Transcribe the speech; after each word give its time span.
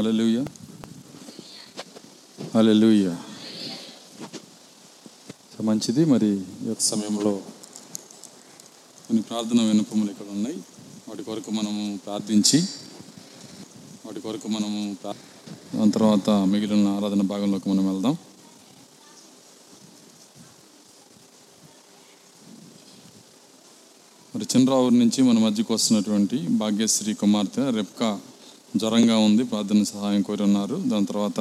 హల్లెలూయ 0.00 0.44
హల్లెలూయ 2.54 3.06
మంచిది 5.64 6.04
మరి 6.04 6.30
ఈ 6.62 6.74
సమయంలో 6.80 7.32
కొన్ని 9.06 9.22
ప్రార్థన 9.22 9.62
వినపములు 9.62 10.10
ఇక్కడ 10.10 10.26
ఉన్నాయి. 10.32 10.56
వాటి 11.08 11.22
కొరకు 11.22 11.50
మనము 11.50 11.98
ప్రార్థించి 12.06 12.60
వాటి 14.06 14.20
కొరకు 14.20 14.48
మనము 14.48 14.96
దాని 15.76 15.92
తర్వాత 15.92 16.30
మిగిలిన 16.30 16.88
ఆరాధన 16.88 17.22
భాగంలోకి 17.22 17.68
మనం 17.68 17.86
వెళ్దాం. 17.86 18.16
మరి 24.34 24.46
చంద్రావూరు 24.56 24.94
నుంచి 24.94 25.22
మన 25.22 25.38
మధ్యకు 25.38 25.74
వస్తున్నటువంటి 25.74 26.38
భాగ్యశ్రీ 26.48 27.14
కుమార్తె 27.14 27.70
రెప్కా 27.70 28.20
జ్వరంగా 28.76 29.18
ఉంది 29.18 29.44
ప్రార్థన 29.44 29.82
సహాయం 29.82 30.22
కోరి 30.22 30.42
ఉన్నారు. 30.42 30.82
దాని 30.86 31.06
తర్వాత 31.06 31.40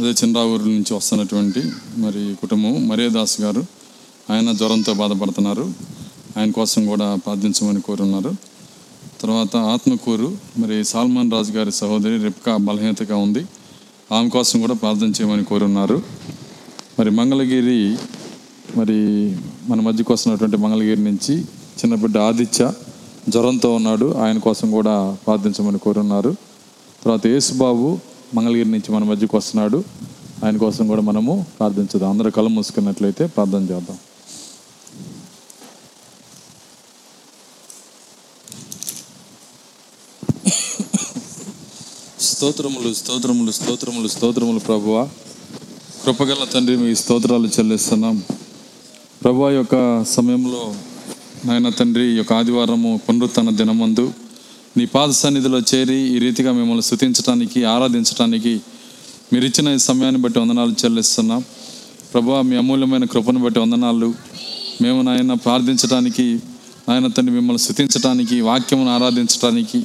అదే 0.00 0.14
చంద్రావూరు 0.24 0.62
నుంచి 0.62 0.94
వస్తున్నటువంటి 0.94 1.62
మరి 1.96 2.34
కుటుంబం 2.40 2.88
మరేదాస్ 2.88 3.40
గారు 3.40 3.64
ఆయన 4.30 4.52
జ్వరంతో 4.52 4.94
బాధపడుతున్నారు. 4.94 5.72
ఆయన 6.36 6.50
కోసం 6.50 6.86
కూడా 6.86 7.14
ప్రార్థించమని 7.14 7.80
కోరి 7.80 8.02
ఉన్నారు. 8.02 8.32
తర్వాత 9.20 9.56
ఆత్మకూరు 9.56 10.36
మరి 10.58 10.84
సాల్మాన్ 10.84 11.32
రాజు 11.32 11.52
గారి 11.52 11.72
సహోదరి 11.72 12.18
రెప్కా 12.18 12.56
బలహీనతగా 12.56 13.16
ఉంది. 13.16 13.44
ఆమె 14.12 14.28
కోసం 14.28 14.60
కూడా 14.60 14.74
ప్రార్థన 14.74 15.06
చేయమని 15.06 15.44
కోరి 15.44 15.64
ఉన్నారు. 15.64 16.02
మరి 16.98 17.10
మంగళగిరి 17.10 17.96
మరి 18.76 19.36
మన 19.68 19.80
మధ్యకు 19.80 20.12
వస్తున్నటువంటి 20.12 20.56
మంగళగిరి 20.56 21.04
నుంచి 21.04 21.40
చిన్న 21.80 21.94
బిడ్డ 21.94 22.18
ఆదిత్య 22.18 22.72
జ్వరంతో 23.28 23.74
ఉన్నాడు. 23.74 24.14
ఆయన 24.14 24.38
కోసం 24.38 24.70
కూడా 24.70 25.16
ప్రార్థించమని 25.26 25.78
కోరున్నారు. 25.78 26.36
తర్వాత 27.04 27.26
యేసుబాబు 27.26 27.98
మంగళగిరి 28.34 28.70
నుంచి 28.70 28.92
మన 28.92 29.04
మధ్యకు 29.04 29.36
వస్తున్నాడు. 29.36 29.84
ఆయన 30.44 30.56
కోసం 30.56 30.88
కూడా 30.88 31.02
మనము 31.02 31.46
ప్రార్థించుదాం. 31.58 32.10
అందరూ 32.10 32.30
కళ్ళు 32.30 32.48
మూసుకున్నట్లయితే 32.48 33.26
ప్రార్థన 33.26 33.62
చేద్దాం. 33.62 33.98
స్తోత్రములు 42.20 42.94
స్తోత్రములు 42.94 43.52
స్తోత్రములు 43.52 44.08
స్తోత్రములు 44.08 44.58
ప్రభువ. 44.58 45.08
కృపగల 46.04 46.44
తండ్రి 46.54 46.76
మీ 46.76 46.94
స్తోత్రాలు 46.94 47.46
చెల్లిస్తున్నాం. 47.46 48.22
ప్రభు 49.24 49.50
యొక్క 49.50 50.04
సమయంలో 50.04 50.74
నాయన 51.46 51.68
తండ్రి 51.68 52.04
ఈ 52.12 52.16
యొక్క 52.16 52.32
ఆదివారము 52.32 53.00
పునరుత్న 53.08 53.50
దినమందు 53.50 54.12
నీ 54.76 54.86
పాద 54.86 55.10
సన్నిధిలో 55.10 55.58
చేరి 55.70 55.96
ఈ 56.14 56.18
రీతిగా 56.18 56.52
మిమ్మల్ని 56.52 56.82
స్థుతించడానికి 56.82 57.64
ఆరాధించడానికి 57.64 58.60
మీరు 59.32 59.44
ఇచ్చిన 59.44 59.68
ఈ 59.68 59.78
సమయాన్ని 59.78 60.20
బట్టి 60.20 60.38
వందనాలు 60.38 60.74
చెల్లిస్తున్నాం. 60.84 61.44
ప్రభు 62.14 62.40
మీ 62.40 62.56
అమూల్యమైన 62.56 63.04
కృపను 63.04 63.40
బట్టి 63.40 63.60
వందనాలు. 63.60 64.14
మేము 64.82 65.02
నాయన 65.02 65.32
ప్రార్థించడానికి 65.32 66.40
నాయన 66.88 67.06
తండ్రి 67.06 67.34
మిమ్మల్ని 67.34 67.62
స్థుతించడానికి 67.62 68.40
వాక్యమును 68.40 68.90
ఆరాధించడానికి 68.94 69.80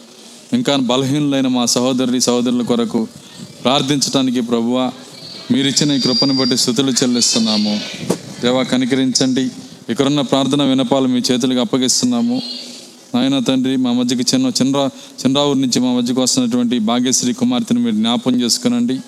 ఇంకా 0.54 0.76
బలహీనులైన 0.76 1.48
మా 1.48 1.66
సహోదరి 1.66 2.22
సహోదరుల 2.22 2.62
కొరకు 2.62 3.08
ప్రార్థించడానికి 3.64 4.42
ప్రభువ 4.42 4.92
మీరిచ్చిన 5.52 5.92
ఈ 5.92 6.00
కృపను 6.00 6.34
బట్టి 6.34 6.58
స్థుతులు 6.58 6.92
చెల్లిస్తున్నాము. 6.92 7.80
దేవా 8.42 8.64
కనికరించండి. 8.64 9.50
ఇక్కడున్న 9.90 10.22
ప్రార్థన 10.22 10.64
వినపాలు 10.64 11.08
మీ 11.08 11.22
చేతులకు 11.32 11.60
అప్పగిస్తున్నాము. 11.60 12.42
నాయన 13.16 13.40
తండ్రి 13.40 13.76
మా 13.76 13.92
మధ్యకి 13.92 14.36
చిన్న 14.36 14.52
చంద్ర 14.62 14.90
చంద్రావూరు 15.26 15.58
నుంచి 15.58 15.80
మా 15.80 15.92
మధ్యకు 15.94 16.22
వస్తున్నటువంటి 16.22 16.80
భాగ్యశ్రీ 16.80 17.34
కుమార్తెను 17.34 17.80
మీరు 17.80 17.96
జ్ఞాపం 17.96 18.42
చేసుకునండి. 18.42 19.00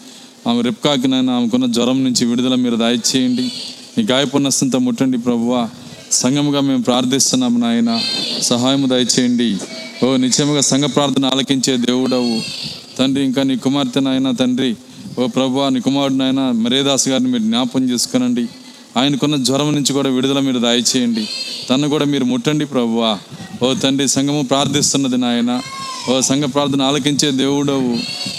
ఆమె 0.49 0.61
రిప్కాకి 0.61 1.07
నాయన 1.07 1.29
ఆమెకున్న 1.29 1.65
జ్వరం 1.65 2.03
నుంచి 2.03 2.25
విడుదల 2.25 2.55
మీరు 2.55 2.75
దయచేయండి 2.75 3.51
మీ 3.97 4.03
గాయపున్నస్తంతో 4.03 4.79
ముట్టండి 4.79 5.17
ప్రభువా. 5.17 5.69
సంఘముగా 6.11 6.59
మేము 6.59 6.83
ప్రార్థిస్తున్నాము 6.83 7.59
నాయన. 7.59 7.99
సహాయము 8.41 8.87
దయచేయండి 8.87 9.57
ఓ 10.03 10.15
నిత్యముగా 10.15 10.61
సంఘ 10.61 10.83
ప్రార్థన 10.83 11.25
ఆలకించే 11.25 11.77
దేవుడవు. 11.77 12.41
తండ్రి 12.99 13.23
ఇంకా 13.23 13.43
నీ 13.43 13.57
కుమార్తె 13.57 13.99
నాయన 13.99 14.31
తండ్రి. 14.31 14.75
ఓ 15.19 15.27
ప్రభు 15.27 15.69
నీ 15.69 15.79
కుమారుడు 15.79 16.13
నాయన 16.13 16.51
మరేదాస్ 16.51 17.07
గారిని 17.07 17.29
మీరు 17.29 17.43
జ్ఞాపం 17.43 17.89
చేసుకునండి. 17.89 18.45
ఆయనకున్న 18.97 19.35
జ్వరం 19.35 19.75
నుంచి 19.75 19.93
కూడా 19.93 20.09
విడుదల 20.09 20.39
మీరు 20.39 20.59
దయచేయండి. 20.59 21.27
తను 21.69 21.89
కూడా 21.89 22.05
మీరు 22.05 22.23
ముట్టండి 22.23 22.65
ప్రభువా. 22.65 23.19
ఓ 23.63 23.73
తండ్రి 23.73 24.07
సంఘము 24.07 24.41
ప్రార్థిస్తున్నది 24.41 25.17
నాయన. 25.17 25.61
ఓ 26.09 26.19
సంఘ 26.19 26.43
ప్రార్థన 26.43 26.81
ఆలకించే 26.81 27.31
దేవుడవు. 27.31 27.97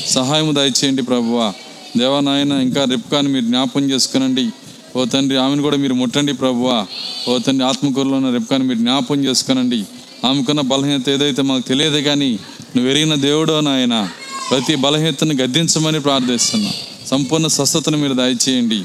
సహాయము 0.08 0.52
దయచేయండి 0.52 1.02
ప్రభువా. 1.02 1.52
దేవా 1.98 2.20
నాయన 2.20 2.52
ఇంకా 2.52 2.84
రిప్కాని 2.84 3.28
మీరు 3.28 3.44
జ్ఞాపం 3.44 3.90
చేసుకునండి. 3.90 4.50
ఓ 4.96 5.04
తండ్రి 5.04 5.38
ఆమెను 5.38 5.62
కూడా 5.62 5.76
మీరు 5.76 5.94
ముట్టండి 5.94 6.32
ప్రభువా. 6.32 6.86
ఓ 7.28 7.38
తండ్రి 7.38 7.68
ఆత్మకూరులో 7.68 8.16
ఉన్న 8.16 8.30
రిప్కాని 8.30 8.64
మీరు 8.64 8.78
జ్ఞాపం 8.78 9.24
చేసుకునండి. 9.24 9.84
ఆమెకున్న 10.24 10.60
బలహీనత 10.60 11.08
ఏదైతే 11.08 11.42
మాకు 11.42 11.68
తెలియదు 11.68 11.98
కానీ 11.98 12.38
నువ్వు 12.76 12.90
ఎరిగిన 12.90 13.14
దేవుడో 13.14 13.60
నాయన. 13.60 14.08
ప్రతి 14.50 14.74
బలహీనతను 14.74 15.34
గద్దించమని 15.42 16.00
ప్రార్థిస్తున్నా. 16.00 16.70
సంపూర్ణ 17.06 17.46
స్వస్థతను 17.46 17.98
మీరు 17.98 18.14
దయచేయండి. 18.14 18.82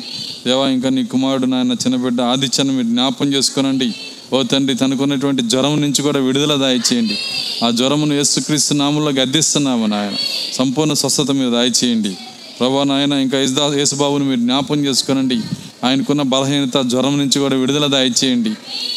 దేవా 0.48 0.70
ఇంకా 0.70 0.90
నీ 0.90 1.06
కుమారుడు 1.06 1.46
నాయన 1.46 1.72
చిన్నబిడ్డ 1.72 2.22
ఆదిత్యను 2.22 2.74
మీరు 2.74 2.88
జ్ఞాపం 2.88 3.34
చేసుకునండి. 3.34 3.94
ఓ 4.34 4.44
తండ్రి 4.44 4.76
తనకున్నటువంటి 4.76 5.42
జ్వరం 5.42 5.82
నుంచి 5.82 6.02
కూడా 6.02 6.20
విడుదల 6.20 6.56
దయచేయండి. 6.56 7.18
ఆ 7.66 7.70
జ్వరమును 7.70 8.14
యేసుక్రీస్తు 8.14 8.74
నామంలో 8.74 9.12
గద్దిస్తున్నాము 9.12 9.86
నాయన. 9.86 10.14
సంపూర్ణ 10.54 10.94
స్వస్థత 10.94 11.32
మీరు 11.32 11.50
దయచేయండి. 11.50 12.18
ప్రభా 12.60 12.84
నాయన 12.84 13.14
ఇంకా 13.14 13.40
యేసుదా 13.40 13.76
యేసుబాబుని 13.76 14.24
మీరు 14.24 14.40
జ్ఞాపం 14.40 14.86
చేసుకునండి. 14.86 15.40
ఆయనకున్న 15.84 16.22
బలహీనత 16.22 16.82
జ్వరం 16.86 17.18
నుంచి 17.18 17.40
కూడా 17.40 17.56
విడుదల 17.56 17.86
దయచేయండి. 17.86 18.54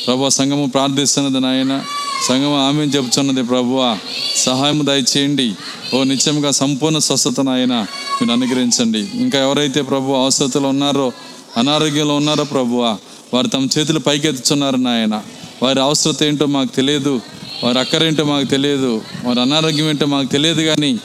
ప్రభా 0.06 0.28
సంఘము 0.28 0.66
ప్రార్థిస్తున్నది 0.66 1.40
నాయన. 1.40 1.82
సంఘం 2.28 2.54
ఆమె 2.54 2.84
చెప్తున్నది 2.84 3.42
ప్రభువా 3.42 3.98
సహాయం 4.36 4.86
దయచేయండి. 4.86 5.54
ఓ 5.94 6.02
నిత్యంగా 6.02 6.50
సంపూర్ణ 6.50 6.98
స్వస్థత 6.98 7.40
నాయన. 7.40 7.86
మీరు 8.22 8.32
అనుగ్రహించండి. 8.32 8.98
ఇంకా 8.98 9.38
ఎవరైతే 9.38 9.82
ప్రభు 9.82 10.12
అవసరతలో 10.12 10.68
ఉన్నారో 10.68 11.12
అనారోగ్యంలో 11.56 12.16
ఉన్నారో 12.16 12.44
ప్రభువా? 12.44 12.98
వారు 13.34 13.46
తమ 13.46 13.68
చేతులు 13.78 13.98
పైకెత్తుచున్నారు 13.98 14.76
నాయన. 14.76 15.22
వారి 15.62 15.80
అవసరత 15.80 16.22
ఏంటో 16.22 16.46
మాకు 16.46 16.76
తెలియదు. 16.76 17.20
వారి 17.64 17.78
అక్కరేంటో 17.78 18.24
మాకు 18.24 18.46
తెలియదు. 18.46 19.02
వారి 19.24 19.40
అనారోగ్యం 19.40 19.88
ఏంటో 19.88 20.06
మాకు 20.06 20.26
తెలియదు 20.26 20.62
కానీ 20.62 20.98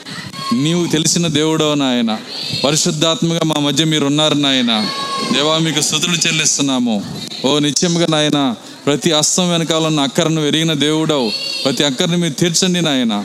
నీవు 0.52 0.86
తెలిసిన 0.86 1.26
దేవుడో 1.26 1.74
నాయన. 1.74 2.18
పరిశుద్ధాత్మగా 2.64 3.40
మా 3.44 3.60
మధ్య 3.60 3.84
మీరు 3.84 4.06
ఉన్నారు 4.06 4.34
నాయన. 4.34 4.88
దేవా 5.32 5.58
మీకు 5.58 5.80
స్థుతులు 5.80 6.26
చెల్లిస్తున్నాము. 6.26 7.02
ఓ 7.44 7.58
నిత్యముగా 7.58 8.06
నాయన 8.10 8.54
ప్రతి 8.86 9.12
అస్తం 9.12 9.50
వెనకాల 9.50 9.86
ఉన్న 9.86 10.00
అక్కరను 10.00 10.40
ఎరిగిన 10.40 10.72
దేవుడవు. 10.72 11.32
ప్రతి 11.64 11.84
అక్కరిని 11.84 12.16
మీరు 12.16 12.32
తీర్చండి 12.32 12.82
నాయన. 12.82 13.24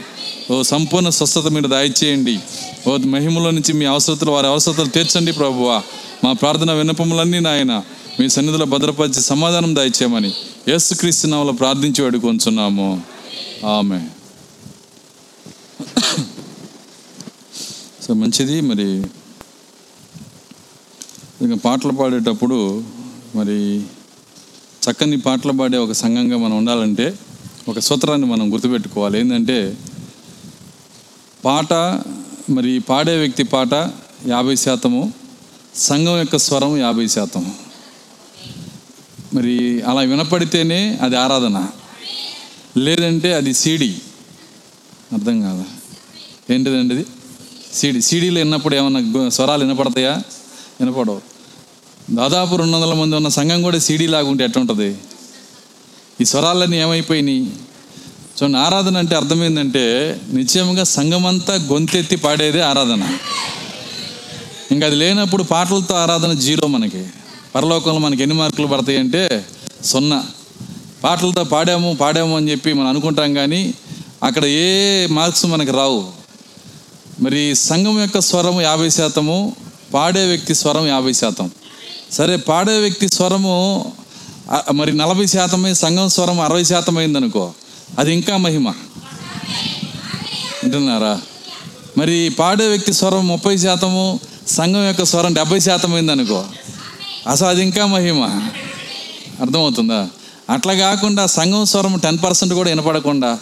ఓ 0.51 0.61
సంపూర్ణ 0.61 1.09
స్వస్థత 1.09 1.47
మీరు 1.47 1.67
దయచేయండి. 1.67 2.39
ఓ 2.87 2.97
మహిమలో 2.97 3.51
నుంచి 3.51 3.73
మీ 3.73 3.85
అవసరతలు 3.85 4.31
వారి 4.31 4.47
అవసరతలు 4.47 4.89
తీర్చండి 4.89 5.31
ప్రభువా. 5.31 5.83
మా 6.23 6.33
ప్రార్థన 6.33 6.71
విన్నపములన్నీ 6.71 7.39
నాయన 7.39 7.83
మీ 8.19 8.29
సన్నిధిలో 8.29 8.65
భద్రపరిచి 8.65 9.21
సమాధానం 9.21 9.75
దయచేయమని 9.75 10.31
యేసుక్రీస్తు 10.67 11.27
నామములో 11.27 11.51
ప్రార్థించి 11.51 12.03
వేడుకొంచున్నాము. 12.03 13.01
ఆమె 13.65 13.99
సో 18.03 18.13
మంచిది 18.13 18.61
మరి. 18.61 18.89
ఇంకా 21.41 21.55
పాటలు 21.65 21.91
పాడేటప్పుడు 21.91 22.83
మరి 23.35 23.79
చక్కని 24.85 25.17
పాటలు 25.17 25.51
పాడే 25.51 25.77
ఒక 25.77 25.91
సంఘంగా 25.91 26.37
మనం 26.37 26.57
ఉండాలంటే 26.57 27.13
ఒక 27.69 27.79
సూత్రాన్ని 27.79 28.27
మనం 28.27 28.53
గుర్తుపెట్టుకోవాలి. 28.53 29.19
ఏంటంటే 29.19 29.77
పాట 31.47 31.73
మరి 32.49 32.79
పాడే 32.79 33.17
వ్యక్తి 33.17 33.43
పాట 33.43 33.73
యాభై 34.27 34.55
శాతము 34.55 35.13
సంఘం 35.75 36.17
యొక్క 36.17 36.37
స్వరం 36.37 36.77
యాభై 36.77 37.07
శాతం 37.07 37.53
మరి 39.33 39.81
అలా 39.81 40.01
వినపడితేనే 40.01 40.99
అది 41.01 41.17
ఆరాధన. 41.17 41.67
లేదంటే 42.77 43.33
అది 43.33 43.53
సీడీ 43.53 43.95
అర్థం 45.13 45.41
కాదా? 45.41 45.65
ఏంటిదండి 46.49 46.93
అది 46.93 47.05
సీడీ 47.73 48.01
సీడీలో 48.01 48.41
విన్నప్పుడు 48.41 48.75
ఏమన్నా 48.75 49.29
స్వరాలు 49.29 49.65
వినపడతాయా? 49.65 50.23
వినపడవు. 50.81 51.21
దాదాపు 52.11 52.55
రెండు 52.55 52.77
వందల 52.77 52.93
మంది 52.93 53.15
ఉన్న 53.15 53.27
సంఘం 53.27 53.61
కూడా 53.61 53.79
సీడీ 53.79 54.07
లాగుంటే 54.07 54.43
ఎట్టుంటుంది 54.43 54.97
ఈ 56.21 56.25
స్వరాలన్నీ 56.25 56.77
ఏమైపోయినాయి? 56.77 57.51
చూడండి 58.37 58.57
ఆరాధన 58.57 58.97
అంటే 58.97 59.15
అర్థమైందంటే 59.15 59.83
నిశ్చయంగా 60.33 60.83
సంఘమంతా 60.83 61.53
గొంతెత్తి 61.53 62.15
పాడేదే 62.15 62.61
ఆరాధన. 62.61 63.03
ఇంకా 64.71 64.85
అది 64.87 64.95
లేనప్పుడు 64.95 65.43
పాటలతో 65.43 65.95
ఆరాధన 65.95 66.33
జీరో 66.33 66.67
మనకి. 66.67 67.05
పరలోకంలో 67.55 67.99
మనకి 67.99 68.21
ఎన్ని 68.21 68.37
మార్కులు 68.37 68.67
పడతాయి 68.67 68.97
అంటే 68.97 69.45
సున్నా. 69.85 70.23
పాటలతో 71.03 71.43
పాడాము 71.43 71.97
పాడాము 72.01 72.37
అని 72.37 72.51
చెప్పి 72.51 72.73
మనం 72.73 72.87
అనుకుంటాం 72.87 73.33
కానీ 73.33 73.73
అక్కడ 74.23 74.45
ఏ 74.45 75.07
మార్క్స్ 75.07 75.45
మనకి 75.45 75.71
రావు. 75.71 76.03
మరి 77.19 77.55
సంఘం 77.55 78.01
యొక్క 78.01 78.19
స్వరము 78.21 78.61
యాభై 78.61 78.89
శాతము 78.89 79.55
పాడే 79.93 80.25
వ్యక్తి 80.27 80.55
స్వరం 80.55 80.87
యాభై 80.87 81.13
శాతం. 81.13 81.51
సరే 82.11 82.35
పాడే 82.35 82.77
వ్యక్తి 82.77 83.07
స్వరము 83.07 83.55
మరి 84.71 84.97
నలభై 84.97 85.25
శాతమే 85.25 85.73
సంఘం 85.73 86.09
స్వరం 86.09 86.39
అరవై 86.39 86.63
శాతం 86.63 86.97
అయిందనుకో. 86.97 87.51
అది 87.99 88.13
ఇంకా 88.13 88.37
మహిమ. 88.37 88.69
వింటున్నారా? 90.63 91.21
మరి 91.97 92.31
పాడే 92.39 92.67
వ్యక్తి 92.67 92.93
స్వరం 92.93 93.27
ముప్పై 93.27 93.57
శాతము 93.57 94.19
సంఘం 94.47 94.87
యొక్క 94.87 95.03
స్వరం 95.03 95.33
డెబ్బై 95.33 95.59
శాతం 95.59 95.93
అయిందనుకో. 95.93 96.45
అసలు 97.27 97.47
అది 97.47 97.61
ఇంకా 97.61 97.85
మహిమ. 97.85 98.23
అర్థమవుతుందా? 99.41 100.09
అట్లా 100.49 100.73
కాకుండా 100.73 101.25
సంఘం 101.25 101.65
స్వరం 101.65 101.99
టెన్ 102.03 102.17
పర్సెంట్ 102.23 102.53
కూడా 102.53 102.69
వినపడకుండా 102.69 103.39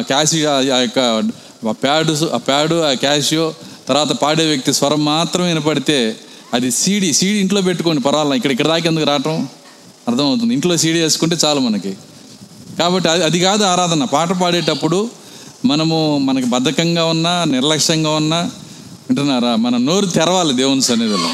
క్యాషియో 0.00 0.50
ఆ 0.56 0.60
యొక్క 0.60 1.22
ప్యాడు 1.70 2.30
ఆ 2.34 2.36
ప్యాడు 2.36 2.82
ఆ 2.82 2.92
క్యాషియో 2.92 3.54
తర్వాత 3.88 4.12
పాడే 4.12 4.46
వ్యక్తి 4.46 4.72
స్వరం 4.72 5.04
మాత్రం 5.04 5.44
వినపడితే 5.44 6.16
అది 6.54 6.70
సీడీ 6.70 7.12
సీడీ 7.12 7.38
ఇంట్లో 7.38 7.60
పెట్టుకోండి 7.62 8.02
పర్వాలేదు. 8.02 8.34
ఇక్కడ 8.34 8.50
ఇక్కడ 8.50 8.66
దాకా 8.66 8.86
ఎందుకు 8.86 9.06
రావటం? 9.06 9.48
అర్థమవుతుంది. 10.08 10.54
ఇంట్లో 10.54 10.76
సీడీ 10.76 11.00
వేసుకుంటే 11.00 11.36
చాలు 11.44 11.60
మనకి. 11.60 11.96
కాబట్టి 12.78 13.08
అది 13.08 13.24
అది 13.24 13.40
కాదు 13.40 13.64
ఆరాధన. 13.64 14.04
పాట 14.04 14.32
పాడేటప్పుడు 14.32 15.10
మనము 15.64 16.18
మనకి 16.18 16.46
బద్ధకంగా 16.46 17.04
ఉన్నా 17.04 17.44
నిర్లక్ష్యంగా 17.44 18.10
ఉన్నా 18.10 18.36
వింటున్నారా? 18.36 19.56
మన 19.56 19.76
నోరు 19.76 20.06
తెరవాలి 20.06 20.54
దేవుని 20.54 20.82
సన్నిధిలో. 20.82 21.30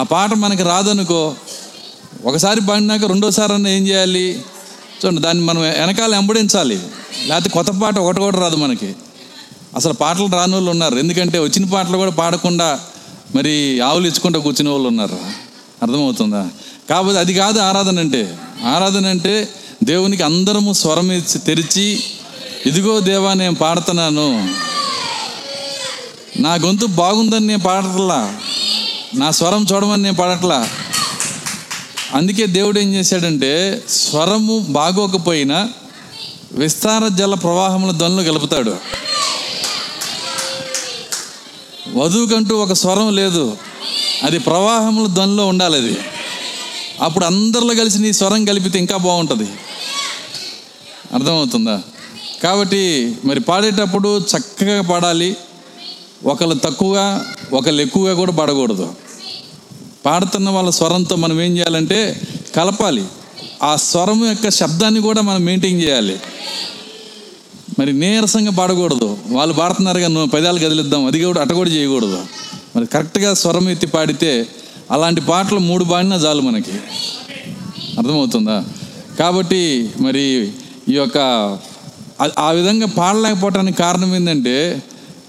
ఆ 0.00 0.02
పాట 0.02 0.34
మనకి 0.34 0.62
రాదనుకో 0.62 1.34
ఒకసారి 2.24 2.60
పాడినాక 2.60 3.04
రెండోసారి 3.04 3.52
అన్న 3.52 3.68
ఏం 3.68 3.86
చేయాలి? 3.86 4.42
చూడండి 5.04 5.20
దాన్ని 5.20 5.44
మనం 5.44 5.60
వెనకాల 5.60 6.14
ఎంబడించాలి 6.14 6.80
లేకపోతే 7.26 7.50
కొత్త 7.50 7.70
పాట 7.70 7.98
ఒకటి 7.98 8.20
కూడా 8.20 8.38
రాదు 8.38 8.56
మనకి. 8.56 8.94
అసలు 9.76 9.92
పాటలు 9.92 10.28
రాని 10.32 10.52
వాళ్ళు 10.52 10.70
ఉన్నారు. 10.70 10.96
ఎందుకంటే 10.96 11.38
వచ్చిన 11.38 11.64
పాటలు 11.64 11.96
కూడా 11.96 12.10
పాడకుండా 12.10 12.80
మరి 13.34 13.80
ఆవులు 13.80 14.06
ఇచ్చుకుంటూ 14.06 14.40
కూర్చునే 14.40 14.70
వాళ్ళు 14.70 14.88
ఉన్నారు. 14.88 15.18
అర్థమవుతుందా? 15.82 16.48
కాబట్టి 16.90 17.18
అది 17.18 17.34
కాదు 17.34 17.58
ఆరాధన 17.58 17.98
అంటే. 17.98 18.38
ఆరాధన 18.64 19.06
అంటే 19.06 19.48
దేవునికి 19.84 20.22
అందరము 20.22 20.72
స్వరం 20.72 21.20
తెరిచి 21.20 22.02
ఇదిగో 22.66 23.00
దేవా 23.00 23.34
నేను 23.34 23.54
పాడుతున్నాను. 23.54 24.48
నా 26.40 26.54
గొంతు 26.54 26.86
బాగుందని 26.86 27.46
నేను 27.46 27.60
పాడట్లా? 27.60 28.38
నా 29.14 29.30
స్వరం 29.30 29.66
చూడమని 29.72 30.02
నేను 30.02 30.16
పాడట్లా? 30.16 30.68
అందుకే 32.14 32.46
దేవుడు 32.46 32.78
ఏం 32.78 32.94
చేశాడంటే 32.94 33.82
స్వరము 33.88 34.58
బాగోకపోయినా 34.58 35.68
విస్తార 36.52 37.08
జల 37.08 37.34
ప్రవాహముల 37.34 37.90
ధ్వనులు 37.90 38.22
కలుపుతాడు 38.22 38.76
వధువుకంటూ 41.94 42.56
ఒక 42.56 42.72
స్వరం 42.72 43.16
లేదు. 43.16 43.56
అది 44.22 44.38
ప్రవాహముల 44.38 45.06
ధ్వనిలో 45.06 45.46
ఉండాలి 45.46 45.76
అది. 45.76 45.98
అప్పుడు 47.00 47.24
అందరిలో 47.24 47.74
కలిసి 47.74 47.98
నీ 47.98 48.12
స్వరం 48.12 48.44
కలిపితే 48.44 48.78
ఇంకా 48.78 48.96
బాగుంటుంది. 48.96 49.48
అర్థమవుతుందా? 51.12 51.82
కాబట్టి 52.42 53.14
మరి 53.24 53.40
పాడేటప్పుడు 53.40 54.18
చక్కగా 54.18 54.82
పాడాలి. 54.82 55.36
ఒకళ్ళు 56.24 56.54
తక్కువగా 56.54 57.26
ఒకళ్ళు 57.52 57.82
ఎక్కువగా 57.82 58.14
కూడా 58.14 58.32
పాడకూడదు. 58.32 58.94
పాడుతున్న 60.06 60.50
వాళ్ళ 60.50 60.70
స్వరంతో 60.70 61.16
మనం 61.16 61.40
ఏం 61.40 61.56
చేయాలంటే 61.56 62.20
కలపాలి. 62.56 63.04
ఆ 63.62 63.76
స్వరం 63.76 64.28
యొక్క 64.28 64.48
శబ్దాన్ని 64.48 65.00
కూడా 65.00 65.20
మనం 65.20 65.44
మెయింటైన్ 65.44 65.82
చేయాలి. 65.82 66.20
మరి 67.78 67.92
నీరసంగా 67.92 68.50
పాడకూడదు. 68.50 69.18
వాళ్ళు 69.28 69.54
పాడుతున్నారుగా 69.54 70.08
నువ్వు 70.08 70.28
పదాలు 70.28 70.58
కదిలిద్దాం 70.58 71.06
అది 71.06 71.24
కూడా 71.24 71.40
అట 71.40 71.52
కూడా 71.52 71.70
చేయకూడదు. 71.70 72.26
మరి 72.76 72.86
కరెక్ట్గా 72.86 73.34
స్వరం 73.34 73.68
ఎత్తి 73.68 73.86
పాడితే 73.86 74.46
అలాంటి 74.90 75.20
పాటలు 75.20 75.58
మూడు 75.58 75.84
పాడినా 75.84 76.16
చాలు 76.16 76.40
మనకి. 76.40 76.72
అర్థమవుతుందా? 77.98 78.64
కాబట్టి 79.18 79.90
మరి 80.00 80.52
ఈ 80.88 80.92
యొక్క 80.92 81.18
ఆ- 82.38 82.50
విధంగా 82.50 82.86
పాడలేకపోవటానికి 82.86 83.78
కారణం 83.78 84.14
ఏంటంటే 84.14 84.82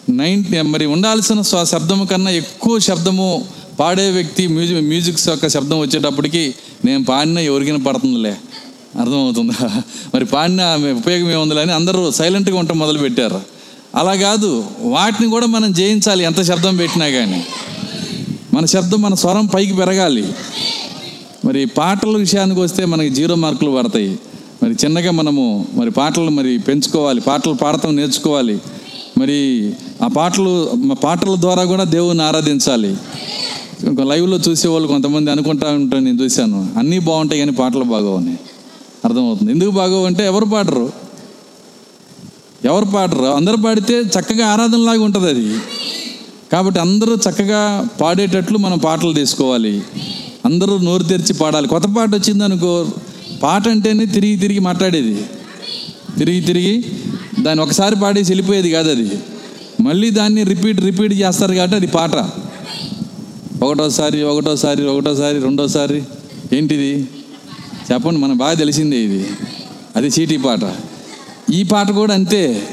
నైన్టీ 0.10 0.62
మరి 0.62 0.86
ఉండాల్సిన 0.86 1.42
శబ్దము 1.42 2.06
కన్నా 2.06 2.32
ఎక్కువ 2.32 2.80
శబ్దము 2.80 3.46
పాడే 3.80 4.10
వ్యక్తి 4.10 4.48
మ్యూజిక్ 4.48 4.82
మ్యూజిక్స్ 4.82 5.30
యొక్క 5.30 5.48
శబ్దం 5.48 5.80
వచ్చేటప్పటికి 5.80 6.56
నేను 6.86 7.04
పాడినా 7.04 7.42
ఎవరికైనా 7.42 7.78
పడుతుందిలే. 7.78 8.38
అర్థమవుతుందా? 9.00 9.82
మరి 10.16 10.26
పాడిన 10.26 10.62
ఉపయోగం 10.98 11.32
ఏముందిలే 11.32 11.62
అని 11.62 11.72
అందరూ 11.72 12.12
సైలెంట్గా 12.12 12.58
ఉండటం 12.60 12.80
మొదలు 12.80 12.98
పెట్టారు 12.98 13.42
అలా 13.96 14.16
కాదు 14.16 14.66
వాటిని 14.80 15.30
కూడా 15.30 15.46
మనం 15.46 15.74
జయించాలి 15.74 16.24
ఎంత 16.24 16.42
శబ్దం 16.42 16.78
పెట్టినా 16.78 17.08
కానీ 17.08 17.44
మన 18.54 18.66
శబ్దం 18.66 19.02
మన 19.02 19.14
స్వరం 19.14 19.46
పైకి 19.46 19.74
పెరగాలి. 19.74 20.34
మరి 21.46 21.66
పాటల 21.66 22.18
విషయానికి 22.18 22.60
వస్తే 22.60 22.86
మనకి 22.86 23.10
జీరో 23.10 23.36
మార్కులు 23.36 23.72
పడతాయి. 23.72 24.20
మరి 24.64 24.76
చిన్నగా 24.86 25.12
మనము 25.12 25.66
మరి 25.74 25.92
పాటలు 25.92 26.30
మరి 26.30 26.58
పెంచుకోవాలి 26.58 27.22
పాటలు 27.22 27.54
పాడటం 27.54 27.96
నేర్చుకోవాలి. 27.96 28.60
మరి 29.18 29.74
ఆ 30.04 30.08
పాటలు 30.08 30.72
పాటల 31.04 31.36
ద్వారా 31.40 31.64
కూడా 31.64 31.84
దేవుని 31.84 32.24
ఆరాధించాలి. 32.24 32.98
లైవ్లో 34.04 34.40
చూసేవాళ్ళు 34.50 34.88
కొంతమంది 34.88 35.32
అనుకుంటా 35.32 35.72
ఉంటాను 35.72 36.04
నేను 36.04 36.24
చూశాను. 36.24 36.70
అన్నీ 36.78 37.00
బాగుంటాయి 37.00 37.40
కానీ 37.40 37.52
పాటలు 37.52 37.84
బాగోవని. 37.84 38.36
అర్థమవుతుంది. 39.06 39.52
ఎందుకు 39.52 39.70
బాగోవు 39.70 40.06
అంటే 40.06 40.26
ఎవరు 40.26 40.46
పాడరు? 40.46 40.92
ఎవరు 42.66 42.86
పాడరు? 42.86 43.24
అందరు 43.24 43.58
పాడితే 43.58 44.00
చక్కగా 44.00 44.48
ఆరాధనలాగా 44.48 45.04
ఉంటుంది 45.04 45.30
అది. 45.30 45.60
కాబట్టి 46.52 46.80
అందరూ 46.80 47.16
చక్కగా 47.16 47.88
పాడేటట్లు 48.02 48.58
మనం 48.58 48.78
పాటలు 48.78 49.14
తీసుకోవాలి. 49.14 49.82
అందరూ 50.46 50.78
నోరు 50.78 51.04
తెరిచి 51.04 51.34
పాడాలి. 51.34 51.68
కొత్త 51.68 51.88
పాట 51.98 52.10
వచ్చిందనుకో 52.10 52.88
పాట 53.44 53.68
అంటేనే 53.68 54.06
తిరిగి 54.06 54.36
తిరిగి 54.36 54.60
మాట్లాడేది. 54.60 55.26
తిరిగి 56.18 56.42
తిరిగి 56.42 56.86
దాన్ని 57.42 57.64
ఒకసారి 57.64 57.96
పాడేసి 57.96 58.32
వెళ్ళిపోయేది 58.32 58.72
కాదు 58.72 58.92
అది. 58.92 59.12
మళ్ళీ 59.82 60.10
దాన్ని 60.10 60.44
రిపీట్ 60.44 60.82
రిపీట్ 60.82 61.14
చేస్తారు 61.14 61.54
కాబట్టి 61.54 61.76
అది 61.76 61.88
పాట. 61.88 62.16
ఒకటోసారి 63.64 64.24
ఒకటోసారి 64.24 64.84
ఒకటోసారి 64.84 65.40
రెండోసారి 65.40 66.04
ఏంటిది? 66.54 67.08
చెప్పండి 67.94 68.20
మనకు 68.20 68.38
బాగా 68.38 68.54
తెలిసిందే 68.54 68.98
ఇది. 68.98 69.28
అది 69.96 70.08
చీటీ 70.08 70.38
పాట. 70.38 70.60
ఈ 71.52 71.64
పాట 71.64 71.92
కూడా 71.92 72.14
అంతే. 72.14 72.68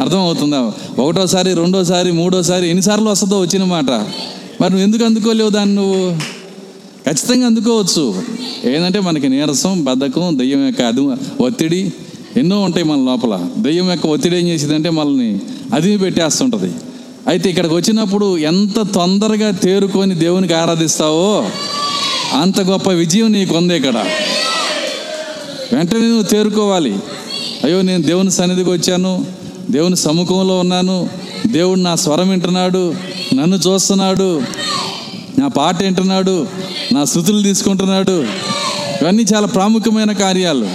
అర్థమవుతుందా? 0.00 0.72
ఒకటోసారి 0.98 1.54
రెండోసారి 1.54 2.12
మూడోసారి 2.12 2.68
ఎన్నిసార్లు 2.68 3.10
వస్తుందో 3.10 3.40
వచ్చిన 3.40 3.64
మాట. 3.64 3.90
మరి 4.60 4.70
నువ్వు 4.70 4.86
ఎందుకు 4.86 5.04
అందుకోలేవు 5.04 5.50
దాన్ని 5.50 5.74
నువ్వు? 5.74 6.39
ఖచ్చితంగా 7.06 7.46
అందుకోవచ్చు. 7.46 8.22
ఏంటంటే 8.64 9.00
మనకి 9.00 9.28
నీరసం 9.28 9.84
బద్ధకం 9.84 10.38
దెయ్యం 10.38 10.66
యొక్క 10.66 10.82
అది 10.82 11.00
ఒత్తిడి 11.42 11.92
ఎన్నో 12.36 12.60
ఉంటాయి 12.60 12.84
మన 12.84 12.96
లోపల. 12.96 13.48
దెయ్యం 13.58 13.90
యొక్క 13.90 14.06
ఒత్తిడి 14.06 14.36
ఏం 14.36 14.48
చేసిందంటే 14.48 14.90
మనల్ని 14.90 15.40
అదిమి 15.74 15.98
పెట్టేస్తుంటుంది. 15.98 16.74
అయితే 17.28 17.50
ఇక్కడికి 17.50 17.74
వచ్చినప్పుడు 17.74 18.38
ఎంత 18.38 18.92
తొందరగా 18.94 19.50
తేరుకొని 19.50 20.14
దేవునికి 20.14 20.54
ఆరాధిస్తావో 20.54 21.50
అంత 22.40 22.60
గొప్ప 22.60 22.90
విజయం 22.90 23.32
నీకు 23.32 23.56
ఉంది 23.56 23.76
ఇక్కడ. 23.76 24.04
వెంటనే 25.72 26.00
నువ్వు 26.00 26.22
తేరుకోవాలి. 26.22 26.98
అయ్యో 27.64 27.82
నేను 27.82 28.02
దేవుని 28.02 28.30
సన్నిధికి 28.30 28.70
వచ్చాను. 28.70 29.26
దేవుని 29.70 29.96
సముఖంలో 29.96 30.58
ఉన్నాను. 30.58 31.08
దేవుడు 31.46 31.80
నా 31.80 31.94
స్వరం 31.94 32.28
వింటున్నాడు. 32.28 32.94
నన్ను 33.34 33.56
చూస్తున్నాడు. 33.56 34.42
నా 35.40 35.48
పాట 35.48 35.82
వింటున్నాడు 35.82 36.46
నా 36.92 37.04
శృతులు 37.04 37.42
తీసుకుంటున్నాడు. 37.42 38.26
ఇవన్నీ 39.02 39.24
చాలా 39.34 39.46
ప్రాముఖ్యమైన 39.46 40.12
కార్యాలు. 40.12 40.68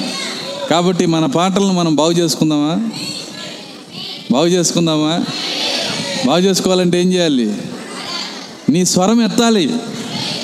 కాబట్టి 0.70 1.06
మన 1.06 1.26
పాటలను 1.26 1.74
మనం 1.74 1.96
బాగు 1.96 2.12
చేసుకుందామా? 2.12 2.90
బాగు 4.32 4.48
చేసుకుందామా? 4.48 5.26
బాగు 6.28 6.40
చేసుకోవాలంటే 6.40 7.02
ఏం 7.02 7.14
చేయాలి? 7.14 7.54
నీ 8.70 8.86
స్వరం 8.86 9.22
ఎత్తాలి. 9.22 9.74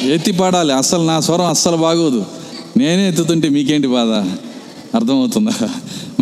ఎత్తి 0.01 0.31
పాడాలి. 0.31 0.73
అస్సలు 0.73 1.03
నా 1.03 1.19
స్వరం 1.19 1.45
అస్సలు 1.45 1.77
బాగోదు. 1.77 2.25
నేనే 2.77 3.09
ఎత్తుతుంటే 3.09 3.49
మీకేంటి 3.49 3.87
బాధ? 3.87 4.07
అర్థమవుతుందా? 4.95 5.69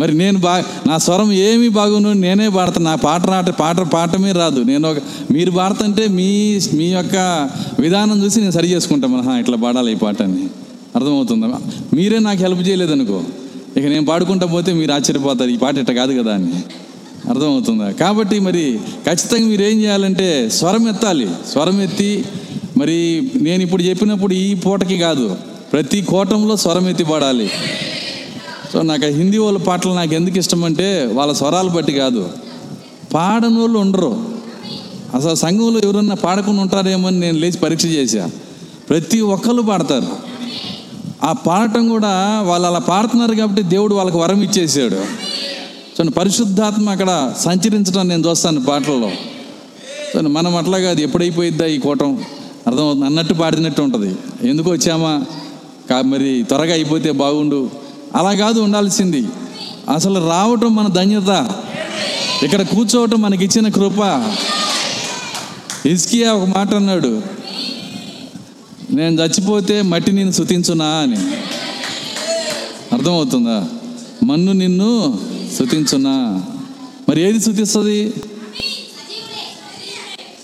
మరి 0.00 0.14
నేను 0.14 0.38
బా 0.38 0.64
నా 0.86 0.98
స్వరం 0.98 1.32
ఏమి 1.32 1.68
బాగును 1.68 2.12
నేనే 2.12 2.48
పాడతాను 2.48 2.84
నా 2.84 2.94
పాట 2.94 3.26
రాట 3.26 3.50
పాట 3.50 3.80
పాడటమే 3.80 4.32
రాదు. 4.32 4.60
నేను 4.60 4.90
ఒక 4.90 4.96
మీరు 5.30 5.50
పాడుతుంటే 5.50 6.08
మీ 6.08 6.60
మీ 6.74 6.84
యొక్క 6.84 7.50
విధానం 7.78 8.24
చూసి 8.24 8.40
నేను 8.40 8.52
సరి 8.52 8.68
చేసుకుంటాను 8.68 9.16
మన 9.16 9.38
ఇట్లా 9.40 9.56
పాడాలి 9.56 9.92
ఈ 9.92 9.94
పాట 9.94 10.22
అని 10.22 10.46
అర్థమవుతుందా? 10.96 11.46
మీరే 11.94 12.18
నాకు 12.18 12.38
హెల్ప్ 12.38 12.68
చేయలేదనుకో. 12.68 13.22
ఇక 13.76 13.84
నేను 13.84 14.06
పాడుకుంటా 14.06 14.46
పోతే 14.46 14.72
మీరు 14.72 14.92
ఆశ్చర్యపోతారు 14.92 15.50
ఈ 15.50 15.56
పాట 15.56 15.76
ఇట్ట 15.78 15.90
కాదు 15.90 16.22
కదా 16.22 16.34
అని. 16.34 16.52
అర్థమవుతుందా? 17.30 17.90
కాబట్టి 17.90 18.40
మరి 18.40 18.78
ఖచ్చితంగా 19.06 19.46
మీరు 19.46 19.62
ఏం 19.62 19.80
చేయాలంటే 19.80 20.48
స్వరం 20.48 20.88
ఎత్తాలి. 20.88 21.28
స్వరం 21.52 21.82
ఎత్తి 21.82 22.24
మరి 22.76 23.30
నేను 23.42 23.62
ఇప్పుడు 23.62 23.82
చెప్పినప్పుడు 23.82 24.34
ఈ 24.34 24.54
పూటకి 24.54 24.98
కాదు 24.98 25.36
ప్రతి 25.72 26.02
కోటంలో 26.02 26.56
స్వరం 26.56 26.88
ఎత్తి 26.88 27.04
పాడాలి. 27.04 27.50
సో 28.72 28.82
నాకు 28.82 29.04
ఆ 29.04 29.08
హిందీ 29.08 29.38
వాళ్ళ 29.38 29.58
పాటలు 29.58 29.92
నాకు 29.92 30.14
ఎందుకు 30.14 30.38
ఇష్టం 30.38 30.64
అంటే 30.64 31.10
వాళ్ళ 31.12 31.32
స్వరాలు 31.32 31.68
బట్టి 31.68 31.92
కాదు. 31.92 32.28
పాడని 33.14 33.60
వాళ్ళు 33.60 33.78
ఉండరు. 33.78 34.24
అసలు 35.14 35.34
సంఘంలో 35.34 35.80
ఎవరన్నా 35.84 36.14
పాడకుండా 36.14 36.62
ఉంటారేమో 36.62 37.08
అని 37.08 37.20
నేను 37.20 37.38
లేచి 37.38 37.58
పరీక్ష 37.58 37.84
చేశా. 37.84 38.30
ప్రతి 38.90 39.20
ఒక్కళ్ళు 39.20 39.62
పాడతారు. 39.62 40.06
ఆ 41.24 41.32
పాడటం 41.32 41.88
కూడా 41.88 42.40
వాళ్ళు 42.42 42.68
అలా 42.68 42.78
పాడుతున్నారు 42.78 43.34
కాబట్టి 43.34 43.62
దేవుడు 43.62 43.94
వాళ్ళకి 43.94 44.16
వరం 44.16 44.42
ఇచ్చేసాడు. 44.42 45.00
సో 45.98 46.10
పరిశుద్ధాత్మ 46.10 46.90
అక్కడ 46.90 47.32
సంచరించడం 47.38 48.08
నేను 48.08 48.30
చూస్తాను 48.30 48.64
పాటల్లో. 48.64 49.10
సో 50.14 50.20
మనం 50.20 50.56
అట్లాగా 50.56 50.90
అది 50.90 51.02
ఎప్పుడైపోయిద్దా 51.02 51.66
ఈ 51.66 51.78
కూటం? 51.78 52.24
అర్థమవుతుంది 52.66 53.06
అన్నట్టు 53.06 53.34
పాడినట్టు 53.34 53.82
ఉంటుంది. 53.82 54.16
ఎందుకు 54.48 54.70
వచ్చామా? 54.70 55.24
మరి 56.02 56.44
త్వరగా 56.48 56.72
అయిపోతే 56.72 57.10
బాగుండు. 57.10 57.89
అలా 58.16 58.34
కాదు 58.34 58.60
ఉండాల్సింది. 58.60 59.26
అసలు 59.94 60.28
రావటం 60.28 60.74
మన 60.74 60.86
ధన్యత. 60.86 61.52
ఇక్కడ 62.42 62.62
కూర్చోవటం 62.62 63.22
మనకిచ్చిన 63.22 63.68
కృప. 63.68 64.28
ఇస్కియా 65.86 66.32
ఒక 66.32 66.48
మాట 66.48 66.74
అన్నాడు. 66.74 67.22
నేను 68.90 69.22
చచ్చిపోతే 69.22 69.82
మట్టి 69.82 70.12
నేను 70.12 70.32
శుతించునా 70.32 70.84
అని. 70.84 71.16
అర్థమవుతుందా? 72.94 73.68
మన్ను 74.24 74.52
నిన్ను 74.52 75.18
శుతించునా. 75.58 76.42
మరి 77.08 77.20
ఏది 77.22 77.40
శుతిస్తుంది? 77.40 78.12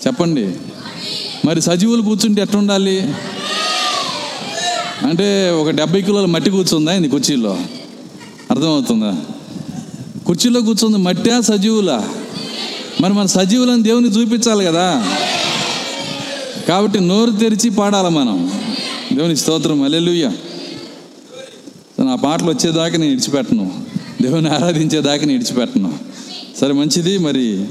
చెప్పండి. 0.07 0.53
మరి 1.45 1.61
సజీవులు 1.61 2.01
కూర్చుంటే 2.01 2.41
ఎట్లా 2.41 2.59
ఉండాలి 2.59 3.13
అంటే 5.05 5.49
ఒక 5.49 5.69
డెబ్బై 5.69 6.01
కిలోల 6.01 6.25
మట్టి 6.25 6.49
కూర్చుందా 6.51 6.93
ఇది 6.93 7.09
కుర్చీలో? 7.09 7.57
అర్థమవుతుందా? 8.51 9.17
కుర్చీలో 10.27 10.61
కూర్చుంది 10.61 10.97
మట్టా 10.97 11.41
సజీవులా? 11.41 12.09
మరి 13.01 13.13
మన 13.13 13.25
సజీవులను 13.25 13.81
దేవుని 13.81 14.07
చూపించాలి 14.07 14.65
కదా? 14.65 15.15
కాబట్టి 16.67 16.99
నోరు 16.99 17.31
తెరిచి 17.31 17.69
పాడాలి 17.69 18.09
మనం. 18.09 18.51
దేవుని 19.13 19.37
స్తోత్రం 19.37 19.81
అల్లెలుయ్య 19.83 20.31
నా 21.99 22.15
పాటలు 22.15 22.49
వచ్చేదాకా 22.49 22.97
నేను 22.97 23.11
ఇడిచిపెట్టను. 23.11 23.71
దేవుని 24.21 24.49
ఆరాధించేదాకా 24.49 25.25
నేను 25.25 25.31
ఇడిచిపెట్టను. 25.31 25.93
సరే 26.61 26.73
మంచిది. 26.73 27.17
మరి 27.17 27.61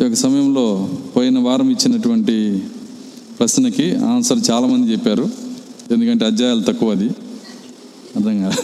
ఈ 0.00 0.02
యొక్క 0.02 0.16
సమయంలో 0.16 0.88
పోయిన 1.16 1.38
వారం 1.38 1.70
ఇచ్చినటువంటి 1.70 2.62
ప్రశ్నకి 3.40 3.96
ఆన్సర్ 3.96 4.38
చాలామంది 4.50 4.92
చెప్పారు. 4.92 5.49
ఎందుకంటే 5.92 6.24
అధ్యాయాలు 6.24 6.62
తక్కువ 6.62 6.90
అది. 6.90 7.08
అర్థం 8.16 8.36
కాదు 8.42 8.60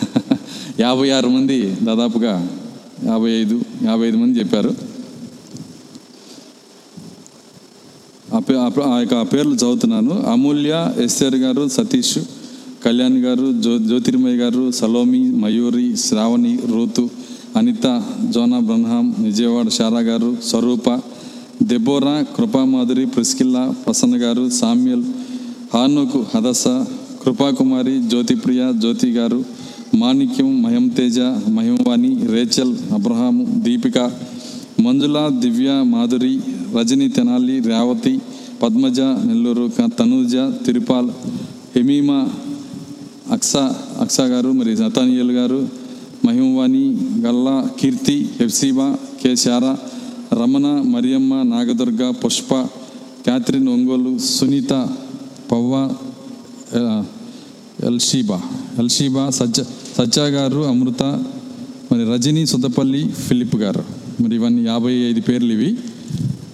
యాభై 0.80 1.11
ఆరు 1.11 1.28
మంది 1.28 1.59
దాదాపుగా 1.83 2.33
యాభై 3.04 3.30
ఐదు 3.30 3.56
యాభై 3.85 4.06
ఐదు 4.06 4.16
మంది 4.16 4.38
చెప్పారు. 4.38 4.71
ఆ 8.35 8.38
ఆ 8.95 8.99
యొక్క 8.99 9.23
పేర్లు 9.33 9.54
చదువుతున్నాను. 9.54 10.14
అమూల్య 10.33 10.92
ఎస్ఆర్ 10.99 11.35
గారు 11.35 11.68
సతీష్ 11.68 12.18
కళ్యాణ్ 12.85 13.18
గారు 13.18 13.52
జ్యో 13.52 13.78
జ్యోతిర్మయ్య 13.78 14.37
గారు 14.37 14.71
Salome 14.71 15.23
Mayuri 15.42 15.97
Sravani 15.97 16.59
Ruth 16.73 17.11
Anitha 17.56 17.87
Jonah 18.30 18.59
Brahmam 18.59 19.14
Vijayawada 19.18 19.68
Sarah 19.68 19.99
గారు 19.99 20.37
స్వరూప 20.49 20.88
దెబోరా 21.62 22.25
కృపామాధురి 22.37 23.06
ప్రిస్కిల్లా 23.06 23.75
ప్రసన్న 23.87 24.16
గారు 24.16 24.50
సామ్యల్ 24.50 25.04
హానుకు 25.75 26.26
హదస 26.35 26.64
కృపాకుమారి 27.26 27.95
జ్యోతిప్రియ 28.06 28.62
జ్యోతి 28.76 29.09
గారు 29.11 29.38
మాణిక్యం 29.95 30.50
మహం 30.62 30.85
తేజ 30.88 31.18
మహిమవాణి 31.50 32.11
రేచల్ 32.30 32.75
అబ్రహాము 32.95 33.45
దీపిక 33.64 33.99
మంజుల 34.80 35.18
దివ్య 35.38 35.71
మాధురి 35.90 36.30
రజని 36.76 37.09
తెనాలి 37.09 37.56
రేవతి 37.66 38.12
పద్మజ 38.62 38.99
నెల్లూరు 39.26 39.64
క- 39.76 39.90
తనూజ 39.99 40.35
తిరుపాల్ 40.64 41.11
హెమీమా 41.75 42.18
అక్స 43.30 43.52
అక్సా 44.00 44.25
గారు 44.26 44.52
మరి 44.52 44.75
నతానియల్ 44.80 45.33
గారు 45.33 45.61
Mahimavani 46.25 46.85
Galla 47.21 47.56
Keerthi 47.80 48.16
Hephzibah 48.38 48.88
K 49.23 49.35
Sarah 49.37 49.73
Ramana 50.35 50.66
Mariyamma 50.87 51.42
Nagadurga 51.50 52.02
Pushpa 52.23 52.52
Catherine 53.25 53.68
Ongole 53.68 54.12
Sunitha 54.30 54.73
పవ్వ 55.52 55.75
ఎల్షీబా. 57.85 58.42
ఎల్షీబా 58.78 59.30
Sajja 59.30 59.61
Sajja 59.99 60.25
గారు 60.25 60.61
అమృత 60.61 61.02
మరి 61.92 62.12
రజని 62.12 62.47
సుద్దపల్లి 62.47 63.09
ఫిలిప్ 63.09 63.56
గారు. 63.56 63.85
మరి 64.23 64.35
ఇవన్నీ 64.35 64.62
యాభై 64.62 64.92
ఐదు 64.92 65.21
పేర్లు 65.21 65.52
ఇవి. 65.52 65.78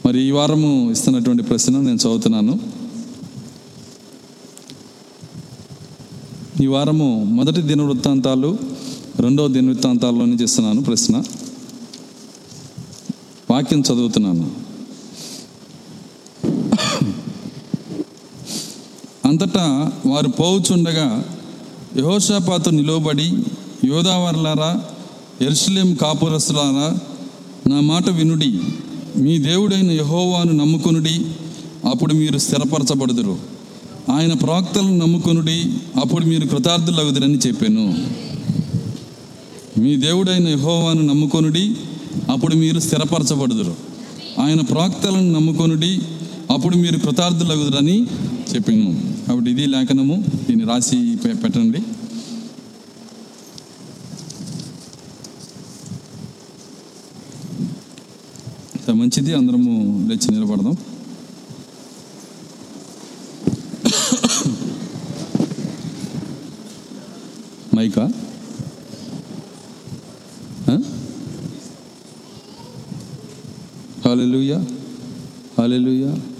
మరి 0.06 0.20
ఈ 0.20 0.30
వారము 0.30 0.90
ఇస్తున్నటువంటి 0.90 1.42
ప్రశ్న 1.42 1.72
నేను 1.72 1.96
చదువుతున్నాను. 1.96 2.60
ఈ 6.62 6.66
వారము 6.66 7.24
మొదటి 7.24 7.62
దిన 7.62 7.82
వృత్తాంతాలు 7.82 8.58
రెండవ 9.20 9.48
దిన 9.48 9.66
వృత్తాంతాల్లో 9.66 10.24
నుంచి 10.24 10.44
ఇస్తున్నాను 10.44 10.82
ప్రశ్న. 10.82 11.22
వాక్యం 13.50 13.80
చదువుతున్నాను. 13.80 14.71
అంతటా 19.32 19.92
వారు 20.06 20.28
పోవుచుండగా 20.28 21.24
యహోషాపాతు 21.98 22.70
నిలువబడి 22.70 23.32
యోధావర్లారా 23.84 24.80
ఎరుసలేం 25.42 25.94
కాపురస్తులారా 25.94 26.98
నా 27.70 27.80
మాట 27.80 28.08
వినుడి. 28.08 28.60
మీ 29.16 29.38
దేవుడైన 29.38 29.90
యహోవాను 29.90 30.52
నమ్ముకొనుడి 30.52 31.26
అప్పుడు 31.90 32.14
మీరు 32.14 32.38
స్థిరపరచబడుదురు. 32.38 33.38
ఆయన 34.10 34.32
ప్రవక్తలను 34.32 34.96
నమ్ముకొనుడి 34.96 35.64
అప్పుడు 36.02 36.26
మీరు 36.26 36.46
కృతార్థులవుదురని 36.46 37.38
చెప్పాను. 37.46 37.94
మీ 39.78 39.96
దేవుడైన 39.96 40.48
యహోవాను 40.48 41.02
నమ్ముకొనుడి 41.02 41.74
అప్పుడు 42.30 42.54
మీరు 42.54 42.80
స్థిరపరచబడుదురు. 42.80 43.74
ఆయన 44.40 44.60
ప్రవక్తలను 44.60 45.32
నమ్ముకొనుడి 45.32 45.98
అప్పుడు 46.52 46.76
మీరు 46.76 46.98
కృతార్థులగుదరని 46.98 48.06
చెప్పాను. 48.54 49.14
కాబట్టి 49.28 49.50
ఇది 49.50 49.66
లేఖనము 49.66 50.24
దీన్ని 50.48 50.64
రాసి 50.64 51.16
పె- 51.24 51.42
పెట్టండి. 51.42 51.82
మంచిది 58.92 59.34
అందరము 59.34 60.06
లేచి 60.08 60.32
నిలబడదాం. 60.32 60.76
Mica? 67.76 68.12
Hallelujah? 74.06 74.58
Hallelujah? 75.58 76.31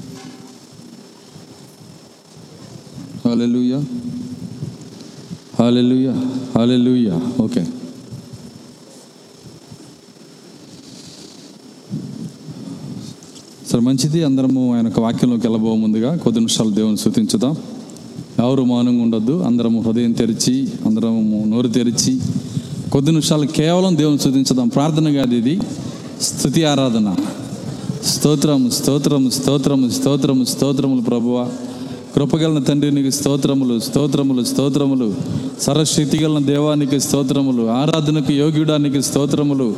Hallelujah 3.33 3.79
hallelujah 5.59 6.15
hallelujah 6.57 7.15
okay 7.43 7.63
సరే 13.71 13.81
మంచిది. 13.81 14.25
అందరము 14.25 14.75
ఆయన 14.75 14.87
యొక్క 14.87 15.01
వాక్యంలోకి 15.01 15.47
వెళ్ళబో 15.47 15.75
ముందుగా 15.75 16.17
కొద్ది 16.17 16.41
నిమిషాలు 16.41 16.71
దేవుని 16.71 16.97
సూచించుదాం 16.97 17.57
ఎవరు 18.39 18.63
మౌనంగా 18.65 19.03
ఉండొద్దు. 19.03 19.35
అందరము 19.43 19.81
హృదయం 19.81 20.13
తెరిచి 20.13 20.69
అందరము 20.87 21.45
నోరు 21.47 21.69
తెరిచి 21.69 22.21
కొద్ది 22.93 23.11
నిమిషాలు 23.11 23.47
కేవలం 23.47 23.97
దేవుని 23.97 24.19
సూచించుదాం 24.19 24.69
ప్రార్థన 24.69 25.13
కాదు 25.13 25.35
ఇది. 25.35 25.61
స్థుతి 26.23 26.65
ఆరాధన. 26.65 27.17
స్తోత్రము 28.07 28.71
స్తోత్రము 28.71 29.31
స్తోత్రము 29.31 29.89
స్తోత్రము 29.91 30.45
స్తోత్రములు 30.45 31.03
ప్రభువా. 31.03 31.45
కృపగలన 32.17 32.63
తండ్రి 32.63 32.91
నీకు 32.91 33.11
స్తోత్రములు 33.11 33.81
స్తోత్రములు 33.81 34.45
స్తోత్రములు. 34.45 35.15
సరశక్తి 35.61 36.19
గలన 36.19 36.45
దేవానికి 36.45 37.01
స్తోత్రములు. 37.01 37.71
ఆరాధనకు 37.71 38.33
యోగ్యుడానికి 38.33 39.03
స్తోత్రములు. 39.03 39.77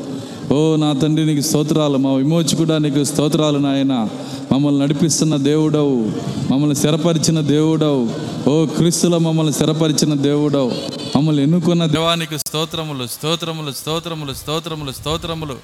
ఓ 0.53 0.77
నా 0.77 0.93
తండ్రి 0.93 1.27
నీకు 1.27 1.41
స్తోత్రాలు. 1.41 1.99
మా 1.99 2.13
విమోచకుడానికి 2.13 3.05
స్తోత్రాలు 3.05 3.59
నాయన. 3.59 4.09
మమ్మల్ని 4.53 4.81
నడిపిస్తున్న 4.81 5.37
దేవుడవు. 5.37 6.13
మమ్మల్ని 6.53 6.77
స్థిరపరిచిన 6.77 7.41
దేవుడవు. 7.41 8.09
ఓ 8.49 8.67
క్రీస్తులో 8.67 9.19
మమ్మల్ని 9.19 9.53
స్థిరపరిచిన 9.53 10.15
దేవుడవు. 10.15 10.73
మమ్మల్ని 11.17 11.43
ఎన్నుకున్న 11.43 11.87
దేవానికి 11.87 12.39
స్తోత్రములు 12.39 13.07
స్తోత్రములు 13.07 13.73
స్తోత్రములు 13.73 14.33
స్తోత్రములు 14.33 14.93
స్తోత్రములు. 14.93 15.55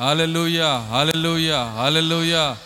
Hallelujah 0.00 0.82
hallelujah 0.90 1.72
hallelujah. 1.76 2.56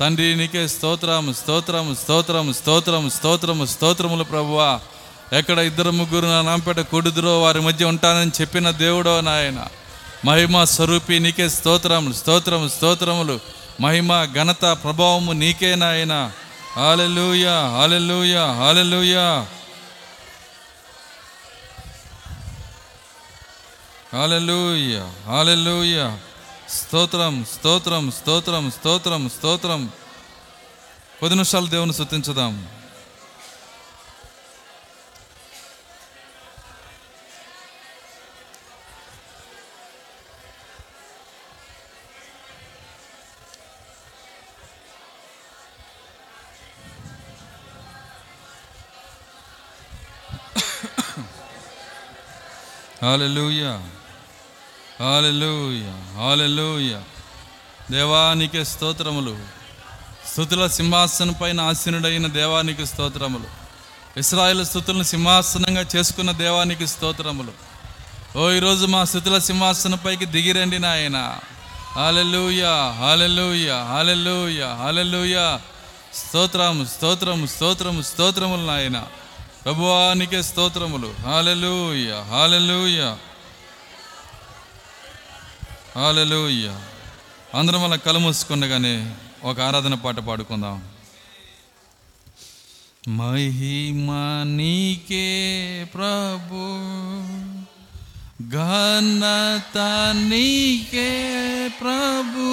తండ్రి 0.00 0.36
నీకే 0.36 0.68
స్తోత్రము 0.68 1.32
స్తోత్రము 1.32 1.94
స్తోత్రము 1.94 2.52
స్తోత్రము 2.52 3.08
స్తోత్రము 3.08 3.66
స్తోత్రములు 3.66 4.24
ప్రభువా. 4.24 4.80
ఎక్కడ 5.32 5.58
ఇద్దరు 5.58 5.90
ముగ్గురు 5.90 6.26
నా 6.26 6.42
నాంపేట 6.42 6.80
కొడుదురో 6.80 7.42
వారి 7.42 7.60
మధ్య 7.60 7.84
ఉంటానని 7.84 8.30
చెప్పిన 8.40 8.70
దేవుడో 8.70 9.20
నాయన. 9.20 9.66
మహిమ 10.24 10.64
స్వరూపి 10.64 11.20
నీకే 11.20 11.48
స్తోత్రములు 11.48 12.12
స్తోత్రము 12.12 12.68
స్తోత్రములు. 12.68 13.40
మహిమ 13.80 14.24
ఘనత 14.24 14.78
ప్రభావము 14.84 15.32
నీకే 15.32 15.74
నాయన. 15.74 16.30
Hallelujah 16.76 17.46
hallelujah 17.46 18.36
hallelujah 18.36 19.16
hallelujah 24.12 25.00
hallelujah 25.26 26.10
స్తోత్రం 26.70 27.44
స్తోత్రం 27.44 28.10
స్తోత్రం 28.10 28.70
స్తోత్రం 28.70 29.28
స్తోత్రం 29.28 29.92
పది 31.22 31.30
నిమిషాలు 31.30 31.66
దేవుని 31.66 31.92
స్తుతించుదాం 31.92 32.68
Hallelujah. 53.00 53.80
Hallelujah. 54.98 56.09
హాలెలూయ. 56.20 56.96
దేవానికి 57.90 58.64
స్తోత్రములు. 58.64 59.36
స్థుతుల 60.32 60.66
సింహాసనం 60.66 61.32
పైన 61.32 61.60
ఆసీనుడైన 61.60 62.26
దేవానికి 62.26 62.86
స్తోత్రములు. 62.86 63.44
ఇస్రాయేల్ 64.18 64.66
స్థుతులను 64.66 65.02
సింహాసనంగా 65.02 65.86
చేసుకున్న 65.96 66.30
దేవానికి 66.30 66.86
స్తోత్రములు. 66.86 67.52
ఓ 68.38 68.50
ఈరోజు 68.50 68.86
మా 68.86 69.04
స్థుతుల 69.04 69.38
సింహాసనం 69.38 69.98
పైకి 70.06 70.24
దిగిరండి 70.24 70.78
నాయన. 70.78 71.38
Hallelujah 71.96 72.64
hallelujah 72.98 73.72
hallelujah 73.72 74.64
hallelujah. 74.64 75.58
స్తోత్రము 76.14 76.84
స్తోత్రము 76.84 77.46
స్తోత్రము 77.46 78.02
స్తోత్రములు 78.02 78.66
నాయన. 78.66 79.06
ప్రభువానికే 79.64 80.42
స్తోత్రములు. 80.42 81.14
Hallelujah 81.22 82.12
hallelujah. 82.12 83.12
హాలెలూయ. 85.96 86.70
అందరం 87.54 87.84
అలా 87.84 87.96
కలమూసుకుండగానే 87.96 89.14
ఒక 89.44 89.60
ఆరాధన 89.60 89.94
పాట 89.94 90.18
పాడుకుందాం. 90.18 90.82
మహిమా 93.08 94.44
నీకే 94.46 95.30
ప్రభు 95.94 96.56
ఘనత 98.42 99.78
నీకే 100.28 101.10
ప్రభు. 101.80 102.50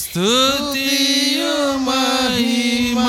స్తుతియు 0.00 1.54
మహిమ 1.88 3.00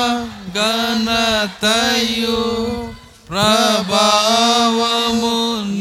ఘనతయు 0.59 2.39
ప్రభావము 3.29 5.35
నీకే 5.73 5.78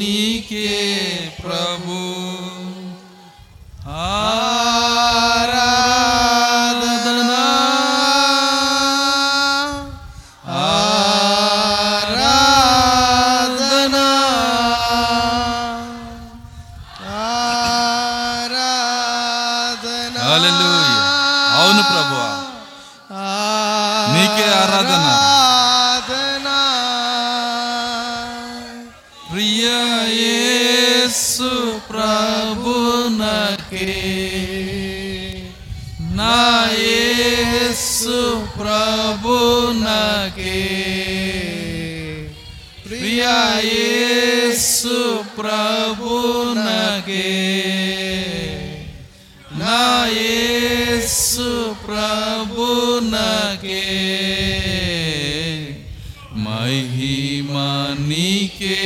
యేసు 45.38 45.40
ప్రభునకే 45.40 47.26
నా 49.58 49.82
యేసు 50.12 51.50
ప్రభునకే 51.84 53.84
మహిమా 56.44 57.68
నీకే 58.08 58.80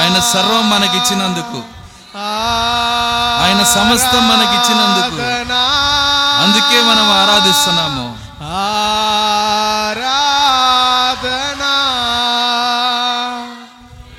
ఆయన 0.00 0.20
సర్వం 0.32 0.70
మనకిచ్చినందుకు. 0.70 1.62
ఆయన 3.42 3.62
సమస్తం 3.62 4.22
మనకిచ్చినందుకు. 4.28 5.33
అందుకే 6.44 6.80
మనం 6.82 7.10
ఆరాధిస్తున్నాము. 7.10 8.18
ఆరాధనా. 8.42 8.94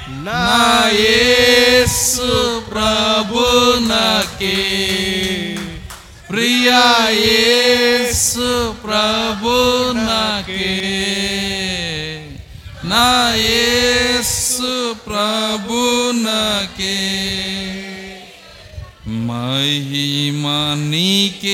నా 0.08 0.32
నా 0.32 0.90
యేసు 1.00 2.60
ప్రభు 2.70 3.40
నాకే. 3.88 4.56
ప్రియా 6.30 7.08
యేసు 7.10 8.72
ప్రభు 8.84 9.52
నాకే. 9.92 10.76
నా 12.84 13.34
యేసు 13.34 14.92
ప్రభు 15.06 16.10
నాకే. 16.12 17.00
మహిమా 19.06 20.74
నీకే 20.74 21.53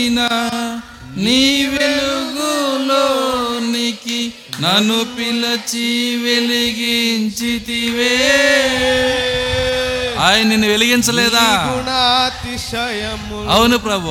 ఆశ్చర్యమైన 0.00 0.20
నీ 1.16 1.66
వెలుగులోనికి 1.66 2.32
నన్ను 4.60 5.04
పిలచి 5.16 6.16
వెలిగించితివే. 6.24 8.16
ఆయన 10.18 10.48
నిన్ను 10.48 10.68
వెలిగించలేదా? 10.68 11.48
అవును 13.50 13.78
ప్రభు 13.78 14.08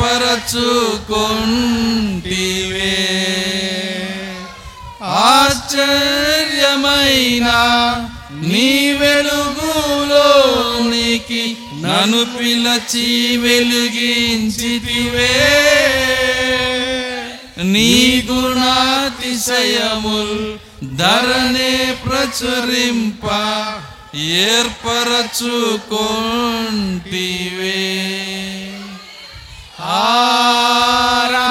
ఆశ్చర్యమైన 5.34 7.50
నీ 8.52 8.92
వెలుగులోనికి 8.92 11.44
నను 11.88 12.26
పిలచి 12.26 13.38
వెలిగించితివే. 13.38 15.36
నీ 17.64 18.24
గుణాతిశయముల్ 18.32 20.58
ధరనే 20.98 21.98
ప్రచురింప 22.06 23.26
ఏర్పరచుకొంటివే. 24.16 25.32
ఆరా 29.80 31.48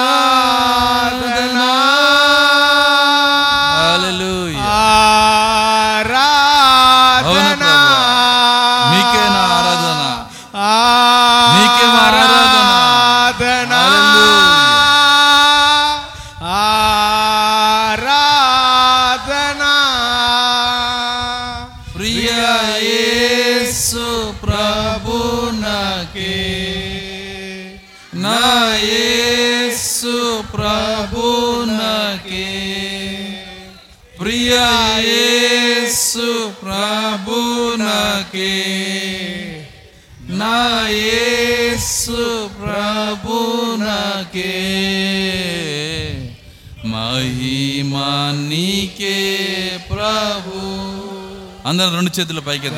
అందరం 51.67 51.93
రెండు 51.95 52.11
చేతుల 52.17 52.39
పైకి 52.39 52.69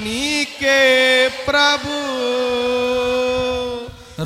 నీకే 0.00 0.80
ప్రభు. 1.46 1.96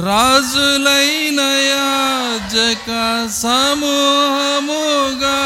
రాజులైన 0.07 1.40
యాజక 1.66 2.88
సమూహముగా 3.38 5.38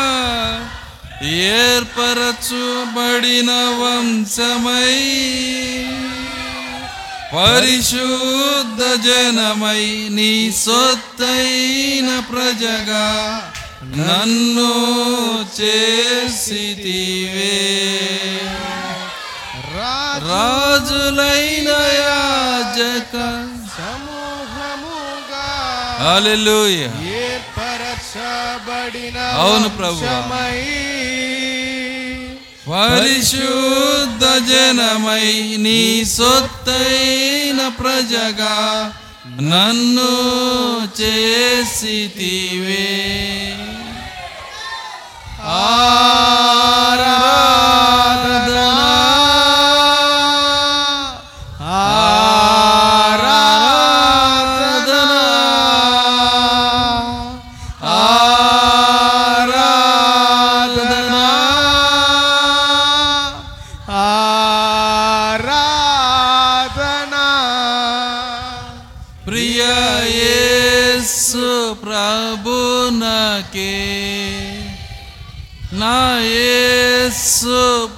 ఏర్పరచుబడిన 1.63 3.51
వంశమై 3.81 4.99
పరిశుద్ధ 7.35 8.83
జనమై 9.07 9.85
నీ 10.11 10.35
సొత్తైన 10.59 12.21
ప్రజగా 12.33 13.07
నన్ను 13.97 14.73
చేసితివే. 15.61 17.57
రాజు 19.77 20.27
రాజులైన 20.27 21.69
యాజక 21.69 23.15
సమూహముగా 23.77 25.47
హల్లెలూయా. 26.01 27.03
ఏర్పరచబడిన 27.03 29.19
అవును. 29.19 29.69
వంశమై 29.69 30.61
పరిశుద్ధ 32.71 34.51
జనమై 34.51 35.57
నీ 35.57 36.05
సొత్తైన 36.05 37.69
ప్రజగా 37.69 38.93
నన్ను 39.41 40.13
చేసితివే. 41.03 42.97
ఆరాధనా 47.71 48.70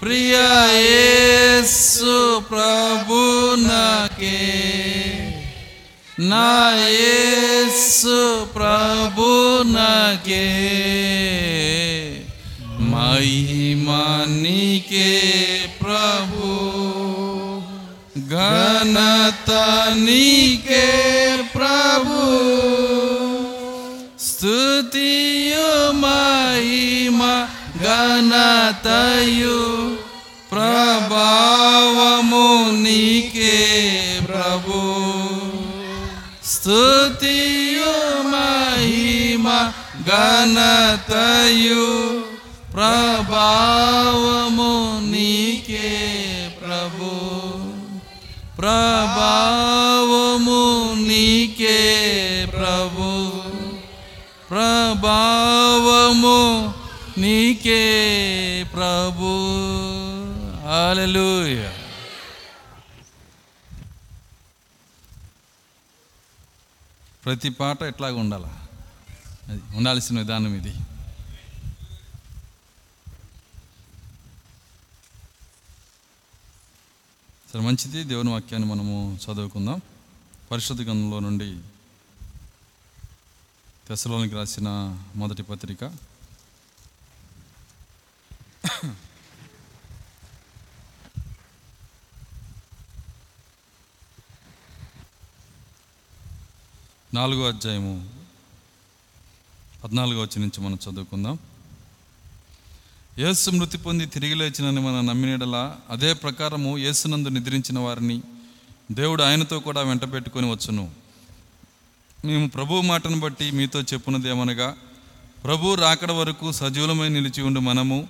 ప్రియ 0.00 0.34
యేసు 0.80 2.16
ప్రభునకే 2.50 4.38
నా 6.30 6.50
యేసు 6.92 8.18
ప్రభునకే 8.56 10.46
మహిమానికే 13.78 15.10
ప్రభు 15.80 16.52
ఘనత 18.36 19.50
మహిమ 26.68 27.22
ఘనతయు 27.82 29.58
ప్రభావము 30.52 32.46
నీకే 32.84 33.58
ప్రభు 34.26 34.80
స్తుతియు 36.52 37.94
మహిమ 38.32 39.46
ఘనతయు 40.10 41.86
ప్రభావము 42.76 44.72
నీకే 45.12 45.88
ప్రభు 46.60 47.12
ప్రభావము 48.60 49.75
హల్లెలూయా 60.96 61.72
ప్రతి 67.24 67.48
పాట 67.48 67.82
ఎట్లాగ 67.82 68.12
ఉండాల? 68.12 68.46
అది 69.48 69.76
ఉండాల్సిన 69.76 70.18
విధానం 70.18 70.54
ఇది. 70.54 70.72
సరే 77.52 77.60
మంచిది. 77.60 78.04
దేవుని 78.04 78.30
వాక్యాన్ని 78.30 78.68
మనము 78.68 79.18
చదువుకుందాం. 79.24 79.82
పరిశుద్ధ 80.50 80.82
గ్రంథంలో 80.82 81.20
నుండి 81.20 81.60
తెసలోనికి 83.88 84.34
రాసిన 84.34 84.68
మొదటి 85.16 85.42
పత్రిక. 85.42 85.96
నాలుగో 97.14 97.48
అధ్యాయము 97.48 98.08
పద్నాలుగో 99.84 100.22
వచ్చి 100.22 100.40
నుంచి 100.40 100.60
మనం 100.60 100.78
చదువుకుందాం. 100.90 101.38
యేసు 103.18 103.50
మృతి 103.50 103.78
పొంది 103.78 104.06
తిరిగి 104.06 104.34
లేచినని 104.34 104.80
మనం 104.80 105.06
నమ్మినడలా 105.06 105.76
అదే 105.90 106.12
ప్రకారము 106.12 106.78
యేసునందు 106.78 107.28
నిద్రించిన 107.28 107.78
వారిని 107.78 108.22
దేవుడు 108.92 109.22
ఆయనతో 109.22 109.58
కూడా 109.58 109.80
వెంట 109.82 110.12
పెట్టుకొని 110.12 110.50
వచ్చును. 110.50 110.90
మేము 112.24 112.48
ప్రభు 112.48 112.80
మాటను 112.80 113.20
బట్టి 113.20 113.50
మీతో 113.50 113.80
చెప్పున్నది 113.80 114.28
ఏమనగా 114.28 114.76
ప్రభు 115.44 115.74
రాకడ 115.74 116.12
వరకు 116.12 116.52
సజీవులమై 116.52 117.08
నిలిచి 117.08 117.42
ఉండి 117.42 117.60
మనము 117.60 118.08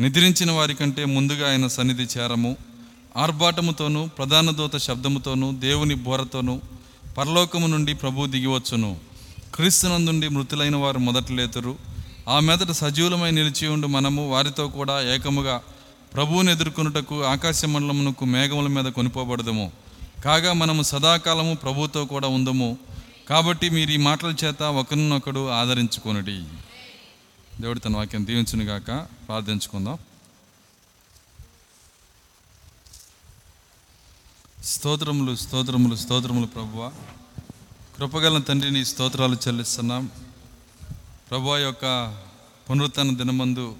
నిద్రించిన 0.00 0.50
వారి 0.50 0.74
కంటే 0.74 1.04
ముందుగా 1.04 1.50
ఆయన 1.50 1.66
సన్నిధి 1.66 2.02
చేరము. 2.02 2.56
ఆర్భాటముతోనూ 3.16 4.06
ప్రధాన 4.06 4.50
దూత 4.50 4.76
శబ్దముతోనూ 4.76 5.52
దేవుని 5.52 5.94
బోరతోనూ 5.94 6.60
పరలోకము 7.18 7.66
నుండి 7.66 7.94
ప్రభు 7.94 8.26
దిగివచ్చును. 8.26 8.96
క్రీస్తునందుండి 9.54 10.28
మృతులైన 10.28 10.76
వారు 10.76 10.98
మొదట 10.98 11.32
లేతురు. 11.32 11.76
ఆ 12.28 12.40
మీదట 12.40 12.70
సజీవులమై 12.70 13.30
నిలిచి 13.30 13.68
ఉండి 13.68 13.86
మనము 13.86 14.30
వారితో 14.30 14.68
కూడా 14.68 15.02
ఏకముగా 15.14 15.60
ప్రభువుని 16.14 16.52
ఎదుర్కొనుటకు 16.52 17.24
ఆకాశ 17.24 17.64
మండలమునకు 17.64 18.24
మేఘముల 18.24 18.66
మీద 18.66 18.84
కొనిపోబడదము. 18.84 19.72
కాగా 20.24 20.52
మనము 20.52 20.82
సదాకాలము 20.82 21.54
ప్రభువుతో 21.54 22.04
కూడా 22.04 22.28
ఉందము. 22.28 22.78
కాబట్టి 23.28 23.70
మీరు 23.70 23.90
ఈ 23.90 23.96
మాటల 23.96 24.34
చేత 24.44 24.62
ఒకరినొకడు 24.62 25.48
ఆదరించుకొనుడి. 25.48 26.42
దేవుడు 27.60 27.78
తన 27.78 27.96
వాక్యం 27.96 28.26
దీవించునుగాక. 28.26 29.06
ప్రార్థించుకుందాం. 29.28 29.98
స్తోత్రములు 34.64 35.36
స్తోత్రములు 35.36 35.96
స్తోత్రములు 35.96 36.46
ప్రభువ. 36.46 36.92
కృపగల 37.98 38.38
తండ్రిని 38.38 38.84
స్తోత్రాలు 38.84 39.36
చెల్లిస్తున్నాం. 39.48 40.10
ప్రభు 41.30 41.56
యొక్క 41.56 42.16
పునరుత్న 42.70 43.16
దినమందు 43.16 43.76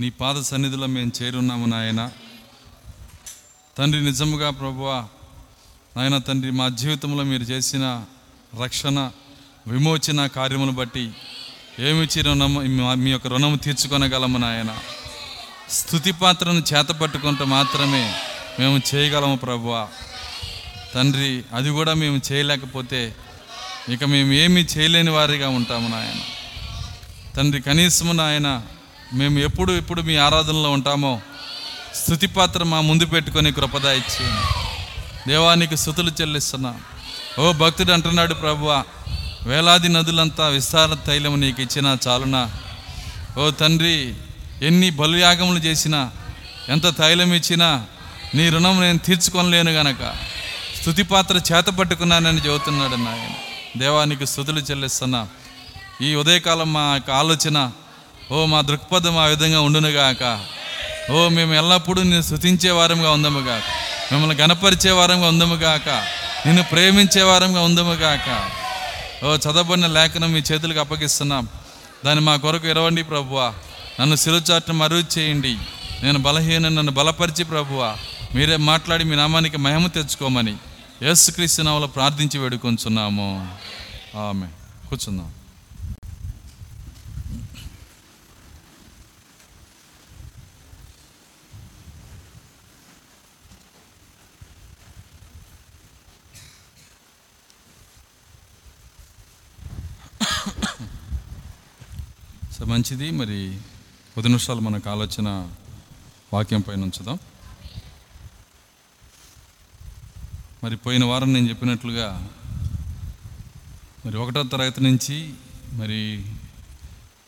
నీ 0.00 0.10
పాద 0.10 0.40
సన్నిధిలో 0.40 0.86
మేము 0.86 1.12
చేరున్నాము 1.22 1.66
నాయన. 1.66 2.10
తండ్రి 3.78 4.04
నిజముగా 4.04 4.50
ప్రభువ 4.50 5.08
నాయన 5.96 6.18
తండ్రి 6.18 6.50
మా 6.50 6.68
జీవితంలో 6.68 7.24
మీరు 7.24 7.42
చేసిన 7.42 8.04
రక్షణ 8.62 9.10
విమోచన 9.66 10.26
కార్యమును 10.26 10.72
బట్టి 10.72 11.12
ఏమి 11.78 12.20
రుణము 12.20 12.60
మీ 12.94 13.10
యొక్క 13.10 13.26
రుణము 13.26 13.56
తీర్చుకొనగలము 13.56 14.38
నాయన. 14.38 14.78
స్థుతి 15.70 16.12
పాత్రను 16.12 16.62
చేతపట్టుకుంటే 16.74 17.44
మాత్రమే 17.44 18.14
మేము 18.60 18.76
చేయగలము 18.88 19.36
ప్రభువా. 19.36 19.82
తండ్రి 20.94 21.44
అది 21.54 21.70
కూడా 21.70 21.92
మేము 21.94 22.20
చేయలేకపోతే 22.28 23.00
ఇక 23.94 24.04
మేము 24.04 24.32
ఏమీ 24.32 24.62
చేయలేని 24.72 25.10
వారిగా 25.10 25.48
ఉంటాము 25.48 25.88
నాయన. 25.88 26.20
తండ్రి 27.36 27.60
కనీసము 27.60 28.12
నాయన 28.12 28.48
మేము 29.18 29.38
ఎప్పుడు 29.38 29.72
ఎప్పుడు 29.72 30.00
మీ 30.08 30.16
ఆరాధనలో 30.16 30.70
ఉంటామో 30.70 31.12
స్థుతి 32.00 32.26
పాత్ర 32.26 32.62
మా 32.64 32.80
ముందు 32.80 33.04
పెట్టుకొని 33.04 33.50
కృపద 33.52 33.84
ఇచ్చి 34.00 34.26
దేవానికి 35.28 35.76
స్థుతులు 35.76 36.10
చెల్లిస్తున్నా. 36.20 36.72
ఓ 37.38 37.52
భక్తుడు 37.52 37.92
అంటున్నాడు 37.92 38.34
ప్రభువా 38.34 38.78
వేలాది 39.46 39.88
నదులంతా 39.88 40.46
విస్తార 40.48 40.94
తైలము 41.06 41.36
నీకు 41.36 41.60
ఇచ్చిన 41.62 41.96
చాలునా? 42.06 42.42
ఓ 43.38 43.50
తండ్రి 43.60 44.14
ఎన్ని 44.62 44.90
బలుయాగములు 44.90 45.58
చేసినా 45.58 46.00
ఎంత 46.68 46.86
తైలం 46.98 47.32
ఇచ్చినా 47.34 47.68
నీ 48.34 48.48
రుణం 48.48 48.80
నేను 48.80 48.98
తీర్చుకొనలేను 48.98 49.70
గనక. 49.70 50.14
స్థుతి 50.80 51.02
పాత్ర 51.02 51.36
చేత 51.36 51.64
పట్టుకున్నానని 51.64 52.38
చెబుతున్నాడు 52.38 52.96
నాయన. 52.96 53.30
దేవానికి 53.76 54.26
స్థుతులు 54.26 54.60
చెల్లిస్తున్నా 54.60 55.28
ఈ 56.02 56.14
ఉదయకాలం 56.14 56.72
మా 56.72 56.90
యొక్క 56.94 57.10
ఆలోచన 57.10 57.70
ఓ 58.32 58.44
మా 58.44 58.60
దృక్పథం 58.60 59.18
ఆ 59.18 59.24
విధంగా 59.24 59.60
ఉండునుగాక 59.60 60.44
ఓ 61.12 61.28
మేము 61.28 61.54
ఎల్లప్పుడూ 61.54 62.02
నిన్ను 62.02 62.22
స్థుతించే 62.22 62.70
వారంగా 62.70 63.10
ఉందము 63.10 63.40
గాక. 63.40 63.62
మిమ్మల్ని 64.12 64.42
గణపరిచే 64.42 64.90
వారంగా 64.90 65.28
ఉందము 65.28 65.54
గాక. 65.54 65.88
నిన్ను 66.46 66.62
ప్రేమించే 66.62 67.22
వారంగా 67.22 67.60
ఉందము 67.60 67.92
గాక. 67.92 68.50
ఓ 69.24 69.36
చదవబడిన 69.36 69.86
లేఖనం 69.86 70.32
మీ 70.32 70.38
చేతులకు 70.52 70.80
అప్పగిస్తున్నాం. 70.80 71.48
దాన్ని 72.06 72.24
మా 72.24 72.36
కొరకు 72.36 72.66
ఇరవండి 72.66 73.02
ప్రభువా. 73.02 73.54
నన్ను 74.00 74.16
సిరుచాట్ను 74.16 74.74
మరుగు 74.74 75.04
చేయండి. 75.18 75.56
నేను 76.02 76.18
బలహీన 76.18 76.68
నన్ను 76.68 76.92
బలపరిచి 76.92 77.44
ప్రభువా. 77.44 77.96
మీరే 78.34 78.56
మాట్లాడి 78.56 79.04
మీ 79.04 79.16
నామానికి 79.16 79.56
మహిమ 79.56 79.86
తెచ్చుకోమని 79.86 80.56
యేసుక్రీస్తు 81.02 81.62
నామలో 81.62 81.86
ప్రార్థించి 81.86 82.38
వేడుకొంచున్నాము. 82.38 83.56
ఆమె 84.16 84.46
కూర్చుందాం. 84.88 85.34
సో 102.58 102.64
మంచిది. 102.64 103.10
మరి 103.10 103.58
పది 104.16 104.28
నిమిషాలు 104.28 104.60
మనకు 104.60 104.90
ఆలోచన 104.90 105.48
వాక్యం 106.32 106.60
పైన 106.60 106.82
ఉంచుదాం. 106.82 107.18
మరి 110.64 110.76
పోయిన 110.76 111.04
వారం 111.04 111.32
నేను 111.32 111.48
చెప్పినట్లుగా 111.48 112.28
మరి 114.06 114.16
ఒకటో 114.16 114.42
తరగతి 114.42 114.80
నుంచి 114.80 115.32
మరి 115.72 116.24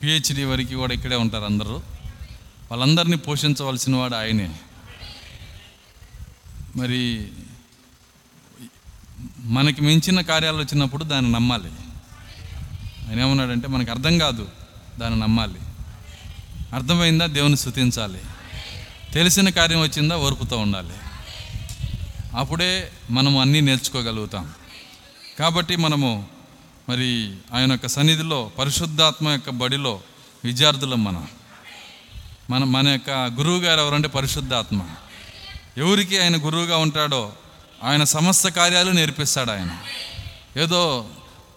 పిహెచ్డి 0.03 0.45
వరకు 0.45 0.75
కూడా 0.75 0.95
ఇక్కడే 0.95 1.17
ఉంటారు 1.17 1.45
అందరూ. 1.45 1.77
వాళ్ళందరినీ 2.71 3.17
పోషించవలసిన 3.17 3.97
వాడు 3.97 4.15
ఆయనే. 4.15 4.57
మరి 6.77 7.29
మనకి 9.39 9.83
మించిన 9.83 10.21
కార్యాలు 10.21 10.57
వచ్చినప్పుడు 10.57 11.05
దాన్ని 11.05 11.33
నమ్మాలి. 11.33 11.73
ఆయన 13.09 13.21
ఏమన్నాడంటే 13.21 13.69
మనకు 13.69 13.91
అర్థం 13.91 14.19
కాదు 14.19 14.49
దాన్ని 14.99 15.21
నమ్మాలి. 15.21 15.61
అర్థమైందా? 16.75 17.27
దేవుని 17.27 17.57
స్థుతించాలి 17.57 18.21
తెలిసిన 19.15 19.49
కార్యం 19.49 19.81
వచ్చిందా? 19.81 20.17
ఓర్పుతో 20.17 20.59
ఉండాలి. 20.59 21.10
అప్పుడే 22.37 22.93
మనము 23.11 23.41
అన్నీ 23.41 23.61
నేర్చుకోగలుగుతాం. 23.61 24.53
కాబట్టి 25.39 25.77
మనము 25.77 26.29
మరి 26.89 27.37
ఆయన 27.55 27.73
యొక్క 27.73 27.87
సన్నిధిలో 27.87 28.51
పరిశుద్ధాత్మ 28.59 29.29
యొక్క 29.29 29.51
బడిలో 29.51 30.01
విద్యార్థులం 30.45 31.05
మనం. 31.05 31.29
మన 32.51 32.65
మన 32.65 32.89
యొక్క 32.89 33.11
గురువు 33.11 33.59
గారు 33.59 33.81
ఎవరంటే 33.81 34.09
పరిశుద్ధాత్మ. 34.09 34.83
ఎవరికి 35.79 36.19
ఆయన 36.19 36.37
గురువుగా 36.37 36.77
ఉంటాడో 36.77 37.33
ఆయన 37.85 38.05
సమస్త 38.05 38.49
కార్యాలు 38.49 38.91
నేర్పిస్తాడు 38.91 39.51
ఆయన. 39.51 39.79
ఏదో 40.61 41.07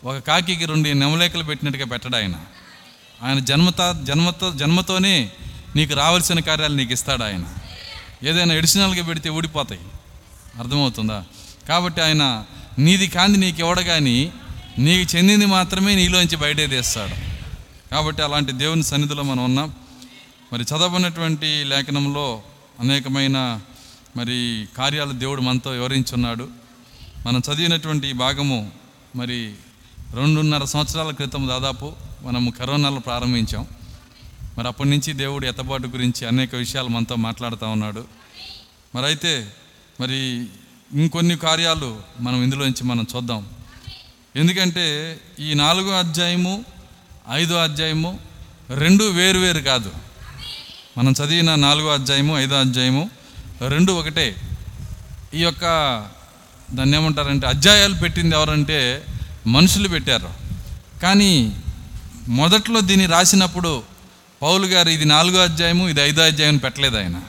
ఒక 0.03 0.17
కాకికి 0.17 0.65
రెండు 0.65 0.89
నెమలేకలు 0.89 1.43
పెట్టినట్టుగా 1.43 1.85
పెట్టడు 1.85 2.15
ఆయన. 2.15 2.35
ఆయన 3.23 3.39
జన్మత 3.39 3.99
జన్మతో 4.03 4.51
జన్మతోనే 4.51 5.31
నీకు 5.75 5.93
రావాల్సిన 5.93 6.39
కార్యాలు 6.39 6.75
నీకు 6.75 6.93
ఇస్తాడు 6.93 7.23
ఆయన. 7.23 7.45
ఏదైనా 8.23 8.55
ఎడిషనల్గా 8.55 9.03
పెడితే 9.03 9.29
ఊడిపోతాయి. 9.29 9.81
అర్థమవుతుందా? 10.59 11.25
కాబట్టి 11.69 12.01
ఆయన 12.01 12.45
నీది 12.79 13.07
కాంది 13.07 13.37
నీకు 13.37 13.59
ఇవ్వడగాని 13.59 14.31
నీకు 14.79 15.15
చెందింది 15.15 15.45
మాత్రమే 15.45 15.95
నీలోంచి 15.95 16.35
బయటే 16.35 16.67
తీస్తాడు. 16.67 17.33
కాబట్టి 17.89 18.21
అలాంటి 18.21 18.51
దేవుని 18.51 18.83
సన్నిధిలో 18.83 19.23
మనం 19.23 19.45
ఉన్నాం. 19.45 19.73
మరి 20.53 20.63
చదవనటువంటి 20.63 21.63
లేఖనంలో 21.63 22.43
అనేకమైన 22.79 23.61
మరి 24.17 24.67
కార్యాలు 24.77 25.11
దేవుడు 25.11 25.41
మనతో 25.41 25.69
వివరించున్నాడు. 25.69 26.47
మనం 27.27 27.39
చదివినటువంటి 27.39 28.07
ఈ 28.07 28.13
భాగము 28.13 28.71
మరి 29.15 29.53
రెండున్నర 30.13 30.63
సంవత్సరాల 30.63 31.11
క్రితం 31.11 31.47
దాదాపు 31.47 31.93
మనము 32.21 32.51
కరోనాలో 32.51 32.99
ప్రారంభించాం. 32.99 33.67
మరి 34.57 34.67
అప్పటి 34.67 34.89
నుంచి 34.89 35.13
దేవుడు 35.13 35.45
ఎత్తబాటు 35.45 35.87
గురించి 35.87 36.27
అనేక 36.27 36.55
విషయాలు 36.55 36.87
మనతో 36.87 37.15
మాట్లాడుతూ 37.15 37.67
ఉన్నాడు. 37.67 38.05
మరి 38.95 39.05
అయితే 39.05 39.53
మరి 40.01 40.45
ఇంకొన్ని 40.93 41.37
కార్యాలు 41.37 42.01
మనం 42.19 42.43
ఇందులోంచి 42.43 42.83
మనం 42.83 43.07
చూద్దాం. 43.15 43.47
ఎందుకంటే 44.35 45.17
ఈ 45.39 45.53
నాలుగో 45.53 45.91
అధ్యాయము 45.91 46.65
ఐదో 47.31 47.55
అధ్యాయము 47.55 48.19
రెండు 48.69 49.03
వేరు 49.03 49.39
వేరు 49.39 49.59
కాదు. 49.59 49.91
మనం 50.97 51.11
చదివిన 51.11 51.55
నాలుగో 51.55 51.93
అధ్యాయము 51.93 52.39
ఐదో 52.39 52.59
అధ్యాయము 52.59 53.09
రెండు 53.67 53.91
ఒకటే. 53.91 54.35
ఈ 55.33 55.41
యొక్క 55.41 55.63
దాన్ని 56.71 56.97
ఏమంటారంటే 56.97 57.47
అధ్యాయాలు 57.47 57.93
పెట్టింది 57.93 58.35
ఎవరంటే 58.35 59.05
మనుషులు 59.47 59.87
పెట్టారు. 59.87 60.33
కానీ 61.01 61.57
మొదట్లో 62.27 62.81
దీన్ని 62.81 63.05
రాసినప్పుడు 63.05 63.83
పౌలు 64.41 64.65
గారు 64.65 64.89
ఇది 64.89 65.05
నాలుగో 65.05 65.43
అధ్యాయము 65.43 65.89
ఇది 65.89 66.01
ఐదో 66.01 66.21
అధ్యాయం 66.21 66.57
పెట్టలేదు 66.57 66.97
ఆయన. 66.97 67.21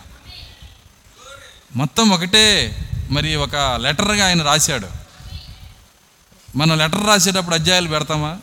మొత్తం 1.76 2.10
ఒకటే 2.10 2.76
మరి 3.10 3.36
ఒక 3.36 3.56
లెటర్గా 3.56 4.26
ఆయన 4.26 4.42
రాశాడు. 4.42 4.88
మనం 6.56 6.78
లెటర్ 6.78 7.06
రాసేటప్పుడు 7.06 7.54
అధ్యాయాలు 7.54 7.88
పెడతామా? 7.88 8.38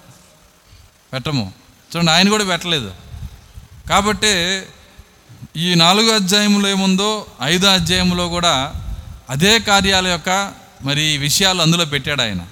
పెట్టము. 1.14 1.54
చూడండి 1.96 2.12
ఆయన 2.12 2.30
కూడా 2.30 2.44
పెట్టలేదు. 2.44 2.94
కాబట్టి 3.90 4.62
ఈ 5.56 5.76
నాలుగో 5.76 6.16
అధ్యాయంలో 6.16 6.70
ఏముందో 6.70 7.26
ఐదో 7.44 7.68
అధ్యాయంలో 7.68 8.30
కూడా 8.30 8.74
అదే 9.30 9.60
కార్యాల 9.60 10.08
యొక్క 10.08 10.54
మరి 10.82 11.18
విషయాలు 11.18 11.62
అందులో 11.62 11.86
పెట్టాడు 11.86 12.22
ఆయన. 12.22 12.48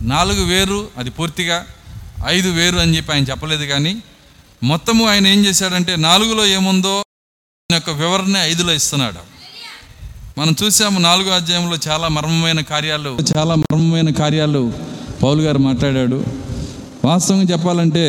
నాలుగు 0.00 0.44
వేరు 0.44 0.90
అది 0.98 1.10
పూర్తిగా 1.10 1.66
ఐదు 2.26 2.48
వేరు 2.48 2.76
అని 2.76 2.96
చెప్పి 2.96 3.12
ఆయన 3.12 3.24
చెప్పలేదు 3.24 3.64
కానీ 3.64 4.02
మొత్తము 4.62 5.08
ఆయన 5.08 5.26
ఏం 5.26 5.46
చేశాడంటే 5.46 5.96
నాలుగులో 5.96 6.46
ఏముందో 6.46 6.96
ఆయన 6.98 7.74
యొక్క 7.74 7.90
వివరణ 7.90 8.36
ఐదులో 8.36 8.72
ఇస్తున్నాడు. 8.72 9.33
మనం 10.38 10.56
చూసాము 10.62 10.98
నాలుగో 11.00 11.30
అధ్యాయంలో 11.30 11.76
చాలా 11.88 12.08
మర్మమైన 12.08 12.60
కార్యాలు. 12.60 13.10
చాలా 13.32 13.54
మర్మమైన 13.54 14.10
కార్యాలు 14.10 14.62
పౌలు 15.22 15.40
గారు 15.42 15.58
మాట్లాడాడు. 15.58 16.18
వాస్తవంగా 17.04 17.46
చెప్పాలంటే 17.52 18.04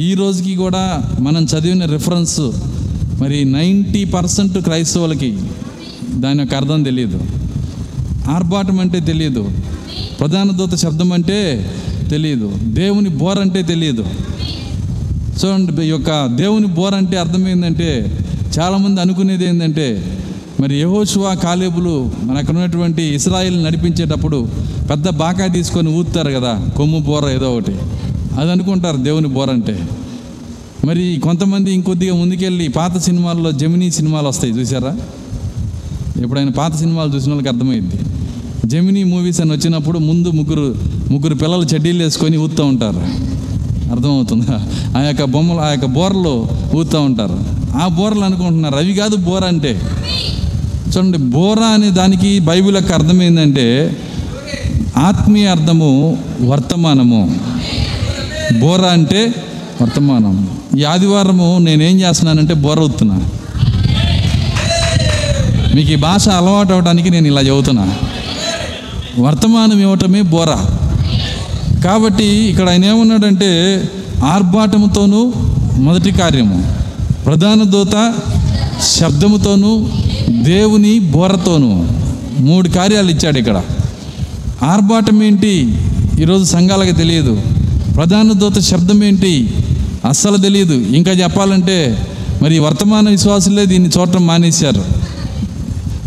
ఈ 0.00 0.14
రోజుకి 0.14 0.56
కూడా 0.56 0.82
మనం 1.20 1.42
చదివిన 1.44 1.84
రిఫరెన్స్ 1.84 2.40
మరి 3.20 3.44
నైంటీ 3.44 4.04
పర్సెంట్ 4.04 4.58
క్రైస్తవులకి 4.58 5.30
దాని 6.14 6.40
యొక్క 6.40 6.54
అర్థం 6.54 6.82
తెలియదు 6.82 7.20
ఆర్భాటం 8.30 8.80
అంటే 8.80 9.00
తెలియదు 9.00 9.42
ప్రధాన 10.20 10.50
దూత 10.50 10.74
శబ్దం 10.74 11.12
అంటే 11.12 11.38
తెలియదు 12.10 12.48
దేవుని 12.80 13.08
బోర్ 13.08 13.38
అంటే 13.38 13.62
తెలియదు 13.62 14.04
చూడండి 15.40 15.82
ఈ 15.86 15.88
యొక్క 15.88 16.10
దేవుని 16.26 16.66
బోర్ 16.66 16.94
అంటే 16.94 17.16
అర్థమైందంటే 17.18 17.90
చాలామంది 18.58 19.00
అనుకునేది 19.00 19.44
ఏంటంటే 19.44 19.86
మరి 20.62 20.80
యహోషువా 20.80 21.34
కాలేబులు 21.34 22.10
మన 22.22 22.36
అక్కడ 22.36 22.54
ఉన్నటువంటి 22.54 23.02
ఇస్రాయిల్ 23.02 23.64
నడిపించేటప్పుడు 23.64 24.48
పెద్ద 24.90 25.08
బాకా 25.08 25.46
తీసుకొని 25.46 25.88
ఊతారు 25.88 26.30
కదా 26.30 26.68
కొమ్ము 26.76 26.98
బోర 26.98 27.28
ఏదో 27.28 27.56
ఒకటి. 27.56 27.72
అది 28.40 28.50
అనుకుంటారు 28.50 28.96
దేవుని 28.96 29.26
బోర 29.26 29.50
అంటే. 29.50 29.88
మరి 30.84 31.20
కొంతమంది 31.24 31.74
ఇంకొద్దిగా 31.74 32.14
ముందుకెళ్ళి 32.14 32.68
పాత 32.68 32.98
సినిమాల్లో 32.98 33.52
జమినీ 33.52 33.90
సినిమాలు 33.90 34.28
వస్తాయి 34.28 34.52
చూసారా 34.52 34.96
ఎప్పుడైనా 36.22 36.50
పాత 36.50 36.76
సినిమాలు 36.76 37.14
చూసిన 37.14 37.30
వాళ్ళకి 37.30 37.48
అర్థమైంది. 37.48 37.94
జమినీ 38.66 39.04
మూవీస్ 39.04 39.40
అని 39.40 39.52
వచ్చినప్పుడు 39.52 39.98
ముందు 39.98 40.30
ముగ్గురు 40.30 40.74
ముగ్గురు 41.10 41.34
పిల్లలు 41.34 41.62
చెడ్డీలు 41.62 42.02
వేసుకొని 42.02 42.36
ఊతూ 42.36 42.64
ఉంటారు. 42.64 43.00
అర్థమవుతుందా? 43.90 44.68
ఆ 44.98 45.02
యొక్క 45.02 45.24
బొమ్మలు 45.24 45.58
ఆ 45.58 45.68
యొక్క 45.68 45.86
బోర్లు 45.86 46.46
ఊతూ 46.76 47.00
ఉంటారు. 47.00 47.44
ఆ 47.78 47.88
బోర్లు 47.88 48.24
అనుకుంటున్నారు 48.24 48.76
అవి 48.76 48.94
కాదు 48.94 49.16
బోర్ 49.16 49.44
అంటే. 49.44 49.80
చూడండి 50.94 51.18
బోరా 51.34 51.66
అనే 51.66 51.90
దానికి 51.90 52.30
బైబిల్ 52.40 52.76
యొక్క 52.76 52.92
అర్థం 52.92 53.22
ఏంటంటే 53.22 53.66
ఆత్మీయ 55.08 55.46
అర్థము 55.46 55.90
వర్తమానము. 56.50 57.20
బోర 58.60 58.82
అంటే 58.96 59.20
వర్తమానం. 59.82 60.34
ఈ 60.78 60.82
ఆదివారము 60.84 61.58
నేనేం 61.58 61.96
చేస్తున్నానంటే 62.00 62.54
బోర 62.64 62.78
అవుతున్నా 62.78 63.16
మీకు 65.74 65.90
ఈ 65.90 65.96
భాష 65.96 66.28
అలవాటు 66.28 66.72
అవడానికి 66.72 67.10
నేను 67.10 67.26
ఇలా 67.26 67.40
చదువుతున్నా 67.40 67.84
వర్తమానం 69.18 69.80
ఇవ్వటమే 69.80 70.22
బోర. 70.34 70.50
కాబట్టి 71.84 72.26
ఇక్కడ 72.50 72.68
ఆయన 72.68 72.84
ఏమన్నాడంటే 72.84 73.50
ఆర్భాటముతోనూ 74.24 75.20
మొదటి 75.86 76.10
కార్యము 76.12 76.58
ప్రధాన 77.26 77.62
దూత 77.62 77.96
శబ్దముతోనూ 78.82 79.72
దేవుని 80.42 80.98
బోరతోను 80.98 82.02
మూడు 82.40 82.68
కార్యాలు 82.68 83.10
ఇచ్చాడు 83.10 83.38
ఇక్కడ. 83.38 83.62
ఆర్భాటం 84.62 85.22
ఏంటి? 85.22 85.78
ఈరోజు 86.20 86.44
సంఘాలకు 86.44 86.96
తెలియదు. 86.96 87.42
ప్రధాన 87.96 88.32
దూత 88.32 88.58
శబ్దం 88.58 89.04
ఏంటి? 89.04 89.54
అస్సలు 90.08 90.36
తెలియదు. 90.36 90.74
ఇంకా 90.74 91.10
చెప్పాలంటే 91.10 92.08
మరి 92.42 92.58
వర్తమాన 92.58 93.08
విశ్వాసులే 93.08 93.66
దీన్ని 93.66 93.90
చూడటం 93.98 94.26
మానేశారు. 94.26 94.84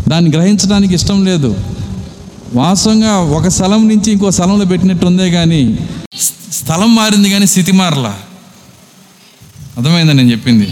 దాన్ని 0.08 0.30
గ్రహించడానికి 0.30 0.94
ఇష్టం 0.94 1.24
లేదు. 1.24 1.56
వాస్తవంగా 2.54 3.16
ఒక 3.16 3.48
స్థలం 3.48 3.88
నుంచి 3.88 4.12
ఇంకో 4.12 4.30
స్థలంలో 4.30 4.64
పెట్టినట్టు 4.64 5.06
ఉందే 5.06 5.30
కానీ 5.30 5.78
స్థలం 6.52 6.94
మారింది 6.94 7.30
కానీ 7.30 7.46
స్థితి 7.46 7.72
మారలా? 7.72 8.14
అర్థమైందని 9.76 10.16
నేను 10.16 10.30
చెప్పింది? 10.30 10.68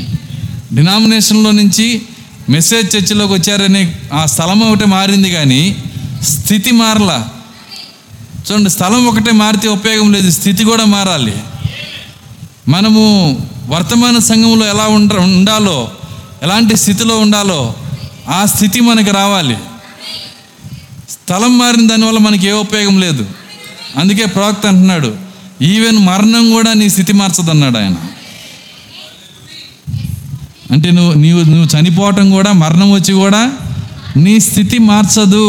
డినామినేషన్లో 0.75 1.51
నుంచి 1.51 2.03
మెసేజ్ 2.51 2.97
చర్చిలోకి 2.97 3.33
వచ్చారని 3.33 3.95
ఆ 4.13 4.27
స్థలం 4.27 4.61
ఒకటే 4.61 4.85
మారింది 4.85 5.31
కానీ 5.31 5.77
స్థితి 6.23 6.71
మారలా. 6.71 7.29
చూడండి 8.47 8.71
స్థలం 8.71 9.07
ఒకటే 9.07 9.33
మారితే 9.33 9.69
ఉపయోగం 9.69 10.13
లేదు 10.13 10.31
స్థితి 10.31 10.65
కూడా 10.65 10.85
మారాలి. 10.85 11.35
మనము 12.69 13.03
వర్తమాన 13.69 14.19
సంఘంలో 14.19 14.67
ఎలా 14.67 14.87
ఉండ 14.87 15.15
ఉండాలో 15.15 15.93
ఎలాంటి 16.43 16.77
స్థితిలో 16.77 17.19
ఉండాలో 17.19 17.75
ఆ 18.29 18.47
స్థితి 18.47 18.81
మనకి 18.81 19.11
రావాలి. 19.11 19.57
స్థలం 21.11 21.59
మారిన 21.59 21.87
దానివల్ల 21.87 22.19
మనకి 22.19 22.47
ఏ 22.47 22.53
ఉపయోగం 22.53 23.01
లేదు. 23.01 23.27
అందుకే 23.99 24.27
ప్రవక్త 24.27 24.67
అంటున్నాడు 24.67 25.17
ఈవెన్ 25.63 25.99
మరణం 25.99 26.51
కూడా 26.51 26.73
నీ 26.73 26.89
స్థితి 26.91 27.13
మార్చదన్నాడు 27.13 27.79
ఆయన. 27.79 27.97
అంటే 30.75 30.91
నువ్వు 30.91 31.13
నీవు 31.15 31.41
నువ్వు 31.45 31.69
చనిపోవటం 31.75 32.27
కూడా 32.31 32.53
మరణం 32.53 32.89
వచ్చి 32.93 33.13
కూడా 33.15 33.43
నీ 34.17 34.35
స్థితి 34.41 34.79
మార్చదు. 34.79 35.47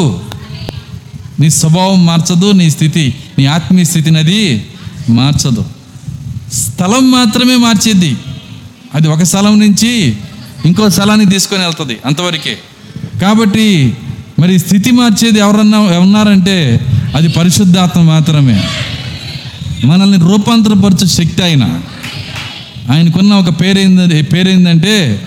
నీ 1.39 1.47
స్వభావం 1.49 2.05
మార్చదు 2.05 2.51
నీ 2.51 2.67
స్థితి 2.69 3.05
నీ 3.39 3.45
ఆత్మీయ 3.45 3.83
స్థితిని 3.83 4.19
అది 4.19 4.41
మార్చదు. 5.09 5.65
స్థలం 6.53 7.11
మాత్రమే 7.11 7.55
మార్చేది 7.55 8.11
అది 8.95 9.07
ఒక 9.07 9.23
స్థలం 9.23 9.59
నుంచి 9.59 9.91
ఇంకో 10.65 10.89
స్థలానికి 10.89 11.29
తీసుకొని 11.31 11.63
వెళ్తుంది 11.63 11.95
అంతవరకే. 12.05 12.53
కాబట్టి 13.21 13.67
మరి 14.39 14.53
స్థితి 14.59 14.91
మార్చేది 14.91 15.39
ఎవరన్నా 15.39 15.79
ఉన్నారంటే 15.79 16.55
అది 17.15 17.27
పరిశుద్ధాత్మ 17.27 18.01
మాత్రమే. 18.01 18.57
మనల్ని 19.85 20.17
రూపాంతరపరచు 20.17 21.07
శక్తి 21.07 21.41
అయినా 21.43 21.69
ఆయనకున్న 22.91 23.33
ఒక 23.33 23.61
పేరేంది 23.61 24.21
పేరేందంటే 24.21 25.21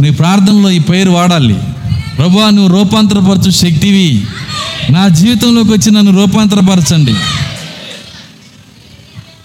నీ 0.00 0.10
ప్రార్థనలో 0.10 0.70
ఈ 0.70 0.78
పేరు 0.78 1.10
వాడాలి. 1.10 1.56
ప్రభా 2.16 2.50
నువ్వు 2.50 2.76
రూపాంతరపరచు 2.76 3.50
శక్తివి. 3.50 4.26
నా 4.90 5.08
జీవితంలోకి 5.08 5.68
వచ్చి 5.68 5.90
నన్ను 5.90 6.12
రూపాంతరపరచండి. 6.12 7.14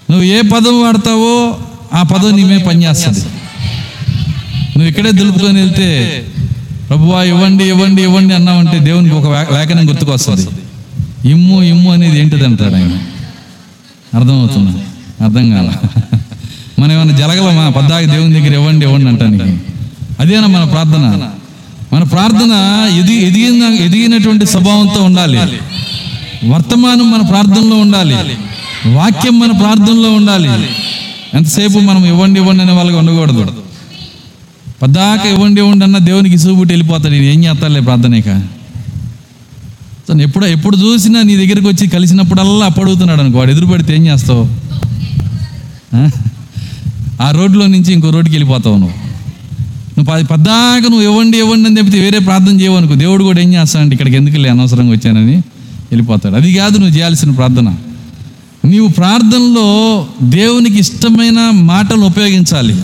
నువ్వు 0.09 0.23
ఏ 0.23 0.41
పదం 0.41 0.81
వాడతావో 0.81 1.59
ఆ 1.93 2.03
పదం 2.03 2.35
నీమే 2.35 2.57
పనిచేస్తుంది. 2.57 3.19
నువ్వు 4.69 4.87
ఇక్కడే 4.87 5.11
దులుపుకొని 5.11 5.59
వెళ్తే 5.61 5.87
ప్రభువా 6.89 7.23
ఇవ్వండి 7.23 7.63
ఇవ్వండి 7.63 8.01
ఇవ్వండి 8.03 8.33
అన్నావంటే 8.33 8.79
దేవునికి 8.79 9.15
ఒక 9.15 9.53
లేఖనం 9.53 9.89
గుర్తుకొస్తుంది. 9.89 10.47
ఇమ్ము 11.29 11.63
ఇమ్ము 11.63 11.91
అనేది 11.91 12.19
ఏంటిది 12.19 12.45
అంటాడు 12.45 12.75
ఆయన? 12.75 12.93
అర్థమవుతున్నా 14.15 14.71
అర్థం 15.25 15.51
కాల. 15.51 15.69
మనం 16.79 16.91
ఏమైనా 16.91 17.17
జరగలమా? 17.17 17.69
పద్దాకి 17.69 18.05
దేవుని 18.05 18.33
దగ్గర 18.33 18.53
ఇవ్వండి 18.53 18.85
ఇవ్వండి 18.85 19.07
అంటాను 19.07 19.59
అదేనా 20.19 20.47
మన 20.47 20.63
ప్రార్థన? 20.63 21.05
మన 21.93 22.03
ప్రార్థన 22.03 22.53
ఎది 22.99 23.13
ఎదిగిన 23.27 23.63
ఎదిగినటువంటి 23.63 24.45
స్వభావంతో 24.45 25.03
ఉండాలి. 25.03 25.37
వర్తమానం 26.49 27.11
మన 27.11 27.21
ప్రార్థనలో 27.21 27.75
ఉండాలి. 27.75 28.15
వాక్యం 28.93 29.39
మన 29.39 29.51
ప్రార్థనలో 29.51 30.11
ఉండాలి. 30.11 30.49
ఎంతసేపు 31.33 31.79
మనం 31.79 32.05
ఇవ్వండి 32.05 32.39
ఇవ్వండి 32.39 32.63
అనే 32.63 32.73
వాళ్ళకి 32.73 32.97
ఉండకూడదు. 32.97 33.43
పద్దాక 34.81 35.25
ఇవ్వండి 35.25 35.61
ఇవ్వండి 35.61 35.85
అన్న 35.85 35.97
దేవునికి 35.97 36.35
ఇసుగుబుట్టి 36.35 36.73
వెళ్ళిపోతాడు. 36.73 37.13
నేను 37.13 37.23
ఏం 37.23 37.43
చేస్తాలే 37.43 37.79
ప్రార్థనేక 37.79 38.29
తను 40.09 40.21
ఎప్పుడు 40.21 40.45
ఎప్పుడు 40.45 40.77
చూసినా 40.77 41.21
నీ 41.21 41.35
దగ్గరికి 41.35 41.67
వచ్చి 41.67 41.87
కలిసినప్పుడల్లా 41.87 42.65
అప్పడుగుతున్నాడు 42.65 43.21
అనుకో. 43.21 43.37
వాడు 43.37 43.51
ఎదురు 43.51 43.65
పడితే 43.65 43.95
ఏం 43.95 44.07
చేస్తావు? 44.07 44.45
ఆ? 47.21 47.31
రోడ్లో 47.31 47.67
నుంచి 47.67 47.93
ఇంకో 47.93 48.09
రోడ్డుకి 48.09 48.37
వెళ్ళిపోతావు 48.37 48.75
నువ్వు. 48.75 49.09
నువ్వు 49.97 50.03
పది 50.03 50.23
పద్దాక 50.23 50.81
నువ్వు 50.81 51.01
ఇవ్వండి 51.01 51.37
ఇవ్వండి 51.37 51.69
అని 51.69 51.77
చెప్తే 51.77 51.99
వేరే 51.99 52.19
ప్రార్థన 52.19 52.61
చేయవనుకో 52.61 52.95
దేవుడు 52.95 53.23
కూడా 53.23 53.41
ఏం 53.41 53.53
చేస్తాడంటే 53.53 53.93
ఇక్కడికి 53.93 54.15
ఎందుకు 54.17 54.33
వెళ్ళి 54.33 54.49
అనవసరంగా 54.49 54.91
వచ్చానని 54.91 55.35
వెళ్ళిపోతాడు. 55.91 56.35
అది 56.35 56.53
కాదు 56.53 56.77
నువ్వు 56.77 56.95
చేయాల్సిన 56.95 57.31
ప్రార్థన. 57.31 57.75
నీవు 58.65 58.87
ప్రార్థనలో 58.87 60.07
దేవునికి 60.23 60.79
ఇష్టమైన 60.79 61.49
మాటలు 61.53 62.01
ఉపయోగించాలి. 62.01 62.75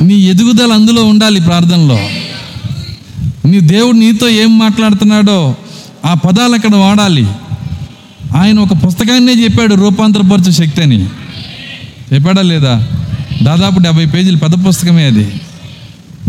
నీ 0.00 0.14
ఎదుగుదల 0.14 0.72
అందులో 0.72 1.04
ఉండాలి 1.04 1.40
ప్రార్థనలో. 1.40 1.98
నీ 3.48 3.60
దేవుడు 3.60 3.96
నీతో 3.96 4.28
ఏం 4.28 4.58
మాట్లాడుతున్నాడో 4.58 5.54
ఆ 6.04 6.14
పదాలు 6.14 6.54
అక్కడ 6.54 6.76
వాడాలి. 6.76 7.26
ఆయన 8.36 8.58
ఒక 8.58 8.72
పుస్తకాన్నే 8.86 9.32
చెప్పాడు 9.32 9.74
రూపాంతరపరచు 9.74 10.50
శక్తి 10.50 10.82
అని. 10.82 11.06
చెప్పాడా 12.12 12.42
లేదా 12.42 12.86
దాదాపు 13.42 13.78
డెబ్బై 13.78 14.06
పేజీలు 14.06 14.36
పెద్ద 14.36 14.68
పుస్తకమే 14.68 15.04
అది. 15.04 15.26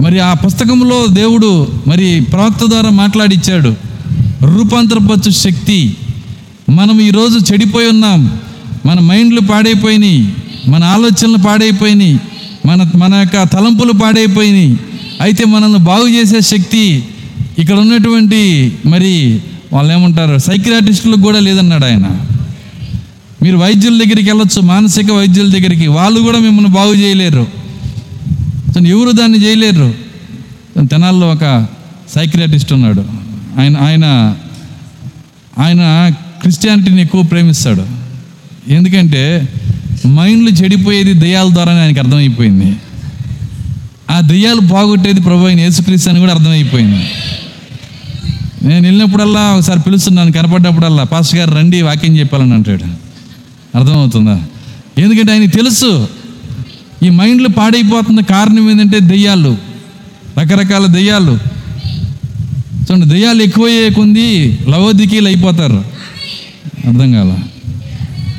మరి 0.02 0.20
ఆ 0.20 0.34
పుస్తకంలో 0.34 1.08
దేవుడు 1.08 1.68
మరి 1.88 2.22
ప్రవక్త 2.32 2.66
ద్వారా 2.66 2.90
మాట్లాడిచ్చాడు 2.90 3.76
రూపాంతరపరచు 4.46 5.32
శక్తి. 5.32 5.96
మనం 6.70 7.02
ఈరోజు 7.02 7.54
చెడిపోయి 7.54 7.88
ఉన్నాం 7.88 8.40
మన 8.86 9.00
మైండ్లు 9.00 9.40
పాడైపోయినాయి 9.40 10.34
మన 10.68 10.84
ఆలోచనలు 10.84 11.38
పాడైపోయినాయి 11.38 12.20
మన 12.66 12.92
మన 12.96 13.14
యొక్క 13.16 13.44
తలంపులు 13.44 13.94
పాడైపోయినాయి. 13.94 14.78
అయితే 15.22 15.46
మనల్ని 15.46 15.80
బాగు 15.80 16.08
చేసే 16.08 16.42
శక్తి 16.42 17.04
ఇక్కడ 17.60 17.76
ఉన్నటువంటి 17.76 18.72
మరి 18.86 19.42
వాళ్ళు 19.74 19.94
ఏమంటారు 19.94 20.38
సైకియాటిస్టులకు 20.38 21.22
కూడా 21.22 21.40
లేదన్నాడు 21.40 21.86
ఆయన. 21.86 22.25
మీరు 23.46 23.58
వైద్యుల 23.58 24.04
దగ్గరికి 24.04 24.30
వెళ్ళొచ్చు 24.30 24.62
మానసిక 24.62 25.12
వైద్యుల 25.12 25.50
దగ్గరికి. 25.50 25.88
వాళ్ళు 25.88 26.20
కూడా 26.20 26.40
మిమ్మల్ని 26.40 26.72
బాగు 26.72 26.94
చేయలేరు. 26.94 27.48
ఎవరు 28.88 29.12
దాన్ని 29.12 29.46
చేయలేరు. 29.46 29.94
తెనాల్లో 30.86 31.30
ఒక 31.30 31.68
సైక్రియాటిస్ట్ 32.16 32.74
ఉన్నాడు. 32.74 33.06
ఆయన 33.60 33.78
ఆయన 33.78 34.36
ఆయన 35.60 36.12
క్రిస్టియానిటీని 36.42 37.02
ఎక్కువ 37.02 37.22
ప్రేమిస్తాడు. 37.22 37.86
ఎందుకంటే 38.68 39.50
మైండ్లు 40.08 40.50
చెడిపోయేది 40.50 41.14
దయ్యాల 41.14 41.50
ద్వారానే 41.54 41.80
ఆయనకు 41.80 42.00
అర్థమైపోయింది. 42.00 42.76
ఆ 44.12 44.20
దయ్యాలు 44.20 44.60
బాగొట్టేది 44.60 45.22
ప్రభు 45.22 45.46
అయిన 45.46 45.60
యేసుక్రీస్తు 45.60 46.10
అని 46.10 46.20
కూడా 46.20 46.34
అర్థమైపోయింది. 46.34 47.06
నేను 48.64 48.88
వెళ్ళినప్పుడల్లా 48.88 49.42
ఒకసారి 49.42 49.80
పిలుస్తున్నాను 49.80 50.32
కనపడ్డప్పుడల్లా. 50.32 51.04
పాస్టర్ 51.04 51.40
గారు 51.40 51.52
రండి 51.52 51.82
వాక్యం 51.82 52.18
చెప్పాలని 52.18 52.54
అంటాడు. 52.54 53.05
అర్థమవుతుందా? 53.76 54.42
ఎందుకంటే 54.98 55.32
ఆయనకి 55.32 55.52
తెలుసు 55.52 56.08
ఈ 57.04 57.10
మైండ్లు 57.10 57.48
పాడైపోతున్న 57.48 58.22
కారణం 58.22 58.72
ఏంటంటే 58.72 59.00
దెయ్యాలు 59.00 59.58
రకరకాల 60.40 60.86
దెయ్యాలు. 60.86 61.40
చూడండి 62.76 63.06
దెయ్యాలు 63.06 63.44
ఎక్కువయ్యే 63.44 63.90
కొంది 63.90 64.60
లవోదికీలు 64.70 65.28
అయిపోతారు. 65.28 65.86
అర్థం 66.88 67.12
కాల? 67.12 67.38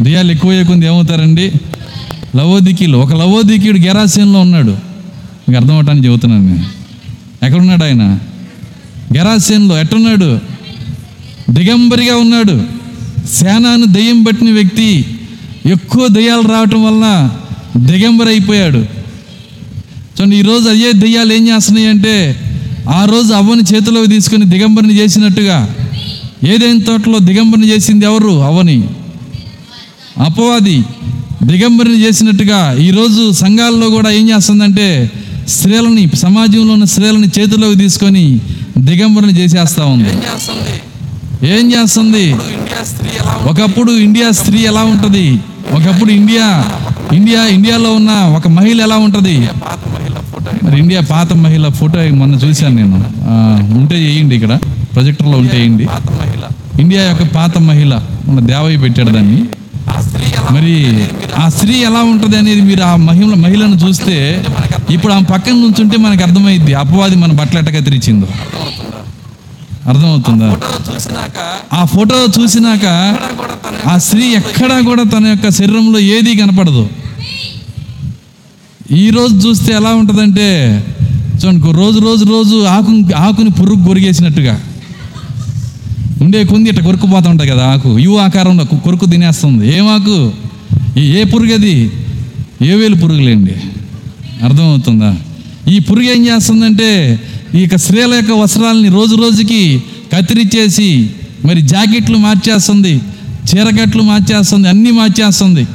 దెయ్యాలు 0.03 0.33
ఎక్కువయ్యే 0.33 0.65
కొంది 0.65 0.87
ఏమవుతారండి? 0.87 1.53
లవోదికీలు. 2.37 2.99
ఒక 2.99 3.13
లవోదికీయుడు 3.13 3.79
గెరాసీన్లో 3.79 4.41
ఉన్నాడు. 4.41 4.71
మీకు 5.49 5.57
అర్థం 5.57 5.75
అవటానికి 5.75 6.07
చెబుతున్నాను 6.07 6.47
నేను. 6.47 6.67
ఎక్కడున్నాడు 7.45 7.85
ఆయన? 7.85 8.19
గెరాసీన్లో 9.17 9.81
ఎట్టున్నాడు? 9.81 10.39
దిగంబరిగా 11.51 12.17
ఉన్నాడు. 12.17 12.65
సేనాను 13.31 13.85
దెయ్యం 13.85 14.23
పట్టిన 14.23 14.51
వ్యక్తి 14.51 15.16
ఎక్కువ 15.67 16.07
దెయ్యాలు 16.09 16.49
రావటం 16.49 16.85
వలన 16.85 17.31
దిగంబరి 17.87 18.29
అయిపోయాడు 18.29 18.79
చూడండి 20.17 20.37
ఈరోజు 20.37 20.69
అయ్యే 20.69 20.93
దెయ్యాలు 20.93 21.33
ఏం 21.33 21.49
చేస్తున్నాయి 21.49 21.87
అంటే 21.87 22.41
ఆ 22.91 23.05
రోజు 23.05 23.33
అవ్వని 23.33 23.75
చేతిలోకి 23.75 24.09
తీసుకుని 24.09 24.45
దిగంబరిని 24.45 24.99
చేసినట్టుగా 24.99 25.75
ఏదైనా 26.45 26.85
తోటలో 26.87 27.19
దిగంబరిని 27.19 27.69
చేసింది 27.69 28.05
ఎవరు? 28.05 28.43
అవ్వని 28.43 28.85
అపవాది. 30.19 30.83
దిగంబరిని 31.43 32.05
చేసినట్టుగా 32.05 32.77
ఈరోజు 32.81 33.33
సంఘాల్లో 33.33 33.89
కూడా 33.89 34.11
ఏం 34.11 34.31
చేస్తుందంటే 34.31 35.11
స్త్రీలని 35.49 36.17
సమాజంలో 36.17 36.73
ఉన్న 36.73 36.85
స్త్రీలని 36.85 37.29
చేతిలోకి 37.39 37.79
తీసుకొని 37.79 38.41
దిగంబరిని 38.79 39.39
చేసేస్తా 39.39 39.85
ఉంది. 39.85 40.11
ఏం 41.47 41.73
చేస్తుంది? 41.73 42.35
ఒకప్పుడు 43.51 43.93
ఇండియా 43.93 44.31
స్త్రీ 44.31 44.59
ఎలా 44.59 44.85
ఉంటుంది? 44.85 45.39
ఒకప్పుడు 45.73 46.11
ఇండియా 46.11 46.65
ఇండియా 47.13 47.47
ఇండియాలో 47.47 47.91
ఉన్న 47.93 48.11
ఒక 48.37 48.49
మహిళ 48.49 48.83
ఎలా 48.83 48.97
ఉంటుంది? 48.97 49.49
మరి 50.65 50.79
ఇండియా 50.79 51.01
పాత 51.01 51.33
మహిళ 51.33 51.69
ఫోటో 51.69 51.99
మొన్న 52.15 52.35
చూశాను 52.35 52.77
నేను. 52.77 52.97
ఉంటే 53.79 53.95
చేయండి 53.95 54.35
ఇక్కడ. 54.37 54.59
ప్రొజెక్టర్లో 54.95 55.39
ఉంటే 55.39 55.59
చేయండి. 55.59 55.87
ఇండియా 56.81 57.03
యొక్క 57.03 57.23
పాత 57.35 57.59
మహిళ 57.59 58.01
మన 58.27 58.41
దేవయ్య 58.41 58.79
పెట్టాడు 58.79 59.11
దాన్ని. 59.11 59.43
మరి 60.51 60.75
ఆ 61.39 61.49
స్త్రీ 61.49 61.75
ఎలా 61.79 62.03
ఉంటుంది 62.03 62.37
అనేది 62.37 62.61
మీరు 62.61 62.83
ఆ 62.83 62.97
మహిళ 62.97 63.35
మహిళను 63.35 63.77
చూస్తే 63.77 64.45
ఇప్పుడు 64.91 65.13
ఆమె 65.13 65.25
పక్కన 65.25 65.53
నుంచుంటే 65.53 65.97
మనకు 65.97 66.23
అర్థమైద్ది. 66.23 66.75
అపవాది 66.75 67.17
మన 67.17 67.33
బట్టలు 67.33 67.59
ఎట్ట 67.59 67.71
కత్తిరించిందో 67.71 68.27
అర్థమవుతుందా? 69.87 70.57
ఆ 71.73 71.85
ఫోటో 71.85 72.17
చూసినాక 72.39 72.87
ఆ 73.87 73.99
స్త్రీ 73.99 74.35
ఎక్కడా 74.35 74.81
కూడా 74.81 75.03
తన 75.03 75.27
యొక్క 75.27 75.51
శరీరంలో 75.51 75.99
ఏది 75.99 76.37
కనపడదు. 76.37 76.89
ఈ 78.93 79.11
రోజు 79.11 79.49
చూస్తే 79.49 79.73
ఎలా 79.73 79.95
ఉంటుందంటే 79.95 80.85
చూడండి 81.45 81.73
రోజు 81.73 81.99
రోజు 81.99 82.25
రోజు 82.25 82.65
ఆకు 82.65 83.15
ఆకుని 83.17 83.51
పురుగు 83.51 83.85
కొరిగేసినట్టుగా. 83.85 84.61
ఉండే 86.23 86.45
కొంది 86.45 86.71
ఇట్లా 86.71 86.85
కొరుకుపోతూ 86.85 87.31
ఉంటుంది 87.31 87.51
కదా 87.53 87.67
ఆకు. 87.67 87.99
యు 87.99 88.17
ఆకారంలో 88.17 88.65
కొరుకు 88.65 89.07
తినేస్తుంది. 89.07 89.79
ఏం 89.79 89.89
ఆకు? 89.89 90.33
ఈ- 90.99 91.11
ఏ 91.11 91.25
పురుగు 91.25 91.55
అది 91.55 91.91
ఏ 92.63 92.75
వేలు 92.75 92.95
పురుగులేండి. 92.95 93.55
అర్థమవుతుందా? 94.45 95.17
ఈ 95.69 95.79
పురుగు 95.79 96.05
ఏం 96.05 96.27
చేస్తుందంటే 96.27 97.21
ఈ 97.55 97.61
యొక్క 97.61 97.77
స్త్రీల 97.77 98.15
యొక్క 98.15 98.33
వస్త్రాలని 98.33 98.89
రోజు 98.89 99.17
రోజుకి 99.17 99.83
కత్తిరించేసి 100.17 101.11
మరి 101.45 101.63
జాకెట్లు 101.63 102.19
మార్చేస్తుంది. 102.19 103.01
చీరకట్లు 103.47 104.03
మార్చేస్తుంది 104.03 104.69
అన్నీ 104.69 104.91
మార్చేస్తుంది. 104.91 105.67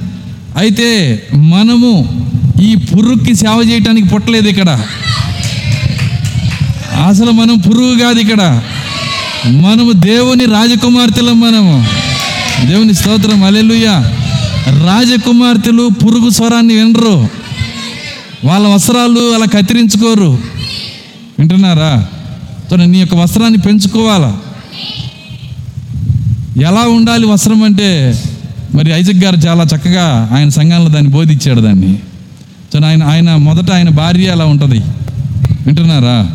అయితే 0.57 1.21
మనము 1.33 2.21
ఈ 2.61 2.75
పురుగుకి 2.75 3.35
సేవ 3.35 3.67
చేయటానికి 3.71 4.07
పుట్టలేదు 4.07 4.47
ఇక్కడ. 4.47 4.81
అసలు 7.07 7.31
మనం 7.31 7.57
పురుగు 7.59 7.99
కాదు 7.99 8.19
ఇక్కడ. 8.19 8.61
మనము 9.45 9.91
దేవుని 9.91 10.45
రాజకుమార్తెలం 10.45 11.39
మనము. 11.39 11.87
దేవుని 12.67 12.93
స్తోత్రం 12.93 13.43
అలెలుయ్య 13.43 13.87
రాజకుమార్తెలు 14.67 15.89
పురుగు 16.05 16.29
స్వరాన్ని 16.29 16.75
వినరు. 16.75 17.27
వాళ్ళ 18.43 18.67
వస్త్రాలు 18.67 19.35
అలా 19.35 19.45
కత్తిరించుకోరు. 19.45 20.39
వింటున్నారా? 21.39 22.07
నీ 22.85 22.99
యొక్క 22.99 23.15
వస్త్రాన్ని 23.15 23.59
పెంచుకోవాలా? 23.59 24.39
ఎలా 26.57 26.81
ఉండాలి 26.81 27.25
వస్త్రం 27.25 27.63
అంటే 27.63 28.19
మరి 28.75 28.91
ఐజక్ 28.91 29.23
గారు 29.23 29.35
చాలా 29.35 29.63
చక్కగా 29.63 30.29
ఆయన 30.31 30.49
సంఘంలో 30.49 30.89
దాన్ని 30.89 31.11
బోధించాడు 31.11 31.61
దాన్ని. 31.61 31.99
సో 32.73 32.85
ఆయన 32.85 33.03
ఆయన 33.03 33.35
మొదట 33.35 33.71
ఆయన 33.71 33.89
భార్య 33.89 34.29
అలా 34.29 34.45
ఉంటుంది. 34.45 34.79
వింటున్నారా? 35.65 36.31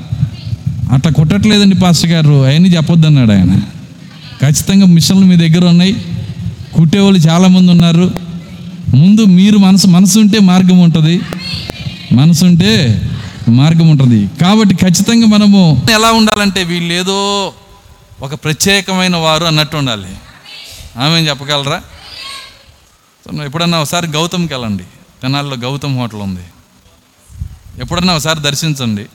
అట్లా 0.92 1.12
కొట్టట్లేదండి 1.12 1.74
పాస్టర్ 1.74 2.10
గారు 2.10 2.44
అవన్నీ 2.44 2.68
చెప్పొద్దు 2.68 3.06
అన్నాడు 3.06 3.32
ఆయన. 3.32 3.60
ఖచ్చితంగా 4.42 4.86
మిషన్లు 4.86 5.26
మీ 5.26 5.36
దగ్గర 5.36 5.64
ఉన్నాయి. 5.64 5.96
కుట్టేవాళ్ళు 6.74 7.18
చాలామంది 7.18 7.72
ఉన్నారు. 7.72 8.14
ముందు 8.94 9.24
మీరు 9.24 9.58
మనసు 9.58 9.86
మనసు 9.86 10.18
ఉంటే 10.18 10.38
మార్గం 10.38 10.78
ఉంటుంది. 10.78 11.20
మనసు 12.12 12.44
ఉంటే 12.44 13.02
మార్గం 13.48 13.88
ఉంటుంది. 13.88 14.28
కాబట్టి 14.40 14.74
ఖచ్చితంగా 14.74 15.26
మనము 15.26 15.82
ఎలా 15.90 16.12
ఉండాలంటే 16.12 16.62
వీళ్ళు 16.64 16.94
ఏదో 16.94 17.52
ఒక 18.20 18.34
ప్రత్యేకమైన 18.34 19.16
వారు 19.16 19.44
అన్నట్టు 19.44 19.76
ఉండాలి. 19.76 20.16
ఆమె 20.98 21.20
చెప్పగలరా? 21.20 21.82
ఎప్పుడన్నా 23.44 23.80
ఒకసారి 23.80 24.06
గౌతమ్కి 24.06 24.54
వెళ్ళండి. 24.54 24.84
తెనాలిలో 25.22 25.56
గౌతమ్ 25.56 25.98
హోటల్ 25.98 26.20
ఉంది. 26.20 26.44
ఎప్పుడన్నా 27.78 28.14
ఒకసారి 28.14 28.40
దర్శించండి. 28.40 29.06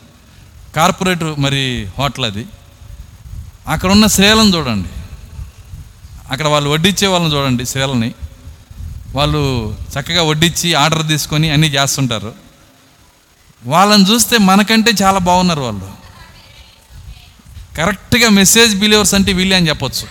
కార్పొరేట్ 0.76 1.24
మరి 1.24 1.90
హోటల్ 2.00 2.26
అది. 2.26 2.46
అక్కడ 3.68 3.92
ఉన్న 3.92 4.08
శ్రేలను 4.08 4.58
చూడండి. 4.58 4.90
అక్కడ 6.32 6.48
వాళ్ళు 6.48 6.70
వడ్డించే 6.70 7.08
వాళ్ళని 7.08 7.36
చూడండి 7.36 7.66
స్త్రీలని 7.66 8.14
వాళ్ళు 9.16 9.76
చక్కగా 10.00 10.24
వడ్డించి 10.24 10.74
ఆర్డర్ 10.74 11.08
తీసుకొని 11.08 11.50
అన్నీ 11.50 11.68
చేస్తుంటారు. 11.68 12.34
వాళ్ళని 13.66 14.12
చూస్తే 14.12 14.38
మనకంటే 14.38 14.92
చాలా 15.04 15.18
బాగున్నారు 15.18 15.62
వాళ్ళు. 15.62 16.01
కరెక్ట్గా 17.78 18.30
మెసేజ్ 18.30 18.76
బిలీవర్స్ 18.76 19.14
అంటే 19.14 19.34
వీళ్ళే 19.34 19.56
అని 19.56 19.70
చెప్పొచ్చు. 19.70 20.08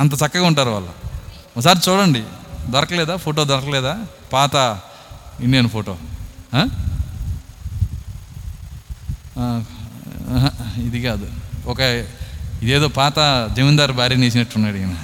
అంత 0.00 0.14
చక్కగా 0.14 0.46
ఉంటారు 0.46 0.70
వాళ్ళు. 0.70 0.90
ఒకసారి 1.56 1.90
చూడండి. 1.90 2.22
దొరకలేదా? 2.70 3.16
ఫోటో 3.16 3.44
దొరకలేదా? 3.44 3.98
పాత 4.32 4.80
ఇండియన్ 5.40 5.68
ఫోటో. 5.68 5.96
ఇది 10.82 11.02
కాదు. 11.02 11.26
ఒక 11.66 11.80
ఇదేదో 12.62 12.88
పాత 12.88 13.14
జమీందారు 13.56 13.92
భార్యని 13.92 14.22
వేసినట్టున్నాడు 14.22 14.76
ఈయన. 14.76 14.94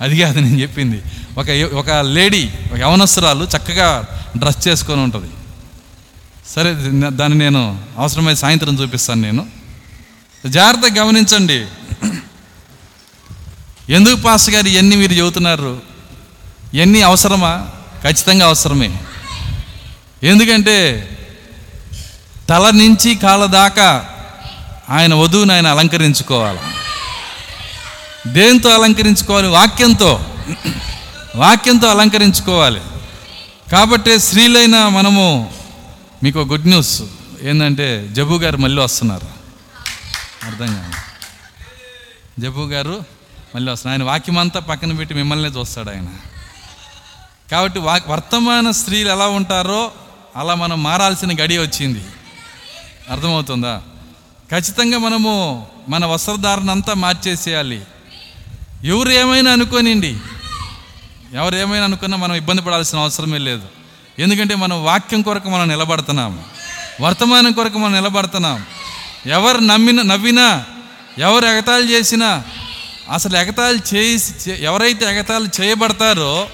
అది 0.00 0.20
కాదు 0.20 0.40
నేను 0.40 0.60
చెప్పింది. 0.60 1.02
ఒక 1.38 1.74
ఒక 1.74 1.90
లేడీ 1.90 2.50
ఒక 2.72 2.78
యవనస్తురాలు 2.78 3.48
చక్కగా 3.56 4.04
డ్రెస్ 4.36 4.68
చేసుకొని 4.68 5.00
ఉంటుంది. 5.00 5.30
సరే 6.46 6.74
దాన్ని 7.08 7.38
నేను 7.38 7.84
అవసరమైతే 7.96 8.40
సాయంత్రం 8.40 8.82
చూపిస్తాను 8.82 9.20
నేను. 9.20 9.63
జాగ్రత్తగా 10.46 11.04
గమనించండి. 11.04 11.66
ఎందుకు 13.92 14.16
పాస్ 14.16 14.50
గారు 14.50 14.66
ఇవన్నీ 14.66 14.96
మీరు 14.96 15.12
చెబుతున్నారు 15.12 15.82
ఇవన్నీ 16.74 17.02
అవసరమా? 17.02 17.66
ఖచ్చితంగా 18.02 18.46
అవసరమే. 18.46 18.96
ఎందుకంటే 20.22 21.08
తల 22.48 22.70
నుంచి 22.70 23.14
కాళ్ళ 23.14 23.46
దాకా 23.46 24.06
ఆయన 24.90 25.14
వధువుని 25.14 25.52
ఆయన 25.52 25.66
అలంకరించుకోవాలి. 25.66 26.58
దేంతో 28.26 28.70
అలంకరించుకోవాలి? 28.70 29.48
వాక్యంతో. 29.48 30.24
వాక్యంతో 31.36 31.88
అలంకరించుకోవాలి. 31.88 32.80
కాబట్టి 33.72 34.20
స్త్రీలైన 34.20 34.88
మనము 34.88 35.54
మీకు 36.22 36.38
గుడ్ 36.38 36.68
న్యూస్. 36.68 37.02
ఏంటంటే 37.42 38.08
జబ్బు 38.12 38.34
గారు 38.34 38.56
మళ్ళీ 38.56 38.82
వస్తున్నారు. 38.82 39.33
అర్థం 40.46 40.66
కాదు. 40.66 40.92
జబ్బు 42.40 42.60
గారు 42.60 43.04
మళ్ళీ 43.54 43.72
వస్తాను 43.72 43.94
ఆయన 43.94 44.02
వాక్యం 44.02 44.38
అంతా 44.38 44.60
పక్కన 44.60 44.92
పెట్టి 44.92 45.14
మిమ్మల్ని 45.14 45.50
చూస్తాడు 45.50 45.90
ఆయన. 45.90 46.06
కాబట్టి 47.50 47.78
వా 47.78 48.00
వర్తమాన 48.08 48.70
స్త్రీలు 48.70 49.10
ఎలా 49.10 49.26
ఉంటారో 49.26 49.92
అలా 50.36 50.54
మనం 50.54 50.82
మారాల్సిన 50.82 51.32
గడి 51.40 51.58
వచ్చింది. 51.58 52.06
అర్థమవుతుందా? 53.10 53.82
ఖచ్చితంగా 54.50 54.98
మనము 54.98 55.66
మన 55.88 56.06
వస్త్రధారణ 56.06 56.70
అంతా 56.70 56.94
మార్చేసేయాలి. 56.94 57.82
ఎవరు 58.84 59.08
ఏమైనా 59.08 59.52
అనుకోనండి. 59.52 60.18
ఎవరు 61.34 61.56
ఏమైనా 61.56 61.84
అనుకున్నా 61.84 62.18
మనం 62.18 62.34
ఇబ్బంది 62.34 62.62
పడాల్సిన 62.62 62.98
అవసరమే 62.98 63.38
లేదు. 63.38 63.62
ఎందుకంటే 64.18 64.54
మనం 64.54 64.84
వాక్యం 64.84 65.22
కొరకు 65.22 65.50
మనం 65.50 65.68
నిలబడుతున్నాము. 65.68 66.44
వర్తమానం 67.00 67.52
కొరకు 67.52 67.78
మనం 67.78 67.92
నిలబడుతున్నాం 67.92 68.66
ఎవరు 69.26 69.58
నమ్మిన 69.58 70.02
నవ్వినా 70.02 70.64
ఎవరు 71.18 71.46
ఎగతాళి 71.46 71.92
చేసినా 71.92 72.44
అసలు 73.12 73.36
ఎగతాళి 73.36 73.96
చేసి 73.96 74.34
ఎవరైతే 74.50 75.04
ఎగతాళి 75.04 75.48
చేయబడతారో 75.60 76.48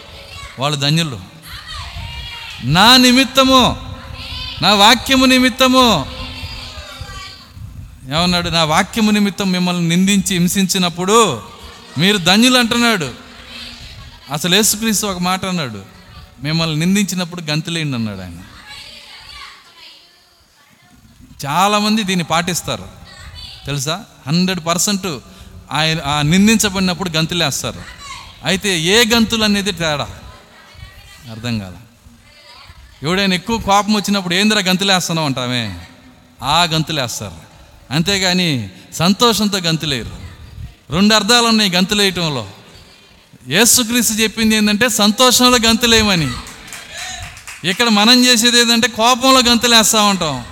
వాళ్ళు 0.58 0.78
ధన్యులు. 0.78 1.20
నా 2.64 2.96
నిమిత్తము 2.96 3.80
నా 4.62 4.74
వాక్యము 4.74 5.26
నిమిత్తము 5.26 6.06
ఏమన్నాడు? 8.08 8.48
నా 8.48 8.64
వాక్యము 8.64 9.10
నిమిత్తం 9.10 9.52
మిమ్మల్ని 9.52 9.88
నిందించి 9.88 10.38
హింసించినప్పుడు 10.38 11.42
మీరు 11.98 12.16
ధన్యులు 12.16 12.58
అంటున్నాడు. 12.58 13.10
అసలు 14.32 14.54
యేసుక్రీస్తు 14.54 15.06
ఒక 15.06 15.18
మాట 15.18 15.44
అన్నాడు. 15.44 15.82
మిమ్మల్ని 16.42 16.80
నిందించినప్పుడు 16.80 17.42
గంతులేండి 17.50 17.96
అన్నాడు 17.96 18.20
ఆయన. 18.20 18.38
చాలామంది 21.46 22.02
దీన్ని 22.02 22.24
పాటిస్తారు. 22.24 22.88
తెలుసా? 23.66 24.04
హండ్రెడ్ 24.26 24.66
పర్సెంట్ 24.66 25.18
ఆయన 25.72 25.98
ఆ 26.06 26.22
నిందించబడినప్పుడు 26.22 27.10
గంతులేస్తారు. 27.10 27.82
అయితే 28.44 28.80
ఏ 28.80 29.04
గంతులు 29.14 29.44
అనేది 29.44 29.72
తేడా? 29.72 30.08
అర్థం 31.30 31.58
కాల. 31.58 31.72
ఎవడైనా 33.02 33.34
ఎక్కువ 33.34 33.58
కోపం 33.58 33.94
వచ్చినప్పుడు 33.94 34.34
ఏందిరా 34.34 34.60
గంతులేస్తున్నావు 34.60 35.26
అంటామే 35.26 35.80
ఆ 36.42 36.62
గంతులేస్తారు. 36.62 37.50
అంతేగాని 37.90 38.70
సంతోషంతో 38.94 39.58
గంతులేరు 39.58 40.10
రెండు 40.90 41.14
అర్థాలు 41.14 41.46
ఉన్నాయి 41.46 41.70
గంతులేయటంలో. 41.70 42.48
యేసుక్రీస్తు 43.48 44.14
చెప్పింది 44.14 44.56
ఏంటంటే 44.56 44.88
సంతోషంలో 44.88 45.58
గంతులేయమని. 45.68 46.30
ఇక్కడ 47.68 47.88
మనం 47.88 48.24
చేసేది 48.26 48.60
ఏంటంటే 48.60 48.88
కోపంలో 48.88 49.40
గంతులేస్తూ 49.50 50.04
ఉంటాం 50.04 50.46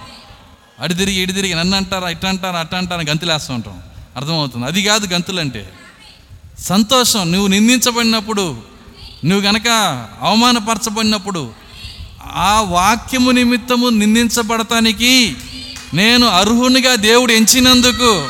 అడి 0.81 0.95
తిరిగి 0.95 1.17
ఇడి 1.17 1.33
తిరిగి 1.33 1.55
నన్ను 1.55 1.77
అంటారా 1.77 2.09
ఇట్ట 2.09 2.27
అంటారా 2.27 2.61
అట్ట 2.61 2.75
అంటారా 2.75 3.03
గంతులేస్తూ 3.09 3.55
ఉంటాం. 3.55 3.83
అర్థమవుతుంది. 4.17 4.67
అది 4.67 4.83
కాదు 4.83 5.07
గంతులంటే 5.07 5.73
సంతోషం. 6.59 7.33
నువ్వు 7.33 7.49
నిందించబడినప్పుడు 7.49 8.63
నువ్వు 9.25 9.47
గనక 9.47 9.69
అవమానపరచబడినప్పుడు 10.21 11.53
ఆ 12.23 12.61
వాక్యము 12.61 13.31
నిమిత్తము 13.31 13.89
నిందించబడటానికి 13.89 15.37
నేను 15.95 16.27
అర్హునిగా 16.27 16.95
దేవుడు 16.95 17.33
ఎంచినందుకు 17.33 18.29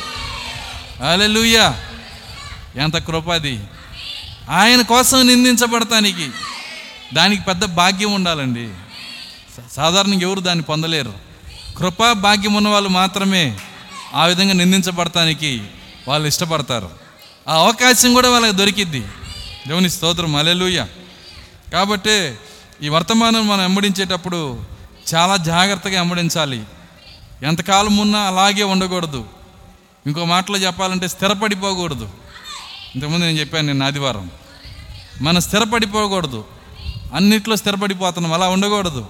అలెలుయ్యా 1.12 1.80
ఎంత 2.76 2.96
కృపది 2.96 3.61
ఆయన 4.51 4.82
కోసం 4.82 5.26
నిందించబడటానికి 5.26 6.30
దానికి 7.14 7.42
పెద్ద 7.42 7.64
భాగ్యం 7.64 8.12
ఉండాలండి. 8.12 8.68
సా- 9.57 9.74
సాధారణంగా 9.76 10.20
ఎవరు 10.20 10.40
దాన్ని 10.40 10.64
పొందలేరు. 10.64 11.28
కృపా 11.79 12.12
భాగ్యం 12.12 12.55
ఉన్న 12.55 12.68
వాళ్ళు 12.68 12.89
మాత్రమే 12.89 13.59
ఆ 14.14 14.24
విధంగా 14.24 14.53
నిందించబడటానికి 14.53 15.62
వాళ్ళు 16.09 16.29
ఇష్టపడతారు. 16.29 16.91
ఆ 17.49 17.55
అవకాశం 17.55 18.14
కూడా 18.14 18.31
వాళ్ళకి 18.31 18.57
దొరికిద్ది. 18.57 19.01
దేవుని 19.68 19.91
స్తోత్రం. 19.91 20.37
అలెలుయ్య 20.37 20.87
కాబట్టి 21.72 22.35
ఈ 22.83 22.89
వర్తమానం 22.89 23.49
మనం 23.49 23.61
వెంబడించేటప్పుడు 23.61 24.61
చాలా 25.14 25.37
జాగ్రత్తగా 25.37 26.01
వెంబడించాలి. 26.01 26.62
ఎంతకాలం 27.43 27.97
ఉన్నా 27.97 28.20
అలాగే 28.20 28.62
ఉండకూడదు. 28.62 29.24
ఇంకో 30.07 30.24
మాటలో 30.24 30.59
చెప్పాలంటే 30.59 31.09
స్థిరపడిపోకూడదు. 31.09 32.09
ఇంతకుముందు 32.95 33.24
నేను 33.24 33.39
చెప్పాను 33.39 33.66
నేను 33.66 33.87
ఆదివారం. 33.87 34.31
మనం 35.20 35.41
స్థిరపడిపోకూడదు. 35.41 36.45
అన్నిట్లో 37.14 37.57
స్థిరపడిపోతున్నాం. 37.57 38.33
అలా 38.33 38.49
ఉండకూడదు. 38.49 39.07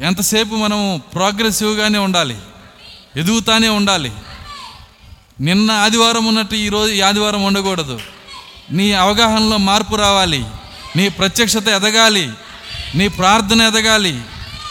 ఎంతసేపు 0.00 0.54
మనము 0.54 1.02
ప్రోగ్రెసివ్గానే 1.14 1.98
ఉండాలి 1.98 2.36
ఎదుగుతానే 3.16 3.68
ఉండాలి. 3.68 4.12
నిన్న 5.40 5.70
ఆదివారం 5.70 6.24
ఉన్నట్టు 6.24 6.54
ఈరోజు 6.54 7.02
ఆదివారం 7.02 7.44
ఉండకూడదు. 7.44 8.00
నీ 8.70 8.92
అవగాహనలో 8.92 9.56
మార్పు 9.56 9.96
రావాలి 9.96 10.44
నీ 10.96 11.08
ప్రత్యక్షత 11.08 11.68
ఎదగాలి 11.68 12.30
నీ 12.94 13.08
ప్రార్థన 13.08 13.60
ఎదగాలి 13.62 14.20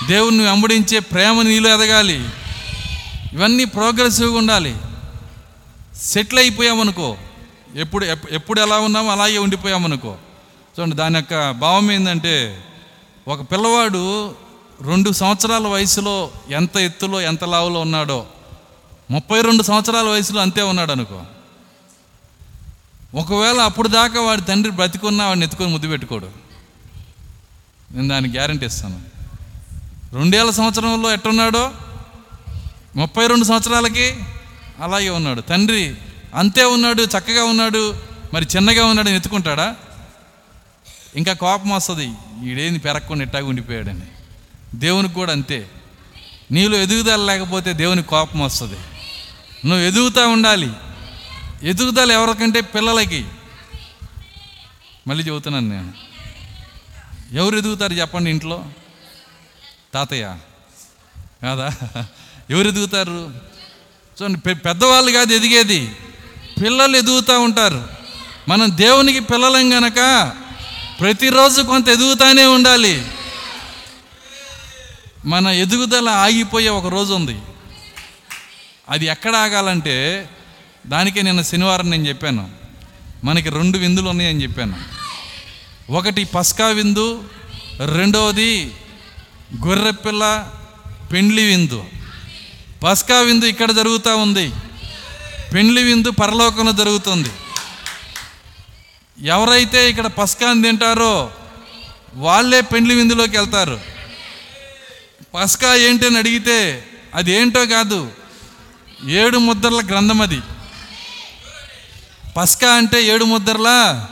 దేవుణ్ణి 0.07 0.43
వెంబడించే 0.43 0.99
ప్రేమ 0.99 1.41
నీలో 1.41 1.69
ఎదగాలి. 1.69 2.30
ఇవన్నీ 3.34 3.65
ప్రోగ్రెసివ్గా 3.65 4.38
ఉండాలి. 4.38 4.76
సెటిల్ 5.95 6.39
అయిపోయామనుకో 6.39 7.17
ఎప్పుడు 7.76 8.05
ఎప్- 8.05 8.30
ఎప్పుడు 8.32 8.61
ఎలా 8.61 8.78
ఉన్నామో 8.78 9.11
అలాగే 9.11 9.38
ఉండిపోయామనుకో. 9.38 10.15
చూడండి 10.80 10.95
దాని 10.95 11.15
యొక్క 11.15 11.51
భావం 11.51 11.91
ఏంటంటే 11.91 12.63
ఒక 13.28 13.41
పిల్లవాడు 13.41 14.36
రెండు 14.82 15.11
సంవత్సరాల 15.11 15.67
వయసులో 15.67 16.32
ఎంత 16.49 16.78
ఎత్తులో 16.78 17.21
ఎంత 17.21 17.43
లావులో 17.43 17.80
ఉన్నాడో 17.80 18.26
ముప్పై 19.11 19.41
రెండు 19.41 19.63
సంవత్సరాల 19.63 20.05
వయసులో 20.05 20.41
అంతే 20.41 20.61
ఉన్నాడు 20.61 20.91
అనుకో. 20.91 21.24
ఒకవేళ 23.15 23.59
అప్పుడు 23.59 23.88
దాకా 23.88 24.21
వాడి 24.21 24.41
తండ్రి 24.41 24.71
బ్రతికున్నా 24.71 25.28
వాడిని 25.28 25.45
ఎత్తుకొని 25.45 25.71
ముద్దు 25.71 25.88
పెట్టుకోడు. 25.88 26.30
నేను 27.91 28.07
దానికి 28.07 28.38
గ్యారంటీ 28.38 28.65
ఇస్తాను. 28.65 29.01
రెండేళ్ళ 30.13 30.51
సంవత్సరంలో 30.51 31.13
ఎట్టున్నాడో? 31.13 31.71
ముప్పై 32.95 33.28
రెండు 33.28 33.43
సంవత్సరాలకి 33.43 34.15
అలాగే 34.80 35.09
ఉన్నాడు. 35.09 35.41
తండ్రి 35.41 35.95
అంతే 36.36 36.63
ఉన్నాడు 36.63 37.03
చక్కగా 37.03 37.43
ఉన్నాడు 37.43 37.95
మరి 38.34 38.47
చిన్నగా 38.55 38.86
ఉన్నాడు 38.86 39.07
అని 39.07 39.17
ఎత్తుకుంటాడా? 39.17 39.76
ఇంకా 41.15 41.34
కోపం 41.34 41.69
వస్తుంది. 41.69 42.11
ఈడేంది 42.43 42.80
పెరగకుండా 42.80 43.21
ఎట్టాగా 43.21 43.45
ఉండిపోయాడని. 43.45 44.01
దేవునికి 44.76 45.13
కూడా 45.13 45.32
అంతే. 45.32 45.69
నీలో 46.51 46.78
ఎదుగుదల 46.78 47.26
లేకపోతే 47.26 47.74
దేవునికి 47.74 48.07
కోపం 48.07 48.39
వస్తుంది. 48.39 48.76
నువ్వు 49.65 49.86
ఎదుగుతూ 49.86 50.28
ఉండాలి. 50.28 50.71
ఎదుగుదల 51.63 52.11
ఎవరికంటే 52.11 52.61
పిల్లలకి. 52.61 53.26
మళ్ళీ 55.07 55.24
చెబుతున్నాను 55.24 55.69
నేను. 55.69 55.93
ఎవరు 57.32 57.57
ఎదుగుతారు 57.57 57.93
చెప్పండి 57.93 58.32
ఇంట్లో? 58.32 58.65
తాతయ్య. 59.93 60.36
కాదా? 61.43 61.71
ఎవరు 62.49 62.67
ఎదుగుతారు? 62.67 63.34
చూడండి 64.21 64.55
పెద్దవాళ్ళు 64.55 65.11
కాదు 65.11 65.34
ఎదిగేది. 65.34 65.95
పిల్లలు 66.63 66.97
ఎదుగుతూ 66.97 67.39
ఉంటారు. 67.39 67.88
మనం 68.49 68.78
దేవునికి 68.78 69.19
పిల్లలం 69.19 69.78
గనక 69.78 70.34
ప్రతిరోజు 70.99 71.61
కొంత 71.61 71.89
ఎదుగుతానే 71.89 72.45
ఉండాలి. 72.45 73.05
మన 75.26 75.47
ఎదుగుదల 75.47 76.09
ఆగిపోయే 76.09 76.69
ఒక 76.69 76.86
రోజు 76.86 77.13
ఉంది. 77.13 77.39
అది 78.89 79.05
ఎక్కడ 79.05 79.36
ఆగాలంటే 79.36 80.30
దానికే 80.88 81.21
నిన్న 81.21 81.41
శనివారం 81.41 81.89
నేను 81.89 82.07
చెప్పాను. 82.07 82.51
మనకి 83.24 83.49
రెండు 83.49 83.78
విందులు 83.78 84.09
ఉన్నాయని 84.09 84.43
చెప్పాను. 84.43 84.76
ఒకటి 85.91 86.24
పస్కా 86.24 86.67
విందు 86.67 87.24
రెండవది 87.95 88.74
గొర్రెపిల్ల 89.65 90.49
పెండ్లి 91.13 91.45
విందు. 91.45 91.86
పస్కా 92.84 93.19
విందు 93.19 93.45
ఇక్కడ 93.45 93.71
జరుగుతూ 93.71 94.17
ఉంది. 94.17 94.51
పెండ్లి 95.53 95.84
విందు 95.84 96.11
పరలోకంలో 96.11 96.71
జరుగుతుంది. 96.71 97.30
ఎవరైతే 99.28 99.89
ఇక్కడ 99.89 100.07
పస్కాని 100.07 100.63
తింటారో 100.63 101.32
వాళ్ళే 102.13 102.61
పెండ్లి 102.61 102.95
విందులోకి 102.95 103.38
వెళ్తారు. 103.38 103.93
పస్కా 105.36 105.76
ఏంటి 105.76 106.06
అని 106.06 106.18
అడిగితే 106.18 106.86
అది 107.16 107.32
ఏంటో 107.32 107.66
కాదు. 107.66 108.12
ఏడు 109.08 109.38
ముద్రల 109.38 109.82
గ్రంథం 109.86 110.22
అది. 110.22 110.42
పస్కా 112.38 112.74
అంటే 112.74 113.04
ఏడు 113.04 113.26
ముద్రల 113.26 114.06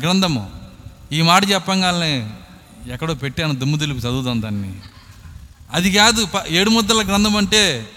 గ్రంథము. 0.00 0.50
ఈ 1.12 1.22
మాట 1.22 1.50
చెప్పంగానే 1.50 2.30
ఎక్కడో 2.92 3.14
పెట్టాను 3.14 3.54
దుమ్ము 3.54 3.76
దులిపి 3.76 3.98
చదువుతాం 3.98 4.42
దాన్ని. 4.42 4.80
అది 5.72 5.92
కాదు 5.92 6.26
ప- 6.26 6.46
ఏడు 6.48 6.70
ముద్రల 6.70 7.06
గ్రంథం 7.06 7.36
అంటే 7.36 7.90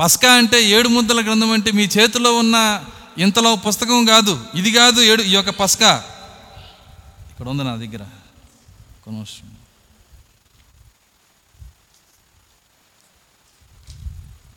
పస్కా 0.00 0.32
అంటే 0.32 0.64
ఏడు 0.64 0.88
ముద్రల 0.88 1.24
గ్రంథం 1.24 1.52
అంటే 1.52 1.70
మీ 1.70 1.82
చేతిలో 1.82 2.36
ఉన్న 2.36 2.84
ఇంతలో 3.18 3.56
పుస్తకం 3.56 4.04
కాదు. 4.04 4.40
ఇది 4.54 4.72
కాదు 4.72 5.00
ఏడు 5.00 5.22
ఈ 5.22 5.30
యొక్క 5.30 5.50
పస్కా. 5.50 6.02
ఇక్కడ 7.30 7.48
ఉంది 7.48 7.64
నా 7.64 7.76
దగ్గర. 7.76 8.02
ఒక 9.06 9.12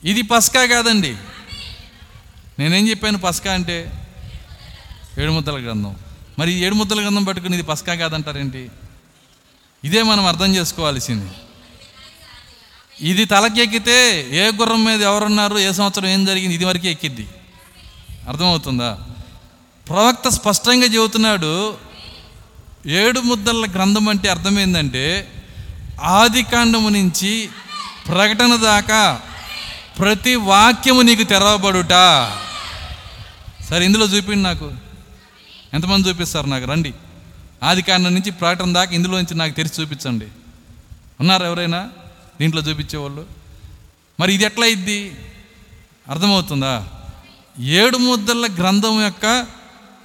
ఇది 0.04 0.22
పస్కా 0.22 0.66
కాదండి. 0.66 1.16
నేనేం 2.60 2.89
చెప్పాను 2.89 3.18
పస్కా 3.18 3.54
అంటే 3.54 3.91
ఏడు 5.20 5.32
ముద్దల 5.32 5.54
గ్రంథం. 5.54 5.95
మరి 6.39 6.52
ఏడుముద్దల 6.52 6.66
ఏడు 6.66 6.76
ముద్దల 6.76 7.02
గ్రంథం 7.02 7.24
పట్టుకుని 7.24 7.54
ఇది 7.54 7.64
పస్కా 7.64 7.95
కాదంటారేంటి? 7.95 8.70
ఇదే 9.84 10.04
మనం 10.04 10.26
అర్థం 10.26 10.56
చేసుకోవాల్సింది. 10.56 11.30
ఇది 13.02 13.26
తలకెక్కితే 13.26 14.30
ఏ 14.32 14.52
గుర్రం 14.52 14.84
మీద 14.84 15.02
ఎవరున్నారు 15.02 15.58
ఏ 15.58 15.72
సంవత్సరం 15.72 16.06
ఏం 16.06 16.26
జరిగింది 16.26 16.56
ఇది 16.56 16.66
వరకే 16.66 16.91
ఎక్కిద్ది. 16.91 17.28
అర్థమవుతుందా? 18.28 19.00
ప్రవక్త 19.89 20.30
స్పష్టంగా 20.30 20.86
చెబుతున్నాడు 20.86 21.78
ఏడు 22.88 23.20
ముద్దల 23.20 23.66
గ్రంథం 23.72 24.10
అంటే 24.10 24.30
అర్థమైందంటే 24.30 25.32
ఆది 26.02 26.43
కాండము 26.43 26.89
నుంచి 26.89 27.50
ప్రకటన 28.08 28.56
దాకా 28.56 29.22
ప్రతి 30.00 30.36
వాక్యము 30.36 31.02
నీకు 31.02 31.24
తెరవబడుట. 31.24 31.89
సరే 33.70 33.86
ఇందులో 33.86 34.06
చూపిండి 34.06 34.43
నాకు. 34.43 34.72
ఎంతమంది 35.74 36.10
చూపిస్తారు 36.10 36.47
నాకు? 36.47 36.66
రండి. 36.66 36.93
ఆది 37.64 37.82
కాండం 37.82 38.14
నుంచి 38.14 38.32
ప్రకటన 38.32 38.74
దాకా 38.74 38.95
ఇందులో 38.95 39.18
నుంచి 39.18 39.36
నాకు 39.36 39.54
తెరిచి 39.54 39.82
చూపించండి. 39.82 40.26
ఉన్నారు 41.20 41.45
ఎవరైనా? 41.45 41.89
దీంట్లో 42.39 42.62
చూపించేవాళ్ళు? 42.62 43.26
మరి 44.20 44.34
ఇది 44.34 44.43
ఎట్లా 44.43 44.66
ఇద్ది 44.66 45.16
అర్థమవుతుందా? 46.10 46.88
ఏడు 47.60 47.97
ముద్దల 47.97 48.47
గ్రంథం 48.60 49.02
యొక్క 49.02 49.47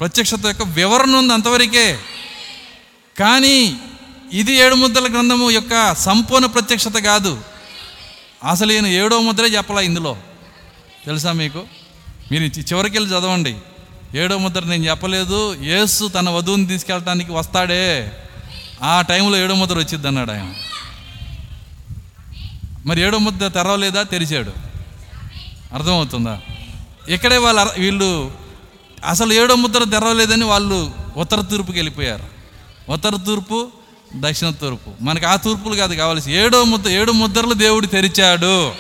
ప్రత్యక్షత 0.00 0.46
యొక్క 0.46 0.62
వివరణ 0.62 1.16
ఉంది 1.16 1.32
అంతవరకే. 1.32 1.98
కానీ 3.18 3.80
ఇది 4.32 4.52
ఏడు 4.52 4.74
ముద్దల 4.74 5.12
గ్రంథము 5.12 5.50
యొక్క 5.50 5.94
సంపూర్ణ 5.94 6.46
ప్రత్యక్షత 6.46 6.94
కాదు. 7.04 7.53
అసలు 8.44 8.72
ఈయన 8.72 8.86
ఏడో 8.86 9.20
ముద్రే 9.20 9.48
చెప్పలా 9.48 9.80
ఇందులో. 9.80 10.16
తెలుసా 11.06 11.32
మీకు? 11.32 11.62
మీరు 12.32 12.42
చివరికి 12.42 12.98
వెళ్ళి 12.98 13.10
చదవండి. 13.10 13.56
ఏడో 14.14 14.38
ముద్ర 14.38 14.64
నేను 14.64 14.84
చెప్పలేదు. 14.84 15.54
యేసు 15.54 16.08
తన 16.08 16.30
వధువుని 16.30 16.66
తీసుకెళ్ళటానికి 16.66 17.32
వస్తాడే. 17.32 18.12
ఆ 18.82 19.00
టైంలో 19.00 19.38
ఏడో 19.38 19.54
ముద్ర 19.54 19.78
వచ్చింది 19.78 20.06
అన్నాడు 20.06 20.30
ఆయన. 20.30 20.54
మరి 22.86 23.02
ఏడో 23.02 23.18
ముద్ర 23.18 23.48
తెరవలేదా? 23.48 24.02
తెరిచాడు. 24.02 24.52
అర్థమవుతుందా? 25.72 26.40
ఇక్కడే 27.08 27.36
వాళ్ళు 27.36 27.80
వీళ్ళు 27.80 28.32
అసలు 29.04 29.32
ఏడో 29.32 29.54
ముద్ర 29.54 29.84
తెరవలేదని 29.84 30.44
వాళ్ళు 30.44 30.92
ఉత్తర 31.16 31.40
తూర్పుకి 31.40 31.78
వెళ్ళిపోయారు. 31.78 32.24
ఉత్తర 32.92 33.16
తూర్పు 33.16 33.70
దక్షిణ 34.14 34.50
తూర్పు. 34.50 34.92
మనకి 35.00 35.24
ఆ 35.24 35.36
తూర్పులు 35.36 35.74
కాదు 35.74 35.94
కావాల్సి 35.94 36.32
ఏడో 36.32 36.64
ముద్ర 36.64 36.90
ఏడు 36.90 37.12
ముద్రలు 37.12 37.54
దేవుడు 37.54 37.86
తెరిచాడు. 37.86 38.74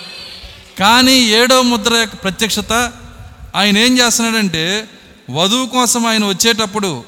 కానీ 0.78 1.12
ఏడో 1.12 1.62
ముద్ర 1.62 1.94
యొక్క 1.94 2.14
ప్రత్యక్షత 2.14 2.92
ఆయన 3.54 3.78
ఏం 3.78 3.98
చేస్తున్నాడంటే 3.98 4.88
వధువు 5.30 5.66
కోసం 5.66 6.06
ఆయన 6.06 6.24
వచ్చేటప్పుడు 6.24 7.04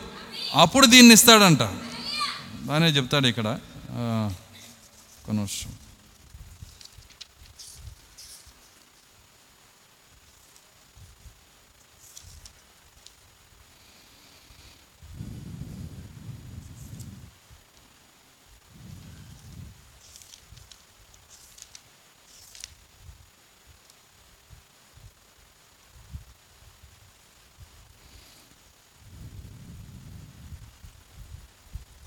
అప్పుడు 0.54 0.86
దీన్ని 0.86 1.14
ఇస్తాడంట. 1.14 1.62
బాగానే 2.62 2.86
చెప్తాడు 2.86 3.26
ఇక్కడ. 3.26 3.58
ఆ, 3.92 4.30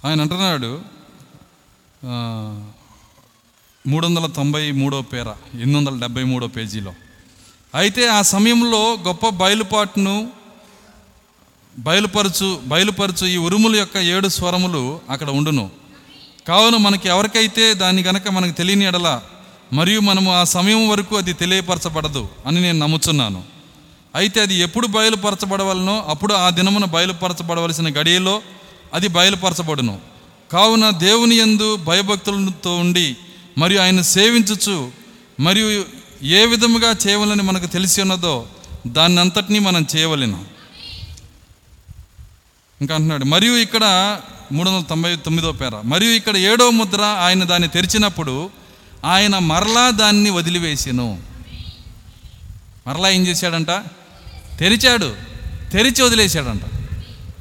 ఆయన 0.05 0.21
అంటున్నాడు 0.21 0.71
మూడు 3.85 4.05
వందల 4.07 4.25
తొంభై 4.25 4.61
మూడో 4.71 4.97
పేర 5.11 5.29
ఎనిమిది 5.53 5.77
వందల 5.77 5.95
డెబ్బై 5.99 6.23
మూడో 6.23 6.47
పేజీలో. 6.47 6.93
అయితే 7.75 8.03
ఆ 8.07 8.19
సమయంలో 8.33 8.81
గొప్ప 9.07 9.29
బయలుపాటును 9.41 10.15
బయలుపరచు 11.77 12.49
బయలుపరచు 12.65 13.25
ఈ 13.27 13.37
ఉరుముల 13.37 13.75
యొక్క 13.75 13.97
ఏడు 14.13 14.27
స్వరములు 14.27 14.83
అక్కడ 15.09 15.29
ఉండును. 15.29 15.65
కావున 16.47 16.77
మనకి 16.77 17.07
ఎవరికైతే 17.07 17.65
దాన్ని 17.73 18.03
గనక 18.03 18.27
మనకు 18.37 18.51
తెలియని 18.51 18.85
ఎడల 18.85 19.09
మరియు 19.73 19.99
మనము 19.99 20.29
ఆ 20.35 20.43
సమయం 20.43 20.83
వరకు 20.89 21.15
అది 21.17 21.33
తెలియపరచబడదు 21.33 22.23
అని 22.47 22.61
నేను 22.61 22.79
నమ్ముచున్నాను. 22.79 23.41
అయితే 24.15 24.41
అది 24.41 24.55
ఎప్పుడు 24.67 24.87
బయలుపరచబడవలనో 24.87 25.97
అప్పుడు 26.09 26.33
ఆ 26.33 26.47
దినమున 26.49 26.85
బయలుపరచబడవలసిన 26.85 27.89
గడియలో 27.99 28.35
అది 28.93 29.07
బయలుపరచబడును. 29.07 29.99
కావున 30.51 30.89
దేవుని 30.89 31.35
యందు 31.35 31.75
భయభక్తులతో 31.75 32.77
ఉండి 32.77 33.17
మరియు 33.57 33.81
ఆయన 33.81 34.01
సేవించుచు 34.01 34.91
మరియు 35.39 35.85
ఏ 36.23 36.45
విధముగా 36.45 36.95
చేయవలని 37.07 37.43
మనకు 37.43 37.65
తెలిసి 37.65 38.01
ఉన్నదో 38.01 38.47
దాన్ని 38.87 39.19
అంతటినీ 39.19 39.59
మనం 39.59 39.87
చేయవలెను. 39.95 40.45
ఇంకా 42.81 42.95
అంటున్నాడు 42.95 43.25
మరియు 43.25 43.53
ఇక్కడ 43.53 44.17
మూడు 44.51 44.69
వందల 44.69 44.85
తొంభై 44.85 45.15
తొమ్మిదో 45.15 45.51
పేర 45.51 45.81
మరియు 45.83 46.11
ఇక్కడ 46.11 46.37
ఏడో 46.37 46.69
ముద్ర 46.69 47.01
ఆయన 47.01 47.43
దాన్ని 47.43 47.67
తెరిచినప్పుడు 47.67 48.49
ఆయన 49.05 49.37
మరలా 49.37 49.89
దాన్ని 49.89 50.29
వదిలివేసాను. 50.29 51.23
మరలా 52.87 53.09
ఏం 53.09 53.27
చేశాడంట? 53.27 53.67
తెరిచాడు. 54.59 55.15
తెరిచి 55.71 56.01
వదిలేశాడంట. 56.03 56.61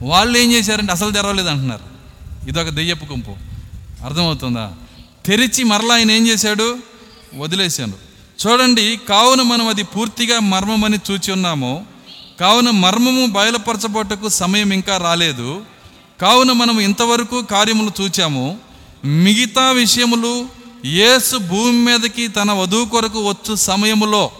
వాళ్ళు 0.03 0.39
ఏం 0.39 0.53
చేశారంటే 0.53 0.93
అసలు 0.93 1.11
తెరవలేదు 1.11 1.49
అంటున్నారు. 1.49 1.85
ఇదొక 2.49 2.69
దెయ్యపు 2.69 3.05
గుంపు 3.05 3.31
అర్థమవుతుందా? 4.05 4.73
తెరిచి 5.27 5.65
మరలా 5.65 5.95
ఆయన 5.95 6.11
ఏం 6.11 6.27
చేశాడు? 6.27 6.79
వదిలేశాడు 7.37 8.09
చూడండి 8.47 8.99
కావున 9.09 9.43
మనం 9.43 9.69
అది 9.69 9.83
పూర్తిగా 9.83 10.41
మర్మమని 10.41 10.99
చూచి 11.11 11.33
ఉన్నాము. 11.33 11.87
కావున 12.41 12.71
మర్మము 12.71 13.27
బయలుపరచబోటకు 13.27 14.29
సమయం 14.29 14.71
ఇంకా 14.71 14.97
రాలేదు. 14.97 15.65
కావున 16.21 16.53
మనం 16.53 16.81
ఇంతవరకు 16.81 17.43
కార్యములు 17.43 18.03
చూచాము. 18.03 18.59
మిగతా 19.05 19.71
విషయములు 19.71 20.47
యేసు 20.85 21.37
భూమి 21.37 21.73
మీదకి 21.73 22.29
తన 22.29 22.53
వధువు 22.53 22.85
కొరకు 22.85 23.31
వచ్చు 23.31 23.55
సమయములో. 23.55 24.31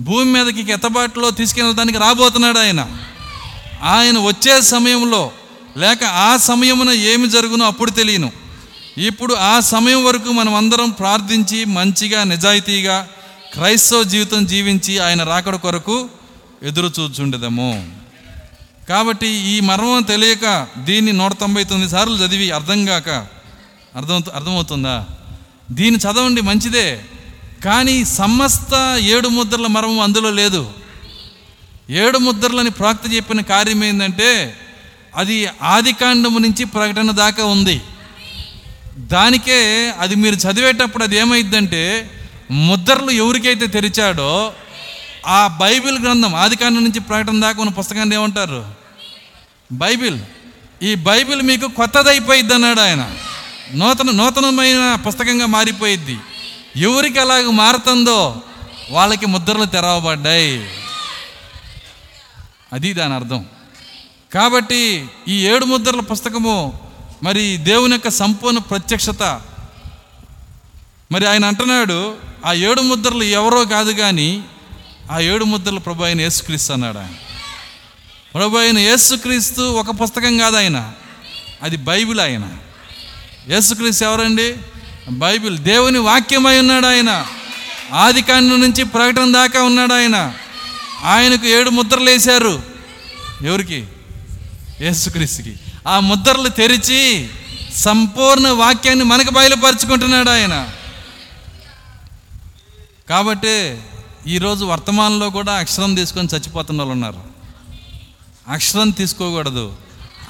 భూమి 0.00 0.24
మీదకి 0.24 0.72
ఎత్తబాటులో 0.72 1.30
తీసుకెళ్ళడానికి 1.30 1.98
రాబోతున్నాడు 1.98 2.58
ఆయన. 2.58 2.86
ఆయన 3.84 4.18
వచ్చే 4.18 4.60
సమయంలో 4.60 5.32
లేక 5.76 6.04
ఆ 6.04 6.36
సమయమున 6.36 6.90
ఏమి 6.90 7.28
జరుగునో 7.28 7.66
అప్పుడు 7.66 7.90
తెలియను. 7.90 8.32
ఇప్పుడు 8.98 9.34
ఆ 9.34 9.60
సమయం 9.60 10.04
వరకు 10.04 10.32
మనం 10.32 10.54
అందరం 10.54 10.90
ప్రార్థించి 10.90 11.64
మంచిగా 11.64 12.24
నిజాయితీగా 12.24 13.08
క్రైస్తవ 13.52 14.02
జీవితం 14.02 14.46
జీవించి 14.46 14.98
ఆయన 14.98 15.22
రాకడ 15.22 15.56
కొరకు 15.56 16.08
ఎదురు 16.62 16.92
చూచుండదము. 17.00 17.90
కాబట్టి 18.88 19.26
ఈ 19.26 19.60
మర్మం 19.60 20.02
తెలియక 20.02 20.66
దీన్ని 20.78 21.12
నూట 21.12 21.32
తొంభై 21.32 21.64
తొమ్మిది 21.64 21.92
సార్లు 21.92 22.16
చదివి 22.16 22.50
అర్థం 22.50 22.84
కాక 22.84 23.08
అర్థం 23.96 24.22
అర్థమవుతుందా? 24.34 25.06
దీన్ని 25.70 26.00
చదవండి 26.00 26.40
మంచిదే. 26.40 27.04
కానీ 27.64 28.04
సమస్త 28.04 28.96
ఏడు 28.98 29.28
ముద్రల 29.28 29.66
మర్మం 29.66 30.00
అందులో 30.00 30.30
లేదు. 30.30 30.83
ఏడు 31.90 32.18
ముద్రలని 32.18 32.70
ప్రాక్త 32.70 33.14
చెప్పిన 33.14 33.40
కార్యం 33.40 33.84
ఏంటంటే 33.84 34.56
అది 35.16 35.48
ఆదికాండము 35.62 36.38
నుంచి 36.38 36.64
ప్రకటన 36.64 37.10
దాకా 37.10 37.44
ఉంది. 37.44 37.80
దానికే 38.98 39.92
అది 39.98 40.14
మీరు 40.14 40.34
చదివేటప్పుడు 40.34 41.04
అది 41.04 41.16
ఏమైందంటే 41.16 42.10
ముద్రలు 42.50 43.10
ఎవరికైతే 43.10 43.66
తెరిచాడో 43.66 44.52
ఆ 45.26 45.46
బైబిల్ 45.46 45.98
గ్రంథం 45.98 46.34
ఆదికాండం 46.34 46.84
నుంచి 46.84 47.00
ప్రకటన 47.00 47.40
దాకా 47.40 47.60
ఉన్న 47.60 47.72
పుస్తకాన్ని 47.72 48.16
ఏమంటారు? 48.16 48.64
బైబిల్. 49.72 50.18
ఈ 50.82 50.94
బైబిల్ 50.94 51.42
మీకు 51.42 51.68
కొత్తదైపోయిద్ది 51.68 52.54
అన్నాడు 52.54 52.80
ఆయన. 52.80 53.10
నూతన 53.74 54.10
నూతనమైన 54.10 54.98
పుస్తకంగా 55.06 55.46
మారిపోయిద్ది. 55.46 56.18
ఎవరికి 56.76 57.18
అలాగ 57.18 57.50
మారుతుందో 57.50 58.42
వాళ్ళకి 58.90 59.26
ముద్రలు 59.26 59.64
తెరవబడ్డాయి. 59.64 60.66
అది 62.74 62.92
దాని 62.92 63.14
అర్థం. 63.14 63.46
కాబట్టి 64.34 65.08
ఈ 65.28 65.46
ఏడు 65.46 65.64
ముద్రల 65.64 66.00
పుస్తకము 66.00 66.80
మరి 67.22 67.56
దేవుని 67.56 67.92
యొక్క 67.92 68.10
సంపూర్ణ 68.10 68.58
ప్రత్యక్షత. 68.58 69.40
మరి 71.12 71.26
ఆయన 71.26 71.44
అంటున్నాడు 71.44 72.14
ఆ 72.46 72.52
ఏడు 72.52 72.80
ముద్రలు 72.80 73.22
ఎవరో 73.22 73.64
కాదు 73.64 73.92
కానీ 73.92 74.44
ఆ 75.10 75.20
ఏడు 75.20 75.44
ముద్రలు 75.44 75.80
ప్రభు 75.80 76.04
అయిన 76.04 76.20
యేసుక్రీస్తు 76.20 76.72
అన్నాడు 76.72 76.98
ఆయన. 76.98 77.12
ప్రభు 78.34 78.58
అయిన 78.58 78.78
యేసుక్రీస్తు 78.78 79.62
ఒక 79.62 79.90
పుస్తకం 80.02 80.38
కాదు 80.38 80.56
ఆయన 80.56 80.92
అది 81.62 81.76
బైబిల్ 81.76 82.20
ఆయన. 82.20 82.50
యేసుక్రీస్తు 83.48 84.04
ఎవరండి? 84.04 84.56
బైబిల్ 85.10 85.58
దేవుని 85.58 85.98
వాక్యమై 85.98 86.58
ఉన్నాడు 86.58 86.86
ఆయన. 86.86 87.26
ఆది 87.92 88.24
నుంచి 88.30 88.84
ప్రకటన 88.84 89.32
దాకా 89.32 89.62
ఉన్నాడు 89.62 89.92
ఆయన. 89.92 90.34
ఆయనకు 91.04 91.46
ఏడు 91.46 91.70
ముద్రలు 91.70 92.10
వేశారు. 92.10 92.62
ఎవరికి? 93.42 93.84
యేసుక్రీస్తుకి. 94.80 95.56
ఆ 95.88 96.00
ముద్రలు 96.00 96.48
తెరిచి 96.48 97.28
సంపూర్ణ 97.74 98.48
వాక్యాన్ని 98.48 99.04
మనకు 99.04 99.30
బయలుపరుచుకుంటున్నాడు 99.30 100.30
ఆయన. 100.30 100.70
కాబట్టి 103.08 103.78
ఈరోజు 104.26 104.64
వర్తమానంలో 104.64 105.30
కూడా 105.30 105.54
అక్షరం 105.58 105.94
తీసుకొని 105.94 106.28
చచ్చిపోతున్న 106.34 106.80
వాళ్ళు 106.80 106.92
ఉన్నారు. 106.92 107.22
అక్షరం 108.48 108.90
తీసుకోకూడదు. 108.90 109.76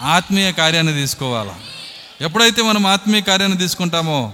ఆత్మీయ 0.02 0.52
కార్యాన్ని 0.52 0.92
తీసుకోవాలా. 0.92 1.54
ఎప్పుడైతే 2.20 2.62
మనం 2.62 2.86
ఆత్మీయ 2.86 3.20
కార్యాన్ని 3.20 3.58
తీసుకుంటామో 3.58 4.32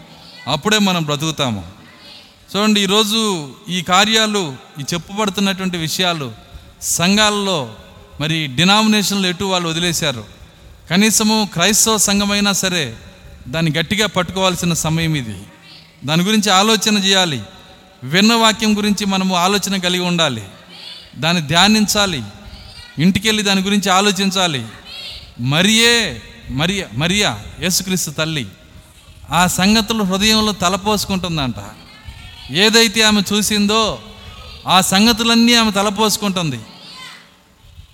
అప్పుడే 0.49 0.79
మనం 0.79 1.05
బ్రతుకుతాము. 1.05 1.80
చూడండి 2.57 2.81
ఈరోజు 2.81 3.51
ఈ 3.69 3.83
కార్యాలు 3.83 4.57
ఈ 4.81 4.85
చెప్పబడుతున్నటువంటి 4.95 5.77
విషయాలు 5.77 6.33
సంఘాల్లో 6.83 7.75
మరి 8.21 8.47
డినామినేషన్లు 8.47 9.27
ఎటు 9.27 9.45
వాళ్ళు 9.45 9.69
వదిలేశారు. 9.69 10.25
కనీసము 10.91 11.49
క్రైస్తవ 11.53 11.97
సంఘమైనా 11.97 12.53
సరే 12.53 12.97
దాన్ని 13.49 13.73
గట్టిగా 13.79 14.07
పట్టుకోవాల్సిన 14.07 14.73
సమయం 14.73 15.15
ఇది. 15.15 15.37
దాని 16.05 16.23
గురించి 16.23 16.51
ఆలోచన 16.51 16.99
చేయాలి. 16.99 17.43
విన్న 18.03 18.35
వాక్యం 18.35 18.77
గురించి 18.77 19.07
మనము 19.07 19.37
ఆలోచన 19.37 19.77
కలిగి 19.77 20.03
ఉండాలి. 20.03 20.43
దాన్ని 21.17 21.43
ధ్యానించాలి. 21.43 22.23
ఇంటికెళ్ళి 22.99 23.43
దాని 23.43 23.63
గురించి 23.63 23.91
ఆలోచించాలి. 23.91 24.67
మరియే 25.41 26.23
మరియ 26.51 26.85
మరియా 26.93 27.43
యేసుక్రీస్తు 27.61 28.11
తల్లి. 28.11 28.47
ఆ 29.31 29.47
సంగతులు 29.47 30.03
హృదయంలో 30.03 30.53
తలపోసుకుంటుందంట. 30.53 31.55
ఏదైతే 32.51 33.03
ఆమె 33.03 33.23
చూసిందో 33.33 33.99
ఆ 34.69 34.81
సంగతులన్నీ 34.81 35.55
ఆమె 35.55 35.71
తలపోసుకుంటుంది. 35.71 36.57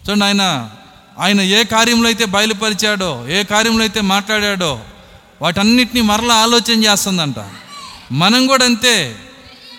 చూడండి 0.08 0.24
ఆయన 0.24 0.70
ఆయన 1.18 1.40
ఏ 1.40 1.64
కార్యంలో 1.64 2.08
అయితే 2.08 2.24
బయలుపరిచాడో 2.24 3.24
ఏ 3.28 3.42
కార్యంలో 3.42 3.80
అయితే 3.80 4.00
మాట్లాడాడో 4.00 4.80
వాటన్నిటిని 5.42 6.02
మరలా 6.02 6.34
ఆలోచన 6.34 6.84
చేస్తుందంట. 6.84 7.34
మనం 8.12 8.46
కూడా 8.46 8.64
అంతే 8.64 9.16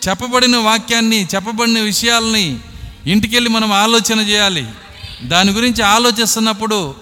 చెప్పబడిన 0.09 0.57
వాక్యాన్ని 0.57 1.27
చెప్పబడిన 1.35 1.79
విషయాల్ని 1.79 2.59
ఇంటికెళ్ళి 3.07 3.49
మనం 3.49 3.73
ఆలోచన 3.73 4.19
చేయాలి. 4.19 4.65
దాని 5.23 5.51
గురించి 5.51 5.83
ఆలోచిస్తున్నప్పుడు 5.83 6.95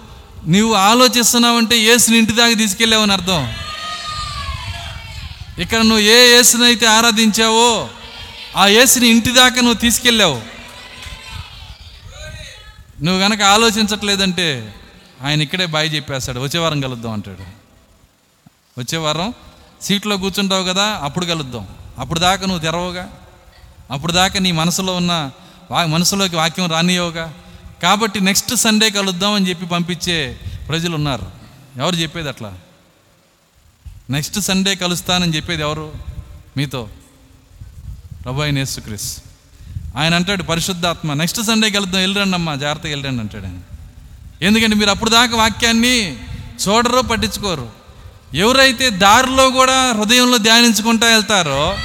నీవు 0.47 0.73
ఆలోచిస్తున్నావంటే 0.73 1.79
ఏసుని 1.79 2.17
ఇంటి 2.17 2.33
దాకా 2.33 2.53
తీసుకెళ్ళావని 2.53 3.13
అర్థం. 3.13 3.53
ఇక్కడ 5.59 5.81
నువ్వు 5.81 6.03
ఏ 6.03 6.35
యేసుని 6.35 6.65
అయితే 6.65 6.85
ఆరాధించావో 6.85 7.89
ఆ 8.57 8.67
యేసుని 8.67 9.07
ఇంటి 9.07 9.31
దాకా 9.31 9.61
నువ్వు 9.61 9.79
తీసుకెళ్ళావు. 9.79 10.41
నువ్వు 13.03 13.21
గనక 13.21 13.41
ఆలోచించట్లేదంటే 13.41 14.73
ఆయన 15.23 15.41
ఇక్కడే 15.41 15.65
బాయ్ 15.65 15.95
చెప్పేస్తాడు 15.95 16.39
వచ్చే 16.39 16.59
వారం 16.59 16.81
కలుద్దాం 16.81 17.11
అంటాడు. 17.11 17.43
వచ్చే 18.79 18.97
వారం 18.97 19.33
సీట్లో 19.81 20.17
కూర్చుంటావు 20.17 20.63
కదా 20.63 20.99
అప్పుడు 21.03 21.25
కలుద్దాం. 21.25 21.67
అప్పుడు 21.99 22.19
దాకా 22.19 22.45
నువ్వు 22.45 22.63
తెరవగా 22.65 23.09
అప్పుడు 23.91 24.11
దాకా 24.11 24.39
నీ 24.39 24.51
మనసులో 24.51 24.95
ఉన్న 24.95 25.31
వా 25.71 25.85
మనసులోకి 25.85 26.35
వాక్యం 26.35 26.69
రానియోగా 26.71 27.33
కాబట్టి 27.83 28.19
నెక్స్ట్ 28.19 28.55
సండే 28.55 28.89
కలుద్దాం 28.89 29.33
అని 29.33 29.49
చెప్పి 29.49 29.65
పంపించే 29.65 30.39
ప్రజలు 30.67 30.95
ఉన్నారు 30.95 31.27
ఎవరు 31.79 31.95
చెప్పేది 31.95 32.29
అట్లా? 32.29 32.53
నెక్స్ట్ 34.09 34.39
సండే 34.39 34.75
కలుస్తానని 34.75 35.35
చెప్పేది 35.35 35.61
ఎవరు? 35.61 35.93
మీతో. 36.57 36.89
ప్రభు 38.23 38.41
అయిన 38.41 38.57
యేసుక్రీస్ 38.57 39.17
ఆయన 39.97 40.15
అంటాడు 40.15 40.43
పరిశుద్ధాత్మ 40.43 41.13
నెక్స్ట్ 41.13 41.43
సండే 41.43 41.69
కలుద్దాం 41.69 42.01
వెళ్ళరండి 42.01 42.33
అమ్మా 42.33 42.55
జాగ్రత్తగా 42.55 42.89
వెళ్ళండి 42.89 43.21
అంటాడు 43.21 43.45
ఆయన. 43.45 43.59
ఎందుకంటే 44.41 44.75
మీరు 44.75 44.89
అప్పుడు 44.89 45.09
దాకా 45.09 45.37
వాక్యాన్ని 45.37 46.15
చూడరు 46.67 47.01
పట్టించుకోరు. 47.01 47.69
ఎవరైతే 48.33 48.89
దారిలో 48.89 49.49
కూడా 49.49 49.91
హృదయంలో 49.91 50.37
ధ్యానించుకుంటా 50.37 51.07
వెళ్తారో 51.07 51.77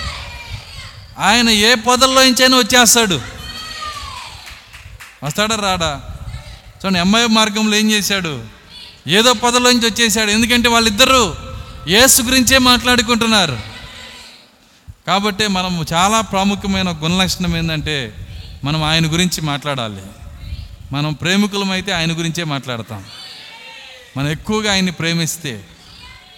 ఆయన 1.18 1.50
ఏ 1.50 1.74
పొదల్లో 1.74 2.24
నుంచైనా 2.24 2.58
వచ్చేస్తాడు. 2.58 3.20
వస్తాడా 5.24 5.56
రాడా? 5.56 6.00
చూడండి 6.84 6.98
ఎంఐ 6.98 7.26
మార్గంలో 7.26 7.76
ఏం 7.76 7.90
చేశాడు? 7.90 8.44
ఏదో 9.08 9.32
పొదలో 9.32 9.72
నుంచి 9.72 9.86
వచ్చేసాడు. 9.86 10.30
ఎందుకంటే 10.30 10.68
వాళ్ళిద్దరూ 10.68 11.34
యేసు 11.88 12.22
గురించే 12.22 12.58
మాట్లాడుకుంటున్నారు. 12.58 13.58
కాబట్టి 15.06 15.46
మనం 15.46 15.86
చాలా 15.92 16.20
ప్రాముఖ్యమైన 16.20 16.90
గుణలక్షణం 16.90 17.56
ఏంటంటే 17.56 18.14
మనం 18.64 18.82
ఆయన 18.82 19.12
గురించి 19.12 19.40
మాట్లాడాలి. 19.40 20.02
మనం 20.92 21.12
ప్రేమికులమైతే 21.12 21.92
ఆయన 21.92 22.12
గురించే 22.12 22.44
మాట్లాడతాం. 22.44 23.04
మనం 24.16 24.28
ఎక్కువగా 24.28 24.72
ఆయన్ని 24.72 24.92
ప్రేమిస్తే 24.92 25.64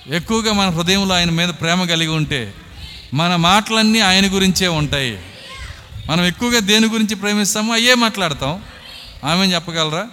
ఎక్కువగా 0.07 0.53
మన 0.53 0.68
హృదయంలో 0.68 1.14
ఆయన 1.14 1.30
మీద 1.30 1.49
ప్రేమ 1.49 1.84
కలిగి 1.84 2.11
ఉంటే 2.11 2.55
మన 3.14 3.36
మాటలన్నీ 3.36 4.01
ఆయన 4.01 4.34
గురించే 4.34 4.68
ఉంటాయి. 4.68 5.18
మనం 6.07 6.24
ఎక్కువగా 6.24 6.59
దేని 6.59 6.86
గురించి 6.86 7.14
ప్రేమిస్తామో 7.14 7.74
అయ్యే 7.74 7.95
మాట్లాడతాం. 7.95 8.64
ఆమె 9.24 9.47
చెప్పగలరా? 9.47 10.09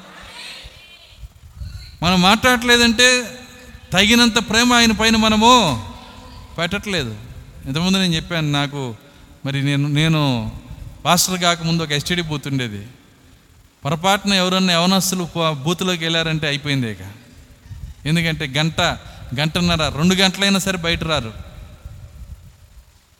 మనం 2.04 2.22
మాట్లాడలేదంటే 2.22 3.39
తగినంత 3.94 4.50
ప్రేమ 4.50 4.74
ఆయన 4.74 4.92
పైన 4.92 5.16
మనము 5.16 5.84
పెట్టట్లేదు. 6.58 7.16
ఇంతకుముందు 7.66 7.98
నేను 7.98 8.14
చెప్పాను 8.14 8.52
నాకు 8.52 8.96
మరి 9.46 9.64
నేను 9.64 9.88
నేను 9.88 10.52
పాస్టర్ 11.06 11.42
కాకముందు 11.42 11.84
ఒక 11.84 11.92
ఎస్టీడీ 11.92 12.22
బూత్ 12.22 12.48
ఉండేది. 12.48 12.88
పొరపాటున 13.86 14.34
ఎవరన్నా 14.34 14.74
యవనస్తులు 14.74 15.30
బూత్లోకి 15.52 16.06
వెళ్ళారంటే 16.06 16.48
అయిపోయింది 16.48 16.92
ఇక. 16.92 16.98
ఎందుకంటే 18.06 18.48
గంట 18.48 18.82
గంటన్నర 19.40 19.94
రెండు 19.98 20.16
గంటలైనా 20.16 20.60
సరే 20.60 20.78
బయట 20.78 21.04
రారు. 21.04 21.34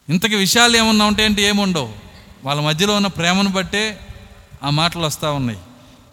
ఇంతకి 0.08 0.34
విషయాలు 0.34 0.76
ఏమన్నా 0.76 1.04
ఉంటాయంటే 1.04 1.42
ఏముండవు. 1.42 1.92
వాళ్ళ 2.44 2.60
మధ్యలో 2.60 2.94
ఉన్న 2.94 3.06
ప్రేమను 3.06 3.48
బట్టే 3.48 4.00
ఆ 4.62 4.70
మాటలు 4.70 5.02
వస్తూ 5.02 5.32
ఉన్నాయి. 5.32 5.58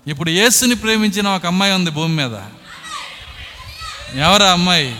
ఇప్పుడు 0.07 0.29
యేసుని 0.29 0.75
ప్రేమించిన 0.75 1.27
ఒక 1.27 1.45
అమ్మాయి 1.45 1.73
ఉంది 1.73 1.89
భూమి 1.89 2.15
మీద. 2.15 2.35
ఎవరా 4.15 4.51
అమ్మాయి? 4.51 4.95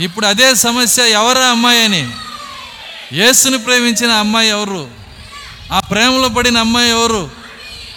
ఇప్పుడు 0.00 0.26
అదే 0.26 0.54
సమస్య 0.54 1.10
ఎవరా 1.10 1.46
అమ్మాయి 1.46 1.84
అని? 1.84 2.10
యేసుని 3.12 3.58
ప్రేమించిన 3.58 4.10
అమ్మాయి 4.10 4.48
ఎవరు? 4.48 4.90
ఆ 5.72 5.80
ప్రేమలో 5.80 6.28
పడిన 6.28 6.58
అమ్మాయి 6.58 6.90
ఎవరు? 6.90 7.30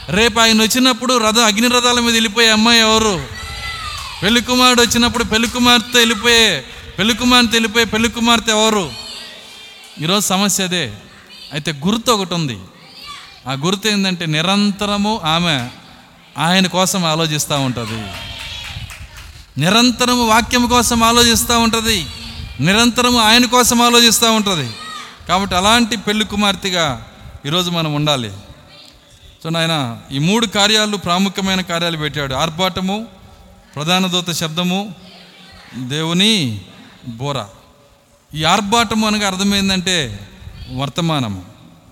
రేపు 0.09 0.39
ఆయన 0.39 0.61
వచ్చినప్పుడు 0.61 1.17
రథం 1.17 1.45
అగ్ని 1.45 1.67
రథాల 1.67 1.99
మీద 1.99 2.13
వెళ్ళిపోయే 2.13 2.49
అమ్మాయి 2.49 2.79
ఎవరు? 2.79 3.27
పెళ్ళి 4.23 4.41
కుమారుడు 4.41 4.81
వచ్చినప్పుడు 4.81 5.23
పెళ్ళి 5.23 5.47
కుమార్తె 5.47 5.97
వెళ్ళిపోయే 5.97 6.65
పెళ్ళి 6.97 7.13
కుమార్తె 7.13 7.51
వెళ్ళిపోయే 7.51 7.85
పెళ్ళి 7.85 8.09
కుమార్తె 8.09 8.51
ఎవరు? 8.51 8.91
ఈరోజు 10.01 10.25
సమస్య 10.25 10.63
అదే. 10.63 10.93
అయితే 11.53 11.71
గుర్తు 11.71 12.11
ఒకటి 12.11 12.33
ఉంది. 12.33 12.59
ఆ 13.47 13.53
గుర్తు 13.53 13.87
ఏంటంటే 13.87 14.25
నిరంతరము 14.25 15.21
ఆమె 15.23 15.69
ఆయన 16.37 16.67
కోసం 16.67 17.05
ఆలోచిస్తూ 17.05 17.59
ఉంటుంది. 17.59 18.30
నిరంతరము 19.57 20.27
వాక్యం 20.27 20.67
కోసం 20.67 21.03
ఆలోచిస్తూ 21.03 21.59
ఉంటుంది. 21.59 22.05
నిరంతరము 22.59 23.19
ఆయన 23.19 23.45
కోసం 23.45 23.81
ఆలోచిస్తూ 23.81 24.31
ఉంటుంది. 24.31 24.71
కాబట్టి 25.27 25.55
అలాంటి 25.55 25.97
పెళ్ళి 25.97 26.25
కుమార్తెగా 26.25 27.07
ఈరోజు 27.45 27.69
మనం 27.69 27.93
ఉండాలి. 27.93 28.31
సో 29.43 29.49
నాయన 29.49 29.97
ఈ 30.11 30.19
మూడు 30.19 30.45
కార్యాలు 30.45 30.97
ప్రాముఖ్యమైన 30.97 31.61
కార్యాలు 31.61 31.97
పెట్టాడు. 31.97 32.33
ఆర్భాటము 32.33 33.07
ప్రధాన 33.75 34.07
దూత 34.07 34.31
శబ్దము 34.31 34.95
దేవుని 35.75 36.61
బోర. 37.07 37.45
ఈ 38.33 38.43
ఆర్భాటము 38.43 39.07
అనగా 39.07 39.27
అర్థమైందంటే 39.27 40.27
వర్తమానము. 40.75 41.45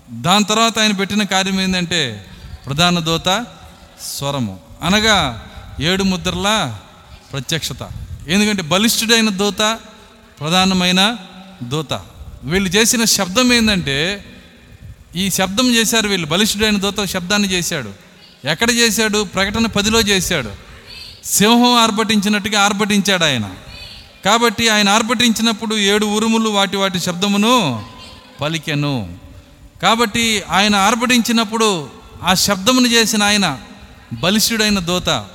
దాని 0.10 0.44
తర్వాత 0.44 0.80
ఆయన 0.80 0.92
పెట్టిన 0.92 1.24
కార్యం 1.24 1.62
ఏంటంటే 1.62 2.26
ప్రధాన 2.66 3.00
దూత 3.00 3.46
స్వరము. 4.18 4.60
అనగా 4.84 5.46
ఏడు 5.82 6.04
ముద్రల 6.04 6.78
ప్రత్యక్షత. 7.32 7.90
ఎందుకంటే 8.28 8.62
బలిష్ఠుడైన 8.62 9.30
దూత 9.30 9.78
ప్రధానమైన 10.40 11.16
దూత. 11.64 11.94
వీళ్ళు 12.44 12.70
చేసిన 12.70 13.04
శబ్దం 13.04 13.54
ఏంటంటే 13.54 14.26
ఈ 15.16 15.30
శబ్దం 15.30 15.76
చేశారు 15.76 16.08
వీళ్ళు. 16.08 16.28
బలిష్ఠుడైన 16.28 16.78
దూత 16.78 17.06
శబ్దాన్ని 17.06 17.52
చేశాడు. 17.52 17.92
ఎక్కడ 18.46 18.72
చేశాడు? 18.72 19.24
ప్రకటన 19.24 19.66
పదిలో 19.66 20.02
చేశాడు. 20.02 20.50
సింహం 21.26 21.76
ఆర్భటించినట్టుగా 21.76 22.62
ఆర్భటించాడు 22.62 23.24
ఆయన. 23.24 23.50
కాబట్టి 24.26 24.70
ఆయన 24.70 24.90
ఆర్భటించినప్పుడు 24.90 25.76
ఏడు 25.76 26.06
ఉరుములు 26.06 26.50
వాటి 26.50 26.78
వాటి 26.78 27.00
శబ్దమును 27.00 27.86
పలికెను. 28.42 29.18
కాబట్టి 29.82 30.44
ఆయన 30.50 30.76
ఆర్భటించినప్పుడు 30.76 31.90
ఆ 32.24 32.34
శబ్దమును 32.34 32.88
చేసిన 32.88 33.24
ఆయన 33.24 33.60
బలిష్ఠుడైన 34.14 34.80
దోత 34.80 35.26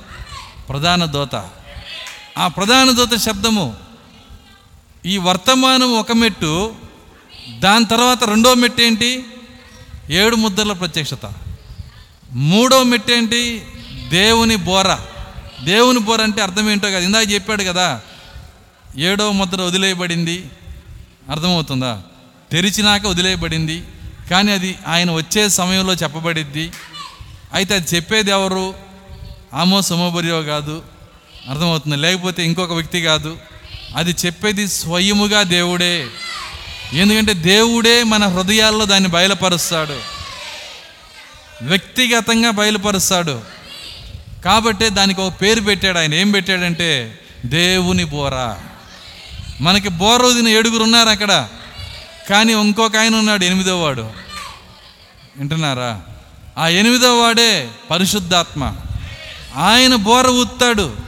ప్రధాన 0.69 1.05
దోత. 1.05 1.35
ఆ 2.37 2.47
ప్రధాన 2.47 2.91
దూత 2.91 3.15
శబ్దము 3.15 3.75
ఈ 5.05 5.17
వర్తమానం 5.17 5.93
ఒక 5.93 6.11
మెట్టు 6.11 6.75
దాని 7.59 7.85
తర్వాత 7.85 8.23
రెండో 8.23 8.53
మెట్టు 8.53 8.81
ఏంటి? 8.81 9.25
ఏడు 10.09 10.35
ముద్రల 10.35 10.73
ప్రత్యక్షత. 10.73 11.33
మూడో 12.31 12.83
మెట్టు 12.83 13.11
ఏంటి? 13.11 13.67
దేవుని 14.09 14.55
బోర. 14.55 14.97
దేవుని 15.63 15.99
బోర 15.99 16.21
అంటే 16.21 16.41
అర్థం 16.41 16.69
ఏంటో 16.69 16.87
కదా. 16.87 16.99
ఇందాక 16.99 17.31
చెప్పాడు 17.31 17.63
కదా 17.63 18.01
ఏడో 18.97 19.31
ముద్ర 19.31 19.61
వదిలేయబడింది. 19.61 20.49
అర్థమవుతుందా? 21.29 22.01
తెరిచినాక 22.51 23.07
వదిలేయబడింది. 23.07 23.83
కానీ 24.31 24.51
అది 24.51 24.75
ఆయన 24.87 25.11
వచ్చే 25.11 25.49
సమయంలో 25.49 25.93
చెప్పబడిద్ది. 25.93 26.71
అయితే 27.53 27.75
అది 27.75 27.95
చెప్పేది 27.95 28.31
ఎవరు? 28.31 28.73
ఆమో 29.53 29.81
సమోబరియో 29.81 30.43
కాదు. 30.43 30.94
అర్థమవుతుంది. 31.49 31.95
లేకపోతే 31.95 32.45
ఇంకొక 32.45 32.73
వ్యక్తి 32.73 33.01
కాదు. 33.01 33.37
అది 33.95 34.15
చెప్పేది 34.25 34.67
స్వయముగా 34.67 35.43
దేవుడే. 35.43 36.07
ఎందుకంటే 36.93 37.33
దేవుడే 37.33 38.03
మన 38.03 38.27
హృదయాల్లో 38.27 38.85
దాన్ని 38.85 39.09
బయలుపరుస్తాడు. 39.09 39.99
వ్యక్తిగతంగా 41.61 42.51
బయలుపరుస్తాడు. 42.51 43.41
కాబట్టే 44.45 44.89
దానికి 44.89 45.21
ఒక 45.21 45.41
పేరు 45.41 45.61
పెట్టాడు 45.61 45.97
ఆయన. 45.97 46.13
ఏం 46.13 46.31
పెట్టాడంటే 46.31 47.19
దేవుని 47.45 48.03
బోర. 48.03 48.55
మనకి 49.61 49.89
బోర 49.89 50.21
వదిన 50.21 50.47
ఏడుగురు 50.47 50.83
ఉన్నారు 50.83 51.09
అక్కడ. 51.09 51.47
కానీ 52.29 52.53
ఇంకొక 52.53 52.95
ఆయన 52.95 53.15
ఉన్నాడు 53.15 53.43
ఎనిమిదో 53.43 53.83
వాడు. 53.83 54.11
వింటున్నారా? 55.37 56.01
ఆ 56.57 56.67
ఎనిమిదో 56.67 57.19
వాడే 57.19 57.69
పరిశుద్ధాత్మ. 57.89 58.75
ఆయన 59.55 59.95
బోర 59.95 60.27
ఊతాడు 60.27 61.04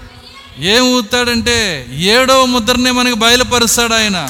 ఏం 0.60 0.94
ఊతాడంటే 0.94 1.86
ఏడవ 1.90 2.46
ముద్రనే 2.46 2.92
మనకి 2.92 3.16
బయలుపరుస్తాడు 3.16 3.94
ఆయన. 3.94 4.30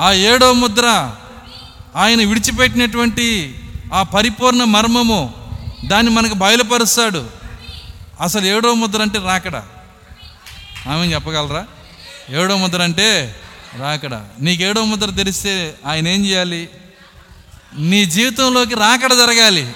ఆ 0.00 0.12
ఏడవ 0.12 0.52
ముద్ర 0.52 1.14
ఆయన 1.96 2.28
విడిచిపెట్టినటువంటి 2.28 3.58
ఆ 3.94 4.02
పరిపూర్ణ 4.02 4.64
మర్మము 4.64 5.34
దాన్ని 5.84 6.12
మనకు 6.12 6.34
బయలుపరుస్తాడు. 6.34 7.30
అసలు 8.20 8.46
ఏడవ 8.46 8.74
ముద్ర 8.74 9.02
అంటే 9.02 9.18
రాకడ? 9.18 9.56
ఆమె 10.88 11.06
చెప్పగలరా? 11.06 11.66
ఏడవ 12.30 12.56
ముద్ర 12.56 12.82
అంటే 12.82 13.34
రాకడ? 13.78 14.24
నీకు 14.40 14.62
ఏడవ 14.62 14.84
ముద్ర 14.84 15.10
తెరిస్తే 15.10 15.74
ఆయన 15.86 16.08
ఏం 16.08 16.26
చేయాలి? 16.26 16.68
నీ 17.78 18.04
జీవితంలోకి 18.04 18.74
రాకడ 18.74 19.12
జరగాలి. 19.12 19.72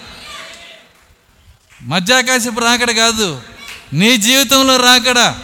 మధ్యాకాశపు 1.83 2.61
రాకడ 2.61 2.91
కాదు 2.91 3.43
నీ 3.93 4.17
జీవితంలో 4.17 4.77
రాకడా? 4.77 5.39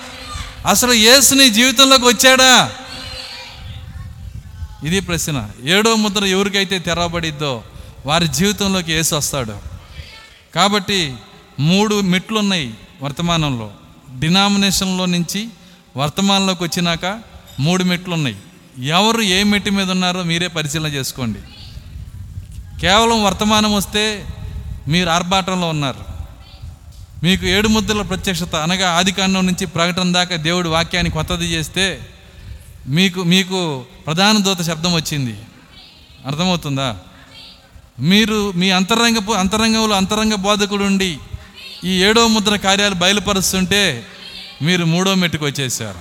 అసలు 0.66 0.92
యేసు 0.92 1.34
నీ 1.34 1.50
జీవితంలోకి 1.50 2.04
వచ్చాడా? 2.04 2.72
ఇది 4.84 5.00
ప్రశ్న. 5.00 5.50
ఏడో 5.64 5.94
ముద్ర 5.94 6.24
ఎవరికైతే 6.24 6.78
తెరవబడిద్దో 6.78 7.64
వారి 8.06 8.28
జీవితంలోకి 8.28 8.92
యేసు 8.92 9.14
వస్తాడు. 9.14 9.56
కాబట్టి 10.54 11.14
మూడు 11.60 12.00
మెట్లు 12.00 12.38
ఉన్నాయి 12.38 12.74
వర్తమానంలో. 13.02 13.72
డినామినేషన్లో 14.18 15.06
నుంచి 15.06 15.48
వర్తమానంలోకి 15.96 16.62
వచ్చినాక 16.62 17.20
మూడు 17.60 17.84
మెట్లు 17.84 18.14
ఉన్నాయి 18.14 18.36
ఎవరు 18.86 19.20
ఏ 19.20 19.42
మెట్టు 19.42 19.70
మీద 19.70 19.90
ఉన్నారో 19.90 20.22
మీరే 20.22 20.46
పరిశీలన 20.46 20.86
చేసుకోండి. 20.86 21.38
కేవలం 22.80 23.24
వర్తమానం 23.24 23.74
వస్తే 23.74 24.26
మీరు 24.88 25.10
ఆర్భాటంలో 25.10 25.68
ఉన్నారు. 25.68 26.13
మీకు 27.24 27.46
ఏడు 27.46 27.68
ముద్రల 27.68 28.02
ప్రత్యక్షత 28.02 28.54
అనగా 28.54 28.90
ఆదికాండం 28.90 29.46
నుంచి 29.46 29.66
ప్రకటన 29.66 30.12
దాకా 30.12 30.36
దేవుడు 30.36 30.68
వాక్యాన్ని 30.68 31.12
కొత్తది 31.12 31.46
చేస్తే 31.46 32.06
మీకు 32.88 33.22
మీకు 33.22 33.84
ప్రధాన 34.06 34.38
దూత 34.38 34.62
శబ్దం 34.62 34.94
వచ్చింది. 34.94 35.38
అర్థమవుతుందా? 36.26 36.96
మీరు 38.00 38.52
మీ 38.52 38.70
అంతరంగ 38.70 39.34
అంతరంగంలో 39.38 39.96
అంతరంగ 39.96 40.34
బోధకుడు 40.34 40.84
ఉండి 40.84 41.18
ఈ 41.84 42.02
ఏడో 42.04 42.26
ముద్ర 42.26 42.56
కార్యాలు 42.56 42.94
బయలుపరుస్తుంటే 42.94 44.06
మీరు 44.62 44.84
మూడో 44.84 45.14
మెట్టుకు 45.14 45.44
వచ్చేసారు. 45.44 45.98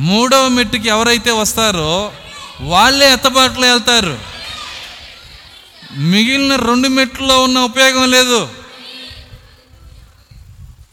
మూడవ 0.00 0.48
మెట్టుకి 0.48 0.88
ఎవరైతే 0.88 1.30
వస్తారో 1.30 2.12
వాళ్ళే 2.60 3.12
ఎత్తబాట్లో 3.12 3.68
వెళ్తారు. 3.68 4.18
మిగిలిన 5.96 6.56
రెండు 6.56 6.88
మెట్లలో 6.88 7.42
ఉన్న 7.42 7.58
ఉపయోగం 7.58 8.10
లేదు. 8.10 8.65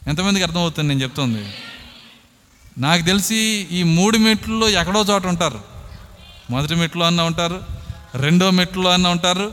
ఎంతమందికి 0.08 0.44
అర్థమవుతుంది 0.44 0.88
నేను 0.88 1.02
చెప్తుంది? 1.02 1.44
నాకు 2.78 3.02
తెలిసి 3.02 3.36
ఈ 3.70 3.82
మూడు 3.82 4.18
మెట్లలో 4.18 4.68
ఎక్కడో 4.68 5.04
చోట 5.04 5.26
ఉంటారు. 5.26 5.60
మొదటి 6.50 6.74
మెట్లో 6.74 7.06
అన్న 7.06 7.22
ఉంటారు 7.22 7.62
రెండో 8.14 8.50
మెట్లో 8.50 8.90
అన్న 8.90 9.08
ఉంటారు 9.08 9.52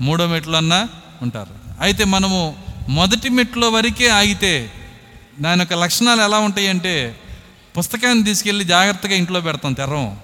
మూడో 0.00 0.26
మెట్లో 0.26 0.56
అన్న 0.56 0.88
ఉంటారు. 1.22 1.54
అయితే 1.80 2.04
మనము 2.04 2.56
మొదటి 2.88 3.28
మెట్లో 3.28 3.68
వరకే 3.70 4.08
ఆగితే 4.08 4.72
దాని 5.40 5.60
యొక్క 5.60 5.74
లక్షణాలు 5.74 6.22
ఎలా 6.22 6.38
ఉంటాయి 6.38 6.68
అంటే 6.68 7.20
పుస్తకాన్ని 7.78 8.24
తీసుకెళ్ళి 8.24 8.64
జాగ్రత్తగా 8.64 9.14
ఇంట్లో 9.14 9.40
పెడతాం 9.40 9.72
తెర్రం 9.72 10.20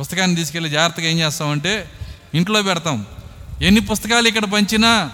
పుస్తకాన్ని 0.00 0.36
తీసుకెళ్ళి 0.36 0.70
జాగ్రత్తగా 0.70 1.06
ఏం 1.06 1.18
చేస్తామంటే 1.18 1.90
ఇంట్లో 2.34 2.62
పెడతాం. 2.62 3.06
ఎన్ని 3.62 3.80
పుస్తకాలు 3.80 4.28
ఇక్కడ 4.28 4.44
పంచినా 4.44 5.10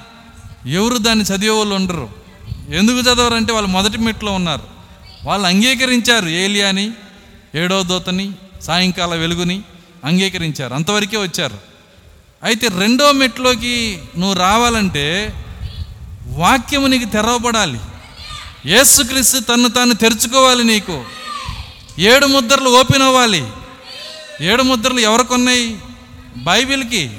ఎవరు 0.67 0.99
దాన్ని 0.99 1.25
చదివే 1.25 1.57
వాళ్ళు 1.59 1.75
ఉండరు. 1.75 2.24
ఎందుకు 2.69 2.99
చదవరంటే 2.99 3.53
వాళ్ళు 3.53 3.69
మొదటి 3.69 3.99
మెట్లో 3.99 4.33
ఉన్నారు. 4.33 4.63
వాళ్ళు 5.25 5.47
అంగీకరించారు 5.47 6.29
ఏలియాని 6.29 6.91
ఏడో 7.55 7.83
దూతని 7.83 8.33
సాయంకాల 8.61 9.15
వెలుగుని 9.15 9.63
అంగీకరించారు. 10.05 10.75
అంతవరకే 10.75 11.17
వచ్చారు. 11.17 11.59
అయితే 12.43 12.69
రెండో 12.69 13.13
మెట్లోకి 13.13 14.03
నువ్వు 14.19 14.35
రావాలంటే 14.39 15.35
వాక్యము 16.27 16.87
నీకు 16.87 17.05
తెరవబడాలి. 17.05 17.81
యేసుక్రీస్తు 18.67 19.39
తను 19.39 19.69
తాను 19.69 19.95
తెరుచుకోవాలి 19.95 20.65
నీకు. 20.65 21.05
ఏడు 21.99 22.27
ముద్రలు 22.27 22.71
ఓపెన్ 22.71 23.03
అవ్వాలి. 23.03 23.47
ఏడు 24.41 24.63
ముద్రలు 24.63 25.01
ఎవరికి 25.01 25.35
ఉన్నాయి 25.35 25.79
బైబిల్కి. 26.37 27.11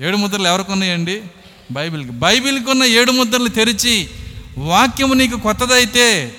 ఏడు 0.00 0.16
ముద్రలు 0.16 0.48
ఎవరికి 0.48 0.72
ఉన్నాయండి 0.72 1.22
బైబిల్కి. 1.70 2.10
బైబిల్కి 2.10 2.70
ఉన్న 2.70 2.84
ఏడు 2.84 3.10
ముద్రలు 3.10 3.48
తెరిచి 3.48 4.10
వాక్యము 4.58 5.14
నీకు 5.14 5.36
కొత్తదైతే 5.36 6.34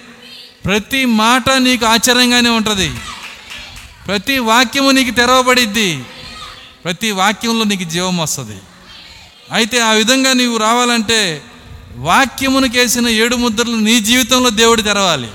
ప్రతి 0.66 1.06
మాట 1.06 1.50
నీకు 1.50 1.86
ఆశ్చర్యంగానే 1.86 2.50
ఉంటుంది. 2.50 2.92
ప్రతి 4.08 4.40
వాక్యము 4.40 4.92
నీకు 4.92 5.12
తెరవబడిద్ది. 5.12 6.04
ప్రతి 6.84 7.12
వాక్యంలో 7.12 7.64
నీకు 7.64 7.84
జీవం 7.84 8.18
వస్తుంది. 8.18 8.56
అయితే 9.52 9.80
ఆ 9.80 9.92
విధంగా 9.92 10.34
నీవు 10.34 10.58
రావాలంటే 10.58 11.42
వాక్యమును 11.96 12.68
కేసిన 12.68 13.08
ఏడు 13.08 13.36
ముద్రలు 13.36 13.76
నీ 13.76 14.00
జీవితంలో 14.00 14.50
దేవుడు 14.50 14.82
తెరవాలి. 14.82 15.28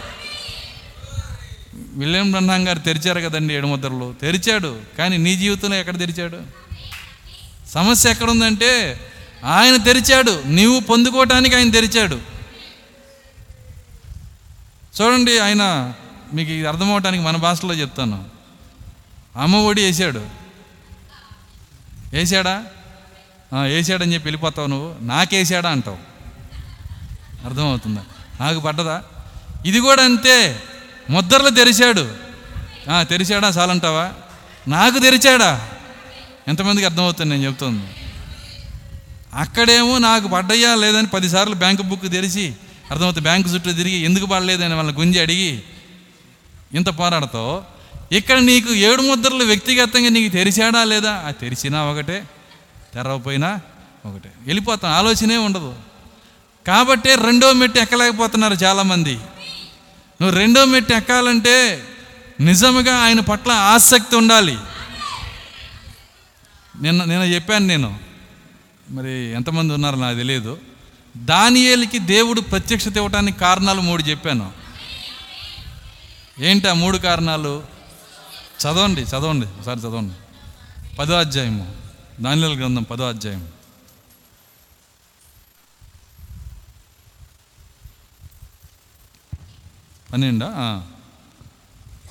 విలియం 1.75 2.31
బ్రహ్మాం 2.31 2.69
గారు 2.69 2.79
తెరిచారు 2.79 3.21
కదండి 3.21 3.55
ఏడు 3.55 3.67
ముద్రలు. 3.67 4.15
తెరిచాడు. 4.23 4.79
కానీ 4.99 5.17
నీ 5.17 5.37
జీవితంలో 5.37 5.77
ఎక్కడ 5.77 5.99
తెరిచాడు? 5.99 6.39
సమస్య 7.75 8.11
ఎక్కడుందంటే 8.11 9.01
ఆయన 9.45 9.77
తెరిచాడు. 9.77 10.43
నీవు 10.47 10.81
పొందుకోవటానికి 10.81 11.57
ఆయన 11.57 11.71
తెరిచాడు. 11.71 12.21
చూడండి 15.01 15.39
ఆయన 15.39 15.95
మీకు 16.35 16.51
ఇది 16.51 16.67
అర్థమవటానికి 16.67 17.23
మన 17.23 17.37
భాషలో 17.37 17.75
చెప్తాను. 17.75 18.25
అమ్మ 19.37 19.57
ఒడి 19.57 19.85
వేసాడు? 19.85 20.27
వేసాడా 22.13 22.65
వేసాడని 23.63 24.15
చెప్పి 24.15 24.27
వెళ్ళిపోతావు 24.27 24.67
నువ్వు. 24.67 24.97
నాకేసాడా 25.01 25.71
అంటావు. 25.71 25.99
అర్థమవుతుందా? 27.47 28.05
నాకు 28.41 28.61
పడ్డదా? 28.61 29.03
ఇది 29.67 29.81
కూడా 29.81 30.05
అంతే. 30.05 30.63
ముద్దర్లు 31.11 31.51
తెరిచాడు. 31.51 32.15
తెరిచాడా? 33.09 33.49
చాలంటావా? 33.49 34.13
నాకు 34.69 34.99
తెరిచాడా? 34.99 35.71
ఎంతమందికి 36.49 36.87
అర్థమవుతుంది 36.87 37.31
నేను 37.31 37.47
చెప్తుంది 37.47 37.87
అక్కడేమో 39.35 39.99
నాకు 39.99 40.29
పడ్డయ్యా 40.29 40.75
లేదని 40.75 41.07
పదిసార్లు 41.07 41.55
బ్యాంకు 41.55 41.83
బుక్ 41.83 42.03
తెరిచి 42.03 42.55
అర్థమవుతుంది 42.91 43.23
బ్యాంకు 43.23 43.49
చుట్టూ 43.49 43.73
తిరిగి 43.73 43.97
ఎందుకు 43.97 44.27
పడలేదని 44.27 44.75
వాళ్ళని 44.75 44.97
గుంజి 44.97 45.21
అడిగి 45.21 45.63
ఇంత 46.75 46.99
పోరాడతావు? 46.99 47.63
ఇక్కడ 48.15 48.39
నీకు 48.39 48.73
ఏడు 48.73 49.03
ముద్రలు 49.03 49.45
వ్యక్తిగతంగా 49.45 50.09
నీకు 50.09 50.33
తెరిచాడా 50.33 50.85
లేదా? 50.85 51.25
ఆ 51.27 51.31
తెరిచినా 51.31 51.85
ఒకటే 51.85 52.25
తెరవపోయినా 52.95 53.61
ఒకటే. 54.07 54.33
వెళ్ళిపోతాం 54.47 54.91
ఆలోచనే 54.91 55.37
ఉండదు. 55.37 55.75
కాబట్టే 56.67 57.15
రెండో 57.15 57.53
మెట్టు 57.53 57.79
ఎక్కలేకపోతున్నారు 57.79 58.55
చాలామంది. 58.55 59.15
నువ్వు 60.21 60.31
రెండో 60.31 60.65
మెట్టు 60.65 60.93
ఎక్కాలంటే 60.93 61.85
నిజముగా 62.41 62.97
ఆయన 62.97 63.21
పట్ల 63.21 63.53
ఆసక్తి 63.53 64.17
ఉండాలి. 64.17 64.59
నిన్న 66.83 67.05
నిన్న 67.05 67.23
చెప్పాను 67.23 67.67
నేను. 67.67 68.04
మరి 68.91 69.13
ఎంతమంది 69.13 69.75
ఉన్నారో 69.75 69.97
నాకు 69.97 70.17
తెలియదు. 70.17 70.59
దానియేలికి 71.17 71.99
దేవుడు 71.99 72.41
ప్రత్యక్షత 72.41 72.97
ఇవ్వటానికి 72.97 73.39
కారణాలు 73.39 73.81
మూడు 73.81 74.03
చెప్పాను. 74.03 74.53
ఏంటి 76.39 76.69
ఆ 76.69 76.73
మూడు 76.73 76.99
కారణాలు? 76.99 77.65
చదవండి 78.63 79.01
చదవండి 79.01 79.47
ఒకసారి 79.47 79.81
చదవండి. 79.81 80.15
పదో 80.97 81.15
అధ్యాయము. 81.15 81.77
దానిల 82.21 82.59
గ్రంథం 82.59 82.83
పదో 82.83 83.09
అధ్యాయం 83.09 83.49
పన్నెండా? 90.13 90.47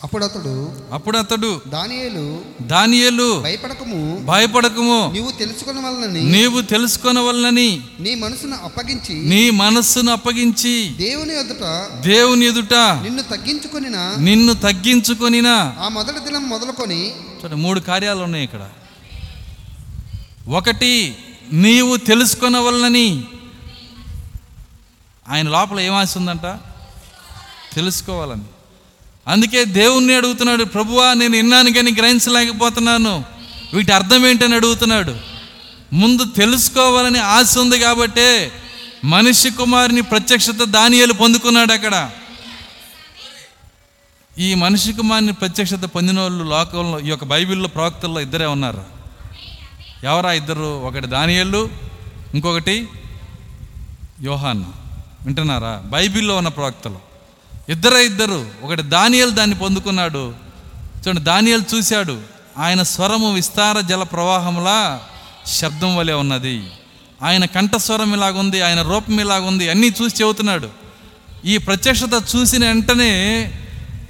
అప్పుడు 0.03 0.25
అతడు 0.25 0.53
అప్పుడు 0.93 1.17
అతడు 1.17 1.61
దానియేలు 1.67 2.41
దానియేలు 2.61 3.41
భయపడకము. 3.41 4.19
భయపడకము. 4.25 5.11
నీవు 5.13 5.31
తెలుసుకున్న 5.31 5.79
వలనని 5.87 6.23
నీవు 6.23 6.61
తెలుసుకొనవలనని 6.61 7.81
నీ 7.99 8.15
మనసును 8.15 8.55
అప్పగించి 8.63 9.13
నీ 9.13 9.49
మనస్సును 9.49 10.11
అప్పగించి 10.11 10.89
దేవుని 10.89 11.33
ఎదుట 11.39 11.65
దేవుని 12.01 12.45
ఎదుట 12.45 12.73
నిన్ను 12.73 13.23
తగ్గించుకొనిన 13.23 13.97
నిన్ను 14.19 14.53
తగ్గించుకొనినా 14.53 15.55
ఆ 15.79 15.89
మొదటి 15.89 16.19
దినం 16.19 16.49
మొదలుకొని 16.49 17.01
చూడండి 17.09 17.55
మూడు 17.55 17.79
కార్యాలు 17.79 18.23
ఉన్నాయి 18.23 18.43
ఇక్కడ. 18.43 18.69
ఒకటి 20.47 21.15
నీవు 21.53 21.97
తెలుసుకొనవలనని 21.97 23.07
ఆయన 25.29 25.49
లోపల 25.49 25.79
ఏం 25.79 25.93
ఆశ 25.93 26.17
ఉందంట 26.17 26.45
తెలుసుకోవాలని. 27.73 28.45
అందుకే 29.27 29.65
దేవుణ్ణి 29.65 30.15
అడుగుతున్నాడు 30.15 30.63
ప్రభువా 30.63 31.13
నేను 31.13 31.37
విన్నాను 31.37 31.73
కానీ 31.73 31.91
గ్రహించలేకపోతున్నాను. 31.91 33.25
వీటి 33.73 33.91
అర్థం 33.91 34.27
ఏంటని 34.27 34.55
అడుగుతున్నాడు. 34.55 35.15
ముందు 35.93 36.25
తెలుసుకోవాలని 36.25 37.19
ఆశ 37.19 37.57
ఉంది 37.57 37.79
కాబట్టే 37.79 38.51
మనిషి 39.05 39.49
కుమారుని 39.49 40.01
ప్రత్యక్షత 40.01 40.63
దానియలు 40.63 41.13
పొందుకున్నాడు 41.13 41.73
అక్కడ. 41.73 42.11
ఈ 44.39 44.53
మనిషి 44.53 44.93
కుమారుని 44.93 45.33
ప్రత్యక్షత 45.33 45.85
పొందిన 45.85 46.19
వాళ్ళు 46.19 46.43
లోకంలో 46.43 46.99
ఈ 46.99 47.07
యొక్క 47.07 47.23
బైబిల్లో 47.23 47.67
ప్రవక్తల్లో 47.67 48.21
ఇద్దరే 48.21 48.45
ఉన్నారు. 48.45 48.83
ఎవరా 50.03 50.31
ఇద్దరు? 50.31 50.81
ఒకటి 50.81 51.07
దానియళ్ళు 51.07 51.69
ఇంకొకటి 52.33 52.87
యోహాన్. 54.21 54.63
వింటున్నారా? 55.25 55.81
బైబిల్లో 55.85 56.37
ఉన్న 56.37 56.47
ప్రవక్తలు. 56.47 57.12
ఇద్దరే 57.69 58.05
ఇద్దరు. 58.05 58.47
ఒకటి 58.63 58.81
దానియల్ 58.81 59.31
దాన్ని 59.31 59.55
పొందుకున్నాడు. 59.55 60.33
చూడండి 61.07 61.21
దానియల్ 61.21 61.63
చూశాడు. 61.75 62.21
ఆయన 62.57 62.83
స్వరము 62.83 63.33
విస్తార 63.33 63.79
జల 63.79 64.03
ప్రవాహంలా 64.03 65.01
శబ్దం 65.47 65.95
వలె 65.95 66.13
ఉన్నది. 66.13 66.63
ఆయన 67.23 67.45
కంఠస్వరం 67.45 68.13
ఇలాగుంది 68.13 68.61
ఆయన 68.61 68.81
రూపం 68.81 69.19
ఇలాగుంది 69.19 69.69
అన్నీ 69.69 69.93
చూసి 70.01 70.23
చెబుతున్నాడు. 70.23 70.69
ఈ 71.45 71.57
ప్రత్యక్షత 71.57 72.23
చూసిన 72.35 72.65
వెంటనే 72.65 73.51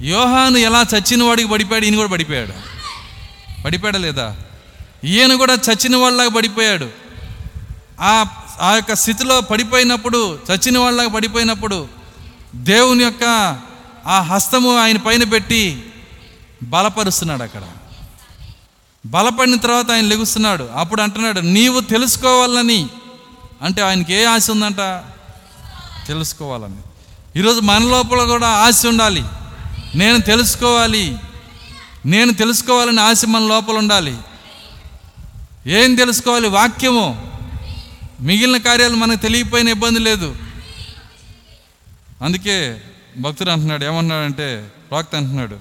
యోహాను 0.02 0.58
ఎలా 0.58 0.86
చచ్చిన 0.94 1.22
వాడికి 1.22 1.48
పడిపోయాడు 1.48 1.84
ఈయన 1.84 1.96
కూడా 1.96 2.08
పడిపోయాడు. 2.08 2.52
పడిపోయాడు 3.62 3.98
లేదా? 3.98 4.36
ఈయన 5.04 5.34
కూడా 5.34 5.54
చచ్చిన 5.54 5.96
వాళ్ళలాగా 5.96 6.28
పడిపోయాడు. 6.28 6.88
ఆ 8.00 8.24
ఆ 8.60 8.74
యొక్క 8.74 8.94
స్థితిలో 8.94 9.40
పడిపోయినప్పుడు 9.40 10.38
చచ్చిన 10.52 10.78
వాళ్ళలాగా 10.78 11.08
పడిపోయినప్పుడు 11.08 12.03
దేవుని 12.54 13.04
యొక్క 13.04 13.24
ఆ 14.06 14.20
హస్తము 14.20 14.76
ఆయన 14.76 14.96
పైన 14.96 15.24
పెట్టి 15.24 15.92
బలపరుస్తున్నాడు 16.62 17.42
అక్కడ. 17.42 17.62
బలపడిన 19.06 19.56
తర్వాత 19.56 19.90
ఆయన 19.90 20.04
లెగుస్తున్నాడు. 20.04 20.68
అప్పుడు 20.74 21.02
అంటున్నాడు 21.02 21.40
నీవు 21.40 21.80
తెలుసుకోవాలని. 21.80 22.88
అంటే 23.62 23.82
ఆయనకి 23.82 24.14
ఏ 24.14 24.24
ఆశ 24.24 24.50
ఉందంట? 24.50 25.02
తెలుసుకోవాలని. 26.08 26.76
ఈరోజు 27.36 27.60
మన 27.60 27.82
లోపల 27.82 28.24
కూడా 28.24 28.48
ఆశ 28.48 28.86
ఉండాలి. 28.86 29.24
నేను 29.94 30.18
తెలుసుకోవాలి. 30.18 31.16
నేను 32.06 32.32
తెలుసుకోవాలని 32.32 33.00
ఆశ 33.00 33.24
మన 33.24 33.40
లోపల 33.40 33.74
ఉండాలి. 33.74 34.16
ఏం 35.66 35.94
తెలుసుకోవాలి? 35.94 36.48
వాక్యము. 36.48 37.32
మిగిలిన 38.20 38.56
కార్యాలు 38.56 38.96
మనకు 38.96 39.18
తెలియపోయిన 39.18 39.68
ఇబ్బంది 39.68 39.98
లేదు. 40.00 40.36
అందుకే 42.24 42.82
భక్తుడు 43.18 43.50
అంటున్నాడు 43.50 43.84
ఏమన్నాడంటే 43.84 44.68
ప్రవక్త 44.90 45.14
అంటున్నాడు 45.14 45.58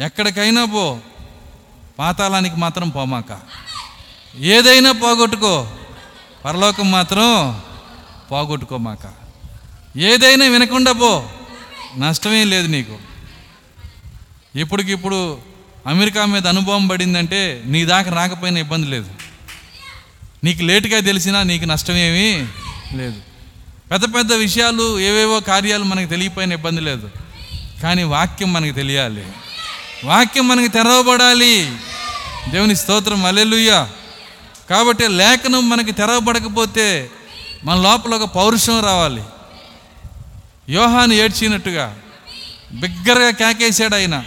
ఎక్కడికైనా 0.00 0.64
పో 0.64 0.98
పాతాళానికి 1.98 2.56
మాత్రం 2.56 2.88
పోమాక. 2.88 3.40
ఏదైనా 4.36 4.92
పోగొట్టుకో 4.92 5.72
పరలోకం 6.44 6.90
మాత్రం 6.90 7.60
పోగొట్టుకోమాక. 8.30 9.12
ఏదైనా 9.98 10.44
వినకుండా 10.46 10.92
పో 10.92 11.28
నష్టమేం 11.96 12.50
లేదు 12.50 12.68
నీకు. 12.68 12.98
ఇప్పటికిప్పుడు 14.58 15.38
అమెరికా 15.86 16.24
మీద 16.24 16.46
అనుభవం 16.46 16.88
పడిందంటే 16.88 17.62
నీ 17.64 17.84
దాకా 17.84 18.10
రాకపోయినా 18.10 18.60
ఇబ్బంది 18.60 18.86
లేదు. 18.86 19.10
నీకు 20.44 20.62
లేటుగా 20.62 21.00
తెలిసినా 21.00 21.42
నీకు 21.42 21.64
నష్టమేమీ 21.64 22.46
లేదు. 22.96 23.27
పెద్ద 23.90 24.14
పెద్ద 24.14 24.32
విషయాలు 24.32 25.00
ఏవేవో 25.00 25.40
కార్యాలు 25.40 25.84
మనకు 25.84 26.10
తెలియపోయిన 26.10 26.52
ఇబ్బంది 26.52 26.80
లేదు. 26.80 27.10
కానీ 27.82 28.02
వాక్యం 28.02 28.52
మనకి 28.52 28.72
తెలియాలి. 28.72 29.24
వాక్యం 30.04 30.48
మనకి 30.48 30.68
తెరవబడాలి. 30.68 31.76
దేవుని 32.48 32.76
స్తోత్రం 32.76 33.24
అలెలుయ్య 33.24 33.86
కాబట్టి 34.70 35.08
లేఖనం 35.08 35.68
మనకి 35.68 35.92
తెరవబడకపోతే 35.92 37.10
మన 37.64 37.76
లోపల 37.76 38.14
ఒక 38.14 38.34
పౌరుషం 38.34 38.84
రావాలి. 38.84 39.22
యోహాను 40.68 41.12
ఏడ్చినట్టుగా 41.12 41.98
బిగ్గరగా 42.72 43.30
కేకేశాడు 43.30 43.94
ఆయన. 43.94 44.24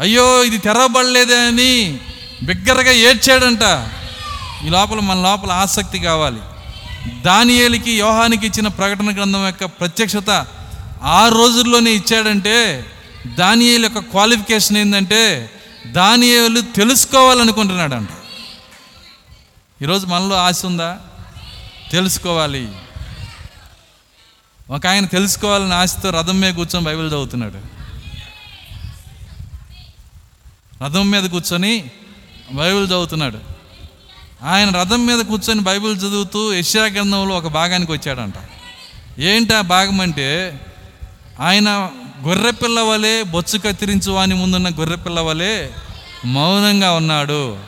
అయ్యో 0.00 0.44
ఇది 0.44 0.58
తెరవబడలేదే 0.58 1.46
అని 1.46 2.00
బిగ్గరగా 2.42 2.92
ఏడ్చాడంట. 2.92 3.90
ఈ 4.66 4.68
లోపల 4.68 5.00
మన 5.00 5.16
లోపల 5.16 5.52
ఆసక్తి 5.52 5.98
కావాలి. 5.98 6.40
దానియేలికి 7.08 7.90
యోహానికి 7.98 8.46
ఇచ్చిన 8.46 8.68
ప్రకటన 8.68 9.14
గ్రంథం 9.14 9.46
యొక్క 9.46 9.64
ప్రత్యక్షత 9.64 10.46
ఆ 11.02 11.28
రోజుల్లోనే 11.28 11.90
ఇచ్చాడంటే 11.90 12.86
దానియేలు 13.26 13.82
యొక్క 13.82 13.98
క్వాలిఫికేషన్ 13.98 14.76
ఏంటంటే 14.76 15.50
దానియేలు 15.86 16.60
తెలుసుకోవాలనుకుంటున్నాడంట. 16.60 18.08
ఈరోజు 19.82 20.06
మనలో 20.06 20.36
ఆశ 20.36 20.66
ఉందా? 20.66 20.98
తెలుసుకోవాలి. 21.92 22.68
ఒక 24.70 24.86
ఆయన 24.86 25.06
తెలుసుకోవాలని 25.06 25.74
ఆశతో 25.74 26.10
రథం 26.10 26.40
మీద 26.40 26.54
కూర్చొని 26.54 26.84
బైబిల్ 26.86 27.08
చదువుతున్నాడు. 27.08 27.78
రథం 30.84 31.10
మీద 31.10 31.30
కూర్చొని 31.30 31.90
బైబిల్ 32.52 32.86
చదువుతున్నాడు. 32.86 33.57
ఆయన 34.42 34.70
రథం 34.70 35.06
మీద 35.06 35.24
కూర్చొని 35.24 35.60
బైబిల్ 35.60 35.96
చదువుతూ 35.96 36.52
యెషయా 36.52 36.84
గ్రంథంలో 36.84 37.36
ఒక 37.36 37.46
భాగానికి 37.46 37.92
వచ్చాడంట. 37.92 38.34
ఏంటి 39.18 39.54
ఆ 39.54 39.60
భాగం 39.60 40.00
అంటే 40.00 40.60
ఆయన 41.40 41.90
గొర్రె 42.22 42.52
వలె 42.82 43.22
బొచ్చు 43.22 43.58
కత్తిరించు 43.58 44.12
వాని 44.12 44.34
ముందున్న 44.34 44.68
గొర్రె 44.68 44.96
వలె 45.20 45.68
మౌనంగా 46.24 46.92
ఉన్నాడు. 46.92 47.58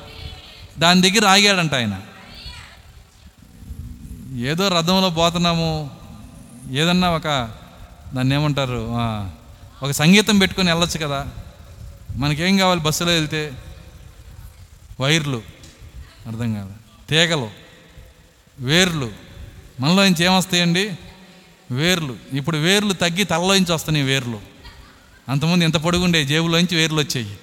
దాని 0.79 1.11
దగ్గర 1.11 1.27
ఆగాడంట 1.27 1.75
ఆయన. 1.75 2.01
ఏదో 4.39 4.68
రథంలో 4.68 5.11
పోతున్నాము 5.11 5.91
ఏదన్నా 6.71 7.11
ఒక 7.11 7.51
దాన్ని 8.14 8.35
ఏమంటారు 8.35 8.91
ఒక 9.83 9.91
సంగీతం 9.91 10.39
పెట్టుకొని 10.39 10.73
వెళ్ళొచ్చు 10.73 11.07
కదా. 11.07 11.27
మనకేం 12.16 12.57
కావాలి 12.57 12.81
బస్సులో 12.81 13.12
వెళ్తే? 13.12 13.53
వైర్లు. 15.01 15.59
అర్థం 16.31 16.55
కాదు 16.55 16.72
తీగలు 17.11 17.51
వేర్లు. 18.61 19.12
మనలో 19.81 20.05
నుంచి 20.05 20.24
ఏమొస్తాయండి? 20.24 20.91
వేర్లు. 21.70 22.16
ఇప్పుడు 22.33 22.57
వేర్లు 22.57 22.93
తగ్గి 22.93 23.24
తలలో 23.24 23.55
నుంచి 23.55 23.72
వస్తున్నాయి 23.72 24.07
వేర్లు. 24.07 24.41
అంతకుముందు 25.28 25.64
ఎంత 25.64 25.76
పొడుగుండే 25.76 26.24
జేబులోంచి 26.24 26.76
వేర్లు 26.76 27.01
వచ్చాయి 27.01 27.39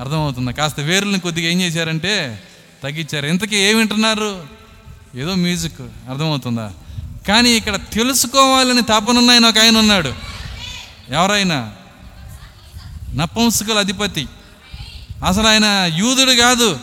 అర్థమవుతుందా? 0.00 0.50
కాస్త 0.50 0.80
వేర్లను 0.80 1.20
కొద్దిగా 1.20 1.50
ఏం 1.50 1.60
చేశారంటే 1.60 2.42
తగ్గించారు 2.82 3.26
ఇంతకీ 3.26 3.56
ఏమి 3.56 3.74
వింటున్నారు? 3.74 4.46
ఏదో 5.14 5.34
మ్యూజిక్. 5.34 5.80
అర్థమవుతుందా? 5.80 6.72
కానీ 7.28 7.50
ఇక్కడ 7.50 7.76
తెలుసుకోవాలని 7.92 8.82
తపనున్న 8.82 9.30
ఆయన 9.30 9.46
ఒక 9.46 9.58
ఆయన 9.58 9.78
ఉన్నాడు. 9.78 10.14
ఎవరైనా? 11.08 11.72
నపంసకుల 13.14 13.78
అధిపతి. 13.78 14.28
అసలు 15.26 15.46
ఆయన 15.46 15.90
యూదుడు 15.94 16.32
కాదు. 16.32 16.80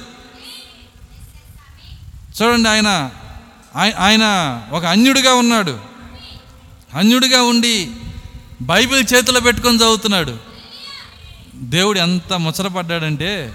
చూడండి 2.42 2.70
ఆయన 2.70 3.12
ఆయన 4.00 4.26
ఒక 4.72 4.86
అన్యుడిగా 4.86 5.34
ఉన్నాడు. 5.34 5.80
అన్యుడిగా 6.94 7.42
ఉండి 7.42 7.92
బైబిల్ 8.62 9.06
చేతిలో 9.14 9.40
పెట్టుకొని 9.40 9.78
చదువుతున్నాడు. 9.78 10.38
దేవుడు 11.56 12.00
ఎంత 12.00 12.34
ముచ్చటపడ్డాడంటే 12.34 13.54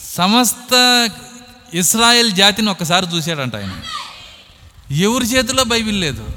సమస్త 0.00 0.72
ఇస్రాయెల్ 1.74 2.32
జాతిని 2.32 2.70
ఒక్కసారి 2.70 3.06
చూశాడంట 3.16 3.56
ఆయన. 3.56 3.82
ఎవరి 4.94 5.24
చేతిలో 5.24 5.64
బైబిల్ 5.64 6.00
లేదు. 6.00 6.28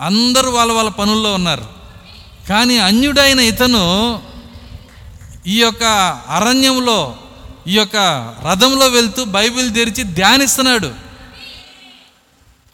అందరూ 0.00 0.50
వాళ్ళ 0.50 0.72
వాళ్ళ 0.72 0.90
పనుల్లో 0.90 1.34
ఉన్నారు. 1.34 1.66
కానీ 2.48 2.78
అన్యుడైన 2.78 3.40
ఇతను 3.40 4.22
ఈ 5.46 5.60
యొక్క 5.60 5.84
అరణ్యంలో 6.28 7.16
ఈ 7.66 7.76
యొక్క 7.76 7.96
రథంలో 8.50 8.86
వెళ్తూ 8.86 9.24
బైబిల్ 9.24 9.74
తెరిచి 9.74 10.02
ధ్యానిస్తున్నాడు. 10.02 10.94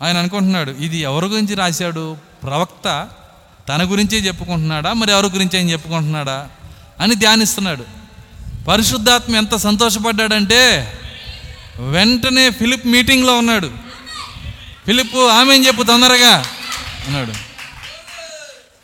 ఆయన 0.02 0.16
అనుకుంటున్నాడు 0.16 0.70
ఇది 0.70 0.98
ఎవరి 0.98 1.26
గురించి 1.26 1.54
రాశాడు? 1.54 2.16
ప్రవక్త 2.42 3.08
తన 3.68 3.82
గురించే 3.82 4.18
చెప్పుకుంటున్నాడా? 4.18 4.92
మరి 4.92 5.12
ఎవరి 5.12 5.26
గురించి 5.26 5.58
ఆయన 5.58 5.70
చెప్పుకుంటున్నాడా? 5.70 6.48
అని 7.00 7.14
ధ్యానిస్తున్నాడు. 7.14 7.84
పరిశుద్ధాత్మ 8.68 9.36
ఎంత 9.36 9.56
సంతోషపడ్డాడంటే 9.56 10.92
వెంటనే 11.90 12.50
ఫిలిప్ 12.50 12.86
మీటింగ్లో 12.86 13.38
ఉన్నాడు. 13.38 13.70
ఫిలిప్ 14.86 15.16
ఆమె 15.16 15.54
చెప్పు 15.54 15.82
తొందరగా 15.82 16.44
అన్నాడు. 17.06 17.32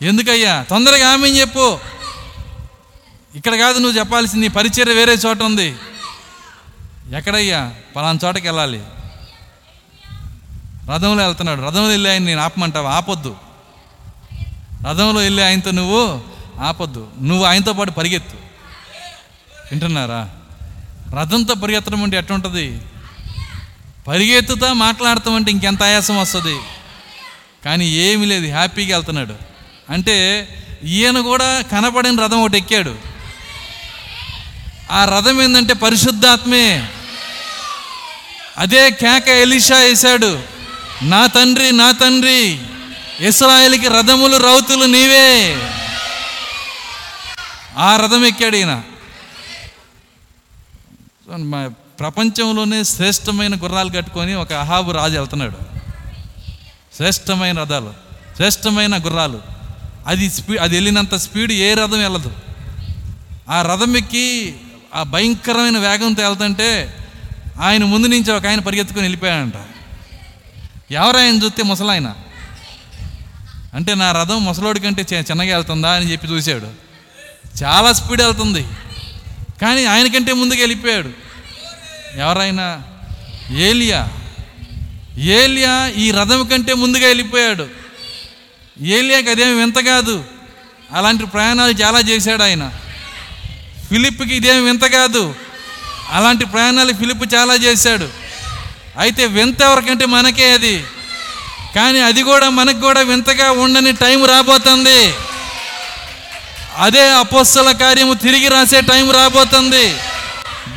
ఎందుకయ్యా? 0.04 0.66
తొందరగా 0.70 1.09
ఆమె 1.09 1.28
చెప్పు. 1.28 1.78
ఇక్కడ 3.34 3.59
కాదు 3.59 3.78
నువ్వు 3.78 3.98
చెప్పాల్సింది 3.98 4.48
నీ 4.48 4.54
పరిచర్య 4.54 4.92
వేరే 4.92 5.12
చోట 5.12 5.42
ఉంది. 5.42 5.76
ఎక్కడయ్యా? 7.16 7.74
పలానా 7.96 8.18
చోటకి 8.24 8.46
వెళ్ళాలి. 8.46 8.82
రథంలో 10.92 11.26
వెళ్తున్నాడు. 11.26 11.62
రథంలో 11.62 11.88
వెళ్ళి 11.88 12.11
ఆయన 12.11 12.22
నేను 12.22 12.40
ఆపమంటావా? 12.40 12.90
ఆపొద్దు. 12.90 13.36
రథంలో 14.88 15.20
వెళ్ళి 15.20 15.44
ఆయనతో 15.44 15.70
నువ్వు 15.70 16.22
ఆపొద్దు. 16.61 17.09
నువ్వు 17.22 17.44
ఆయనతో 17.44 17.72
పాటు 17.72 17.90
పరిగెత్తు. 17.90 18.36
వింటున్నారా? 19.72 20.30
రథంతో 21.20 21.54
పరిగెత్తడం 21.54 22.02
అంటే 22.02 22.16
ఎట్టుంటుంది 22.16 22.82
పరిగెత్తుతా 24.09 24.72
మాట్లాడతాం 24.72 25.34
అంటే 25.34 25.50
ఇంకెంత 25.50 25.82
ఆయాసం 25.82 26.18
వస్తుంది? 26.18 26.59
కానీ 27.64 27.86
ఏమీ 27.86 28.26
లేదు. 28.26 28.46
హ్యాపీగా 28.46 28.96
వెళ్తున్నాడు. 28.96 29.34
అంటే 29.90 30.48
ఈయన 30.84 31.20
కూడా 31.20 31.61
కనపడిన 31.61 32.20
రథం 32.20 32.40
ఒకటి 32.40 32.59
ఎక్కాడు. 32.59 32.96
ఆ 34.90 35.04
రథం 35.04 35.42
ఏంటంటే 35.42 35.74
పరిశుద్ధాత్మే. 35.74 36.88
అదే 38.59 38.90
కేక 38.90 39.28
ఎలిషా 39.28 39.78
వేశాడు. 39.78 40.42
నా 41.02 41.26
తండ్రి 41.26 41.72
నా 41.72 41.92
తండ్రి 41.92 42.59
ఇస్రాయేల్కి 43.20 43.88
రథములు 43.88 44.36
రౌతులు 44.36 44.84
నీవే. 44.84 45.56
ఆ 47.76 47.96
రథం 47.96 48.24
ఎక్కాడు 48.24 48.56
ఈయన. 48.56 48.82
మా 51.28 51.70
ప్రపంచంలోనే 52.00 52.84
శ్రేష్టమైన 52.84 53.54
గుర్రాలు 53.54 53.90
కట్టుకొని 53.90 54.34
ఒక 54.34 54.52
అహాబు 54.52 54.92
రాజు 54.92 55.16
వెళ్తున్నాడు. 55.18 55.59
శ్రేష్టమైన 56.97 57.59
రథాలు 57.59 57.94
శ్రేష్టమైన 58.36 58.97
గుర్రాలు. 58.97 59.43
అది 60.06 60.30
స్పీ 60.30 60.56
అది 60.56 60.74
వెళ్ళినంత 60.74 61.14
స్పీడ్ 61.14 61.52
ఏ 61.52 61.74
రథం 61.74 62.01
వెళ్ళదు. 62.01 62.32
ఆ 63.51 63.62
రథం 63.62 63.97
ఎక్కి 63.97 64.55
ఆ 64.94 65.02
భయంకరమైన 65.02 65.78
వేగంతో 65.78 66.28
వెళ్తుంటే 66.28 66.94
ఆయన 67.59 67.85
ముందు 67.85 68.06
నుంచి 68.06 68.32
ఒక 68.32 68.47
ఆయన 68.47 68.60
పరిగెత్తుకొని 68.60 69.05
వెళ్ళిపోయాడంట. 69.05 69.55
ఎవరు 70.90 71.16
ఆయన 71.16 71.35
చూస్తే 71.35 71.62
ముసలాయన? 71.62 72.14
అంటే 73.74 73.94
నా 73.94 74.12
రథం 74.12 74.44
ముసలోడి 74.44 74.80
కంటే 74.80 75.06
చిన్నగా 75.12 75.56
వెళ్తుందా 75.56 75.90
అని 75.90 76.12
చెప్పి 76.12 76.26
చూశాడు. 76.26 76.68
చాలా 77.64 77.93
స్పీడ్ 77.93 78.22
వెళ్తుంది. 78.22 78.66
కానీ 79.62 79.85
ఆయనకంటే 79.85 80.32
ముందుకు 80.32 80.60
వెళ్ళిపోయాడు. 80.60 81.10
ఎవరైనా? 82.16 82.82
ఏలియా. 83.51 84.09
ఏలియా 85.18 85.86
ఈ 85.86 86.10
రథం 86.10 86.47
కంటే 86.47 86.74
ముందుగా 86.74 87.06
వెళ్ళిపోయాడు. 87.06 87.68
ఏలియాకి 88.80 89.30
అదేమి 89.30 89.55
వింత 89.55 89.78
కాదు. 89.78 90.24
అలాంటి 90.93 91.26
ప్రయాణాలు 91.26 91.72
చాలా 91.72 92.01
చేశాడు 92.01 92.43
ఆయన. 92.43 92.72
ఫిలిప్కి 93.89 94.35
ఇదేమి 94.35 94.60
వింత 94.60 94.85
కాదు. 94.85 95.35
అలాంటి 96.10 96.44
ప్రయాణాలు 96.44 96.93
ఫిలిప్ 96.93 97.35
చాలా 97.35 97.55
చేశాడు. 97.55 98.09
అయితే 98.98 99.26
వింత 99.26 99.62
ఎవరికంటే 99.62 100.06
మనకే 100.06 100.52
అది. 100.52 100.85
కానీ 101.76 102.01
అది 102.01 102.22
కూడా 102.22 102.48
మనకు 102.48 102.80
కూడా 102.80 103.01
వింతగా 103.01 103.51
ఉండని 103.51 103.93
టైం 103.93 104.24
రాబోతుంది. 104.24 105.14
అదే 106.76 107.10
అపోస్తల 107.10 107.72
కార్యము 107.72 108.14
తిరిగి 108.14 108.48
రాసే 108.48 108.80
టైం 108.80 109.10
రాబోతుంది. 109.10 109.94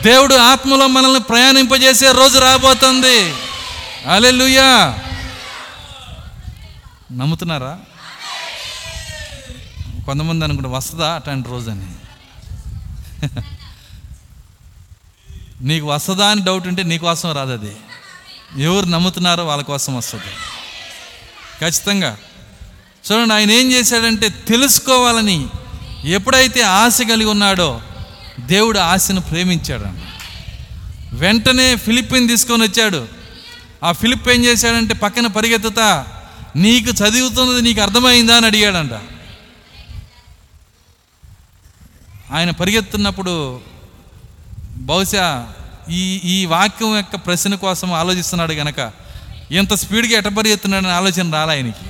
దేవుడు 0.02 0.36
ఆత్మలో 0.36 0.88
మనల్ని 0.88 1.20
ప్రయాణింపజేసే 1.20 2.12
రోజు 2.12 2.40
రాబోతుంది. 2.40 3.34
అలెలుయా 4.08 5.00
నమ్ముతున్నారా? 7.12 7.80
కొంతమంది 10.06 10.46
అనుకుంటే 10.46 10.70
వస్తుందా 10.70 11.14
అట్లాంటి 11.14 11.50
రోజు 11.50 11.70
అని? 11.70 11.91
నీకు 15.62 15.86
వస్తుందా 15.86 16.28
అని 16.28 16.44
డౌట్ 16.44 16.68
ఉంటే 16.68 16.84
నీకోసం 16.84 17.32
రాదు 17.32 17.54
అది. 17.54 17.76
ఎవరు 18.64 18.86
నమ్ముతున్నారో 18.86 19.46
వాళ్ళ 19.46 19.64
కోసం 19.64 19.96
వస్తుంది. 19.96 20.24
ఖచ్చితంగా. 21.62 22.18
చూడండి 23.12 23.34
ఆయన 23.34 23.52
ఏం 23.52 23.72
చేశాడంటే 23.72 24.30
తెలుసుకోవాలని 24.30 25.48
ఎప్పుడైతే 26.04 26.62
ఆశ 26.62 27.02
కలిగి 27.02 27.30
ఉన్నాడో 27.30 27.82
దేవుడు 28.40 28.80
ఆశను 28.80 29.22
ప్రేమించాడు 29.22 29.86
వెంటనే 31.16 31.76
ఫిలిప్పిని 31.76 32.28
తీసుకొని 32.28 32.64
వచ్చాడు. 32.64 33.08
ఆ 33.84 33.92
ఫిలిప్ 33.92 34.30
ఏం 34.30 34.46
చేశాడంటే 34.46 34.94
పక్కన 34.94 35.28
పరిగెత్తుతా 35.28 36.06
నీకు 36.56 36.90
చదువుతున్నది 36.90 37.62
నీకు 37.62 37.82
అర్థమైందా 37.82 38.38
అని 38.38 38.46
అడిగాడంట. 38.46 38.92
ఆయన 42.32 42.52
పరిగెత్తున్నప్పుడు 42.52 43.62
బహుశా 44.78 45.54
ఈ 45.90 46.22
ఈ 46.24 46.46
వాక్యం 46.46 46.96
యొక్క 46.96 47.16
ప్రశ్న 47.16 47.56
కోసం 47.56 47.94
ఆలోచిస్తున్నాడు 47.94 48.54
గనక. 48.54 48.92
ఇంత 49.52 49.74
స్పీడ్గా 49.74 50.18
ఎట 50.18 50.26
పరిగెత్తున్నాడని 50.26 50.92
ఆలోచన 50.92 51.34
రాలే 51.34 51.52
ఆయనకి? 51.52 51.86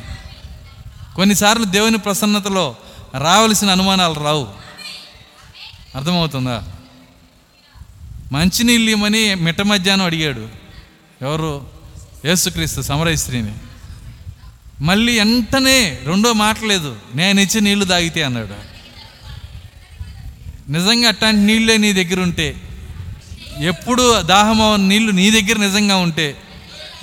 కొన్నిసార్లు 1.16 1.66
దేవుని 1.66 1.98
ప్రసన్నతలో 1.98 2.76
రావలసిన 3.18 3.70
అనుమానాలు 3.70 4.14
రావు. 4.14 4.48
అర్థమవుతుందా? 5.96 6.64
మంచినీళ్ళు 8.32 8.92
ఇమ్మని 8.92 9.36
మిట్ట 9.36 9.62
మధ్యాహ్నం 9.62 10.06
అడిగాడు. 10.06 10.50
ఎవరు? 11.22 11.68
యేసుక్రీస్తు 12.26 12.82
సమరయ 12.82 13.16
స్త్రీని. 13.16 13.54
మళ్ళీ 14.80 15.20
వెంటనే 15.20 16.00
రెండో 16.04 16.34
మాటలేదు 16.34 16.96
నేను 17.16 17.40
ఇచ్చి 17.40 17.62
నీళ్ళు 17.62 17.86
తాగితే 17.86 18.24
అన్నాడు. 18.24 18.72
నిజంగా 20.72 21.08
అట్లాంటి 21.08 21.42
నీళ్ళే 21.42 21.78
నీ 21.78 21.94
దగ్గర 21.94 22.20
ఉంటే 22.20 22.62
ఎప్పుడు 23.62 24.22
దాహమో 24.22 24.76
నీళ్ళు 24.76 25.12
నీ 25.12 25.32
దగ్గర 25.32 25.58
నిజంగా 25.58 25.96
ఉంటే 25.96 26.42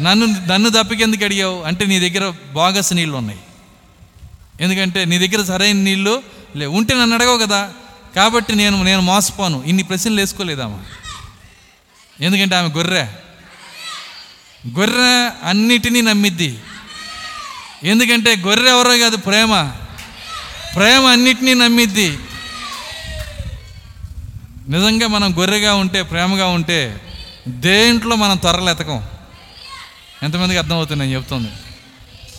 నన్ను 0.01 0.26
నన్ను 0.26 0.70
తప్పికెందుకు 0.70 1.24
అడిగావు? 1.24 1.62
అంటే 1.62 1.86
నీ 1.86 2.10
దగ్గర 2.10 2.35
బాగస్ 2.52 2.93
నీళ్ళు 2.93 3.16
ఉన్నాయి. 3.16 3.40
ఎందుకంటే 4.60 5.05
నీ 5.05 5.28
దగ్గర 5.28 5.44
సరైన 5.44 5.76
నీళ్ళు 5.76 6.22
లే 6.56 6.66
ఉంటే 6.66 6.94
నన్ను 6.94 7.16
అడగవు 7.16 7.39
కదా. 7.39 7.72
కాబట్టి 8.16 8.55
నేను 8.55 8.82
నేను 8.82 9.01
మోసపోను. 9.01 9.62
ఇన్ని 9.66 9.82
ప్రశ్నలు 9.82 10.20
వేసుకోలేదామా 10.20 10.82
ఎందుకంటే 12.20 12.55
ఆమె 12.56 12.68
గొర్రె. 12.68 13.06
గొర్రె 14.78 15.30
అన్నిటినీ 15.43 16.01
నమ్మిద్ది. 16.02 16.59
ఎందుకంటే 17.85 18.36
గొర్రె 18.36 18.70
ఎవరో 18.70 18.98
కాదు 18.98 19.16
ప్రేమ. 19.16 19.72
ప్రేమ 20.76 21.06
అన్నిటినీ 21.06 21.55
నమ్మిద్ది. 21.55 22.18
నిజంగా 24.69 25.07
మనం 25.07 25.39
గొర్రెగా 25.39 25.74
ఉంటే 25.74 26.03
ప్రేమగా 26.03 26.47
ఉంటే 26.47 27.01
దేంట్లో 27.49 28.16
మనం 28.16 28.36
త్వరలు 28.36 28.70
ఎతకం? 28.70 29.07
ఎంతమందికి 30.23 30.59
అర్థమవుతుంది 30.59 31.05
నేను 31.05 31.16
చెప్తుంది? 31.16 31.51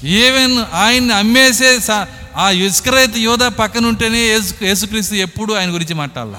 ఈవెన్ 0.09 0.65
ఆయన్ని 0.73 1.13
అమ్మేసే 1.13 1.79
ఆ 2.37 2.49
ఇస్కరైత్ 2.49 3.17
యోధ 3.17 3.43
పక్కన 3.43 3.85
ఉంటేనే 3.85 4.17
యేసు 4.17 4.53
యేసుక్రీస్తు 4.61 5.15
ఎప్పుడు 5.15 5.53
ఆయన 5.53 5.73
గురించి 5.73 5.93
మాట్లాడాల. 5.93 6.35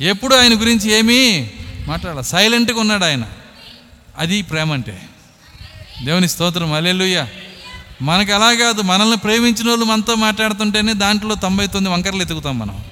ఎప్పుడు 0.00 0.34
ఆయన 0.34 0.60
గురించి 0.60 0.92
ఏమీ 0.92 1.50
మాట్లాడాల. 1.86 2.20
సైలెంట్గా 2.20 2.80
ఉన్నాడు 2.80 3.04
ఆయన. 3.04 3.24
అది 4.18 4.42
ప్రేమ 4.42 4.72
అంటే. 4.72 5.02
దేవుని 6.04 6.28
స్తోత్రం. 6.28 6.72
అలెలుయ్య 6.72 7.26
మనకు 8.02 8.32
అలా 8.32 8.54
కాదు. 8.54 8.82
మనల్ని 8.82 9.16
ప్రేమించిన 9.16 9.68
వాళ్ళు 9.68 9.84
మనతో 9.84 10.14
మాట్లాడుతుంటేనే 10.14 10.92
దాంట్లో 10.92 11.34
తొంభై 11.34 11.66
తొమ్మిది 11.66 11.94
వంకరలు 11.94 12.20
ఎత్తుకుతాం 12.20 12.58
మనం. 12.58 12.84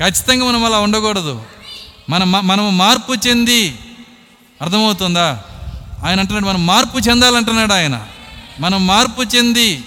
ఖచ్చితంగా 0.00 0.44
మనం 0.44 0.64
అలా 0.64 0.78
ఉండకూడదు. 0.78 1.42
మనం 2.10 2.32
మనం 2.32 2.78
మార్పు 2.78 3.28
చెంది. 3.28 3.78
అర్థమవుతుందా? 4.62 5.44
ఆయన 6.04 6.20
అంటున్నాడు 6.20 6.44
మనం 6.44 6.66
మార్పు 6.66 6.98
చెందాలంటున్నాడు 6.98 7.72
ఆయన. 7.72 8.06
మనం 8.60 8.86
మార్పు 8.86 9.22
చెంది 9.22 9.84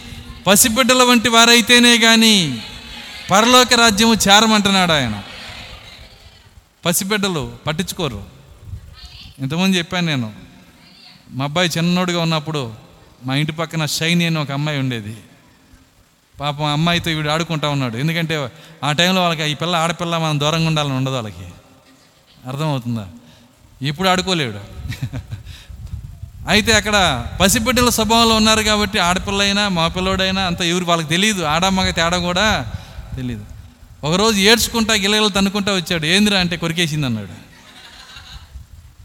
పసిబిడ్డల 0.48 1.04
వంటి 1.04 1.30
వారైతేనే 1.30 1.98
కానీ 1.98 2.64
పరలోక 3.32 3.74
రాజ్యము 3.74 4.14
చేరమంటున్నాడు 4.14 4.92
ఆయన. 4.92 5.22
పసిబిడ్డలు 6.86 7.58
పట్టించుకోరు. 7.68 8.24
ఇంతకుముందు 9.40 9.78
చెప్పాను 9.78 10.08
నేను 10.08 10.34
మా 11.32 11.46
అబ్బాయి 11.46 11.70
చిన్నోడుగా 11.78 12.22
ఉన్నప్పుడు 12.22 12.74
మా 13.26 13.36
ఇంటి 13.36 13.52
పక్కన 13.52 13.86
షైని 13.86 14.26
అని 14.26 14.40
ఒక 14.40 14.52
అమ్మాయి 14.52 14.80
ఉండేది. 14.80 15.18
పాపం 16.40 16.66
అమ్మాయితో 16.66 17.12
వీడు 17.12 17.30
ఆడుకుంటా 17.30 17.70
ఉన్నాడు. 17.70 17.98
ఎందుకంటే 17.98 18.50
ఆ 18.84 18.92
టైంలో 18.92 19.22
వాళ్ళకి 19.22 19.52
ఈ 19.52 19.54
పిల్ల 19.54 19.76
ఆడపిల్ల 19.76 20.18
మనం 20.18 20.40
దూరంగా 20.40 20.68
ఉండాలని 20.68 20.94
ఉండదు 20.94 21.14
వాళ్ళకి. 21.14 21.48
అర్థమవుతుందా? 22.48 23.08
ఇప్పుడు 23.82 24.10
ఆడుకోలేడు. 24.10 24.60
అయితే 26.48 26.72
అక్కడ 26.72 27.26
పసిబిడ్డల 27.42 27.90
స్వభావంలో 27.90 28.36
ఉన్నారు 28.36 28.62
కాబట్టి 28.62 29.00
ఆడపిల్ల 29.00 29.42
అయినా 29.42 29.70
మా 29.70 29.88
పిల్లోడైనా 29.88 30.42
అంత 30.42 30.62
ఎవరు 30.62 30.86
వాళ్ళకి 30.86 31.10
తెలియదు 31.10 31.44
ఆడమ్మగ 31.44 31.90
తేడా 31.90 32.18
కూడా 32.18 32.72
తెలియదు 33.16 33.46
ఒకరోజు 34.04 34.38
ఏడ్చుకుంటా 34.38 34.94
గిలగలు 34.94 35.28
తన్నుకుంటా 35.28 35.76
వచ్చాడు. 35.76 36.06
ఏందిరా 36.06 36.40
అంటే 36.40 36.58
కొరికేసింది 36.58 37.06
అన్నాడు. 37.06 37.28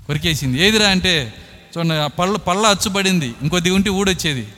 కొరికేసింది. 0.07 0.63
ఏదిరా 0.63 0.89
అంటే 0.89 1.35
చూడండి 1.79 1.95
ఆ 1.95 2.07
పళ్ళు 2.07 2.39
పళ్ళ 2.39 2.67
అచ్చుబడింది. 2.67 3.35
ఇంకొద్ది 3.43 3.71
ఉంటే 3.71 3.91
ఊడొచ్చేది. 3.91 4.49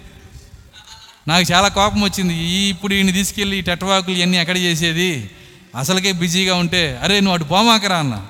నాకు 1.28 1.53
చాలా 1.53 1.69
కోపం 1.69 2.03
వచ్చింది. 2.03 2.35
ఈ 2.35 2.69
ఇప్పుడు 2.69 2.94
ఈయన 2.94 3.11
తీసుకెళ్ళి 3.11 3.59
ఈ 3.59 3.61
టెట్వాకులు 3.61 4.16
ఇవన్నీ 4.16 4.39
ఎక్కడ 4.39 4.57
చేసేది? 4.57 5.31
అసలుకే 5.78 6.12
బిజీగా 6.12 6.55
ఉంటే 6.55 7.01
అరే 7.03 7.20
నువ్వు 7.20 7.35
అటు 7.35 7.44
పోమాకరా 7.44 7.99
అన్న. 7.99 8.27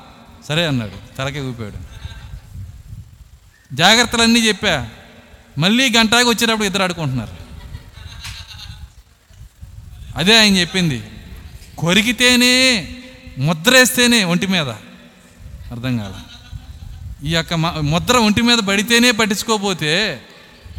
సరే 0.49 0.67
అన్నాడు. 0.67 1.17
తలకే 1.19 1.41
ఊపాడు. 1.41 1.93
జాగ్రత్తలన్నీ 3.75 4.41
చెప్పా. 4.41 4.89
మళ్ళీ 5.59 5.93
గంటాకి 5.97 6.29
వచ్చేటప్పుడు 6.29 6.65
ఇద్దరు 6.65 6.83
ఆడుకుంటున్నారు. 6.83 7.37
అదే 10.17 10.39
ఆయన 10.39 10.57
చెప్పింది. 10.57 11.03
కొరికితేనే 11.79 12.89
ముద్రేస్తేనే 13.39 14.25
ఒంటి 14.25 14.47
మీద. 14.47 14.69
అర్థం 15.71 15.99
కాదు 15.99 16.15
ఈ 17.27 17.35
యొక్క 17.35 17.55
ముద్ర 17.55 18.17
ఒంటి 18.17 18.43
మీద 18.43 18.59
పడితేనే 18.59 19.11
పట్టించుకోపోతే 19.11 20.23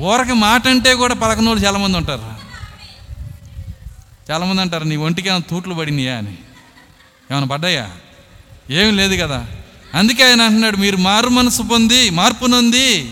ఊరకి 0.01 0.33
మాట 0.33 0.67
అంటే 0.67 0.93
కూడా 0.93 1.13
పలకనోళ్ళు 1.13 1.65
చాలామంది 1.65 1.97
ఉంటారు. 1.97 2.33
చాలామంది 4.31 4.61
అంటారు 4.61 4.83
నీ 4.83 4.95
ఒంటికి 4.95 5.29
ఏమైనా 5.29 5.43
తూట్లు 5.49 5.73
పడినాయా? 5.73 6.17
అని. 6.17 6.37
ఏమైనా 7.31 7.47
పడ్డాయా? 7.47 7.89
ఏమి 8.71 8.91
లేదు 8.91 9.21
కదా. 9.21 9.47
అందుకే 9.93 10.23
ఆయన 10.23 10.41
అంటున్నాడు 10.41 10.77
మీరు 10.77 10.97
మారు 10.97 11.29
మనసు 11.29 11.61
పొంది 11.61 12.09
మార్పు 12.09 12.45
నొంది 12.45 13.11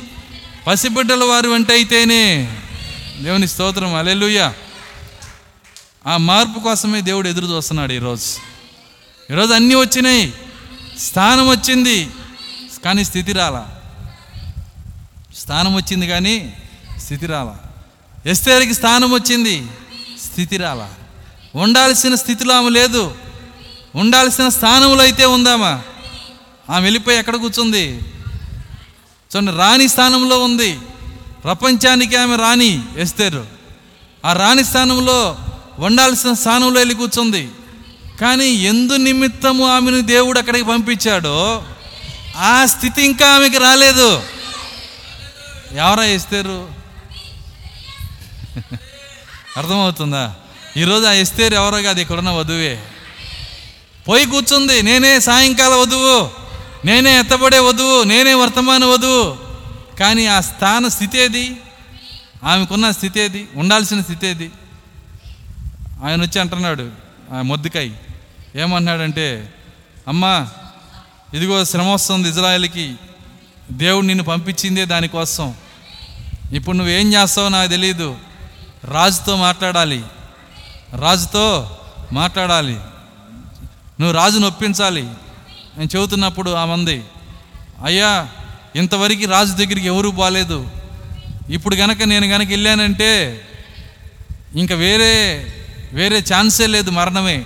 పసిబిడ్డల 0.67 1.23
వారు 1.23 1.49
అంటే 1.49 1.73
అయితేనే. 1.73 2.57
దేవుని 3.21 3.47
స్తోత్రం 3.47 3.95
అలెలుయ్య 3.95 4.53
ఆ 6.07 6.17
మార్పు 6.17 6.59
కోసమే 6.59 7.01
దేవుడు 7.01 7.27
ఎదురు 7.27 7.45
చూస్తున్నాడు 7.45 7.93
ఈరోజు. 7.93 8.23
ఈరోజు 9.33 9.53
అన్నీ 9.53 9.75
వచ్చినాయి 9.75 10.33
స్థానం 10.99 11.49
వచ్చింది 11.49 12.09
కానీ 12.85 13.03
స్థితి 13.03 13.33
రాలా. 13.33 13.79
స్థానం 15.35 15.75
వచ్చింది 15.75 16.07
కానీ 16.07 16.53
స్థితి 17.01 17.25
రాలా. 17.25 17.57
ఎస్తేరికి 18.25 18.73
స్థానం 18.73 19.13
వచ్చింది 19.13 19.63
స్థితి 20.25 20.57
రాలా. 20.57 20.89
ఉండాల్సిన 21.55 22.15
స్థితిలో 22.15 22.55
ఆమె 22.55 22.69
లేదు. 22.69 23.15
ఉండాల్సిన 23.95 24.49
స్థానంలో 24.49 25.03
అయితే 25.03 25.25
ఉందామా 25.25 25.81
ఆమె. 26.69 26.83
వెళ్ళిపోయి 26.83 27.17
ఎక్కడ 27.17 27.35
కూర్చుంది? 27.35 27.99
చూడండి 29.31 29.51
రాణి 29.51 29.87
స్థానంలో 29.87 30.43
ఉంది. 30.43 30.79
ప్రపంచానికి 31.43 32.15
ఆమె 32.15 32.35
రాణి 32.35 32.81
ఎస్తేరు. 32.97 33.45
ఆ 34.25 34.33
రాణి 34.33 34.63
స్థానంలో 34.63 35.37
ఉండాల్సిన 35.79 36.33
స్థానంలో 36.33 36.79
వెళ్ళి 36.79 36.95
కూర్చుంది. 36.95 37.49
కానీ 38.21 38.45
ఎందు 38.45 38.93
నిమిత్తము 38.93 39.67
ఆమెను 39.67 40.01
దేవుడు 40.01 40.39
అక్కడికి 40.39 40.65
పంపించాడో 40.65 41.63
ఆ 42.37 42.65
స్థితి 42.65 43.01
ఇంకా 43.01 43.35
ఆమెకి 43.35 43.57
రాలేదు. 43.57 44.23
ఎవరా 45.71 46.03
ఇస్తారు 46.03 46.80
అర్థమవుతుందా? 49.57 50.35
ఈరోజు 50.77 51.05
ఆ 51.05 51.11
ఎస్తేరు 51.11 51.55
ఎవరో 51.55 51.81
కాదు 51.81 51.99
ఇక్కడున్న 51.99 52.29
వధువే. 52.29 52.83
పోయి 54.07 54.25
కూర్చుంది 54.25 54.81
నేనే 54.81 55.19
సాయంకాల 55.19 55.73
వధువు 55.73 56.29
నేనే 56.85 57.19
ఎత్తబడే 57.19 57.59
వధువు 57.59 58.03
నేనే 58.03 58.33
వర్తమాన 58.33 58.85
వధువు. 58.85 59.37
కానీ 59.99 60.25
ఆ 60.25 60.39
స్థాన 60.39 60.87
స్థితి 60.87 61.19
ఏది? 61.19 61.57
ఆమెకున్న 62.43 62.91
స్థితి 62.91 63.19
ఏది? 63.19 63.47
ఉండాల్సిన 63.55 64.01
స్థితి 64.01 64.27
ఏది? 64.27 64.51
ఆయన 66.03 66.21
వచ్చి 66.21 66.39
అంటున్నాడు 66.39 66.91
ఆ 67.33 67.41
మొద్దుకాయ. 67.41 67.89
ఏమన్నాడంటే 68.55 69.53
అమ్మా 70.07 70.47
ఇదిగో 71.33 71.65
శ్రమ 71.65 71.87
వస్తుంది 71.93 72.29
ఇజ్రాయెల్కి. 72.29 72.95
దేవుడు 73.71 74.05
నిన్ను 74.05 74.23
పంపించిందే 74.23 74.85
దానికోసం. 74.85 75.53
ఇప్పుడు 76.51 76.77
నువ్వేం 76.77 77.13
చేస్తావో 77.13 77.49
నాకు 77.49 77.69
తెలియదు 77.69 78.17
రాజుతో 78.85 79.37
మాట్లాడాలి. 79.37 80.03
రాజుతో 80.95 81.77
మాట్లాడాలి. 82.11 82.75
నువ్వు 83.99 84.11
రాజును 84.11 84.47
ఒప్పించాలి. 84.47 85.03
నేను 85.77 85.89
చెబుతున్నప్పుడు 85.95 86.51
ఆ 86.51 86.65
మంది 86.65 87.03
అయ్యా 87.83 88.29
ఇంతవరకు 88.75 89.29
రాజు 89.29 89.51
దగ్గరికి 89.51 89.87
ఎవరూ 89.87 90.11
బాలేదు. 90.11 90.69
ఇప్పుడు 91.49 91.75
గనక 91.75 92.01
నేను 92.01 92.25
గనక 92.25 92.47
వెళ్ళానంటే 92.47 93.41
ఇంకా 94.55 94.75
వేరే 94.75 95.45
వేరే 95.93 96.23
ఛాన్సే 96.33 96.67
లేదు 96.67 96.89
మరణమే. 96.91 97.45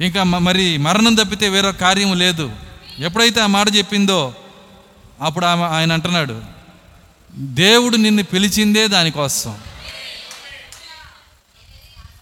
ఇంకా 0.00 0.22
మరి 0.22 0.78
మరణం 0.78 1.14
తప్పితే 1.14 1.48
వేరే 1.48 1.72
కార్యం 1.72 2.18
లేదు. 2.18 2.52
ఎప్పుడైతే 2.98 3.40
ఆ 3.40 3.46
మాట 3.46 3.66
చెప్పిందో 3.76 4.34
అప్పుడు 5.22 5.46
ఆమె 5.46 5.62
ఆయన 5.62 5.92
అంటున్నాడు 5.92 6.51
దేవుడు 7.34 7.96
నిన్ను 7.96 8.22
పిలిచిందే 8.22 8.88
దానికోసం. 8.88 9.58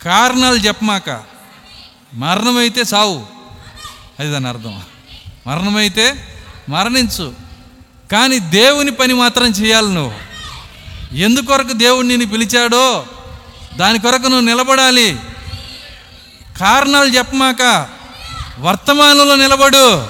కారణాలు 0.02 0.56
చెప్పమాక. 0.56 1.24
మరణమైతే 2.14 2.84
సావు 2.84 3.26
అది 4.20 4.32
దాని 4.32 4.48
అర్థం. 4.48 4.82
మరణమైతే 5.46 6.34
మరణించు. 6.68 7.34
కానీ 8.12 8.38
దేవుని 8.38 8.90
పని 8.90 9.14
మాత్రం 9.14 9.46
చేయాలి 9.46 9.94
నువ్వు. 9.94 10.18
ఎందుకొరకు 11.14 11.72
దేవుడు 11.72 12.06
నిన్ను 12.06 12.28
పిలిచాడో 12.28 13.06
దాని 13.76 13.98
కొరకు 13.98 14.22
నువ్వు 14.22 14.40
నిలబడాలి. 14.40 15.18
కారణాలు 16.60 17.08
చెప్పమాక. 17.08 17.88
వర్తమానంలో 18.58 19.36
నిలబడు. 19.36 20.06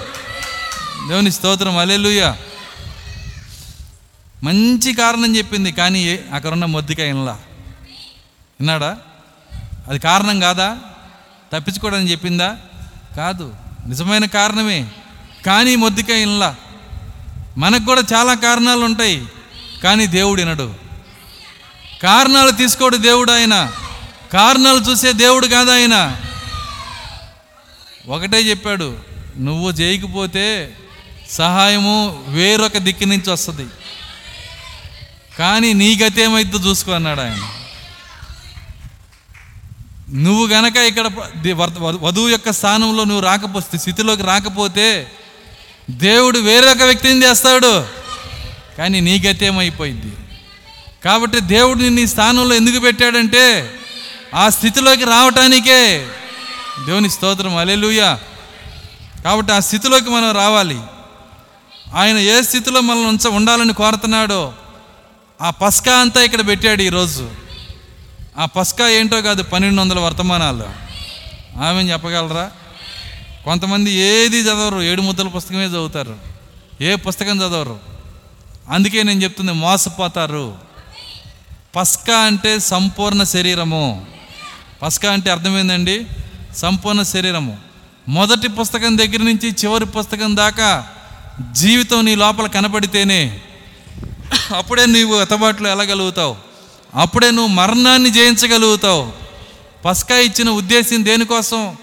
దేవుని 1.08 1.30
స్తోత్రం. 1.30 1.78
అలెలుయ్యా 1.78 2.38
మంచి 4.42 4.94
కారణం 4.94 5.36
చెప్పింది 5.36 5.72
కానీ 5.72 6.18
అక్కడున్న 6.32 6.64
మొద్దిక 6.64 6.98
ఇన్లా 6.98 7.32
విన్నాడా? 8.60 8.98
అది 9.88 9.98
కారణం 9.98 10.40
కాదా? 10.40 10.78
తప్పించుకోవడానికి 11.52 12.12
చెప్పిందా? 12.12 12.56
కాదు. 13.16 13.54
నిజమైన 13.86 14.24
కారణమే. 14.24 14.88
కానీ 15.46 15.76
మొద్దిక 15.76 16.10
ఇన్లా 16.10 16.56
మనకు 17.58 17.84
కూడా 17.84 18.02
చాలా 18.14 18.34
కారణాలు 18.34 18.80
ఉంటాయి 18.80 19.26
కానీ 19.84 20.06
దేవుడు 20.06 20.42
వినడు. 20.42 20.74
కారణాలు 22.02 22.50
తీసుకోడు 22.50 22.96
దేవుడు 22.96 23.32
ఆయన. 23.32 23.72
కారణాలు 24.32 24.78
చూసే 24.78 25.12
దేవుడు 25.12 25.46
కాదా 25.46 25.72
ఆయన. 25.74 26.20
ఒకటే 28.08 28.40
చెప్పాడు 28.42 28.96
నువ్వు 29.38 29.70
చేయకపోతే 29.70 30.76
సహాయము 31.30 32.24
వేరొక 32.28 32.76
దిక్కు 32.76 33.04
నుంచి 33.04 33.30
వస్తుంది. 33.30 33.66
కానీ 35.40 35.72
నీ 35.72 35.88
గతి 36.02 36.20
ఏమైద్దో 36.22 36.58
చూసుకో 36.58 36.92
అన్నాడు 36.92 37.20
ఆయన. 37.20 37.42
నువ్వు 40.14 40.46
గనక 40.46 40.76
ఇక్కడ 40.76 41.06
వధువు 42.00 42.28
యొక్క 42.28 42.52
స్థానంలో 42.52 43.04
నువ్వు 43.04 43.20
రాకపోతే 43.20 43.78
స్థితిలోకి 43.78 44.22
రాకపోతే 44.22 45.12
దేవుడు 45.90 46.38
వేరొక 46.38 46.82
వ్యక్తిని 46.82 47.22
చేస్తాడు? 47.24 47.86
కానీ 48.78 49.00
నీ 49.00 49.14
గతి 49.18 49.46
ఏమైపోయింది 49.46 50.12
కాబట్టి 51.04 51.40
దేవుడు 51.40 51.78
నిన్ను 51.78 52.00
ఈ 52.00 52.06
స్థానంలో 52.06 52.54
ఎందుకు 52.54 52.78
పెట్టాడంటే 52.78 53.44
ఆ 54.34 54.48
స్థితిలోకి 54.48 55.04
రావటానికే. 55.04 56.06
దేవుని 56.86 57.10
స్తోత్రం 57.10 57.56
అలెలుయ 57.56 58.16
కాబట్టి 59.24 59.52
ఆ 59.52 59.60
స్థితిలోకి 59.60 60.10
మనం 60.10 60.30
రావాలి. 60.30 60.80
ఆయన 61.94 62.18
ఏ 62.18 62.42
స్థితిలో 62.42 62.80
మనల్ని 62.80 63.08
ఉంచ 63.08 63.26
ఉండాలని 63.28 63.74
కోరుతున్నాడో 63.74 64.52
ఆ 65.40 65.50
పస్కా 65.50 65.96
అంతా 65.96 66.22
ఇక్కడ 66.22 66.46
పెట్టాడు 66.46 66.82
ఈరోజు. 66.82 67.30
ఆ 68.38 68.44
పస్కా 68.44 68.88
ఏంటో 68.88 69.22
కాదు 69.22 69.42
పన్నెండు 69.42 69.80
వందల 69.80 69.98
వర్తమానాలు. 69.98 70.64
ఆమె 71.62 71.82
చెప్పగలరా? 71.82 72.50
కొంతమంది 73.44 73.92
ఏది 73.92 74.40
చదవరు 74.40 74.82
ఏడు 74.82 75.02
ముద్దల 75.02 75.28
పుస్తకమే 75.28 75.66
చదువుతారు. 75.66 76.16
ఏ 76.80 76.94
పుస్తకం 76.94 77.38
చదవరు? 77.38 77.80
అందుకే 78.70 79.02
నేను 79.02 79.22
చెప్తుంది 79.22 79.52
మోసపోతారు. 79.52 80.58
పస్కా 81.76 82.18
అంటే 82.18 82.58
సంపూర్ణ 82.58 83.22
శరీరము. 83.22 84.06
పస్కా 84.82 85.12
అంటే 85.12 85.30
అర్థమైందండి? 85.30 86.06
సంపూర్ణ 86.56 87.02
శరీరము. 87.02 87.58
మొదటి 88.08 88.48
పుస్తకం 88.48 88.98
దగ్గర 88.98 89.18
నుంచి 89.18 89.50
చివరి 89.50 89.86
పుస్తకం 89.86 90.36
దాకా 90.36 90.88
జీవితం 91.52 92.04
నీ 92.04 92.14
లోపల 92.14 92.46
కనపడితేనే 92.46 93.42
అప్పుడే 94.56 94.86
నీవు 94.86 95.14
అతబాట్లు 95.14 95.68
వెళ్ళగలుగుతావు 95.68 96.36
అప్పుడే 96.94 97.30
నువ్వు 97.30 97.52
మరణాన్ని 97.52 98.10
జయించగలుగుతావు. 98.10 99.12
పస్కా 99.84 100.18
ఇచ్చిన 100.18 100.50
ఉద్దేశం 100.50 101.04
దేనికోసం? 101.04 101.76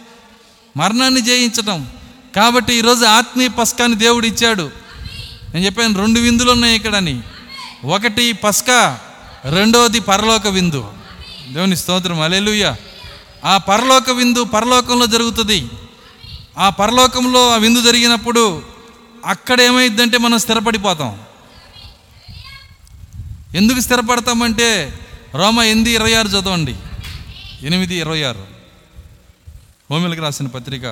మరణాన్ని 0.77 1.21
జయించటం. 1.21 1.87
కాబట్టి 2.35 2.73
ఈరోజు 2.73 3.05
ఆత్మీయ 3.05 3.47
పస్కాని 3.47 3.95
దేవుడు 3.95 4.25
ఇచ్చాడు. 4.25 4.71
నేను 5.53 5.65
చెప్పాను 5.65 5.99
రెండు 5.99 6.19
విందులు 6.19 6.51
ఉన్నాయి 6.51 6.75
ఇక్కడని. 6.75 7.21
ఒకటి 7.85 8.33
పస్కా 8.33 8.99
రెండవది 9.51 9.99
పరలోక 9.99 10.47
విందు. 10.47 10.91
దేవుని 11.51 11.77
స్తోత్రం 11.77 12.21
అలెలుయ్య 12.21 12.75
ఆ 13.45 13.57
పరలోక 13.57 14.09
విందు 14.09 14.43
పరలోకంలో 14.43 15.05
జరుగుతుంది. 15.05 15.67
ఆ 16.57 16.69
పరలోకంలో 16.69 17.49
ఆ 17.49 17.57
విందు 17.57 17.81
జరిగినప్పుడు 17.81 18.61
అక్కడ 19.25 19.61
ఏమైందంటే 19.61 20.17
మనం 20.17 20.37
స్థిరపడిపోతాం. 20.37 21.19
ఎందుకు 23.57 23.79
స్థిరపడతామంటే 23.79 24.99
రోమ 25.35 25.61
ఎనిమిది 25.61 25.91
ఇరవై 25.91 26.13
ఆరు 26.13 26.27
చదవండి. 26.27 26.75
ఎనిమిది 27.61 27.95
ఇరవై 27.95 28.23
ఆరు. 28.23 28.45
హోమిలకు 29.91 30.21
రాసిన 30.21 30.47
పత్రిక. 30.47 30.85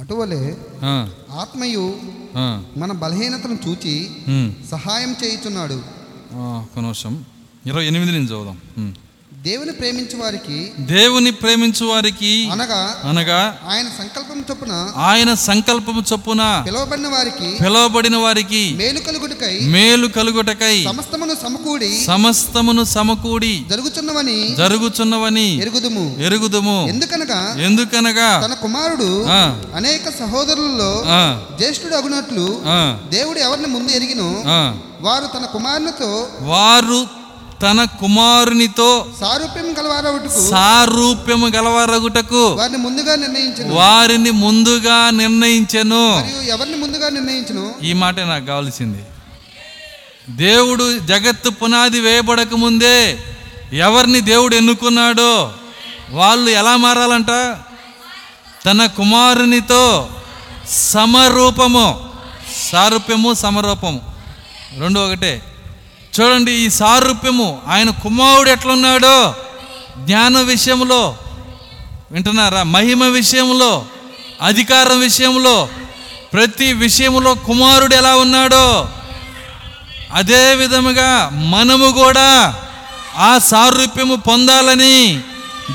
అటువలే 0.00 0.56
ఆత్మయు 1.30 1.86
మన 2.76 2.92
బలహీనతను 2.92 3.58
చూచి. 3.68 3.94
సహాయం 4.70 5.12
చేయుచున్నాడు. 5.24 5.78
నిమిషం. 6.80 7.24
ఇరవై 7.66 7.86
ఎనిమిది 7.86 8.12
నుంచి 8.12 8.26
చదువుదాం. 8.26 8.60
దేవుని 9.44 9.72
ప్రేమించు 9.72 10.16
వారికి 10.16 10.56
దేవుని 10.88 11.30
ప్రేమించు 11.32 11.84
వారికి 11.86 12.32
అనగా 12.52 12.80
అనగా 13.04 13.38
ఆయన 13.68 13.88
సంకల్పం 13.98 14.38
చొప్పున 14.48 14.72
ఆయన 15.04 15.30
సంకల్పము 15.44 16.02
చొప్పున 16.10 16.42
పిలువబడిన 16.66 17.08
వారికి 17.08 17.50
పిలువబడిన 17.62 18.16
వారికి 18.16 18.60
మేలు 18.76 19.00
కలుగుటకై 19.00 19.54
మేలు 19.66 20.08
కలుగుటకై 20.08 20.74
సమస్తమును 20.84 21.34
సమకూడి 21.42 21.90
సమస్తమును 22.04 22.84
సమకూడి 22.86 23.52
జరుగుచున్నవని 23.70 24.36
జరుగుచున్నవని 24.54 25.48
ఎరుగుదుము. 25.58 26.04
ఎరుగుదుము. 26.20 26.76
ఎందుకనగా 26.88 27.40
ఎందుకనగా 27.64 28.28
తన 28.44 28.54
కుమారుడు 28.56 29.10
ఆ, 29.30 29.40
అనేక 29.74 30.04
సహోదరులలో 30.18 30.92
ఆ, 31.12 31.22
జ్యేష్ఠుడు 31.58 31.94
అగునట్లు 31.94 32.46
ఆ, 32.70 32.80
దేవుడు 33.10 33.38
ఎవరిని 33.38 33.66
ముందు 33.68 33.92
ఎరిగినో 33.92 34.30
ఆ. 34.50 34.60
వారు 35.00 35.26
తన 35.26 35.44
కుమారునితో 35.46 36.10
వారు 36.46 37.00
తన 37.62 37.84
కుమారునితో 37.84 39.06
సారూప్యం 39.20 39.78
గలవారవుటకు 39.78 40.50
సారూప్యము 40.50 41.46
గలవరగుటకు 41.46 42.48
వారిని 42.48 42.78
ముందుగా 42.78 43.16
నిర్ణయించను. 43.16 43.74
వారిని 43.74 44.30
ముందుగా 44.30 45.10
నిర్ణయించెను. 45.10 46.30
ఎవరిని 46.48 46.76
ముందుగా 46.76 47.08
నిర్ణయించను? 47.08 47.74
ఈ 47.82 47.92
మాట 47.92 48.20
నాకు 48.20 48.44
కావాల్సింది. 48.44 49.02
దేవుడు 50.30 50.98
జగత్తు 50.98 51.50
పునాది 51.50 52.00
వేయబడక 52.00 52.54
ముందే 52.54 53.18
ఎవరిని 53.72 54.20
దేవుడు 54.20 54.56
ఎన్నుకున్నాడో 54.56 55.52
వాళ్ళు 56.10 56.50
ఎలా 56.50 56.76
మారాలంట? 56.76 57.30
తన 58.64 58.86
కుమారునితో 58.86 60.10
సమరూపము 60.70 62.10
సారూప్యము 62.72 63.34
సమరూపము. 63.34 64.00
రెండు 64.78 65.00
ఒకటే. 65.00 65.42
చూడండి 66.10 66.52
ఈ 66.52 66.70
సారూప్యము. 66.70 67.62
ఆయన 67.68 67.90
కుమారుడు 67.90 68.50
ఎట్లున్నాడో? 68.50 69.34
జ్ఞాన 69.98 70.40
విషయంలో 70.40 71.16
వింటున్నారా? 72.12 72.62
మహిమ 72.62 73.04
విషయంలో 73.04 73.84
అధికారం 74.42 75.00
విషయంలో 75.00 75.68
ప్రతి 76.32 76.72
విషయంలో 76.72 77.34
కుమారుడు 77.34 77.94
ఎలా 77.94 78.16
ఉన్నాడో? 78.16 78.88
అదే 80.14 80.54
విధముగా 80.54 81.30
మనము 81.32 81.92
కూడా 81.92 82.54
ఆ 83.16 83.38
సారూప్యము 83.38 84.16
పొందాలని 84.16 85.20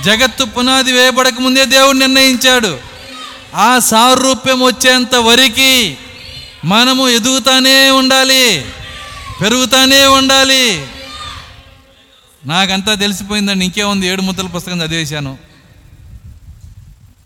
జగత్తు 0.06 0.44
పునాది 0.44 0.92
వేయబడక 0.92 1.34
ముందే 1.40 1.66
దేవుడు 1.66 1.98
నిర్ణయించాడు. 1.98 2.78
ఆ 3.56 3.80
సారూప్యం 3.80 4.64
వచ్చేంత 4.64 5.16
వరకు 5.16 5.94
మనము 6.66 7.10
ఎదుగుతానే 7.10 7.90
ఉండాలి. 7.90 8.66
పెరుగుతానే 9.42 10.06
ఉండాలి. 10.06 10.88
నాకంతా 12.46 12.96
తెలిసిపోయిందండి 12.96 13.66
ఇంకేముంది 13.66 14.08
ఏడు 14.08 14.22
ముద్దల 14.22 14.48
పుస్తకం 14.48 14.82
చదివేశాను. 14.82 15.38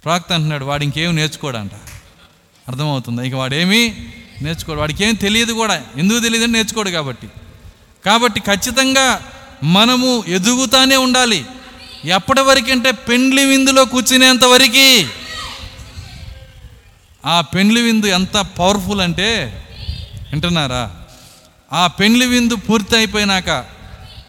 ప్రాక్త 0.03 0.31
అంటున్నాడు 0.33 0.65
వాడు 0.65 0.83
ఇంకేం 0.83 1.15
నేర్చుకోడంట. 1.15 1.71
అర్థమవుతుందా? 2.67 3.23
ఇక 3.23 3.33
వాడేమీ 3.33 3.93
నేర్చుకోడు. 4.41 4.79
వాడికి 4.79 5.05
ఏం 5.05 5.15
తెలియదు 5.15 5.53
కూడా. 5.53 5.81
ఎందుకు 5.97 6.19
తెలియదు 6.19 6.43
అని 6.43 6.53
నేర్చుకోడు 6.53 6.89
కాబట్టి. 6.89 7.27
కాబట్టి 8.05 8.39
ఖచ్చితంగా 8.39 9.21
మనము 9.63 10.23
ఎదుగుతానే 10.27 10.95
ఉండాలి. 10.95 11.45
ఎప్పటి 12.05 12.41
వరకంటే 12.41 12.91
పెండ్లి 12.91 13.45
విందులో 13.45 13.85
కూర్చునేంత 13.85 14.43
వరకు 14.43 15.05
ఆ 17.25 17.41
పెండ్లి 17.41 17.81
విందు 17.81 18.05
ఎంత 18.05 18.37
పవర్ఫుల్ 18.37 19.01
అంటే 19.01 19.63
వింటున్నారా? 20.31 20.98
ఆ 21.73 21.87
పెండ్లి 21.87 22.25
విందు 22.25 22.55
పూర్తి 22.55 22.95
అయిపోయినాక 22.95 23.65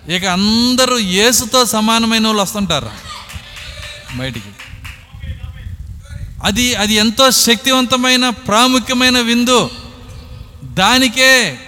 ఇక 0.08 0.24
అందరూ 0.24 0.98
యేసుతో 0.98 1.64
సమానమైన 1.64 2.26
వాళ్ళు 2.26 2.42
వస్తుంటారు. 2.42 2.90
బయటికి. 4.14 4.48
అది 6.44 6.74
అది 6.74 6.94
ఎంతో 6.94 7.30
శక్తివంతమైన 7.30 8.30
ప్రాముఖ్యమైన 8.30 9.20
విందు. 9.20 9.70
దానికే 10.64 11.58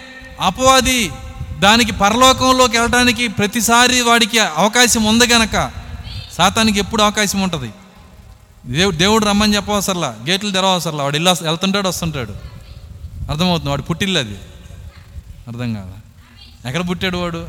అపవాది 0.41 1.13
దానికి 1.59 1.93
పరలోకంలోకి 1.93 2.79
వెళ్ళడానికి 2.79 3.29
ప్రతిసారి 3.29 4.01
వాడికి 4.01 4.39
అవకాశం 4.39 5.05
ఉంది 5.05 5.27
గనక 5.27 5.71
సాతానికి 6.33 6.79
ఎప్పుడు 6.79 7.03
అవకాశం 7.03 7.41
ఉంటుంది. 7.41 7.73
దేవుడు 8.67 8.97
దేవుడు 8.97 9.25
రమ్మని 9.25 9.57
చెప్పవసరలా 9.57 10.17
గేట్లు 10.29 10.51
తెరవసరలా 10.51 11.05
వాడు 11.05 11.17
ఇల్లు 11.17 11.45
వెళ్తుంటాడు 11.45 11.89
వస్తుంటాడు. 11.89 12.33
అర్థమవుతుంది 13.31 13.71
వాడు 13.71 13.83
పుట్టిల్లు 13.83 14.19
అది. 14.19 14.39
అర్థం 15.49 15.75
కాదా 15.75 15.93
ఎక్కడ 16.69 16.89
పుట్టాడు 16.89 17.19
వాడు? 17.19 17.49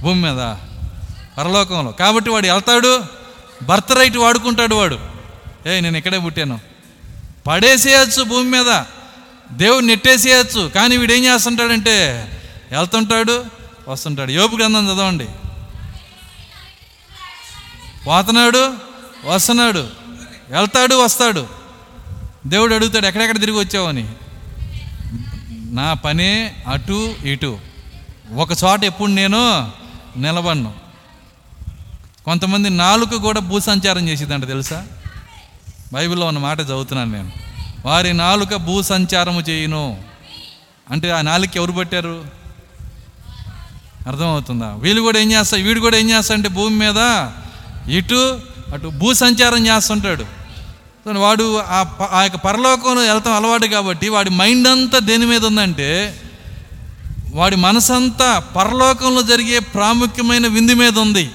భూమి 0.00 0.22
మీద. 0.22 0.56
పరలోకంలో. 1.38 1.92
కాబట్టి 1.92 2.30
వాడు 2.30 2.46
వెళ్తాడు. 2.46 3.04
బర్త్ 3.62 3.92
రైట్ 3.92 4.16
వాడుకుంటాడు 4.16 4.74
వాడు. 4.74 4.98
ఏ 5.66 5.80
నేను 5.80 5.96
ఇక్కడే 5.96 6.18
పుట్టాను. 6.18 6.60
పడేసేయచ్చు 7.46 8.22
భూమి 8.22 8.50
మీద. 8.50 8.84
దేవుడు 9.52 9.84
నెట్టేసేయచ్చు. 9.84 10.68
కానీ 10.68 10.96
వీడు 10.96 11.12
ఏం 11.12 11.24
చేస్తుంటాడంటే 11.24 12.26
వెళ్తుంటాడు 12.72 13.44
వస్తుంటాడు. 13.88 14.30
యోపు 14.30 14.56
గ్రంథం 14.56 14.86
చదవండి. 14.86 15.26
పోతున్నాడు 18.06 18.74
వస్తున్నాడు. 19.24 19.88
వెళ్తాడు 20.50 20.94
వస్తాడు. 20.94 21.46
దేవుడు 22.46 22.74
అడుగుతాడు 22.74 23.06
ఎక్కడెక్కడ 23.06 23.40
తిరిగి 23.40 23.58
వచ్చావని 23.58 24.12
నా 25.70 25.94
పనే 25.94 26.54
అటు 26.68 27.14
ఇటు. 27.24 27.58
ఒక 28.34 28.48
చోట 28.64 28.84
ఎప్పుడు 28.84 29.10
నేను 29.10 29.70
నిలబడను. 30.16 30.72
కొంతమంది 32.24 32.70
నాలుక 32.70 33.14
కూడా 33.14 33.40
భూసంచారం 33.40 34.08
చేసేదంట 34.08 34.46
తెలుసా? 34.46 34.86
బైబిల్లో 35.92 36.26
ఉన్న 36.26 36.38
మాట 36.38 36.60
చదువుతున్నాను 36.60 37.12
నేను. 37.12 37.32
వారి 37.84 38.12
నాలుక 38.12 38.54
భూసంచారము 38.54 39.40
చేయను. 39.40 40.02
అంటే 40.90 41.10
ఆ 41.10 41.20
నాలుక 41.20 41.50
ఎవరు 41.56 41.72
పట్టారు? 41.72 42.24
అర్థమవుతుందా? 44.06 44.74
వీళ్ళు 44.74 45.02
కూడా 45.02 45.18
ఏం 45.18 45.32
చేస్తా 45.32 45.56
వీడు 45.56 45.80
కూడా 45.80 45.96
ఏం 45.96 46.10
చేస్తా 46.10 46.34
అంటే 46.34 46.48
భూమి 46.48 46.76
మీద 46.76 47.28
ఇటు 47.96 48.40
అటు 48.72 48.88
భూసంచారం 48.88 49.66
చేస్తుంటాడు. 49.66 50.39
వాడు 51.06 51.58
ఆ 51.58 51.82
ప- 51.82 52.08
ఆ 52.12 52.22
యొక్క 52.22 52.36
పరలోకంలో 52.36 53.02
వెళ్తాం 53.02 53.34
అలవాటు 53.34 53.66
కాబట్టి 53.66 54.08
వాడి 54.08 54.30
మైండ్ 54.30 54.68
అంతా 54.68 54.98
దేని 54.98 55.26
మీద 55.26 55.46
ఉందంటే 55.46 56.20
వాడి 57.34 57.56
మనసంతా 57.56 58.38
పరలోకంలో 58.38 59.22
జరిగే 59.22 59.58
ప్రాముఖ్యమైన 59.58 60.46
విందు 60.46 60.72
మీద 60.72 60.98
ఉంది. 60.98 61.30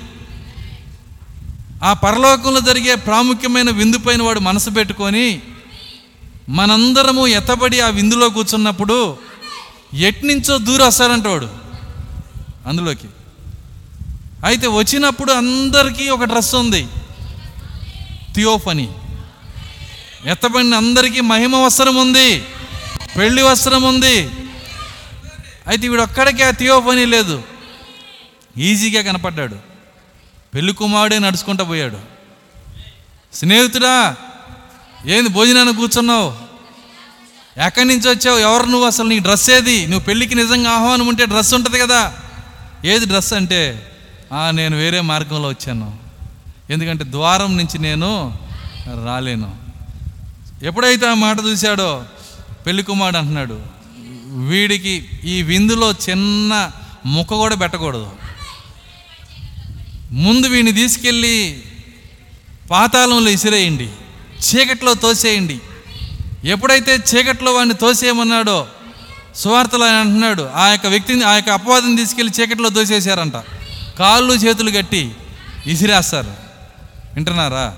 ఆ 1.83 1.93
పరలోకంలో 1.93 2.59
జరిగే 2.59 2.95
ప్రాముఖ్యమైన 2.95 3.69
విందు 3.71 3.97
పైన 3.97 4.21
వాడు 4.21 4.39
మనసు 4.39 4.69
పెట్టుకొని 4.69 5.41
మనందరము 6.49 7.27
ఎత్తబడి 7.27 7.79
ఆ 7.79 7.87
విందులో 7.87 8.29
కూర్చున్నప్పుడు 8.29 9.17
ఎట్నుంచో 9.93 10.57
దూరం 10.57 10.87
వస్తాడంట 10.87 11.27
వాడు 11.27 11.49
అందులోకి. 12.67 13.07
అయితే 14.45 14.67
వచ్చినప్పుడు 14.67 15.31
అందరికీ 15.31 16.09
ఒక 16.09 16.23
డ్రెస్ 16.23 16.55
ఉంది. 16.55 16.87
థియోఫనీ. 18.35 18.89
ఎత్తబడిన 20.25 20.75
అందరికీ 20.75 21.21
మహిమ 21.21 21.55
వస్త్రం 21.55 21.95
ఉంది. 21.95 22.45
పెళ్ళి 23.17 23.41
వస్త్రం 23.41 23.83
ఉంది. 23.83 24.29
అయితే 25.67 25.87
వీడు 25.87 26.01
ఒక్కడికి 26.01 26.43
ఆ 26.43 26.51
థియోఫనీ 26.51 27.05
లేదు. 27.05 27.43
ఈజీగా 28.57 29.01
కనపడ్డాడు. 29.01 29.55
పెళ్ళి 30.53 30.73
కుమారుడే 30.73 31.19
నడుచుకుంటూ 31.19 31.65
పోయాడు. 31.65 31.97
స్నేహితుడా 33.33 34.15
ఏంది 35.05 35.29
భోజనానికి 35.29 35.77
కూర్చున్నావు? 35.77 36.33
ఎక్కడి 37.65 37.87
నుంచి 37.87 38.09
వచ్చావు? 38.09 38.37
ఎవరు 38.37 38.65
నువ్వు 38.65 38.87
అసలు? 38.87 39.07
నీ 39.07 39.19
డ్రెస్ 39.19 39.49
ఏది? 39.49 39.87
నువ్వు 39.87 40.05
పెళ్ళికి 40.05 40.35
నిజంగా 40.35 40.71
ఆహ్వానం 40.71 41.07
ఉంటే 41.07 41.25
డ్రెస్ 41.25 41.53
ఉంటుంది 41.53 41.79
కదా. 41.79 42.13
ఏది 42.85 43.05
డ్రెస్ 43.05 43.33
అంటే? 43.33 43.91
నేను 44.51 44.77
వేరే 44.77 45.01
మార్గంలో 45.01 45.49
వచ్చాను. 45.49 45.97
ఎందుకంటే 46.69 47.03
ద్వారం 47.03 47.57
నుంచి 47.57 47.79
నేను 47.79 48.39
రాలేను. 49.05 49.64
ఎప్పుడైతే 50.63 51.07
ఆ 51.07 51.13
మాట 51.13 51.37
చూశాడో 51.39 52.05
పెళ్ళి 52.65 52.83
కుమారుడు 52.83 53.17
అంటున్నాడు 53.17 53.61
వీడికి 54.47 55.09
ఈ 55.23 55.41
విందులో 55.41 55.91
చిన్న 55.91 56.71
ముక్క 57.05 57.33
కూడా 57.33 57.55
పెట్టకూడదు. 57.55 58.11
ముందు 60.11 60.47
వీడిని 60.47 60.71
తీసుకెళ్ళి 60.71 61.63
పాతాళంలో 62.71 63.31
ఇసిరేయండి 63.31 63.89
చీకట్లో 64.47 64.93
తోసేయండి. 64.93 65.59
ఎప్పుడైతే 66.45 66.95
చీకట్లో 66.95 67.53
వాడిని 67.53 67.75
తోసేయమన్నాడో 67.75 68.67
సువార్తలు 69.35 69.83
ఆయన 69.83 69.95
అంటున్నాడు 69.95 70.49
ఆ 70.55 70.67
యొక్క 70.67 70.87
వ్యక్తిని 70.87 71.23
ఆ 71.23 71.33
యొక్క 71.33 71.49
అపవాదిని 71.49 71.97
తీసుకెళ్ళి 71.97 72.41
చీకట్లో 72.41 72.69
తోసేశారంట. 72.69 73.33
కాళ్ళు 73.99 74.33
చేతులు 74.33 74.71
కట్టి 74.71 75.11
ఇసిరేస్తారు. 75.65 76.33
వింటున్నారా? 77.13 77.77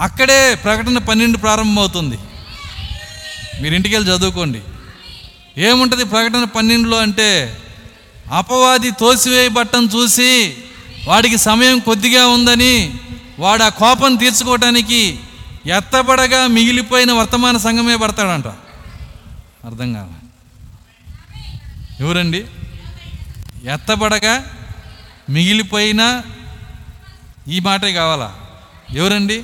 అక్కడే 0.00 0.54
ప్రకటన 0.54 0.98
పన్నెండు 0.98 1.38
ప్రారంభమవుతుంది. 1.38 2.18
మీరు 3.62 3.74
ఇంటికి 3.74 3.94
వెళ్ళి 3.94 4.16
చదువుకోండి. 4.16 4.60
ఏముంటుంది 5.58 6.04
ప్రకటన 6.04 6.44
పన్నెండులో 6.44 6.98
అంటే 6.98 7.58
అపవాది 8.32 8.90
తోసివేయబట్టం 8.90 9.88
చూసి 9.96 10.56
వాడికి 11.06 11.38
సమయం 11.38 11.78
కొద్దిగా 11.78 12.26
ఉందని 12.26 12.94
వాడు 13.38 13.62
ఆ 13.62 13.68
కోపం 13.68 14.16
తీర్చుకోవటానికి 14.16 15.18
ఎత్తబడగా 15.66 16.46
మిగిలిపోయిన 16.46 17.12
వర్తమాన 17.12 17.56
సంఘమే 17.56 17.96
పడతాడంట. 17.96 18.46
అర్థం 19.66 19.92
కాల. 19.92 20.08
ఎవరండి? 22.00 22.44
ఎత్తబడగా 23.64 24.44
మిగిలిపోయిన 25.30 26.22
ఈ 27.48 27.60
మాటే 27.60 27.92
కావాలా? 27.92 28.34
ఎవరండి? 28.94 29.42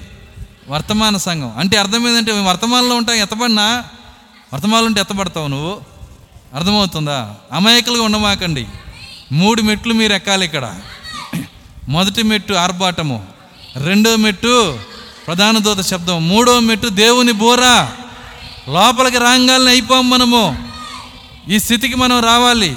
వర్తమాన 0.68 1.16
సంఘం. 1.16 1.52
అంటే 1.58 1.76
అర్థం 1.76 2.08
ఏంటంటే 2.08 2.32
వర్తమానంలో 2.32 2.96
ఉంటాం 2.96 3.16
ఎత్తబడినా 3.16 3.84
వర్తమానంలో 4.54 4.86
ఉంటే 4.86 5.00
ఎత్తబడతావు 5.00 5.46
నువ్వు. 5.46 5.80
అర్థమవుతుందా? 6.54 7.34
అమాయకులుగా 7.52 8.02
ఉండమాకండి. 8.02 8.66
మూడు 9.32 9.62
మెట్లు 9.62 9.94
మీరు 9.94 10.12
ఎక్కాలి 10.12 10.44
ఇక్కడ. 10.44 10.74
మొదటి 11.88 12.22
మెట్టు 12.22 12.52
ఆర్భాటము 12.52 13.26
రెండో 13.76 14.16
మెట్టు 14.16 14.78
ప్రధాన 15.26 15.58
దూత 15.58 15.80
శబ్దం 15.80 16.28
మూడో 16.28 16.60
మెట్టు 16.60 16.88
దేవుని 16.88 17.32
బోరా. 17.32 17.92
లోపలికి 18.68 19.18
రాంగాలని 19.18 19.68
అయిపోం 19.68 20.10
మనము. 20.10 20.70
ఈ 21.48 21.58
స్థితికి 21.58 21.94
మనం 21.94 22.20
రావాలి. 22.20 22.76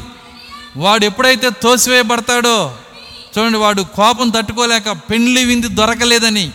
వాడు 0.78 1.06
ఎప్పుడైతే 1.06 1.49
తోసివేయబడతాడో 1.49 2.76
చూడండి 3.38 3.57
వాడు 3.57 3.82
కోపం 3.82 4.30
తట్టుకోలేక 4.30 4.91
పెండ్లి 4.91 5.45
వింది 5.45 5.68
దొరకలేదని 5.68 6.52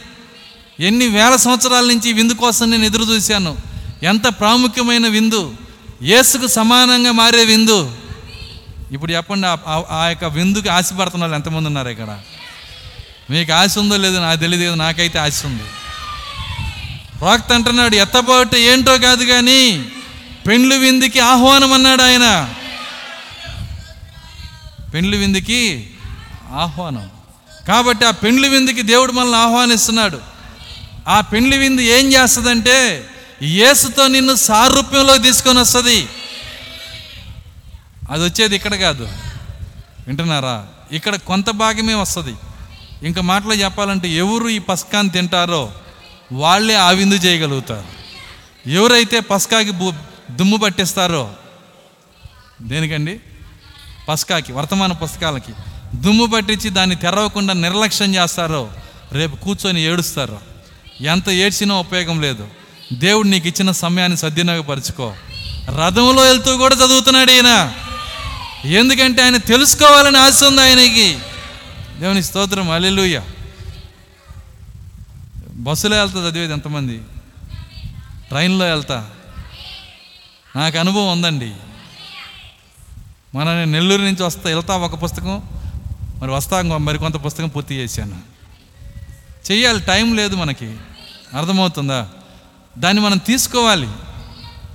ఎన్ని 0.80 1.08
వేల 1.08 1.36
సంవత్సరాల 1.36 1.84
నుంచి 1.84 2.12
విందు 2.12 2.32
కోసం 2.32 2.70
నేను 2.70 2.84
ఎదురు 2.84 3.04
చూశాను. 3.04 3.56
ఎంత 4.02 4.28
ప్రాముఖ్యమైన 4.28 5.08
విందు. 5.08 5.54
యేసుకు 6.02 6.46
సమానంగా 6.46 7.12
మారే 7.12 7.44
విందు. 7.44 7.96
ఇప్పుడు 8.92 9.12
చెప్పండి 9.12 9.46
ఆ- 9.46 9.82
ఆ- 9.90 10.06
యొక్క 10.08 10.24
విందుకి 10.24 10.68
ఆశపడుతున్న 10.68 11.24
వాళ్ళు 11.24 11.36
ఎంతమంది 11.36 11.66
ఉన్నారు 11.66 11.88
ఇక్కడ? 11.88 12.18
మీకు 13.30 13.52
ఆశ 13.52 13.78
ఉందో 13.78 13.96
లేదో 13.96 14.20
నాకు 14.20 14.40
తెలియదు 14.40 14.74
నాకైతే 14.74 15.18
ఆశ 15.18 15.46
ఉంది. 15.46 15.62
ప్రాక్త 17.18 17.52
అంటున్నాడు 17.52 17.94
ఎత్తబాటు 17.94 18.56
ఏంటో 18.56 18.98
కాదు 18.98 19.24
కానీ 19.24 19.88
పెండ్లు 20.46 20.74
విందుకి 20.74 21.20
ఆహ్వానం 21.20 21.72
అన్నాడు 21.72 22.02
ఆయన. 22.02 22.54
పెండ్లు 24.94 25.16
విందుకి 25.16 25.90
ఆహ్వానం. 26.52 27.10
కాబట్టి 27.68 28.04
ఆ 28.04 28.10
పెండ్లి 28.10 28.48
విందుకి 28.48 28.82
దేవుడు 28.82 29.12
మనల్ని 29.12 29.36
ఆహ్వానిస్తున్నాడు. 29.36 30.33
ఆ 31.08 31.20
పెండ్లి 31.20 31.58
విందు 31.58 31.80
ఏం 31.80 32.12
చేస్తుందంటే 32.12 33.04
యేసుతో 33.42 34.06
నిన్ను 34.06 34.34
సారూప్యంలో 34.34 35.18
తీసుకొని 35.18 35.58
వస్తుంది. 35.58 36.08
అది 38.10 38.24
వచ్చేది 38.24 38.56
ఇక్కడ 38.56 38.74
కాదు. 38.74 39.08
వింటున్నారా? 40.06 40.66
ఇక్కడ 40.92 41.16
కొంత 41.16 41.50
భాగమే 41.50 41.94
వస్తుంది. 41.94 42.34
ఇంకా 43.02 43.22
మాటలో 43.22 43.54
చెప్పాలంటే 43.54 44.08
ఎవరు 44.08 44.48
ఈ 44.48 44.58
పస్కాన్ని 44.58 45.12
తింటారో 45.12 45.72
వాళ్ళే 46.32 46.74
ఆ 46.74 46.90
విందు 46.90 47.14
చేయగలుగుతారు. 47.14 47.84
ఎవరైతే 48.70 49.20
పస్కాకి 49.20 49.72
దుమ్ము 50.30 50.56
పట్టిస్తారో 50.56 51.32
దేనికండి? 52.62 53.20
పస్కాకి 54.08 54.52
వర్తమాన 54.52 54.92
పుస్తకాలకి. 54.92 55.52
దుమ్ము 55.94 56.26
పట్టించి 56.26 56.70
దాన్ని 56.70 56.96
తెరవకుండా 56.96 57.54
నిర్లక్ష్యం 57.54 58.14
చేస్తారో 58.14 58.72
రేపు 59.12 59.36
కూర్చొని 59.36 59.80
ఏడుస్తారు. 59.80 60.53
ఎంత 61.00 61.28
ఏడ్చినా 61.28 61.74
ఉపయోగం 61.74 62.20
లేదు. 62.20 62.48
దేవుడు 62.92 63.28
నీకు 63.28 63.48
ఇచ్చిన 63.48 63.70
సమయాన్ని 63.70 64.18
సద్వినియోగపరచుకో. 64.18 65.14
రథంలో 65.68 66.22
వెళ్తూ 66.22 66.56
కూడా 66.56 66.74
చదువుతున్నాడు 66.74 67.30
ఈయన. 67.30 67.74
ఎందుకంటే 68.64 69.22
ఆయన 69.22 69.36
తెలుసుకోవాలని 69.36 70.18
ఆశ 70.18 70.44
ఉంది 70.44 70.62
ఆయనకి. 70.62 71.18
దేవుని 72.00 72.22
స్తోత్రం. 72.22 72.70
అల్లెలుయ్య 72.70 73.22
బస్సులో 75.50 75.96
వెళ్తా 75.96 76.28
చదివేది 76.28 76.52
ఎంతమంది? 76.52 76.98
ట్రైన్లో 78.28 78.64
వెళ్తా. 78.64 79.10
నాకు 80.56 80.78
అనుభవం 80.78 81.12
ఉందండి. 81.12 81.52
మన 83.34 83.64
నెల్లూరు 83.64 84.02
నుంచి 84.02 84.22
వస్తా 84.22 84.42
వెళ్తా 84.44 84.76
ఒక 84.76 85.02
పుస్తకం. 85.02 85.42
మరి 86.22 86.30
వస్తా 86.30 86.62
మరి 86.62 86.98
కొంత 86.98 87.24
పుస్తకం 87.24 87.48
పూర్తి 87.48 87.74
చేశాను. 87.74 88.33
చేయాలి 89.52 89.80
టైం 89.80 90.16
లేదు 90.16 90.36
మనకి. 90.36 90.76
అర్థమవుతుందా? 91.34 92.08
దాన్ని 92.78 93.02
మనం 93.02 93.18
తీసుకోవాలి. 93.18 93.88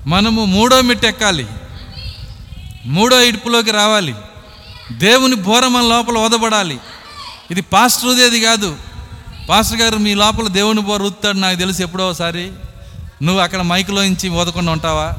మనము 0.08 0.46
మూడో 0.46 0.82
మిట్టెక్కాలి 0.82 1.44
ఎక్కాలి. 1.44 1.70
మూడో 2.86 3.22
ఇడుపులోకి 3.22 3.72
రావాలి. 3.72 4.16
దేవుని 4.92 5.36
బోర 5.36 5.68
మన 5.68 5.82
లోపల 5.82 6.18
వదబడాలి 6.18 6.80
ఇది 7.52 7.62
పాస్టర్దేది 7.62 8.42
కాదు. 8.42 8.78
పాస్టర్ 9.50 9.82
గారు 9.82 9.98
మీ 9.98 10.14
లోపల 10.14 10.48
దేవుని 10.48 10.82
బోర 10.82 11.02
ఊతాడు 11.02 11.38
నాకు 11.38 11.58
తెలిసి 11.58 11.84
ఎప్పుడో 11.84 12.10
ఒకసారి. 12.10 12.52
నువ్వు 13.24 13.42
అక్కడ 13.42 13.62
మైకులో 13.62 14.04
నుంచి 14.04 14.30
ఓదకుండా 14.30 14.72
ఉంటావా? 14.72 15.14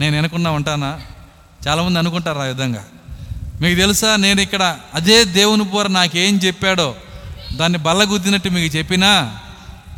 నేను 0.00 0.16
వినకుండా 0.16 0.50
ఉంటానా? 0.50 1.00
చాలామంది 1.68 1.98
అనుకుంటారు 1.98 2.38
ఆ 2.38 2.44
విధంగా. 2.44 2.84
మీకు 3.60 3.80
తెలుసా? 3.80 4.16
నేను 4.16 4.40
ఇక్కడ 4.40 4.78
అదే 4.94 5.24
దేవుని 5.24 5.64
బోర 5.64 5.86
నాకేం 5.86 6.36
చెప్పాడో? 6.36 6.94
దాన్ని 7.52 7.78
బల్లగుద్దినట్టు 7.78 8.48
మీకు 8.48 8.76
చెప్పినా 8.76 9.38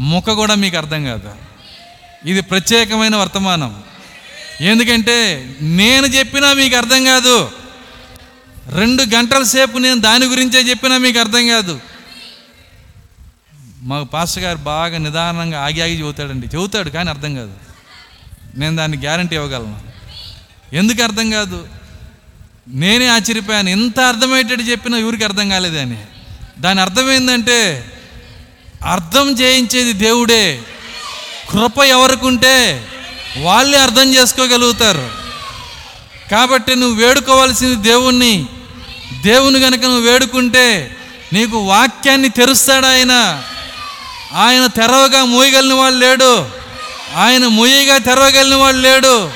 ముఖ 0.00 0.24
కూడా 0.24 0.54
మీకు 0.54 0.76
అర్థం 0.76 1.04
కాదు. 1.04 1.34
ఇది 2.26 2.40
ప్రత్యేకమైన 2.40 3.16
వర్తమానం. 3.16 3.82
ఎందుకంటే 4.60 5.48
నేను 5.62 6.06
చెప్పినా 6.06 6.52
మీకు 6.52 6.76
అర్థం 6.76 7.04
కాదు. 7.04 7.50
రెండు 8.68 9.02
గంటల 9.02 9.42
సేపు 9.42 9.78
నేను 9.78 10.00
దాని 10.00 10.26
గురించే 10.26 10.70
చెప్పినా 10.70 10.98
మీకు 10.98 11.18
అర్థం 11.18 11.48
కాదు. 11.48 11.80
మాకు 13.82 14.04
పాస్టర్ 14.04 14.42
గారు 14.42 14.58
బాగా 14.58 14.98
నిదానంగా 14.98 15.64
ఆగి 15.64 15.82
ఆగి 15.82 15.98
చెబుతాడండి. 15.98 16.46
చెబుతాడు 16.46 16.90
కానీ 16.90 17.10
అర్థం 17.10 17.34
కాదు. 17.34 17.52
నేను 18.56 18.76
దాన్ని 18.76 18.98
గ్యారంటీ 18.98 19.36
ఇవ్వగలను. 19.36 19.80
ఎందుకు 20.72 21.02
అర్థం 21.02 21.30
కాదు? 21.30 21.68
నేనే 22.68 23.06
ఆశ్చర్యపోయాను. 23.06 23.68
ఎంత 23.68 24.00
అర్థమయ్యేటట్టు 24.00 24.64
చెప్పినా 24.64 24.98
ఎవరికి 24.98 25.24
అర్థం 25.24 25.48
కాలేదని. 25.48 25.98
దాని 26.58 26.80
అర్థం 26.80 27.12
ఏంటంటే 27.12 27.92
అర్థం 28.86 29.30
చేయించేది 29.30 29.92
దేవుడే. 29.92 30.62
కృప 31.50 31.78
ఎవరికుంటే 31.78 32.86
వాళ్ళే 33.40 33.78
అర్థం 33.78 34.14
చేసుకోగలుగుతారు. 34.14 35.10
కాబట్టి 36.30 36.74
నువ్వు 36.74 37.06
వేడుకోవాల్సింది 37.06 37.74
దేవుణ్ణి. 37.74 38.46
దేవుని 39.22 39.58
గనక 39.58 39.80
నువ్వు 39.80 40.00
వేడుకుంటే 40.00 40.96
నీకు 41.32 41.56
వాక్యాన్ని 41.56 42.28
తెరుస్తాడు 42.28 42.86
ఆయన? 42.86 43.42
ఆయన 44.34 44.66
తెరవగా 44.66 45.24
మూయగలిగిన 45.24 45.74
వాడు 45.74 45.94
లేడు. 45.94 46.48
ఆయన 47.16 47.46
మూయగా 47.46 47.98
తెరవగలిగిన 47.98 48.54
వాడు 48.54 48.76
లేడు. 48.76 49.30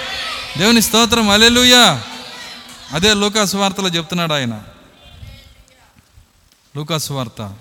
దేవుని 0.58 0.82
స్తోత్రం. 0.82 1.30
అలెలుయా 1.30 2.02
అదే 2.92 3.14
లూకాసు 3.14 3.56
వార్తలో 3.56 3.88
చెప్తున్నాడు 3.88 4.32
ఆయన. 4.32 4.58
లూకాసు 6.76 7.12
వార్త. 7.12 7.56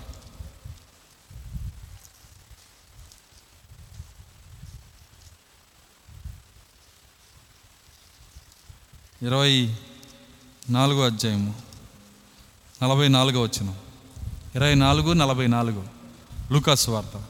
ఇరవై 9.22 9.76
నాలుగో 10.70 11.04
అధ్యాయము. 11.04 11.62
నలభై 12.82 13.08
నాలుగో 13.08 13.42
వచ్చిన 13.42 13.74
ఇరవై 14.54 14.74
నాలుగు 14.74 15.12
నలభై 15.12 15.46
నాలుగు. 15.46 15.88
లూకాస్ 16.52 16.88
వార్త. 16.88 17.24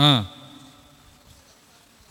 ఆ. 0.00 0.26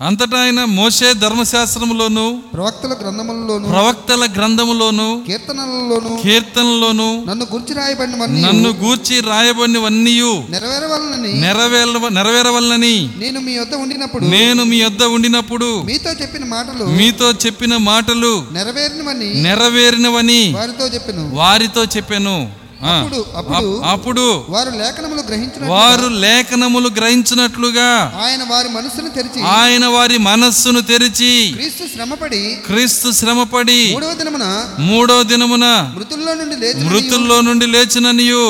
అంతటా 0.02 0.38
ఆయన 0.44 0.62
మోసే 0.78 1.08
ధర్మశాస్త్రములోను 1.24 2.24
ప్రవక్తల 2.54 2.94
గ్రంథములలోను 3.02 3.66
ప్రవక్తల 3.72 4.24
గ్రంథములోను 4.38 5.08
కీర్తనలలోను 5.28 6.12
కీర్తనలోను 6.24 7.08
నన్ను 7.28 7.46
గురించి 7.52 7.74
రాయబడినవన్నీ 7.74 8.40
నన్ను 8.46 8.70
గూర్చి 8.82 9.18
రాయబడినవన్నీ 9.28 10.14
నెరవేరవలనని 10.54 11.34
నెరవేర 11.44 12.10
నెరవేరవలనని 12.18 12.96
నేను 13.22 13.42
మీ 13.42 13.54
వద్ద 13.60 13.76
ఉండినప్పుడు 13.84 14.32
నేను 14.34 14.64
మీ 14.64 14.80
యొద్ద 14.80 15.04
ఉండినప్పుడు 15.16 15.70
మీతో 15.90 16.14
చెప్పిన 16.22 16.46
మాటలు 16.56 16.88
మీతో 16.98 17.30
చెప్పిన 17.46 17.76
మాటలు 17.90 18.34
నెరవేరినవని 18.58 19.30
నెరవేరినవని 19.46 20.42
వారితో 20.58 20.88
చెప్పాను 20.96 21.26
వారితో 21.40 21.84
చెప్పాను. 21.96 22.36
అప్పుడు 22.84 23.18
అప్పుడు 23.40 23.56
అప్- 23.58 23.84
అప్పుడు 23.92 24.24
వారు 24.50 24.72
లేఖనములు 24.78 25.24
గ్రహించిన 25.28 25.68
వారు 25.72 26.08
లేఖనములు 26.24 26.90
గ్రహించినట్లుగా 26.96 27.90
ఆయన 28.22 28.44
వారి 28.52 28.70
మనస్సును 28.72 29.10
తెరిచి 29.12 29.42
ఆయన 29.54 29.86
వారి 29.94 30.18
మనస్సును 30.24 30.82
తెరిచి 30.90 31.32
క్రీస్తు 31.54 31.86
శ్రమపడి 31.94 32.42
క్రీస్తు 32.68 33.10
శ్రమపడి 33.18 33.80
మూడవ 33.92 34.14
దినమున 34.22 34.46
మూడో 34.88 35.18
దినమున 35.26 35.66
మృతుల్లో 35.96 36.34
నుండి 36.42 36.58
లేచి 36.62 36.84
మృతుల్లో 36.88 37.38
నుండి 37.42 37.68
లేచిననియు 37.74 38.46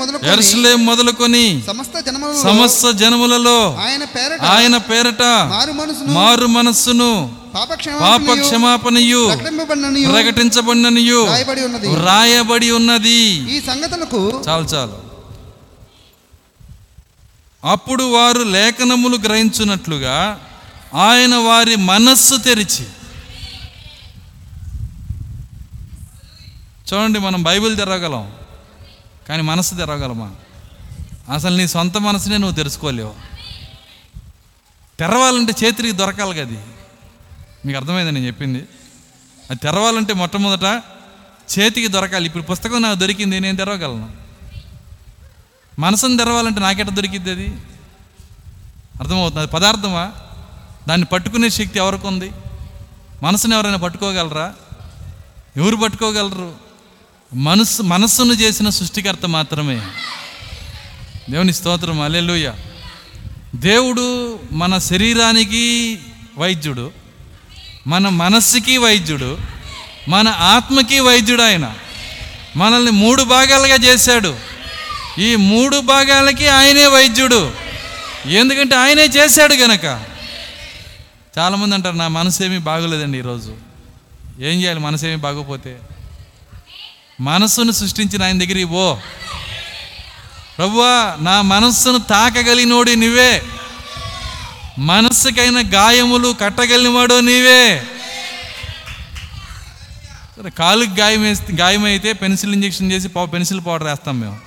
మొదలు 0.00 0.18
ఎరుసలేం 0.32 0.80
మొదలుకొని 0.86 1.44
సమస్త 1.68 1.96
జనములలో 2.06 2.40
సమస్త 2.42 2.86
జనములలో 3.00 3.58
ఆయన 3.84 4.04
పేరట 4.14 4.40
ఆయన 4.52 4.76
పేరట 4.88 5.22
మారు 5.52 5.74
మనసును 5.74 6.12
మారు 6.16 6.48
మనస్సును 6.56 7.12
పాప 7.54 7.74
క్షమాపణయు 7.74 9.22
రాయబడి 11.30 11.62
ఉన్నది. 11.62 11.96
రాయబడి 11.96 12.70
ఉన్నది. 12.70 13.20
ఈ 13.56 13.60
సంగతులకు 13.60 14.20
చాలు 14.48 14.64
చాలు. 14.64 14.98
అప్పుడు 17.64 18.04
వారు 18.04 18.42
లేఖనములు 18.42 19.16
గ్రహించున్నట్లుగా 19.16 20.16
ఆయన 20.94 21.34
వారి 21.34 21.76
మనస్సు 21.76 22.36
తెరిచి. 22.36 22.86
చూడండి 26.88 27.18
మనం 27.18 27.42
బైబిల్ 27.42 27.76
తెరవగలం 27.76 28.32
కానీ 29.28 29.42
మనస్సు 29.42 29.74
తెరవగలమా? 29.74 30.30
అసలు 31.34 31.56
నీ 31.56 31.66
సొంత 31.68 31.96
మనసునే 31.98 32.38
నువ్వు 32.38 32.56
తెరుచుకోలేవు. 32.56 33.14
తెరవాలంటే 34.98 35.54
చేతికి 35.64 35.92
దొరకాలి 35.92 36.34
కదా 36.38 36.60
మీకు 37.66 37.78
అర్థమైంది 37.78 38.12
నేను 38.12 38.26
చెప్పింది. 38.26 38.58
అది 39.50 39.58
తెరవాలంటే 39.58 40.14
మొట్టమొదట 40.14 40.82
చేతికి 41.58 41.88
దొరకాలి. 41.88 42.26
ఇప్పుడు 42.26 42.42
పుస్తకం 42.42 42.82
నాకు 42.82 42.98
దొరికింది 42.98 43.40
నేను 43.40 43.56
తెరవగలను. 43.56 44.12
మనసును 45.78 46.16
తెరవాలంటే 46.16 46.60
నాకెట 46.60 46.88
దొరికింది 46.88 47.30
అది? 47.30 47.46
అర్థమవుతుంది. 49.00 49.42
అది 49.42 49.50
పదార్థమా? 49.50 50.12
దాన్ని 50.88 51.06
పట్టుకునే 51.06 51.50
శక్తి 51.50 51.78
ఎవరికి 51.78 52.06
ఉంది 52.06 52.32
మనసుని 53.22 53.54
ఎవరైనా 53.54 53.76
పట్టుకోగలరా? 53.76 54.54
ఎవరు 55.56 55.76
పట్టుకోగలరు? 55.76 56.54
మనసు 57.34 57.82
మనస్సును 57.82 58.32
చేసిన 58.32 58.68
సృష్టికర్త 58.68 59.26
మాత్రమే. 59.26 59.82
దేవుని 61.30 61.52
స్తోత్రం. 61.52 62.00
అల్లెలుయ 62.00 62.52
దేవుడు 63.56 64.40
మన 64.52 64.78
శరీరానికి 64.78 65.98
వైద్యుడు. 66.38 66.99
మన 67.86 68.08
మనస్సుకి 68.08 68.76
వైద్యుడు 68.76 69.38
మన 70.08 70.28
ఆత్మకి 70.28 71.00
వైద్యుడు 71.00 71.42
ఆయన. 71.42 71.74
మనల్ని 72.56 72.90
మూడు 72.90 73.22
భాగాలుగా 73.22 73.74
చేశాడు. 73.74 74.36
ఈ 75.18 75.36
మూడు 75.36 75.80
భాగాలకి 75.80 76.48
ఆయనే 76.48 76.86
వైద్యుడు. 76.86 77.52
ఎందుకంటే 78.26 78.76
ఆయనే 78.76 79.04
చేశాడు 79.04 79.54
గనక. 79.54 79.84
చాలామంది 81.38 81.74
అంటారు 81.74 81.96
నా 81.96 82.08
మనసు 82.08 82.42
ఏమీ 82.42 82.58
బాగోలేదండి 82.58 83.18
ఈరోజు. 83.18 83.56
ఏం 84.40 84.62
చేయాలి? 84.62 84.80
మనసు 84.80 85.06
ఏమీ 85.06 85.16
బాగోపోతే. 85.16 85.78
మనస్సును 87.20 87.72
సృష్టించిన 87.72 88.22
ఆయన 88.22 88.38
దగ్గరికి 88.38 88.64
పో. 88.64 88.98
ప్రభువా 90.58 91.16
నా 91.20 91.42
మనస్సును 91.42 91.98
తాకగలిగినోడి 91.98 92.96
నువ్వే. 92.96 93.42
మనస్సుకైన 94.80 95.62
గాయములు 95.74 96.36
కట్టగలిగినవాడు 96.40 97.20
నీవే. 97.20 97.82
సరే 100.36 100.50
కాలుకి 100.50 101.00
గాయం 101.00 101.22
వేస్తే 101.22 101.52
గాయమైతే 101.52 102.12
పెన్సిల్ 102.12 102.52
ఇంజెక్షన్ 102.52 102.92
చేసి 102.92 103.08
పెన్సిల్ 103.08 103.60
పౌడర్ 103.66 103.86
వేస్తాం 103.86 104.20
మేము. 104.20 104.38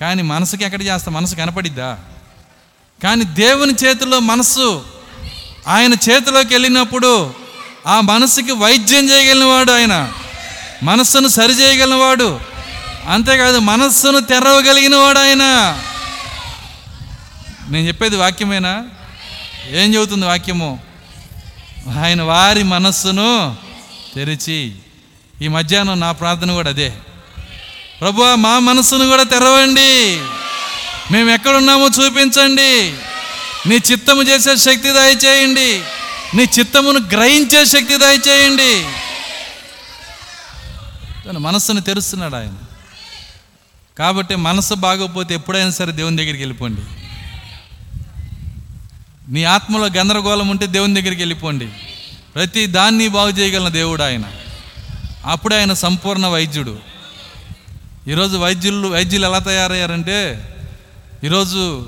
కానీ 0.00 0.22
మనసుకి 0.22 0.64
ఎక్కడ 0.64 0.82
చేస్తాం? 0.82 1.14
మనసు 1.14 1.34
కనపడిద్దా? 1.34 1.98
కానీ 3.02 3.24
దేవుని 3.24 3.74
చేతిలో 3.84 4.20
మనస్సు 4.20 4.84
ఆయన 5.68 5.92
చేతిలోకి 5.92 6.54
వెళ్ళినప్పుడు 6.54 7.34
ఆ 7.86 8.00
మనసుకి 8.00 8.52
వైద్యం 8.52 9.10
చేయగలిగినవాడు 9.10 9.72
ఆయన. 9.72 10.12
మనస్సును 10.82 11.28
సరి 11.28 11.52
చేయగలిగినవాడు. 11.52 12.40
అంతేకాదు 13.08 13.58
మనస్సును 13.58 14.20
తెరవగలిగినవాడు 14.20 15.18
ఆయన. 15.18 15.42
నేను 17.68 17.88
చెప్పేది 17.88 18.16
వాక్యమేనా? 18.16 18.84
ఏం 19.70 19.94
చెబుతుంది 19.94 20.26
వాక్యము? 20.26 20.80
ఆయన 21.98 22.22
వారి 22.22 22.62
మనస్సును 22.62 23.56
తెరిచి 24.14 24.74
ఈ 25.42 25.48
మధ్యాహ్నం 25.48 26.00
నా 26.00 26.12
ప్రార్థన 26.12 26.52
కూడా 26.52 26.70
అదే. 26.70 26.92
ప్రభు 28.00 28.34
మా 28.34 28.58
మనస్సును 28.58 29.08
కూడా 29.08 29.22
తెరవండి. 29.22 30.20
మేము 31.12 31.30
ఎక్కడున్నామో 31.30 31.86
చూపించండి. 31.86 32.94
నీ 33.68 33.80
చిత్తము 33.92 34.22
చేసే 34.22 34.56
శక్తి 34.56 34.90
దయచేయండి. 34.90 35.82
నీ 36.34 36.42
చిత్తమును 36.58 36.98
గ్రహించే 36.98 37.64
శక్తి 37.64 37.96
దయచేయండి. 37.96 38.86
తన 41.28 41.38
మనస్సును 41.38 41.80
తెరుస్తున్నాడు 41.80 42.36
ఆయన. 42.36 42.52
కాబట్టి 43.98 44.34
మనసు 44.34 44.74
బాగోకపోతే 44.74 45.34
ఎప్పుడైనా 45.34 45.70
సరే 45.70 45.92
దేవుని 45.92 46.16
దగ్గరికి 46.16 46.42
వెళ్ళిపోండి. 46.42 46.80
నీ 49.28 49.44
ఆత్మలో 49.44 49.86
గందరగోళం 49.86 50.48
ఉంటే 50.48 50.66
దేవుని 50.66 51.00
దగ్గరికి 51.00 51.20
వెళ్ళిపోండి. 51.20 51.68
ప్రతి 52.34 52.66
దాన్ని 52.66 53.08
బాగు 53.08 53.28
చేయగలిగిన 53.28 53.68
దేవుడు 53.68 54.02
ఆయన. 54.02 54.22
అప్పుడే 55.24 55.56
ఆయన 55.58 55.72
సంపూర్ణ 55.72 56.26
వైద్యుడు. 56.26 56.78
ఈరోజు 58.08 58.36
వైద్యులు 58.36 58.88
వైద్యులు 58.88 59.26
ఎలా 59.26 59.38
తయారయ్యారంటే 59.38 60.48
ఈరోజు 61.24 61.86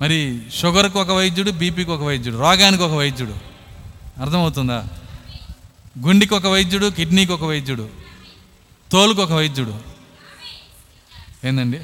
మరి 0.00 0.38
షుగర్కి 0.58 0.98
ఒక 0.98 1.10
వైద్యుడు 1.10 1.50
బీపీకి 1.50 1.90
ఒక 1.90 2.02
వైద్యుడు 2.02 2.36
రోగానికి 2.36 2.82
ఒక 2.82 2.92
వైద్యుడు. 2.92 3.34
అర్థమవుతుందా? 4.20 4.88
గుండెకి 5.98 6.34
ఒక 6.34 6.46
వైద్యుడు 6.46 6.86
కిడ్నీకి 6.86 7.32
ఒక 7.32 7.44
వైద్యుడు 7.44 7.88
తోలుకు 8.92 9.22
ఒక 9.22 9.32
వైద్యుడు. 9.32 9.78
ఏందండి? 11.46 11.80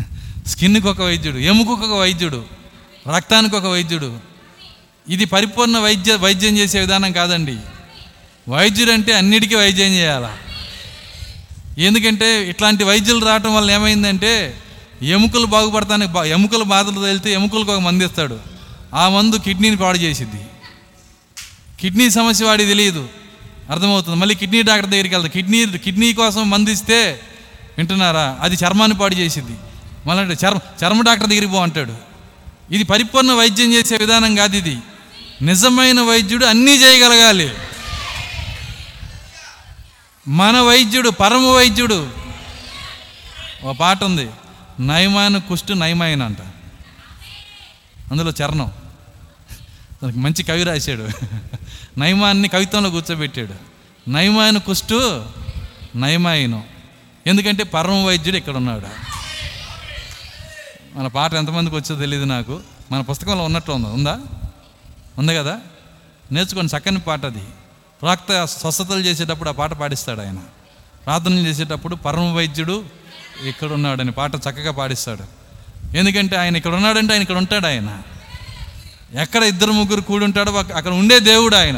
స్కిన్కి 0.48 0.88
ఒక 0.88 1.02
వైద్యుడు 1.02 1.36
ఎముకకు 1.36 1.86
ఒక 1.86 2.00
వైద్యుడు. 2.00 2.59
రక్తానికి 3.08 3.56
ఒక 3.56 3.66
వైద్యుడు. 3.66 4.18
ఇది 5.08 5.24
పరిపూర్ణ 5.24 5.78
వైద్య 5.78 6.14
వైద్యం 6.14 6.58
చేసే 6.58 6.80
విధానం 6.80 7.12
కాదండి. 7.12 7.56
వైద్యుడు 8.48 8.90
అంటే 8.90 9.12
అన్నిటికీ 9.12 9.54
వైద్యం 9.54 9.88
చేయాలా. 9.88 10.36
ఎందుకంటే 11.78 12.48
ఇట్లాంటి 12.48 12.84
వైద్యులు 12.84 13.26
రావటం 13.26 13.54
వల్ల 13.54 13.70
ఏమైందంటే 13.70 14.58
ఎముకలు 15.02 15.46
బాగుపడతానికి 15.46 16.12
బా- 16.12 16.26
ఎముకలు 16.26 16.64
బాధలు 16.64 16.94
తగిలితే 16.94 17.32
ఎముకలకు 17.32 17.72
ఒక 17.72 17.80
మందు 17.80 18.04
ఇస్తాడు. 18.04 18.38
ఆ 18.94 19.08
మందు 19.08 19.36
కిడ్నీని 19.36 19.76
పాడు 19.76 19.98
చేసిద్ది. 19.98 20.40
కిడ్నీ 21.80 22.10
సమస్య 22.10 22.44
వాడికి 22.44 22.68
తెలియదు. 22.68 23.08
అర్థమవుతుంది. 23.70 24.16
మళ్ళీ 24.16 24.34
కిడ్నీ 24.34 24.62
డాక్టర్ 24.62 24.90
దగ్గరికి 24.90 25.14
వెళ్తాడు. 25.14 25.32
కిడ్నీ 25.32 25.78
కిడ్నీ 25.78 26.12
కోసం 26.12 26.50
మందు 26.50 26.70
ఇస్తే 26.70 27.20
వింటున్నారా? 27.78 28.38
అది 28.40 28.54
చర్మాన్ని 28.54 28.98
పాడు 28.98 29.14
చేసిద్ది. 29.14 29.56
మళ్ళీ 30.06 30.36
చర్మ 30.46 30.58
చర్మ 30.84 31.02
డాక్టర్ 31.02 31.28
దగ్గరికి 31.28 31.52
పో 31.52 31.58
అంటాడు. 31.58 32.09
ఇది 32.70 32.84
పరిపూర్ణ 32.84 33.32
వైద్యం 33.32 33.72
చేసే 33.72 33.96
విధానం 33.96 34.36
కాదు 34.36 34.56
ఇది. 34.56 34.78
నిజమైన 35.42 36.00
వైద్యుడు 36.00 36.46
అన్నీ 36.46 36.72
చేయగలగాలి. 36.72 37.52
మన 40.28 40.60
వైద్యుడు 40.60 41.10
పరమ 41.10 41.46
వైద్యుడు. 41.46 42.10
ఒక 43.62 43.76
పాట 43.76 44.04
ఉంది. 44.04 44.30
నయమాన 44.80 45.38
కుష్టు 45.38 45.72
నయమాయన 45.72 46.22
అంట. 46.22 46.36
అందులో 48.10 48.30
చరణం. 48.30 48.72
దానికి 50.02 50.18
మంచి 50.18 50.42
కవి 50.42 50.62
రాశాడు. 50.62 51.08
నయమాన్ని 51.98 52.48
కవిత్వంలో 52.48 52.90
కూర్చోబెట్టాడు. 52.90 53.54
నయమాయన 54.10 54.58
కుష్టు 54.58 55.26
నయమాయను. 55.96 56.64
ఎందుకంటే 57.26 57.64
పరమ 57.64 58.04
వైద్యుడు 58.04 58.36
ఇక్కడ 58.36 58.56
ఉన్నాడు. 58.56 59.09
మన 60.94 61.06
పాట 61.06 61.34
ఎంతమందికి 61.34 61.76
వచ్చో 61.76 61.96
తెలియదు 61.96 62.24
నాకు. 62.24 62.60
మన 62.92 63.00
పుస్తకంలో 63.00 63.44
ఉన్నట్లు 63.44 63.74
ఉందా. 63.74 63.88
ఉందా? 63.88 64.20
ఉంది 65.18 65.34
కదా? 65.34 65.60
నేర్చుకోండి 66.32 66.76
చక్కని 66.76 66.98
పాట 66.98 67.26
అది. 67.26 67.42
ప్రాక్త 68.02 68.44
స్వస్థతలు 68.44 68.98
చేసేటప్పుడు 68.98 69.48
ఆ 69.48 69.52
పాట 69.52 69.72
పాడిస్తాడు 69.72 70.20
ఆయన. 70.20 70.36
ప్రార్థనలు 71.04 71.46
చేసేటప్పుడు 71.46 71.94
పరమ 71.94 72.32
వైద్యుడు 72.32 72.84
ఇక్కడ 73.42 73.72
ఉన్నాడని 73.72 74.10
పాట 74.10 74.34
చక్కగా 74.34 74.72
పాడిస్తాడు. 74.72 75.24
ఎందుకంటే 75.96 76.36
ఆయన 76.36 76.56
ఇక్కడ 76.56 76.74
ఉన్నాడంటే 76.74 77.12
ఆయన 77.12 77.22
ఇక్కడ 77.22 77.36
ఉంటాడు 77.36 77.66
ఆయన. 77.66 78.02
ఎక్కడ 79.20 79.42
ఇద్దరు 79.42 79.72
ముగ్గురు 79.72 80.00
కూడి 80.00 80.24
ఉంటాడో 80.24 80.52
అక్కడ 80.52 80.92
ఉండే 80.92 81.20
దేవుడు 81.20 81.56
ఆయన. 81.56 81.76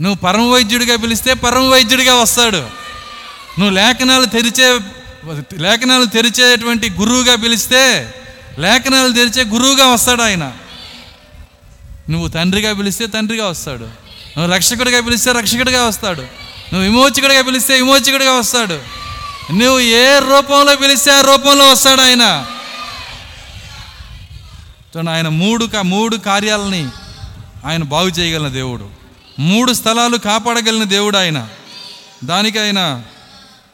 నువ్వు 0.00 0.14
పరమ 0.14 0.50
వైద్యుడిగా 0.52 0.96
పిలిస్తే 0.96 1.34
పరమ 1.34 1.62
వైద్యుడిగా 1.62 2.14
వస్తాడు. 2.14 2.56
నువ్వు 3.58 3.70
లేఖనాలు 3.70 4.24
తెరిచే 4.24 4.80
లేఖనాలు 5.52 6.04
తెరిచేటువంటి 6.04 6.90
గురువుగా 6.90 7.36
పిలిస్తే 7.36 8.14
లేఖనాలు 8.58 9.12
తెరిచే 9.12 9.44
గురువుగా 9.44 9.86
వస్తాడు 9.86 10.22
ఆయన. 10.22 10.52
నువ్వు 12.10 12.28
తండ్రిగా 12.28 12.72
పిలిస్తే 12.72 13.06
తండ్రిగా 13.06 13.48
వస్తాడు. 13.48 13.84
నువ్వు 14.38 14.54
రక్షకుడిగా 14.54 15.00
పిలిస్తే 15.00 15.32
రక్షకుడిగా 15.32 15.86
వస్తాడు. 15.86 16.20
నువ్వు 16.72 16.82
విమోచకుడిగా 16.82 17.42
పిలిస్తే 17.42 17.74
విమోచకుడిగా 17.74 18.32
వస్తాడు. 18.32 18.78
నువ్వు 19.52 19.80
ఏ 19.80 20.18
రూపంలో 20.18 20.76
పిలిస్తే 20.76 21.10
ఆ 21.10 21.20
రూపంలో 21.20 21.72
వస్తాడు 21.72 22.00
ఆయన. 22.00 22.46
చూడండి 24.96 25.10
ఆయన 25.10 25.28
మూడు 25.28 25.68
మూడు 25.82 26.16
కార్యాలని 26.16 26.88
ఆయన 27.66 27.82
బాగు 27.82 28.08
చేయగలిగిన 28.08 28.52
దేవుడు. 28.54 28.88
మూడు 29.38 29.72
స్థలాలు 29.72 30.16
కాపాడగలిగిన 30.16 30.84
దేవుడు 30.84 31.16
ఆయన. 31.16 31.48
దానికి 32.24 32.58
ఆయన 32.58 33.02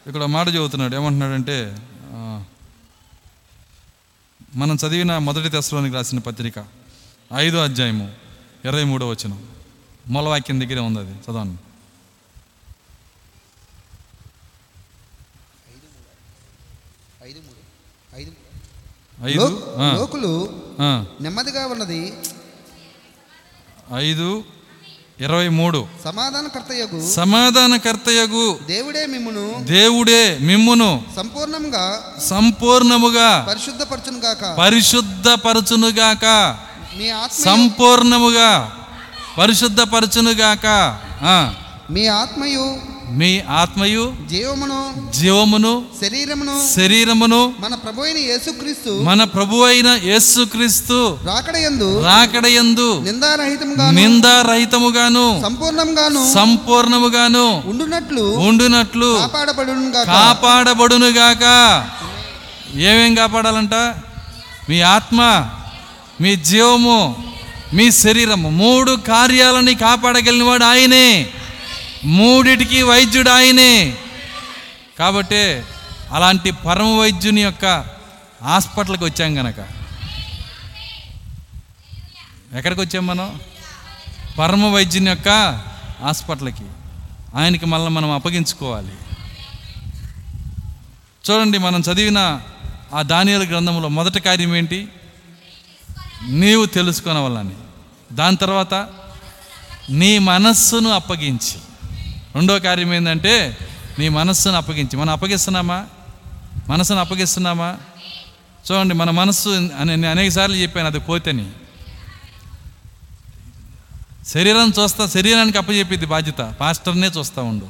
ఇక్కడ 0.07 0.25
మాట 0.35 0.49
చెబుతున్నాడు 0.55 0.95
ఏమంటున్నాడంటే 0.97 1.57
మనం 4.55 4.75
చదివిన 4.83 5.19
మొదటి 5.19 5.49
దశలోనికి 5.55 5.95
రాసిన 5.95 6.19
పత్రిక 6.19 6.59
ఐదో 7.37 7.59
అధ్యాయము 7.65 8.07
ఇరవై 8.65 8.85
మూడో 8.85 9.09
వచనం. 9.09 9.39
మూలవాక్యం 10.09 10.61
దగ్గరే 10.61 10.83
ఉంది 10.89 11.01
అది. 11.01 11.15
చదవండి. 11.25 11.59
ఐదు 19.25 19.47
లోకులు 19.95 20.33
నెమ్మదిగా 21.21 21.67
ఉన్నది. 21.67 22.01
ఐదు 23.95 24.29
ఇరవై 25.21 25.49
మూడు. 25.49 25.87
సమాధానకర్తయగు 26.05 27.13
సమాధానకర్తయగు 27.13 28.59
దేవుడే 28.67 29.07
మిమ్మును 29.07 29.65
దేవుడే 29.65 30.39
మిమ్మును 30.41 31.03
సంపూర్ణముగా 32.29 33.47
పరిశుద్ధపరచును 33.49 34.19
గాక 34.19 34.57
పరిశుద్ధపరచునుగాక. 34.59 36.25
మీ 36.99 37.11
సంపూర్ణముగా 37.45 38.77
పరిశుద్ధపరచునుగాక. 39.39 40.67
మీ 41.91 42.07
ఆత్మయు 42.07 42.96
మీ 43.09 43.41
ఆత్మయు 43.41 44.13
జీవమును 44.31 45.11
జీవమును 45.11 45.85
శరీరమును 46.03 46.75
శరీరమును 46.77 47.55
మన 47.61 47.75
ప్రభు 47.75 48.03
అయిన 48.03 48.19
యేసుక్రీస్తు 48.19 48.91
మన 48.91 49.25
ప్రభు 49.25 49.57
అయిన 49.63 49.89
యేసుక్రీస్తు 50.05 51.19
రాకడయందు 51.27 52.03
రాకడయందు 52.05 53.01
నిందారహితముగా 53.01 53.91
నిందారహితముగాను 53.91 55.41
సంపూర్ణంగాను 55.43 56.33
సంపూర్ణముగాను 56.35 57.63
ఉండునట్లు 57.67 58.21
ఉండునట్లు 58.21 59.19
కాపాడబడును 60.07 61.07
గాక 61.09 61.45
ఏమేం 62.77 63.15
కాపాడాలంట? 63.15 63.75
మీ 64.69 64.81
ఆత్మ 64.81 65.49
మీ 66.21 66.37
జీవము 66.37 67.17
మీ 67.73 67.91
శరీరము. 67.91 68.51
మూడు 68.51 68.91
కార్యాలని 68.91 69.75
కాపాడగలిగినవాడు 69.75 70.65
ఆయనే. 70.65 71.33
మూడిటికి 72.07 72.83
వైద్యుడు 72.83 73.31
ఆయనే. 73.31 73.97
కాబట్టి 74.99 75.63
అలాంటి 76.13 76.51
పరమ 76.51 76.99
వైద్యుని 76.99 77.43
యొక్క 77.43 77.87
హాస్పిటల్కి 78.43 79.05
వచ్చాం 79.05 79.39
గనక. 79.39 79.59
ఎక్కడికి 82.55 82.81
వచ్చాం 82.81 83.07
మనం? 83.07 83.41
పరమ 84.39 84.67
వైద్యుని 84.67 85.11
యొక్క 85.11 85.29
హాస్పిటల్కి. 86.03 86.65
ఆయనకి 87.35 87.67
మళ్ళీ 87.67 87.89
మనం 87.89 88.11
అప్పగించుకోవాలి. 88.11 88.93
చూడండి 91.31 91.59
మనం 91.59 91.81
చదివిన 91.81 92.41
ఆ 92.95 93.03
దానియాల 93.03 93.43
గ్రంథంలో 93.43 93.89
మొదటి 93.89 94.21
కార్యం 94.21 94.57
ఏంటి? 94.57 94.89
నీవు 96.29 96.67
తెలుసుకొనవలని 96.67 97.55
దాని 98.13 98.37
తర్వాత 98.37 98.75
నీ 99.91 100.19
మనస్సును 100.19 100.91
అప్పగించి. 100.91 101.66
రెండో 102.37 102.59
కార్యం 102.59 102.95
ఏంటంటే 102.95 103.57
నీ 103.99 104.09
మనస్సును 104.09 104.57
అప్పగించి. 104.57 104.97
మనం 104.97 105.13
అప్పగిస్తున్నామా? 105.13 105.87
మనసును 106.69 106.99
అప్పగిస్తున్నామా? 106.99 107.77
చూడండి 108.71 108.95
మన 108.95 109.11
మనస్సు 109.11 109.49
అని 109.49 109.85
నేను 109.85 110.09
అనేక 110.09 110.33
సార్లు 110.33 110.57
చెప్పాను 110.57 110.87
అది 110.87 110.99
పోతేని. 110.99 111.51
శరీరం 114.29 114.73
చూస్తా 114.79 115.07
శరీరానికి 115.07 115.59
అప్పచెప్పిద్ది 115.59 116.07
బాధ్యత. 116.07 116.55
పాస్టర్నే 116.61 117.07
చూస్తూ 117.07 117.45
ఉండు. 117.45 117.69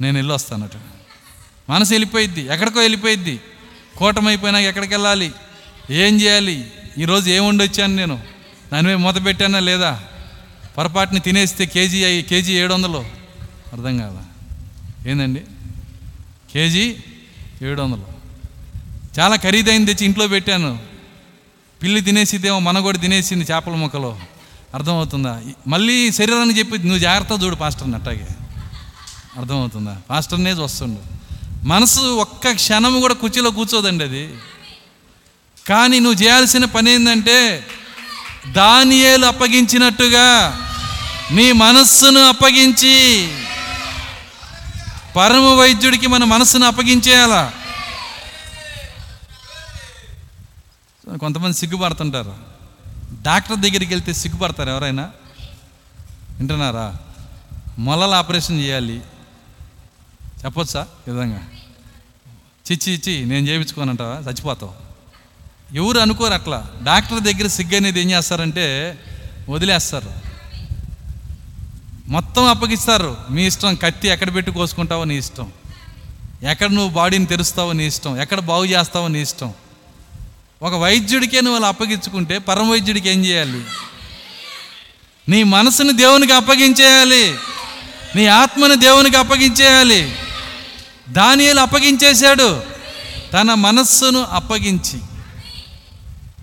నేను 0.00 0.18
వెళ్ళి 0.18 0.34
వస్తానట 0.34 0.70
మనసు 1.70 1.90
వెళ్ళిపోయిద్ది 1.90 2.40
ఎక్కడికో 2.40 2.80
వెళ్ళిపోయిద్ది. 2.80 3.40
కూటమైపోయినాక 3.96 4.62
ఎక్కడికి 4.62 4.94
వెళ్ళాలి? 4.94 5.32
ఏం 5.90 6.20
చేయాలి? 6.20 6.70
ఈరోజు 6.98 7.30
ఏం 7.30 7.58
వచ్చాను 7.58 7.94
నేను? 7.94 8.22
దాని 8.72 8.86
మీద 8.86 8.96
మూత 8.96 9.24
పెట్టానా 9.24 9.58
లేదా? 9.58 10.02
పొరపాటుని 10.78 11.20
తినేస్తే 11.20 11.66
కేజీ 11.66 12.22
కేజీ 12.22 12.52
ఏడు 12.52 12.74
వందలు. 12.74 13.17
అర్థం 13.72 13.98
కాదా? 13.98 14.24
ఏందండి? 15.10 15.40
కేజీ 16.52 16.96
ఏడు 17.62 17.82
వందలు 17.82 18.04
చాలా 19.20 19.36
ఖరీదైంది 19.36 19.94
తెచ్చి 19.94 20.06
ఇంట్లో 20.06 20.28
పెట్టాను. 20.28 20.78
పిల్లి 21.82 22.00
తినేసిద్దేమో 22.00 22.58
మన 22.58 22.80
కూడా 22.80 22.98
తినేసింది 22.98 23.44
చేపల 23.44 23.72
ముక్కలో. 23.72 24.18
అర్థమవుతుందా? 24.74 25.40
మళ్ళీ 25.66 26.12
శరీరాన్ని 26.12 26.58
చెప్పి 26.58 26.78
నువ్వు 26.78 26.98
జాగ్రత్త 26.98 27.44
చూడు 27.44 27.56
పాస్టర్ని 27.56 27.94
అట్టాగే. 27.94 28.28
అర్థమవుతుందా? 29.36 29.96
పాస్టర్నే 30.10 30.52
వస్తుండు 30.52 31.18
మనసు 31.66 32.00
ఒక్క 32.00 32.50
క్షణం 32.50 33.00
కూడా 33.00 33.14
కుర్చీలో 33.14 33.50
కూర్చోదండి 33.50 34.04
అది. 34.04 34.34
కానీ 35.68 36.00
నువ్వు 36.00 36.22
చేయాల్సిన 36.22 36.64
పని 36.64 36.90
ఏంటంటే 36.90 37.66
దానియేలు 38.48 39.26
అప్పగించినట్టుగా 39.26 40.58
నీ 41.30 41.52
మనస్సును 41.52 42.20
అప్పగించి 42.20 43.28
పరమ 45.18 45.54
వైద్యుడికి 45.60 46.06
మన 46.06 46.24
మనసును 46.24 46.66
అప్పగించేయాలా? 46.66 47.52
కొంతమంది 51.20 51.56
సిగ్గుపడుతుంటారు. 51.56 52.36
డాక్టర్ 53.22 53.56
దగ్గరికి 53.56 53.86
వెళ్తే 53.86 54.12
సిగ్గుపడతారు 54.12 54.70
ఎవరైనా? 54.70 55.10
వింటున్నారా? 56.38 56.96
మొలల 57.78 58.14
ఆపరేషన్ 58.14 58.60
చేయాలి. 58.60 59.02
చెప్పొచ్చా? 60.44 60.86
విధంగా. 61.08 61.38
చిచ్చి 62.72 62.92
ఇచ్చి 62.92 63.26
నేను 63.26 63.46
చేయించుకోనంటావా? 63.46 64.30
చచ్చిపోతావు. 64.30 64.74
ఎవరు 65.76 65.98
అనుకోరు 65.98 66.34
అట్లా. 66.34 66.70
డాక్టర్ 66.82 67.20
దగ్గర 67.20 67.46
సిగ్గు 67.46 67.76
అనేది 67.76 68.00
ఏం 68.00 68.10
చేస్తారంటే 68.10 68.98
వదిలేస్తారు. 69.48 70.27
మొత్తం 72.08 72.44
అప్పగిస్తారు. 72.44 73.16
మీ 73.30 73.46
ఇష్టం 73.46 73.74
కత్తి 73.74 74.08
ఎక్కడ 74.08 74.34
పెట్టి 74.34 74.52
కోసుకుంటావో 74.52 75.04
నీ 75.04 75.18
ఇష్టం. 75.18 75.52
ఎక్కడ 76.50 76.70
నువ్వు 76.70 76.90
బాడీని 76.90 77.26
తెరుస్తావో 77.26 77.72
నీ 77.72 77.86
ఇష్టం. 77.86 78.20
ఎక్కడ 78.20 78.40
బాగు 78.40 78.64
చేస్తావో 78.64 79.08
నీ 79.08 79.22
ఇష్టం. 79.22 79.52
ఒక 80.62 80.74
వైద్యుడికే 80.74 81.40
నువ్వు 81.40 81.58
అలా 81.58 81.68
అప్పగించుకుంటే 81.68 82.38
పరమ 82.38 82.70
వైద్యుడికి 82.70 83.08
ఏం 83.08 83.24
చేయాలి? 83.24 83.64
నీ 85.28 85.42
మనసుని 85.42 85.92
దేవునికి 85.92 86.32
అప్పగించేయాలి. 86.32 87.34
నీ 88.16 88.26
ఆత్మని 88.26 88.76
దేవునికి 88.76 89.16
అప్పగించేయాలి. 89.16 90.14
దానియలు 91.08 91.60
అప్పగించేశాడు. 91.60 92.62
తన 93.32 93.54
మనస్సును 93.54 94.22
అప్పగించి. 94.22 95.00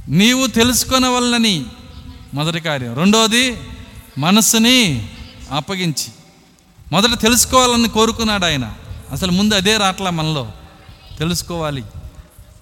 నీవు 0.09 0.47
తెలుసుకొనవలనని 0.47 1.65
మొదటి 2.33 2.59
కార్యం. 2.59 2.95
రెండవది 2.95 3.57
మనస్సుని 4.17 5.09
అప్పగించి. 5.51 6.11
మొదట 6.91 7.22
తెలుసుకోవాలని 7.22 7.88
కోరుకున్నాడు 7.88 8.45
ఆయన. 8.45 8.73
అసలు 9.11 9.31
ముందు 9.31 9.55
అదే 9.55 9.77
రాట్లా 9.77 10.09
మనలో. 10.09 10.51
తెలుసుకోవాలి. 11.19 11.84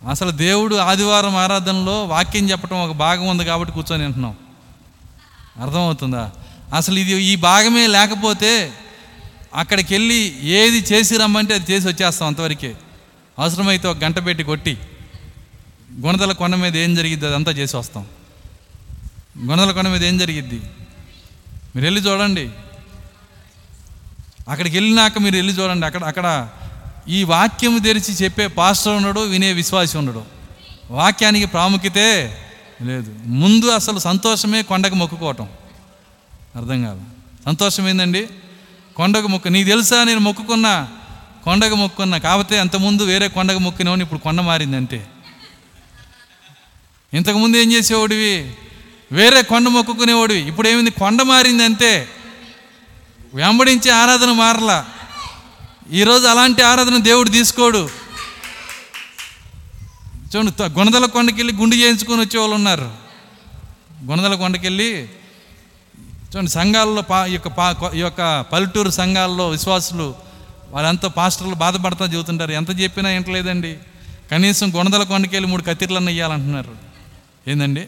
అసలు 0.10 0.31
దేవుడు 0.31 0.76
ఆదివారం 0.76 1.35
ఆరాధనలో 1.35 2.05
వాక్యం 2.05 2.49
చెప్పడం 2.49 2.84
ఒక 2.84 2.95
భాగం 2.95 3.27
ఉంది 3.27 3.45
కాబట్టి 3.45 3.73
కూర్చొని 3.73 4.03
వింటున్నాం. 4.03 4.35
అర్థమవుతుందా? 5.61 6.31
అసలు 6.73 6.99
ఇది 6.99 7.23
ఈ 7.23 7.35
భాగమే 7.35 7.88
లేకపోతే 7.88 8.73
అక్కడికి 9.55 9.93
వెళ్ళి 9.93 10.39
ఏది 10.41 10.85
చేసి 10.93 11.18
రమ్మంటే 11.18 11.53
అది 11.53 11.72
చేసి 11.72 11.88
వచ్చేస్తాం 11.88 12.27
అంతవరకే. 12.27 12.76
అవసరమైతే 13.39 13.88
ఒక 13.88 13.97
గంట 13.97 14.26
పెట్టి 14.26 14.43
కొట్టి 14.43 14.77
గుణదల 16.01 16.31
కొండ 16.31 16.55
మీద 16.55 16.77
ఏం 16.77 16.95
జరిగిద్ది 16.95 17.27
అదంతా 17.27 17.51
చేసి 17.51 17.77
వస్తాం. 17.77 18.05
గుణదల 19.45 19.72
కొండ 19.72 19.88
మీద 19.88 20.03
ఏం 20.03 20.18
జరిగిద్ది? 20.18 20.61
మీరు 21.76 21.85
వెళ్ళి 21.85 22.01
చూడండి. 22.01 22.49
అక్కడికి 24.49 24.78
వెళ్ళినాక 24.78 25.18
మీరు 25.18 25.36
వెళ్ళి 25.36 25.53
చూడండి. 25.53 25.86
అక్కడ 25.86 26.03
అక్కడ 26.03 26.49
ఈ 27.07 27.24
వాక్యం 27.24 27.78
తెరిచి 27.78 28.14
చెప్పే 28.14 28.48
పాస్టర్ 28.48 28.94
ఉండడు 28.94 29.20
వినే 29.20 29.53
విశ్వాసి 29.53 29.98
ఉండడు 29.98 30.24
వాక్యానికి 30.91 31.45
ప్రాముఖ్యతే 31.45 32.38
లేదు. 32.82 33.15
ముందు 33.26 33.65
అసలు 33.65 33.99
సంతోషమే 33.99 34.61
కొండకు 34.61 34.95
మొక్కుకోవటం 34.95 35.48
అర్థం 36.56 36.84
కాదు. 36.84 37.02
సంతోషం 37.45 37.90
ఏందండి? 37.90 38.28
కొండకు 38.95 39.28
మొక్కు. 39.28 39.49
నీకు 39.49 39.68
తెలుసా 39.70 40.03
నేను 40.03 40.20
మొక్కుకున్నా 40.20 40.88
కొండకు 41.44 41.76
మొక్కున్నా? 41.76 42.18
కాకపోతే 42.18 42.60
అంతకుముందు 42.60 43.03
వేరే 43.03 43.28
కొండకు 43.28 43.60
మొక్కినవని 43.60 44.02
ఇప్పుడు 44.02 44.20
కొండ 44.20 44.41
మారింది 44.41 44.78
అంతే 44.78 45.07
ఇంతకుముందు 47.14 47.57
ఏం 47.57 47.72
చేసేవాడివి? 47.72 48.36
వేరే 49.11 49.41
కొండ 49.41 49.68
మొక్కుకునేవాడివి. 49.68 50.48
ఇప్పుడు 50.48 50.68
ఏమింది? 50.68 50.91
కొండ 50.91 51.22
మారింది 51.22 51.64
అంతే 51.64 52.07
వెంబడించే 53.34 53.91
ఆరాధన 53.91 54.31
మారలా. 54.31 54.85
ఈరోజు 55.91 56.27
అలాంటి 56.27 56.61
ఆరాధన 56.61 56.97
దేవుడు 56.97 57.30
తీసుకోడు. 57.30 57.89
చూడండి 60.35 60.51
త- 60.51 60.61
గుణదల 60.61 61.05
కొండకెళ్ళి 61.05 61.53
గుండు 61.55 61.76
చేయించుకొని 61.76 62.22
వచ్చే 62.22 62.39
వాళ్ళు 62.39 62.55
ఉన్నారు. 62.55 62.91
గుణదల 64.05 64.35
కొండకెళ్ళి 64.35 65.03
చూడండి 66.01 66.51
సంఘాల్లో 66.51 67.01
పా 67.01 67.26
యొక్క 67.26 67.47
పా 67.47 67.76
ఈ 67.95 67.99
యొక్క 67.99 68.41
పల్లెటూరు 68.41 68.89
సంఘాల్లో 68.89 69.49
విశ్వాసులు 69.49 70.15
వాళ్ళంతా 70.69 71.07
పాస్టర్లు 71.07 71.55
బాధపడతా 71.55 72.05
చెబుతుంటారు. 72.05 72.51
ఎంత 72.51 72.80
చెప్పినా 72.80 73.11
ఏంటలేదండి 73.11 73.77
కనీసం 74.31 74.72
గుణదల 74.76 75.03
కొండకెళ్ళి 75.03 75.49
మూడు 75.49 75.61
కత్తిర్లన్న 75.61 76.10
ఇవ్వాలంటున్నారు 76.10 76.76
ఏందండి? 77.47 77.88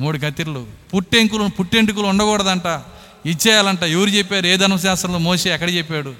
మూడు 0.00 0.18
కత్తిర్లు. 0.18 0.66
పుట్టెంకులు 0.94 1.48
పుట్టెంటుకులు 1.48 2.06
ఉండకూడదంట. 2.06 2.80
ఇచ్చేయాలంట. 3.26 3.82
ఎవరు 3.82 4.10
చెప్పారు? 4.10 4.46
ఏ 4.46 4.56
ధర్మశాస్త్రంలో 4.56 5.18
మోసే 5.18 5.54
ఎక్కడ 5.54 5.70
చెప్పాడు? 5.70 6.14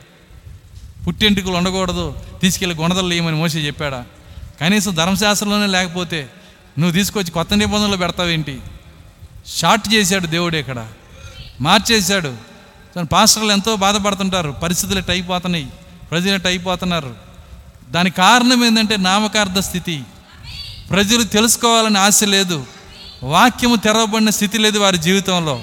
పుట్టింటికలు 1.06 1.52
ఉండకూడదు 1.52 2.14
తీసుకెళ్ళి 2.42 2.76
గుణదలు 2.76 3.08
లేయమని 3.08 3.36
మోసే 3.36 3.58
చెప్పాడా? 3.58 4.04
కనీసం 4.60 4.94
ధర్మశాస్త్రంలోనే 4.94 5.66
లేకపోతే 5.66 6.30
నువ్వు 6.78 6.92
తీసుకొచ్చి 6.92 7.30
కొత్త 7.30 7.54
నిబంధనలు 7.54 7.96
పెడతావేంటి 7.96 8.60
షార్ట్ 9.56 9.94
చేశాడు 9.94 10.26
దేవుడు 10.26 10.56
ఇక్కడ. 10.56 10.86
మార్చేశాడు. 11.60 12.36
పాస్టర్లు 13.12 13.52
ఎంతో 13.52 13.76
బాధపడుతుంటారు. 13.76 14.50
పరిస్థితులు 14.50 14.98
ఎట్ 14.98 15.10
అయిపోతున్నాయి. 15.10 15.66
ప్రజలు 16.10 16.34
ఎట్ 16.34 16.46
అయిపోతున్నారు. 16.46 17.14
దానికి 17.90 18.16
కారణం 18.16 18.64
ఏంటంటే 18.64 18.96
నామకార్థ 18.96 19.58
స్థితి. 19.58 20.02
ప్రజలు 20.90 21.22
తెలుసుకోవాలని 21.22 21.98
ఆశ 21.98 22.24
లేదు. 22.24 22.66
వాక్యము 23.22 23.76
తెరవబడిన 23.76 24.30
స్థితి 24.30 24.58
లేదు 24.58 24.78
వారి 24.78 24.98
జీవితంలో. 24.98 25.62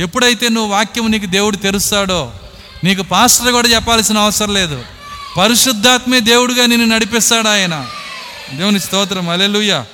ఎప్పుడైతే 0.00 0.48
నువ్వు 0.48 0.70
వాక్యం 0.70 1.10
నీకు 1.10 1.26
దేవుడు 1.26 1.56
తెరుస్తాడో 1.56 2.32
నీకు 2.84 3.02
పాస్టర్ 3.02 3.52
కూడా 3.52 3.68
చెప్పాల్సిన 3.68 4.18
అవసరం 4.18 4.54
లేదు. 4.54 4.84
పరిశుద్ధాత్మే 5.38 6.20
దేవుడుగా 6.20 6.66
నిన్ను 6.66 6.94
నడిపిస్తాడు 6.94 7.48
ఆయన. 7.48 7.88
దేవుని 8.54 8.80
స్తోత్రం. 8.80 9.28
అలెలుయ్య 9.28 9.84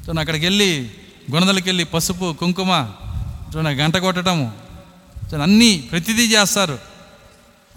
చూడండి 0.00 0.20
అక్కడికి 0.20 0.46
వెళ్ళి 0.46 0.90
గుణదలకి 1.32 1.68
వెళ్ళి 1.68 1.84
పసుపు 1.84 2.36
కుంకుమ 2.40 2.88
చూడండి 3.56 3.70
గంట 3.70 3.96
కొట్టడము. 3.96 4.52
చూడండి 5.24 5.42
అన్నీ 5.42 5.76
ప్రతిదీ 5.78 6.26
చేస్తారు. 6.26 6.78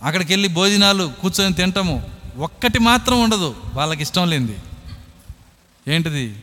అక్కడికి 0.04 0.34
వెళ్ళి 0.34 0.48
భోజనాలు 0.48 1.14
కూర్చొని 1.22 1.54
తింటాము. 1.54 2.10
ఒక్కటి 2.38 2.80
మాత్రం 2.80 3.24
ఉండదు. 3.24 3.56
వాళ్ళకి 3.74 4.02
ఇష్టం 4.02 4.30
లేనిది. 4.30 4.56
ఏంటిది? 5.88 6.36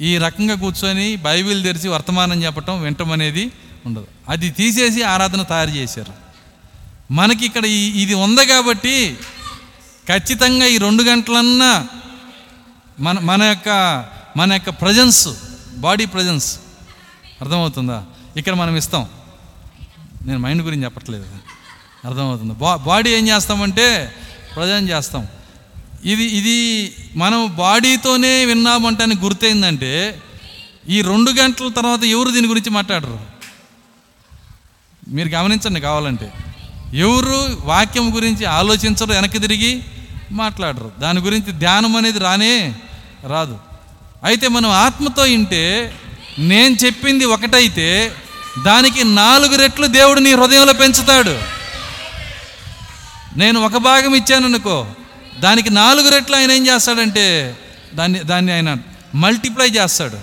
ఈ 0.00 0.18
రకంగా 0.18 0.54
కూర్చొని 0.54 1.16
బైబిల్ 1.16 1.64
తెరిచి 1.64 1.88
వర్తమానం 1.88 2.44
చెప్పటం 2.44 2.82
వింటం 2.82 3.12
అనేది 3.12 3.52
ఉండదు. 3.86 4.06
అది 4.28 4.50
తీసేసి 4.50 5.02
ఆరాధన 5.02 5.42
తయారు 5.42 5.70
చేశారు. 5.70 6.12
మనకి 7.12 7.46
ఇక్కడ 7.46 7.66
ఈ- 7.66 8.02
ఇది 8.02 8.14
ఉంది 8.14 8.46
కాబట్టి 8.46 9.18
ఖచ్చితంగా 10.08 10.66
ఈ 10.66 10.78
రెండు 10.78 11.02
గంటలన్నా 11.02 11.88
మన 13.00 13.18
మన 13.18 13.42
యొక్క 13.42 13.68
మన 14.36 14.52
యొక్క 14.52 14.70
ప్రజెన్స్ 14.70 15.28
బాడీ 15.76 16.04
ప్రజెన్స్ 16.04 16.58
అర్థమవుతుందా? 17.40 18.04
ఇక్కడ 18.36 18.54
మనం 18.54 18.76
ఇస్తాం. 18.76 19.08
నేను 20.26 20.38
మైండ్ 20.38 20.62
గురించి 20.62 20.84
చెప్పట్లేదు. 20.84 21.26
అర్థమవుతుంది. 22.04 22.54
బా 22.54 22.76
బాడీ 22.76 23.10
ఏం 23.10 23.28
చేస్తామంటే 23.28 24.14
ప్రజెంట్ 24.56 24.90
చేస్తాం. 24.90 25.28
ఇది 26.04 26.24
ఇది 26.24 26.92
మనం 27.16 27.54
బాడీతోనే 27.56 28.44
విన్నామంటానికి 28.44 29.20
గుర్తయిందంటే 29.20 30.20
ఈ 30.88 31.02
రెండు 31.02 31.30
గంటల 31.30 31.68
తర్వాత 31.68 32.04
ఎవరు 32.04 32.30
దీని 32.30 32.46
గురించి 32.46 32.70
మాట్లాడరు? 32.70 33.20
మీరు 35.08 35.28
గమనించండి 35.28 35.80
కావాలంటే. 35.80 36.32
ఎవరు 36.94 37.56
వాక్యం 37.64 38.14
గురించి 38.14 38.44
ఆలోచించరు 38.44 39.12
వెనక్కి 39.12 39.38
తిరిగి 39.38 39.82
మాట్లాడరు. 40.32 40.92
దాని 40.98 41.20
గురించి 41.20 41.52
ధ్యానం 41.52 41.96
అనేది 41.96 42.18
రానే 42.18 42.74
రాదు. 43.26 43.58
అయితే 44.24 44.48
మనం 44.48 44.70
ఆత్మతో 44.70 45.26
ఇంటే 45.26 45.94
నేను 46.38 46.76
చెప్పింది 46.84 47.24
ఒకటైతే 47.24 48.12
దానికి 48.66 49.04
నాలుగు 49.04 49.56
రెట్లు 49.56 49.86
దేవుడు 49.86 50.20
నీ 50.20 50.32
హృదయంలో 50.32 50.72
పెంచుతాడు. 50.72 51.38
నేను 53.38 53.60
ఒక 53.60 53.76
భాగం 53.76 54.14
ఇచ్చాననుకో 54.14 54.86
దానికి 55.38 55.70
నాలుగు 55.70 56.08
రెట్లు 56.08 56.36
ఆయన 56.36 56.52
ఏం 56.52 56.66
చేస్తాడంటే 56.66 57.58
దాన్ని 57.94 58.18
దాన్ని 58.18 58.52
ఆయన 58.52 58.76
మల్టిప్లై 59.14 59.68
చేస్తాడు. 59.68 60.18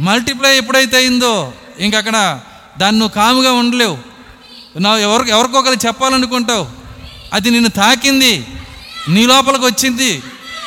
మల్టిప్లై 0.00 0.56
ఎప్పుడైతే 0.56 0.96
అయిందో 0.96 1.52
ఇంకక్కడ 1.78 2.40
దాన్ని 2.78 2.98
నువ్వు 2.98 3.14
కాముగా 3.14 3.52
ఉండలేవు. 3.52 3.98
నా 4.78 4.98
ఎవరికి 4.98 5.30
ఎవరికొకరు 5.30 5.86
చెప్పాలనుకుంటావు. 5.86 6.66
అది 7.32 7.50
నిన్ను 7.50 7.70
తాకింది 7.70 8.46
నీ 9.08 9.26
లోపలికి 9.26 9.64
వచ్చింది 9.64 10.22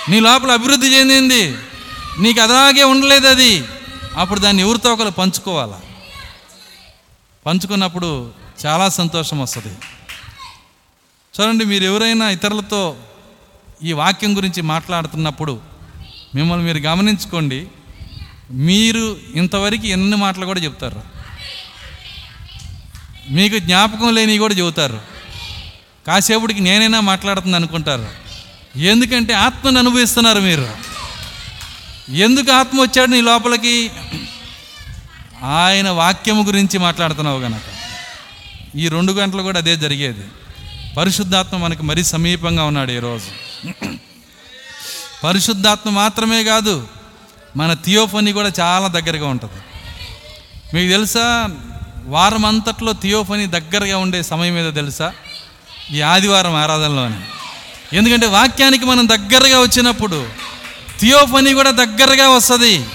నీ 0.10 0.20
లోపల 0.20 0.52
అభివృద్ధి 0.52 0.88
చెందింది 0.88 1.58
నీకు 2.20 2.41
అలాగే 2.41 2.84
ఉండలేదు 2.84 3.28
అది. 3.28 3.66
అప్పుడు 4.18 4.40
దాన్ని 4.40 4.64
ఎవరితో 4.64 4.94
ఒకరు 4.94 5.10
పంచుకోవాలా? 5.10 5.82
పంచుకున్నప్పుడు 7.46 8.32
చాలా 8.66 8.90
సంతోషం 8.90 9.41
వస్తుంది. 9.41 9.78
చూడండి 11.40 11.66
మీరు 11.66 11.84
ఎవరైనా 11.84 12.30
ఇతరులతో 12.30 12.98
ఈ 13.84 13.91
వాక్యం 13.91 14.38
గురించి 14.38 14.61
మాట్లాడుతున్నప్పుడు 14.61 15.60
మిమ్మల్ని 16.35 16.65
మీరు 16.65 16.77
గమనించుకోండి. 16.77 17.68
మీరు 18.51 19.18
ఇంతవరకు 19.35 19.88
ఎన్ని 19.88 20.18
మాటలు 20.18 20.45
కూడా 20.45 20.60
చెప్తారు 20.60 21.01
మీకు 23.30 23.60
జ్ఞాపకం 23.60 24.15
లేనివి 24.15 24.38
కూడా 24.38 24.53
చెబుతారు. 24.53 25.01
కాసేపటికి 26.07 26.60
నేనైనా 26.60 26.99
మాట్లాడుతుంది 26.99 27.56
అనుకుంటారు. 27.56 28.07
ఎందుకంటే 28.80 29.34
ఆత్మను 29.34 29.80
అనుభవిస్తున్నారు 29.80 30.39
మీరు. 30.39 30.68
ఎందుకు 32.11 32.51
ఆత్మ 32.51 32.81
వచ్చాడు 32.81 33.10
నీ 33.10 33.22
లోపలికి? 33.22 33.91
ఆయన 35.43 35.89
వాక్యం 35.89 36.47
గురించి 36.47 36.77
మాట్లాడుతున్నావు 36.77 37.41
కనుక 37.41 37.61
ఈ 38.76 38.88
రెండు 38.88 39.11
గంటలు 39.11 39.41
కూడా 39.41 39.57
అదే 39.57 39.76
జరిగేది. 39.76 40.23
పరిశుద్ధాత్మ 40.97 41.57
మనకి 41.57 41.84
మరీ 41.84 42.03
సమీపంగా 42.03 42.64
ఉన్నాడు 42.64 42.91
ఈరోజు. 42.91 43.48
పరిశుద్ధాత్మ 45.23 45.90
మాత్రమే 45.90 46.44
కాదు 46.44 46.88
మన 47.57 47.73
థియోఫనీ 47.73 48.34
కూడా 48.34 48.52
చాలా 48.60 48.88
దగ్గరగా 48.88 49.27
ఉంటుంది. 49.27 49.61
మీకు 50.73 50.91
తెలుసా 50.91 51.49
వారం 52.06 52.45
అంతట్లో 52.45 52.94
థియోఫనీ 52.94 53.45
దగ్గరగా 53.45 53.98
ఉండే 53.98 54.23
సమయం 54.23 54.57
ఏదో 54.57 54.72
తెలుసా? 54.72 55.14
ఈ 55.91 56.02
ఆదివారం 56.02 56.56
ఆరాధనలోనే. 56.56 57.19
ఎందుకంటే 57.98 58.26
వాక్యానికి 58.26 58.86
మనం 58.86 59.07
దగ్గరగా 59.07 59.61
వచ్చినప్పుడు 59.61 60.30
థియోఫనీ 60.99 61.53
కూడా 61.53 61.72
దగ్గరగా 61.72 62.30
వస్తుంది. 62.30 62.86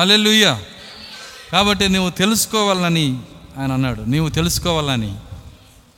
అలెలుయ్య 0.00 0.58
కాబట్టి 1.52 1.88
నువ్వు 1.88 2.10
తెలుసుకోవాలని 2.10 3.18
ఆయన 3.58 3.72
అన్నాడు. 3.72 4.02
నువ్వు 4.02 4.28
తెలుసుకోవాలని. 4.28 5.10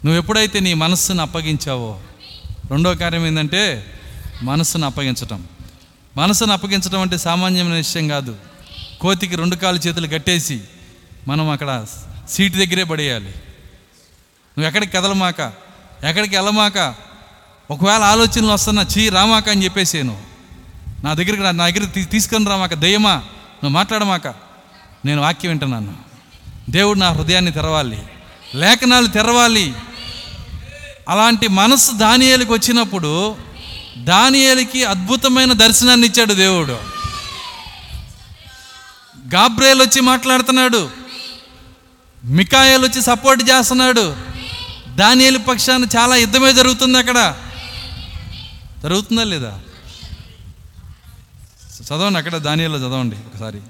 నువ్వు 0.04 0.14
ఎప్పుడైతే 0.14 0.60
నీ 0.60 0.74
మనస్సును 0.74 1.22
అప్పగించావో 1.22 2.00
రెండో 2.70 2.94
కార్యం 2.94 3.26
ఏంటంటే 3.26 3.86
మనసును 4.42 4.86
అప్పగించటం. 4.86 5.44
మనసును 6.16 6.52
అప్పగించడం 6.52 7.00
అంటే 7.00 7.18
సామాన్యమైన 7.18 7.74
విషయం 7.74 8.08
కాదు. 8.08 8.36
కోతికి 9.00 9.36
రెండు 9.36 9.56
కాలు 9.56 9.78
చేతులు 9.78 10.06
కట్టేసి 10.06 10.60
మనం 11.28 11.50
అక్కడ 11.50 11.86
సీటు 12.30 12.54
దగ్గరే 12.54 12.84
పడేయాలి. 12.84 13.24
నువ్వు 13.24 14.66
ఎక్కడికి 14.66 14.92
కదలమాక? 14.92 15.40
ఎక్కడికి 16.04 16.36
వెళ్ళమాక? 16.36 16.94
ఒకవేళ 17.70 18.02
ఆలోచనలు 18.02 18.52
వస్తున్నా 18.52 18.86
చీ 18.98 19.08
రామాక 19.08 19.48
అని 19.48 19.64
చెప్పేసాను. 19.64 20.22
నా 21.04 21.14
దగ్గరికి 21.14 21.42
నా 21.42 21.68
దగ్గర 21.68 21.84
తీ- 21.84 22.04
తీసుకొని 22.04 22.44
రామాక 22.44 22.74
దయ్యమా 22.74 23.14
నువ్వు 23.14 23.68
మాట్లాడమాక. 23.68 24.26
నేను 25.04 25.22
వాక్యం 25.22 25.50
వింటున్నాను. 25.50 25.96
దేవుడు 26.70 26.98
నా 26.98 27.10
హృదయాన్ని 27.10 27.52
తెరవాలి. 27.52 28.02
లేఖనాలు 28.54 29.06
తెరవాలి. 29.06 29.74
అలాంటి 31.08 31.48
మనసు 31.48 31.92
దానియేలుకి 31.92 32.52
వచ్చినప్పుడు 32.52 33.36
దానియేలుకి 33.96 34.84
అద్భుతమైన 34.84 35.52
దర్శనాన్ని 35.52 36.06
ఇచ్చాడు 36.06 36.34
దేవుడు. 36.34 36.78
గాబ్రేల్ 39.34 39.80
వచ్చి 39.80 40.00
మాట్లాడుతున్నాడు. 40.00 40.90
మికాయలు 42.24 42.86
వచ్చి 42.86 43.02
సపోర్ట్ 43.02 43.50
చేస్తున్నాడు. 43.50 44.16
దానియలు 44.94 45.38
పక్షాన 45.38 45.86
చాలా 45.96 46.16
యుద్ధమే 46.16 46.52
జరుగుతుంది 46.52 46.98
అక్కడ. 46.98 47.36
జరుగుతుందా 48.82 49.24
లేదా? 49.24 49.60
చదవండి 51.82 52.18
అక్కడ 52.18 52.36
దానియేలో 52.36 52.78
చదవండి 52.78 53.16
ఒకసారి. 53.16 53.60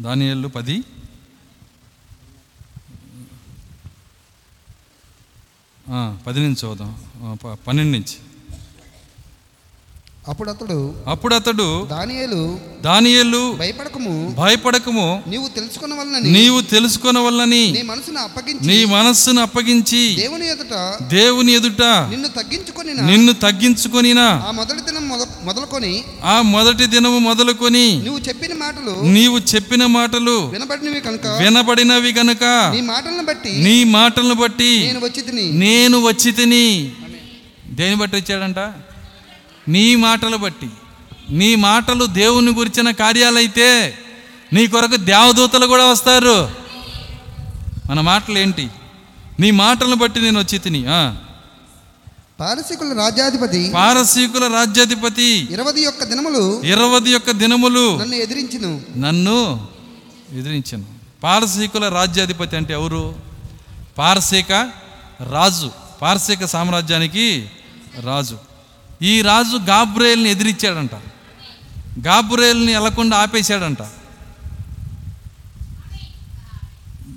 దానియాలు 0.00 0.48
పది 0.48 0.84
పది 6.26 6.40
నుంచి 6.40 6.54
చదువుదాం 6.54 6.94
ప- 7.44 7.58
పన్నెండు 7.68 7.92
నుంచి. 7.92 8.27
అప్పుడు 10.28 10.50
అతడు 10.50 10.76
అప్పుడు 11.06 11.34
అతడు 11.34 11.66
దానియేలు 11.90 12.40
దానియేలు 12.82 13.40
భయపడకము. 13.58 14.12
భయపడకము. 14.38 15.06
నీవు 15.26 15.46
తెలుసుకున్న 15.48 15.92
వలనని 15.94 16.30
నీవు 16.30 16.58
తెలుసుకొనవల్లని 16.70 17.62
నీ 17.68 17.82
మనసును 17.82 18.20
అప్పగించి 18.20 18.66
నీ 18.68 18.76
మనస్సును 18.92 19.40
అప్పగించి 19.40 20.02
దేవుని 20.16 20.46
ఎదుట 20.46 20.74
దేవుని 21.12 21.52
ఎదుట 21.52 21.82
నిన్ను 22.10 22.28
తగ్గించుకొని 22.36 22.92
నిన్ను 23.08 23.32
తగ్గించుకొనినా 23.42 24.26
ఆ 24.42 24.52
మొదటి 24.52 24.82
దినం 24.82 25.06
మొద- 25.08 25.30
మొదలుకొని 25.44 25.92
ఆ 26.24 26.36
మొదటి 26.50 26.86
దినము 26.86 27.18
మొదలుకొని 27.26 27.86
నువ్వు 28.04 28.20
చెప్పిన 28.28 28.52
మాటలు 28.56 28.94
నీవు 29.10 29.38
చెప్పిన 29.52 29.82
మాటలు 29.96 30.36
వినబడినవి 30.52 31.00
కనుక 31.00 31.26
వినబడినవి 31.40 32.12
గనుక 32.12 32.44
నీ 32.74 32.82
మాటలను 32.90 33.24
బట్టి 33.24 33.54
నీ 33.64 33.76
మాటలను 33.94 34.36
బట్టి 34.36 34.72
నేను 34.84 35.00
వచ్చి 35.00 35.22
నేను 35.64 35.98
వచ్చి 36.06 36.32
తిని 36.32 36.64
దేని 37.72 37.96
బట్టి 37.96 38.16
వచ్చాడంట? 38.16 38.60
నీ 39.68 39.96
మాటలు 39.96 40.36
బట్టి 40.36 40.68
నీ 41.30 41.54
మాటలు 41.54 42.06
దేవుని 42.06 42.52
గురించిన 42.52 42.90
కార్యాలైతే 42.90 43.98
నీ 44.52 44.66
కొరకు 44.66 44.96
దేవదూతలు 44.96 45.66
కూడా 45.66 45.86
వస్తారు. 45.86 46.50
మన 47.90 48.00
మాటలు 48.00 48.38
ఏంటి 48.38 48.68
నీ 49.40 49.50
మాటలను 49.50 49.96
బట్టి 49.96 50.20
నేను 50.20 50.40
వచ్చి 50.40 50.58
తిని. 50.58 50.82
పారసీకుల 52.40 52.98
రాజ్యాధిపతి 52.98 53.72
పారసీకుల 53.74 54.52
రాజ్యాధిపతి 54.54 55.48
ఇరవై 55.50 55.80
యొక్క 55.80 56.04
దినములు 56.04 56.62
ఇరవై 56.62 57.10
యొక్క 57.10 57.30
దినములు 57.30 57.98
నన్ను 57.98 58.14
ఎదిరించును. 58.14 58.82
నన్ను 58.96 59.66
ఎదిరించను. 60.32 60.84
పారసీకుల 61.22 61.88
రాజ్యాధిపతి 61.88 62.56
అంటే 62.56 62.72
ఎవరు? 62.72 63.14
పారసీక 63.98 64.52
రాజు. 65.30 65.70
పారసీక 66.02 66.44
సామ్రాజ్యానికి 66.44 67.50
రాజు. 68.00 68.47
ఈ 69.02 69.22
రాజు 69.22 69.56
గాబ్రేల్ని 69.56 70.30
ఎదిరించాడంట. 70.30 70.90
గాబ్రేల్ని 72.06 72.72
ఎలకుండా 72.72 73.16
ఆపేశాడంట. 73.16 73.78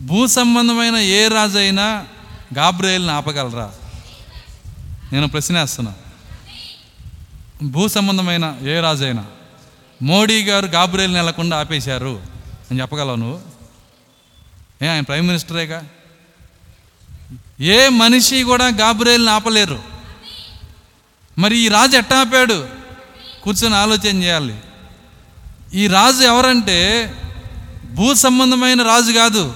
భూ 0.01 0.27
సంబంధమైన 0.27 0.95
ఏ 0.95 1.27
రాజు 1.27 1.57
అయినా 1.57 2.05
గాబ్రేల్ని 2.53 3.11
ఆపగలరా? 3.11 3.71
నేను 5.13 5.27
ప్రశ్నేస్తున్నా 5.27 5.93
భూ 7.63 7.87
సంబంధమైన 7.87 8.57
ఏ 8.61 8.79
రాజు 8.79 9.03
అయినా 9.03 9.25
మోడీ 10.01 10.43
గారు 10.43 10.65
గాబ్రేల్ని 10.65 11.17
వెళ్ళకుండా 11.17 11.59
ఆపేశారు 11.59 12.21
అని 12.71 12.81
చెప్పగలవు 12.81 13.15
నువ్వు? 13.15 13.41
ఏ 14.85 14.87
ఆయన 14.87 15.03
ప్రైమ్ 15.03 15.27
మినిస్టరేగా? 15.27 15.83
ఏ 17.59 17.89
మనిషి 17.89 18.43
కూడా 18.43 18.67
గాబ్రేల్ని 18.67 19.31
ఆపలేరు. 19.31 19.90
మరి 21.37 21.57
ఈ 21.57 21.67
రాజు 21.67 21.97
ఎట్టా 21.97 22.19
ఆపాడు? 22.19 22.67
కూర్చొని 23.43 23.75
ఆలోచన 23.75 24.23
చేయాలి. 24.23 24.55
ఈ 25.73 25.87
రాజు 25.87 26.23
ఎవరంటే 26.23 27.13
భూ 27.91 28.13
సంబంధమైన 28.13 28.81
రాజు 28.81 29.11
కాదు. 29.11 29.55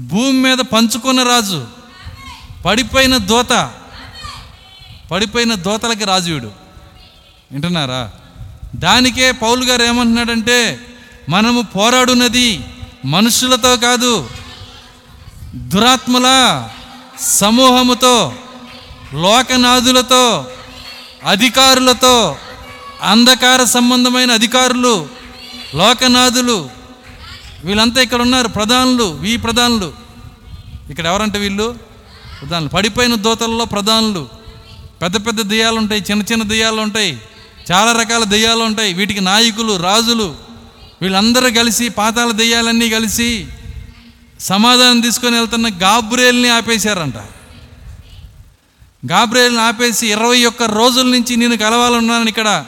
భూమి 0.00 0.32
మీద 0.32 0.58
పంచుకున్న 0.58 1.22
రాజు. 1.22 1.68
పడిపోయిన 2.64 3.16
దోత. 3.16 3.72
పడిపోయిన 5.10 5.54
దోతలకి 5.54 6.04
రాజు 6.04 6.32
వీడు. 6.32 6.52
వింటున్నారా? 7.52 8.10
దానికే 8.76 9.32
పౌలు 9.32 9.64
గారు 9.64 9.82
ఏమంటున్నాడంటే 9.82 10.80
మనము 11.28 11.62
పోరాడున్నది 11.62 12.64
మనుషులతో 13.04 13.76
కాదు 13.76 14.30
దురాత్మల 15.54 16.24
సమూహముతో. 17.20 18.34
లోకనాథులతో 19.14 20.46
అధికారులతో 21.24 22.36
అంధకార 23.02 23.64
సంబంధమైన 23.64 24.30
అధికారులు 24.32 25.08
లోకనాథులు 25.74 26.70
వీళ్ళంతా 27.64 28.02
ఇక్కడ 28.02 28.22
ఉన్నారు 28.22 28.48
ప్రధానులు 28.48 29.24
ఈ 29.24 29.36
ప్రధానులు. 29.36 29.92
ఇక్కడ 30.90 31.06
ఎవరంటే 31.06 31.38
వీళ్ళు? 31.38 31.76
ప్రధానులు 32.40 32.68
పడిపోయిన 32.68 33.14
దోతల్లో 33.14 33.64
ప్రధానులు. 33.64 34.28
పెద్ద 35.02 35.26
పెద్ద 35.26 35.40
దెయ్యాలు 35.40 35.76
ఉంటాయి 35.76 36.00
చిన్న 36.10 36.22
చిన్న 36.32 36.42
దెయ్యాలు 36.42 36.80
ఉంటాయి 36.80 37.12
చాలా 37.72 37.92
రకాల 37.92 38.24
దెయ్యాలు 38.24 38.62
ఉంటాయి 38.62 38.94
వీటికి 38.94 39.20
నాయకులు 39.20 39.76
రాజులు 39.76 40.34
వీళ్ళందరూ 41.02 41.50
కలిసి 41.50 41.88
పాతాల 41.88 42.30
దెయ్యాలన్నీ 42.30 42.88
కలిసి 42.88 43.46
సమాధానం 44.40 45.00
తీసుకొని 45.00 45.36
వెళ్తున్న 45.38 45.68
గాబ్రేల్ని 45.68 46.48
ఆపేశారంట. 46.48 47.14
గాబ్రేల్ని 49.10 49.60
ఆపేసి 49.60 50.06
ఇరవై 50.06 50.44
ఒక్క 50.44 50.62
రోజుల 50.62 51.06
నుంచి 51.06 51.36
నేను 51.36 51.56
కలవాలన్నాను 51.56 52.28
ఇక్కడ. 52.28 52.64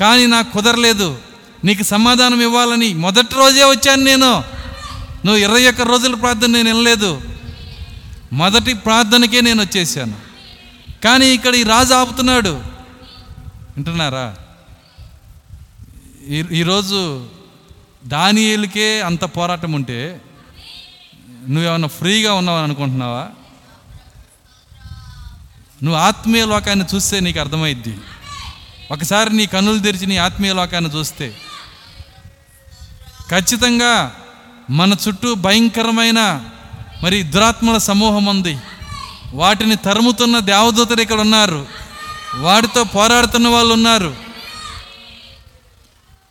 కానీ 0.00 0.26
నాకు 0.26 0.52
కుదరలేదు. 0.52 1.18
నీకు 1.64 1.82
సమాధానం 1.82 2.40
ఇవ్వాలని 2.40 2.94
మొదటి 2.94 3.34
రోజే 3.34 3.64
వచ్చాను 3.64 4.04
నేను. 4.04 4.44
నువ్వు 5.24 5.36
ఇరవై 5.36 5.68
ఒక్క 5.68 5.80
రోజుల 5.80 6.14
ప్రార్థన 6.14 6.50
నేను 6.50 6.70
వినలేదు. 6.70 7.20
మొదటి 8.32 8.74
ప్రార్థనకే 8.74 9.40
నేను 9.40 9.62
వచ్చేసాను. 9.62 10.16
కానీ 11.04 11.26
ఇక్కడ 11.26 11.54
ఈ 11.54 11.62
రాజు 11.62 11.94
ఆపుతున్నాడు. 11.94 12.62
వింటున్నారా? 13.76 14.36
ఈ 16.28 16.44
ఈరోజు 16.52 17.26
దానియలకే 18.04 19.00
అంత 19.00 19.24
పోరాటం 19.24 19.72
ఉంటే 19.72 20.20
నువ్వేమన్నా 21.48 21.88
ఫ్రీగా 21.88 22.34
ఉన్నావని 22.34 22.64
అనుకుంటున్నావా? 22.64 23.28
నువ్వు 25.82 26.00
ఆత్మీయ 26.00 26.44
లోకాన్ని 26.46 26.84
చూస్తే 26.94 27.20
నీకు 27.20 27.40
అర్థమైద్ది. 27.40 27.98
ఒకసారి 28.90 29.36
నీ 29.36 29.46
కన్నులు 29.46 29.78
తెరిచి 29.78 30.06
నీ 30.06 30.16
ఆత్మీయ 30.16 30.52
లోకాన్ని 30.52 30.90
చూస్తే. 30.90 31.34
ఖచ్చితంగా 33.30 34.14
మన 34.70 34.96
చుట్టూ 35.08 35.34
భయంకరమైన 35.34 36.44
మరి 37.02 37.22
దురాత్మల 37.22 37.78
సమూహం 37.78 38.26
ఉంది. 38.26 38.58
వాటిని 39.34 39.76
తరుముతున్న 39.76 40.38
దేవదూతలు 40.38 41.00
ఇక్కడ 41.00 41.20
ఉన్నారు. 41.20 41.66
వాటితో 42.34 42.84
పోరాడుతున్న 42.84 43.48
వాళ్ళు 43.48 43.74
ఉన్నారు. 43.74 44.16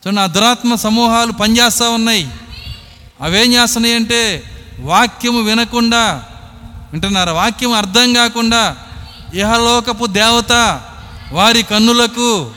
చూడండి 0.08 0.22
ఆ 0.22 0.26
దురాత్మ 0.26 0.76
సమూహాలు 0.76 1.32
పనిచేస్తూ 1.32 1.92
ఉన్నాయి. 1.92 2.30
అవేం 3.22 3.54
చేస్తున్నాయి 3.54 3.96
అంటే 3.96 4.44
వాక్యము 4.80 5.42
వినకుండా 5.42 6.26
వింటున్నారు? 6.92 7.30
వాక్యం 7.30 7.72
అర్థం 7.72 8.14
కాకుండా 8.14 8.78
ఇహలోకపు 9.34 10.06
దేవత 10.06 10.82
వారి 11.32 11.64
కన్నులకు 11.64 12.52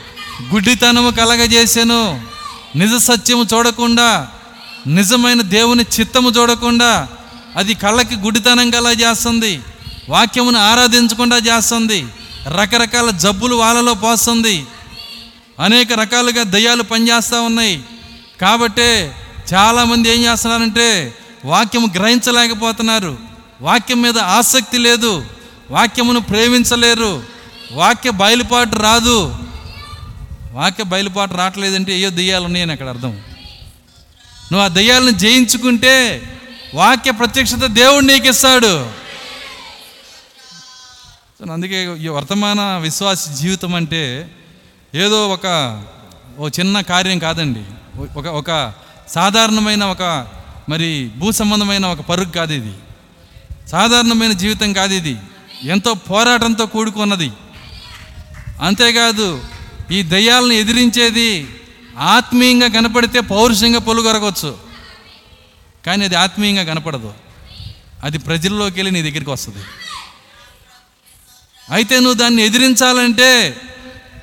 గుడ్డితనము 0.53 1.11
కలగజేసెను. 1.11 2.21
నిజ 2.75 3.01
సత్యము 3.01 3.45
చూడకుండా 3.53 4.27
నిజమైన 4.87 5.41
దేవుని 5.41 5.85
చిత్తము 5.99 6.29
చూడకుండా 6.29 7.07
అది 7.57 7.73
కళ్ళకి 7.73 8.15
గుడ్డితనం 8.15 8.69
కలగజేస్తుంది. 8.69 9.61
వాక్యమును 10.09 10.59
ఆరాధించకుండా 10.59 11.37
చేస్తుంది. 11.37 12.07
రకరకాల 12.47 13.09
జబ్బులు 13.09 13.55
వాళ్ళలో 13.55 13.93
పోస్తుంది. 13.93 14.65
అనేక 15.59 15.93
రకాలుగా 15.93 16.43
దయ్యాలు 16.43 16.83
పనిచేస్తూ 16.83 17.41
ఉన్నాయి. 17.41 17.83
కాబట్టే 18.41 19.15
చాలామంది 19.53 20.09
ఏం 20.09 20.23
చేస్తున్నారంటే 20.23 21.15
వాక్యము 21.45 21.87
గ్రహించలేకపోతున్నారు. 21.95 23.17
వాక్యం 23.61 24.01
మీద 24.01 24.17
ఆసక్తి 24.17 24.77
లేదు. 24.77 25.25
వాక్యమును 25.71 26.19
ప్రేమించలేరు. 26.19 27.23
వాక్య 27.71 28.09
బయలుపాటు 28.09 28.75
రాదు. 28.75 29.35
వాక్య 30.51 30.83
బయలుపాటు 30.83 31.33
రావట్లేదంటే 31.33 31.93
ఏయో 31.93 32.09
దెయ్యాలు 32.09 32.45
ఉన్నాయని 32.45 32.71
అక్కడ 32.71 32.89
అర్థం. 32.89 33.11
నువ్వు 34.51 34.61
ఆ 34.61 34.67
దెయ్యాలను 34.67 35.11
జయించుకుంటే 35.11 36.21
వాక్య 36.73 37.11
ప్రత్యక్షత 37.11 37.65
దేవుడు 37.65 38.05
నీకు 38.05 38.27
ఇస్తాడు 38.27 39.01
అందుకే 41.51 41.97
ఈ 41.99 42.07
వర్తమాన 42.07 42.77
విశ్వాస 42.77 43.29
జీవితం 43.29 43.75
అంటే 43.75 44.31
ఏదో 44.95 45.29
ఒక 45.29 45.83
ఓ 46.39 46.47
చిన్న 46.47 46.81
కార్యం 46.81 47.19
కాదండి. 47.19 47.63
ఒక 48.19 48.27
ఒక 48.27 48.73
సాధారణమైన 49.07 49.83
ఒక 49.83 50.27
మరి 50.69 51.11
భూ 51.17 51.31
సంబంధమైన 51.31 51.85
ఒక 51.85 52.01
పరుగు 52.01 52.31
కాదు 52.31 52.53
ఇది. 52.53 52.73
సాధారణమైన 53.67 54.31
జీవితం 54.31 54.73
కాదు 54.73 54.93
ఇది. 54.93 55.17
ఎంతో 55.63 55.93
పోరాటంతో 55.93 56.65
కూడుకున్నది. 56.65 57.31
అంతేకాదు 58.61 59.43
ఈ 59.91 60.01
దయ్యాలను 60.03 60.53
ఎదిరించేది 60.53 61.47
ఆత్మీయంగా 61.99 62.67
కనపడితే 62.67 63.19
పౌరుషంగా 63.19 63.79
పొలుగొరగవచ్చు 63.79 64.57
కానీ 65.85 66.05
అది 66.05 66.15
ఆత్మీయంగా 66.15 66.63
కనపడదు. 66.63 67.13
అది 68.03 68.17
ప్రజల్లోకి 68.17 68.75
వెళ్ళి 68.75 68.91
నీ 68.91 69.01
దగ్గరికి 69.01 69.29
వస్తుంది. 69.29 69.63
అయితే 71.69 71.95
నువ్వు 71.95 72.13
దాన్ని 72.13 72.43
ఎదిరించాలంటే 72.43 73.55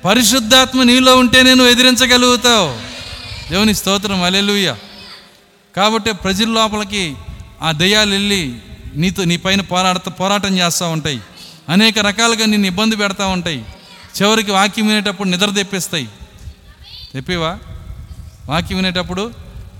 పరిశుద్ధాత్మ 0.04 0.82
నీలో 0.82 1.16
ఉంటేనే 1.16 1.54
నువ్వు 1.54 1.72
ఎదిరించగలుగుతావు. 1.72 2.88
దేవుని 3.50 3.74
స్తోత్రం 3.74 4.22
అలెలుయ్య 4.22 4.76
కాబట్టి 5.76 6.12
ప్రజల 6.12 6.48
లోపలికి 6.48 7.14
ఆ 7.62 7.72
దయ్యాలు 7.72 8.10
వెళ్ళి 8.10 8.54
నీతో 8.94 9.24
నీ 9.24 9.36
పైన 9.36 9.60
పోరాడుతూ 9.60 10.10
పోరాటం 10.10 10.58
చేస్తూ 10.58 10.88
ఉంటాయి. 10.88 11.20
అనేక 11.68 11.98
రకాలుగా 11.98 12.46
నిన్ను 12.46 12.66
ఇబ్బంది 12.66 12.96
పెడతా 12.96 13.26
ఉంటాయి. 13.26 13.64
చివరికి 14.22 14.50
వాక్యం 14.50 14.88
వినేటప్పుడు 14.88 15.28
నిద్ర 15.28 15.50
తెప్పిస్తాయి. 15.50 16.08
తెప్పివా? 17.14 17.58
వాక్యం 18.46 18.78
వినేటప్పుడు 18.78 19.30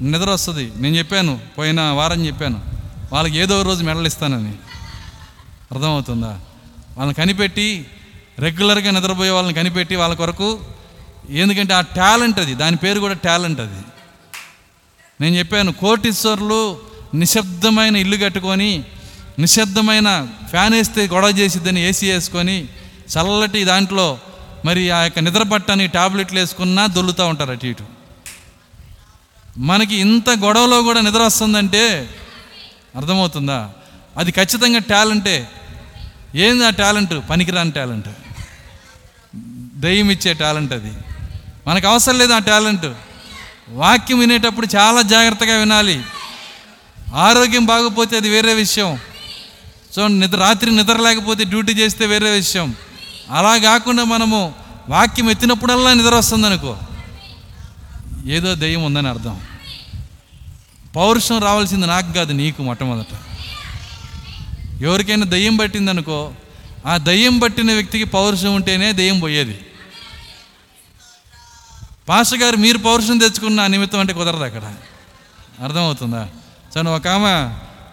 నిద్ర 0.02 0.30
వస్తుంది. 0.30 0.72
నేను 0.76 0.96
చెప్పాను 0.96 1.40
పోయిన 1.58 1.80
వారం 1.80 2.26
చెప్పాను. 2.26 2.62
వాళ్ళకి 3.12 3.38
ఏదో 3.38 3.60
ఒక 3.60 3.66
రోజు 3.66 3.84
మెడలిస్తానని 3.84 4.52
అర్థమవుతుందా? 5.72 6.40
వాళ్ళని 6.96 7.14
కనిపెట్టి 7.14 7.86
రెగ్యులర్గా 8.38 8.90
నిద్రపోయే 8.90 9.30
వాళ్ళని 9.30 9.54
కనిపెట్టి 9.54 9.96
వాళ్ళ 9.96 10.14
కొరకు 10.14 10.60
ఎందుకంటే 11.30 11.74
ఆ 11.74 11.80
టాలెంట్ 11.80 12.38
అది. 12.38 12.54
దాని 12.54 12.76
పేరు 12.76 13.00
కూడా 13.00 13.14
టాలెంట్ 13.14 13.60
అది. 13.60 13.82
నేను 15.20 15.34
చెప్పాను 15.36 15.72
కోటీశ్వర్లు 15.72 16.78
నిశ్శబ్దమైన 17.14 17.96
ఇల్లు 17.96 18.16
కట్టుకొని 18.24 18.84
నిశ్శబ్దమైన 19.38 20.28
ఫ్యాన్ 20.48 20.74
వేస్తే 20.74 21.06
గొడవ 21.06 21.28
చేసిద్దని 21.28 21.80
ఏసీ 21.80 22.12
వేసుకొని 22.12 22.68
చల్లటి 23.18 23.64
దాంట్లో 23.64 24.18
మరి 24.64 24.90
ఆ 24.90 25.02
యొక్క 25.02 25.18
నిద్ర 25.18 25.42
పట్టని 25.42 25.86
టాబ్లెట్లు 25.86 26.40
వేసుకున్నా 26.40 26.86
దొల్లుతూ 26.86 27.26
ఉంటారు 27.26 27.50
అటు 27.50 27.66
ఇటు. 27.66 27.84
మనకి 29.58 29.96
ఇంత 29.96 30.30
గొడవలో 30.30 30.82
కూడా 30.82 31.00
నిద్ర 31.00 31.22
వస్తుందంటే 31.22 32.14
అర్థమవుతుందా? 32.96 33.70
అది 34.16 34.30
ఖచ్చితంగా 34.30 34.78
టాలెంటే. 34.78 35.50
ఏంది 36.34 36.66
ఆ 36.66 36.70
టాలెంట్? 36.70 37.14
పనికిరాని 37.30 37.72
టాలెంట్. 37.72 38.08
దయ్యం 39.80 40.10
ఇచ్చే 40.10 40.34
టాలెంట్ 40.34 40.72
అది. 40.72 40.92
మనకు 41.66 41.86
అవసరం 41.86 42.18
లేదు 42.18 42.32
ఆ 42.32 42.38
టాలెంట్. 42.38 42.86
వాక్యం 43.68 44.18
వినేటప్పుడు 44.18 44.68
చాలా 44.76 45.02
జాగ్రత్తగా 45.02 45.58
వినాలి. 45.58 46.02
ఆరోగ్యం 47.14 47.66
బాగపోతే 47.66 48.16
అది 48.16 48.30
వేరే 48.30 48.54
విషయం. 48.54 48.98
సో 49.94 50.08
నిద్ర 50.08 50.38
రాత్రి 50.38 50.76
నిద్ర 50.76 50.96
లేకపోతే 50.96 51.44
డ్యూటీ 51.44 51.72
చేస్తే 51.72 52.06
వేరే 52.06 52.30
విషయం. 52.30 52.74
అలా 53.30 53.58
కాకుండా 53.58 54.04
మనము 54.04 54.54
వాక్యం 54.88 55.30
ఎత్తినప్పుడల్లా 55.30 55.94
నిద్ర 55.94 56.14
వస్తుంది 56.14 56.46
అనుకో 56.46 56.78
ఏదో 58.26 58.54
దయ్యం 58.54 58.84
ఉందని 58.84 59.08
అర్థం. 59.08 59.40
పౌరుషం 60.96 61.38
రావాల్సింది 61.38 61.86
నాకు 61.86 62.12
కాదు 62.12 62.32
నీకు 62.32 62.62
మొట్టమొదట. 62.62 63.06
ఎవరికైనా 64.82 65.26
దయ్యం 65.26 65.56
పట్టిందనుకో 65.56 66.32
ఆ 66.86 66.96
దయ్యం 66.96 67.38
పట్టిన 67.38 67.72
వ్యక్తికి 67.72 68.04
పౌరుషం 68.04 68.54
ఉంటేనే 68.54 68.92
దయ్యం 68.92 69.20
పోయేది. 69.20 69.60
పాస్టర్ 72.08 72.38
గారు 72.38 72.56
మీరు 72.56 72.78
పౌరుషం 72.78 73.18
తెచ్చుకున్న 73.18 73.66
నిమిత్తం 73.66 74.00
అంటే 74.00 74.12
కుదరదు 74.12 74.44
అక్కడ. 74.44 74.74
అర్థమవుతుందా? 75.64 76.28
సరే 76.74 76.82
ఒక 76.82 77.08
ఆమె 77.08 77.32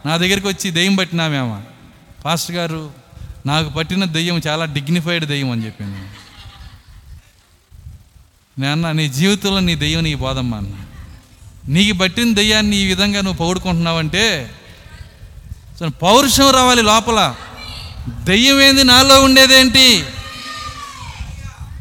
నా 0.10 0.18
దగ్గరికి 0.18 0.48
వచ్చి 0.48 0.72
దెయ్యం 0.72 0.96
పట్టిన 0.96 1.22
ఆమె. 1.22 1.75
పాస్టర్ 2.26 2.56
గారు 2.56 2.92
నాకు 3.46 3.70
పట్టిన 3.70 4.06
దెయ్యం 4.06 4.42
చాలా 4.48 4.66
డిగ్నిఫైడ్ 4.66 5.26
దెయ్యం 5.26 5.52
అని 5.52 5.66
చెప్పింది 5.66 5.98
నాన్న 8.62 8.92
నీ 8.92 9.10
జీవితంలో 9.10 9.60
నీ 9.60 9.76
దెయ్యం 9.76 10.04
నీకు 10.04 10.20
బోధమ్మా 10.20 10.58
అన్న. 10.58 10.74
నీకు 11.68 11.98
పట్టిన 11.98 12.34
దెయ్యాన్ని 12.34 12.78
ఈ 12.78 12.88
విధంగా 12.88 13.22
నువ్వు 13.22 13.46
పౌడుకుంటున్నావంటే 13.46 14.52
పౌరుషం 16.02 16.50
రావాలి 16.50 16.82
లోపల. 16.82 17.36
దెయ్యం 18.08 18.62
ఏంది? 18.62 18.84
నాలో 18.84 19.24
ఉండేదేంటి? 19.24 20.06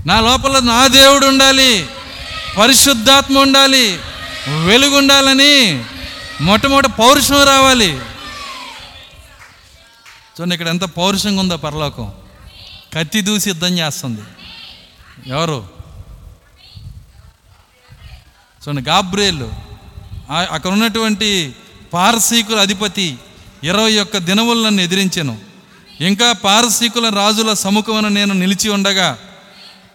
నా 0.07 0.21
లోపల 0.21 0.59
నా 0.59 0.87
దేవుడు 0.87 1.27
ఉండాలి. 1.27 1.87
పరిశుద్ధాత్మ 2.59 3.39
ఉండాలి. 3.39 3.99
వెలుగు 4.67 4.99
ఉండాలని. 4.99 5.85
మొట్టమొదటి 6.41 6.89
పౌరుషం 6.89 7.45
రావాలి. 7.45 7.99
చూడండి 10.41 10.55
ఇక్కడ 10.55 10.69
ఎంత 10.69 10.85
పౌరుషంగా 10.85 11.41
ఉందో 11.41 11.57
పరలోకం. 11.57 12.13
కత్తి 12.95 13.21
దూసి 13.21 13.51
యుద్ధం 13.51 13.79
చేస్తుంది. 13.79 14.21
ఎవరు? 15.27 15.69
చూడండి 18.63 18.83
గాబ్రేలు 18.83 19.53
అక్కడ 20.51 20.71
ఉన్నటువంటి 20.71 21.55
పారసీకుల 21.93 22.61
అధిపతి 22.61 23.19
ఇరవై 23.65 23.99
ఒక్క 23.99 24.17
దినములు 24.17 24.67
నన్ను 24.67 24.81
ఎదిరించాను. 24.81 25.39
ఇంకా 26.01 26.33
పారసీకుల 26.33 27.09
రాజుల 27.09 27.53
సముఖమున 27.53 28.09
నేను 28.09 28.35
నిలిచి 28.35 28.71
ఉండగా 28.71 29.19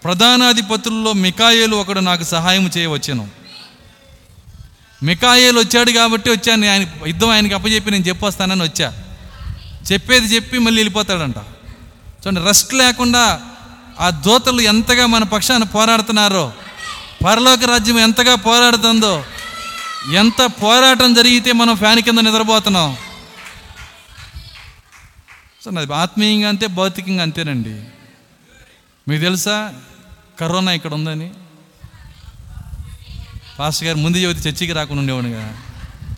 ప్రధానాధిపతుల్లో 0.03 1.13
మికాయేలు 1.13 1.75
ఒకడు 1.75 1.99
నాకు 1.99 2.23
సహాయం 2.23 2.71
చేయవచ్చాను. 2.77 3.27
మికాయేలు 5.03 5.59
వచ్చాడు 5.59 5.91
కాబట్టి 5.91 6.29
వచ్చాను. 6.29 6.69
ఆయన 6.69 6.87
యుద్ధం 7.07 7.29
ఆయనకి 7.29 7.53
అప్పచెప్పి 7.53 7.91
నేను 7.91 8.03
చెప్పొస్తానని 8.03 8.63
వచ్చా. 8.63 9.03
చెప్పేది 9.91 10.35
చెప్పి 10.35 10.59
మళ్ళీ 10.59 10.79
వెళ్ళిపోతాడంట. 10.79 11.37
చూడండి 11.37 12.41
రెస్ట్ 12.41 12.73
లేకుండా 12.73 13.41
ఆ 13.99 14.09
దోతలు 14.09 14.61
ఎంతగా 14.61 15.05
మన 15.05 15.23
పక్షాన 15.23 15.63
పోరాడుతున్నారో 15.63 16.53
పరలోక 17.25 17.63
రాజ్యం 17.63 17.99
ఎంతగా 17.99 18.35
పోరాడుతుందో 18.35 19.25
ఎంత 20.13 20.45
పోరాటం 20.45 21.13
జరిగితే 21.13 21.51
మనం 21.51 21.75
ఫ్యాన్ 21.75 21.99
కింద 21.99 22.19
నిద్రపోతున్నాం. 22.19 22.97
సో 25.65 25.79
అది 25.79 25.93
ఆత్మీయంగా 25.93 26.49
అంతే 26.49 26.67
భౌతికంగా 26.67 27.21
అంతేనండి. 27.21 27.83
మీకు 29.07 29.21
తెలుసా 29.21 29.73
కరోనా 30.39 30.71
ఇక్కడ 30.71 30.93
ఉందని? 30.93 31.31
పాస్టర్ 33.59 33.87
గారు 33.87 33.97
ముందు 33.97 34.17
చెబితే 34.17 34.49
చర్చికి 34.49 34.73
రాకుండా 34.73 34.99
ఉండేవాడుగా. 34.99 35.57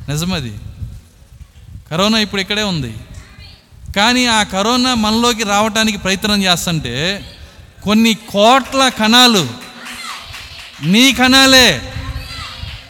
నిజమది. 0.09 0.59
కరోనా 1.91 2.17
ఇప్పుడు 2.17 2.41
ఇక్కడే 2.41 2.63
ఉంది. 2.63 2.97
కానీ 3.95 4.25
ఆ 4.25 4.43
కరోనా 4.43 4.95
మనలోకి 4.95 5.43
రావడానికి 5.43 5.97
ప్రయత్నం 5.97 6.43
చేస్తుంటే 6.43 7.25
కొన్ని 7.83 8.13
కోట్ల 8.13 8.89
కణాలు 8.89 9.49
నీ 10.83 11.13
కణాలే. 11.13 11.93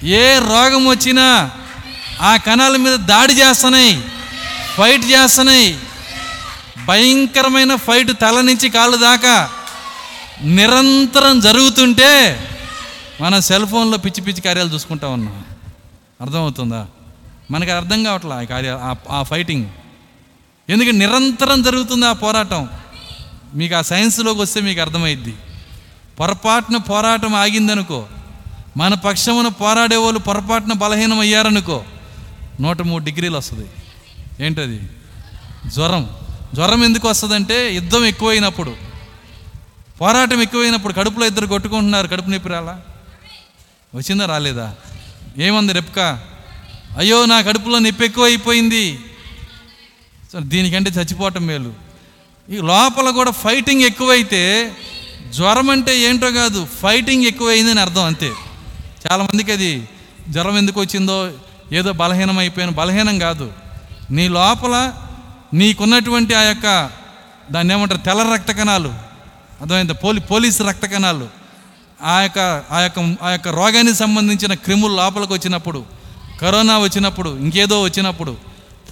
ఏ 0.03 0.39
రోగం 0.39 0.87
వచ్చినా 0.87 1.51
ఆ 2.21 2.37
కణాల 2.37 2.77
మీద 2.77 2.95
దాడి 2.95 3.33
చేస్తున్నాయి 3.33 4.03
ఫైట్ 4.77 5.05
చేస్తున్నాయి. 5.05 5.79
భయంకరమైన 6.85 7.75
ఫైట్ 7.75 8.11
తల 8.21 8.41
నుంచి 8.41 8.69
కాళ్ళు 8.69 8.97
దాకా 8.97 9.49
నిరంతరం 10.43 11.39
జరుగుతుంటే 11.39 12.45
మన 13.21 13.39
సెల్ 13.39 13.67
ఫోన్లో 13.67 13.97
పిచ్చి 13.97 14.21
పిచ్చి 14.21 14.41
కార్యాలు 14.41 14.69
చూసుకుంటా 14.69 15.07
ఉన్నాం. 15.07 15.45
అర్థమవుతుందా? 16.21 16.87
మనకి 17.51 17.71
అర్థం 17.71 18.03
కావట్లే 18.03 18.31
ఆ 18.31 18.43
కార్య 18.43 18.79
ఆ- 18.81 19.19
ఆ 19.19 19.23
ఫైటింగ్? 19.23 19.65
ఎందుకంటే 20.69 20.97
నిరంతరం 20.97 21.61
జరుగుతుంది 21.61 22.05
ఆ 22.05 22.13
పోరాటం. 22.13 22.69
మీకు 23.53 23.75
ఆ 23.75 23.81
సైన్స్లోకి 23.81 24.39
వస్తే 24.39 24.61
మీకు 24.61 24.81
అర్థమైద్ది. 24.81 25.33
పొరపాటున 26.19 26.77
పోరాటం 26.77 27.35
ఆగిందనుకో 27.35 28.07
మన 28.77 28.93
పక్షమున 28.93 29.47
పోరాడే 29.47 29.95
వాళ్ళు 29.95 30.19
పొరపాటున 30.19 30.73
బలహీనం 30.73 31.19
అయ్యారనుకో 31.19 31.83
నూట 32.61 32.81
మూడు 32.81 33.03
డిగ్రీలు 33.03 33.37
వస్తుంది. 33.37 33.67
ఏంటది? 34.45 34.89
జ్వరం. 35.67 36.09
జ్వరం 36.53 36.83
ఎందుకు 36.83 37.09
వస్తుందంటే 37.09 37.73
యుద్ధం 37.73 38.05
ఎక్కువైనప్పుడు. 38.05 38.75
పోరాటం 40.01 40.41
ఎక్కువైనప్పుడు 40.41 40.93
కడుపులో 40.93 41.25
ఇద్దరు 41.25 41.47
కొట్టుకుంటున్నారు. 41.47 42.07
కడుపు 42.07 42.29
నొప్పి 42.29 42.49
రాలా? 42.49 42.81
వచ్చిందా 43.95 44.25
రాలేదా? 44.25 44.75
ఏమంది 45.37 45.73
రెప్కా? 45.73 46.21
అయ్యో 46.97 47.25
నా 47.25 47.41
కడుపులో 47.41 47.79
నొప్పి 47.79 48.05
ఎక్కువ 48.05 48.25
అయిపోయింది 48.25 48.99
సో 50.33 50.39
దీనికంటే 50.39 50.89
చచ్చిపోవటం 50.89 51.45
మేలు. 51.45 51.73
ఈ 52.49 52.57
లోపల 52.57 53.09
కూడా 53.09 53.31
ఫైటింగ్ 53.31 53.81
ఎక్కువైతే 53.81 54.71
జ్వరం 55.35 55.69
అంటే 55.69 55.99
ఏంటో 55.99 56.31
కాదు 56.31 56.67
ఫైటింగ్ 56.81 57.23
ఎక్కువైందని 57.23 57.79
అర్థం 57.79 58.05
అంతే. 58.05 58.31
చాలామందికి 59.07 59.51
అది 59.51 59.89
జ్వరం 60.29 60.57
ఎందుకు 60.57 60.79
వచ్చిందో 60.81 61.31
ఏదో 61.73 61.91
బలహీనం 61.93 62.37
అయిపోయాను 62.37 62.71
బలహీనం 62.71 63.19
కాదు. 63.19 63.53
నీ 64.11 64.27
లోపల 64.27 64.93
నీకున్నటువంటి 65.53 66.33
ఆ 66.33 66.41
యొక్క 66.41 66.91
దాన్ని 67.51 67.73
ఏమంటారు 67.73 67.99
తెల్ల 67.99 68.33
రక్త 68.33 68.51
కణాలు. 68.51 68.89
అర్థమైంది? 69.61 69.93
పోలీ 69.93 70.19
పోలీసు 70.19 70.63
రక్త 70.63 70.85
కణాలు. 70.85 71.27
ఆ 72.03 72.21
యొక్క 72.21 72.63
ఆ 72.71 72.79
యొక్క 72.79 73.15
ఆ 73.23 73.29
యొక్క 73.29 73.47
రోగానికి 73.47 73.97
సంబంధించిన 73.97 74.53
క్రిములు 74.53 74.95
లోపలికి 74.95 75.33
వచ్చినప్పుడు 75.33 75.85
కరోనా 76.41 76.77
వచ్చినప్పుడు 76.77 77.37
ఇంకేదో 77.37 77.81
వచ్చినప్పుడు 77.81 78.37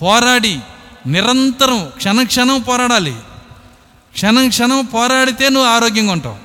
పోరాడి 0.01 0.59
నిరంతరం 1.07 1.91
క్షణం 1.97 2.25
క్షణం 2.25 2.61
పోరాడాలి. 2.61 3.15
క్షణం 4.13 4.49
క్షణం 4.49 4.85
పోరాడితే 4.85 5.49
నువ్వు 5.49 5.69
ఆరోగ్యంగా 5.69 6.11
ఉంటావు. 6.11 6.35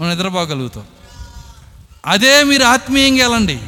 నువ్వు 0.00 0.14
నిద్రపోగలుగుతావు. 0.14 0.86
అదే 2.06 2.44
మీరు 2.44 2.64
ఆత్మీయంగా 2.64 3.28
వెళ్ళండి. 3.28 3.60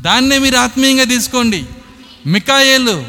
దాన్నే 0.00 0.38
మీరు 0.38 0.56
ఆత్మీయంగా 0.56 1.04
తీసుకోండి. 1.04 1.66
మికాయేలు 2.26 3.06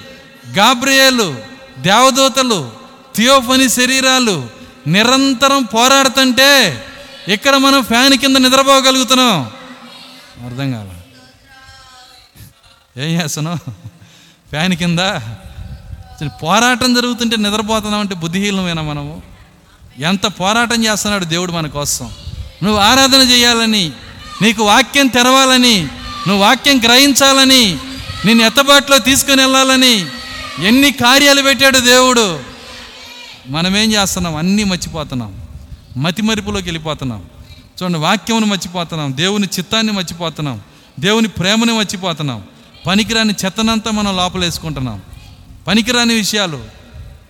గాబ్రియేలు 0.57 1.38
దేవదూతలు 1.78 2.72
థియోఫని 3.16 3.70
శరీరాలు 3.70 4.49
నిరంతరం 4.88 5.64
పోరాడుతుంటే 5.64 6.84
ఇక్కడ 7.28 7.56
మనం 7.56 7.84
ఫ్యాన్ 7.84 8.14
కింద 8.14 8.38
నిద్రపోగలుగుతున్నాం. 8.38 9.52
అర్థం 10.45 10.72
కాల. 10.72 10.90
ఏం 13.02 13.22
చేస్తున్నావు? 13.22 13.94
ఫ్యాన్ 14.56 14.73
కింద 14.73 14.99
పోరాటం 16.44 16.94
జరుగుతుంటే 16.94 17.38
నిద్రపోతున్నాం 17.38 17.99
అంటే 17.99 18.15
బుద్ధిహీనమేనా 18.15 18.82
మనము? 18.82 19.22
ఎంత 19.99 20.26
పోరాటం 20.26 20.86
చేస్తున్నాడు 20.86 21.26
దేవుడు 21.26 21.52
మన 21.52 21.68
కోసం. 21.68 22.10
నువ్వు 22.64 22.80
ఆరాధన 22.80 23.19
చేయాలని 23.19 23.91
నీకు 24.41 24.64
వాక్యం 24.64 25.07
తెరవాలని 25.07 25.82
నువ్వు 26.27 26.38
వాక్యం 26.38 26.80
గ్రహించాలని 26.80 27.77
నేను 28.26 28.41
ఎత్తబాటులో 28.41 28.98
తీసుకుని 28.98 29.41
వెళ్ళాలని 29.41 30.06
ఎన్ని 30.65 30.91
కార్యాలు 30.91 31.41
పెట్టాడు 31.41 31.80
దేవుడు. 31.80 32.40
మనమేం 33.48 33.94
చేస్తున్నాం? 33.94 34.36
అన్నీ 34.36 34.64
మర్చిపోతున్నాం. 34.64 35.41
మతిమరుపులోకి 35.98 36.65
వెళ్ళిపోతున్నాం. 36.65 37.26
చూడండి 37.84 37.99
వాక్యమును 37.99 38.45
మర్చిపోతున్నాం. 38.45 39.18
దేవుని 39.18 39.48
చిత్తాన్ని 39.60 39.94
మర్చిపోతున్నాం. 39.94 40.61
దేవుని 40.99 41.27
ప్రేమని 41.27 41.73
మర్చిపోతున్నాం. 41.73 42.44
పనికిరాని 42.88 43.34
చెత్తనంతా 43.45 43.91
మనం 43.91 44.18
లోపలేసుకుంటున్నాం. 44.18 45.02
పనికిరాని 45.68 46.14
విషయాలు 46.14 46.66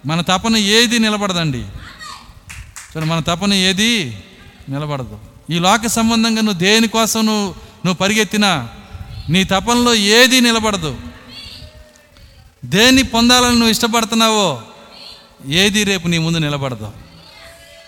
మన 0.06 0.22
తపన 0.22 0.58
ఏది 0.58 1.00
నిలబడదండి. 1.00 1.58
చూడండి 1.58 3.06
మన 3.06 3.20
తపన 3.20 3.54
ఏది 3.54 4.24
నిలబడదు. 4.70 5.20
ఈ 5.50 5.60
లోక 5.60 5.88
సంబంధంగా 5.88 6.42
నువ్వు 6.42 6.60
దేనికోసం 6.60 7.26
నువ్వు 7.26 7.46
నువ్వు 7.86 7.94
పరిగెత్తినా 7.94 8.70
నీ 9.30 9.44
తపనలో 9.44 9.94
ఏది 9.94 10.42
నిలబడదు. 10.42 10.98
దేన్ని 12.66 13.04
పొందాలని 13.04 13.52
నువ్వు 13.52 13.70
ఇష్టపడుతున్నావో 13.70 14.62
ఏది 15.48 15.84
రేపు 15.84 16.08
నీ 16.08 16.18
ముందు 16.18 16.38
నిలబడదు. 16.38 16.92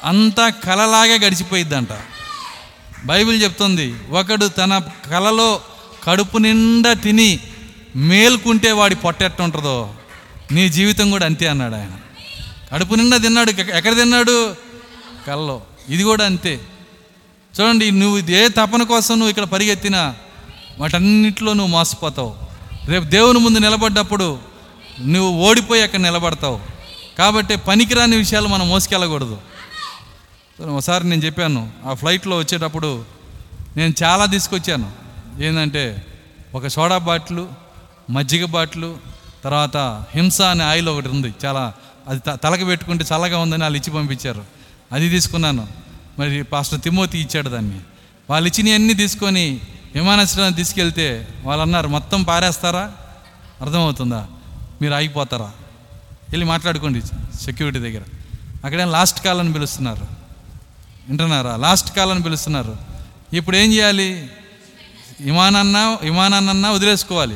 అంతా 0.04 0.50
కలలాగే 0.50 1.18
గడిచిపోయిద్దంట. 1.18 1.88
బైబిల్ 3.06 3.44
చెప్తుంది 3.44 3.96
ఒకడు 4.10 4.46
తన 4.46 4.82
కలలో 5.12 5.62
కడుపు 6.04 6.38
నిండా 6.38 6.94
తిని 6.94 7.40
మేల్కుంటే 7.98 8.72
వాడి 8.72 8.96
పొట్టెట్ట 8.96 9.42
ఉంటుందో 9.42 9.96
నీ 10.52 10.70
జీవితం 10.70 11.12
కూడా 11.12 11.26
అంతే 11.26 11.48
అన్నాడు 11.48 11.76
ఆయన. 11.76 11.92
కడుపు 12.72 12.96
నిండా 12.96 13.18
తిన్నాడు 13.18 13.50
ఎక్కడ 13.50 13.96
తిన్నాడు? 13.96 14.56
కల్లో. 15.28 15.62
ఇది 15.90 16.04
కూడా 16.04 16.26
అంతే. 16.26 16.60
చూడండి 17.62 17.92
నువ్వు 17.92 18.32
ఏ 18.32 18.48
తపన 18.48 18.84
కోసం 18.84 19.16
నువ్వు 19.16 19.30
ఇక్కడ 19.30 19.44
పరిగెత్తినా 19.44 20.16
వాటన్నిటిలో 20.78 21.54
నువ్వు 21.54 21.72
మోసపోతావు. 21.72 22.36
రేపు 22.86 23.06
దేవుని 23.06 23.40
ముందు 23.40 23.60
నిలబడ్డప్పుడు 23.60 24.40
నువ్వు 25.06 25.50
ఓడిపోయి 25.50 25.82
అక్కడ 25.82 26.00
నిలబడతావు. 26.00 26.60
కాబట్టి 27.18 27.56
పనికిరాని 27.56 28.16
విషయాలు 28.16 28.48
మనం 28.48 28.70
మోసుకెళ్ళకూడదు. 28.70 29.38
ఒకసారి 30.62 31.10
నేను 31.10 31.22
చెప్పాను 31.22 31.72
ఆ 31.86 31.94
ఫ్లైట్లో 31.94 32.38
వచ్చేటప్పుడు 32.38 33.06
నేను 33.78 33.94
చాలా 34.04 34.26
తీసుకొచ్చాను. 34.26 34.92
ఏంటంటే 35.42 36.06
ఒక 36.56 36.68
సోడా 36.68 36.98
బాటిల్ 36.98 37.46
మజ్జిగ 38.10 38.46
బాట్లు 38.46 38.98
తర్వాత 39.44 39.78
హింస 40.16 40.42
అనే 40.42 40.64
ఆయిల్ 40.64 40.90
ఒకటి 40.90 41.08
ఉంది. 41.08 41.34
చాలా 41.46 41.74
అది 42.08 42.20
త- 42.20 42.40
తలకి 42.44 42.66
పెట్టుకుంటే 42.66 43.04
చల్లగా 43.04 43.38
ఉందని 43.38 43.64
వాళ్ళు 43.64 43.78
ఇచ్చి 43.78 43.94
పంపించారు. 43.94 44.46
అది 44.92 45.10
తీసుకున్నాను. 45.10 45.68
మరి 46.20 46.44
పాస్టర్ 46.44 46.82
తిమోతి 46.82 47.20
ఇచ్చాడు 47.20 47.50
దాన్ని. 47.50 47.80
వాళ్ళు 48.30 48.48
ఇచ్చినవన్నీ 48.48 48.94
తీసుకొని 48.94 49.62
విమానాశ్రయాన్ని 49.96 50.58
తీసుకెళ్తే 50.58 51.28
వాళ్ళు 51.44 51.62
అన్నారు 51.62 51.88
మొత్తం 51.88 52.24
పారేస్తారా? 52.24 52.92
అర్థమవుతుందా? 53.62 54.28
మీరు 54.82 54.94
ఆగిపోతారా? 54.94 55.52
వెళ్ళి 56.30 56.46
మాట్లాడుకోండి 56.46 57.02
సెక్యూరిటీ 57.42 57.80
దగ్గర. 57.80 58.02
అక్కడే 58.66 58.86
లాస్ట్ 58.86 59.26
కాల్ 59.26 59.40
అని 59.40 59.54
పిలుస్తున్నారు. 59.54 60.08
వింటున్నారా? 61.08 61.56
లాస్ట్ 61.56 61.96
కాల్ 61.96 62.12
అని 62.12 62.24
పిలుస్తున్నారు. 62.24 62.78
ఇప్పుడు 63.34 63.58
ఏం 63.58 63.74
చేయాలి? 63.74 64.30
విమానాన్న 65.22 65.98
విమానాన్న 66.02 66.68
వదిలేసుకోవాలి. 66.68 67.36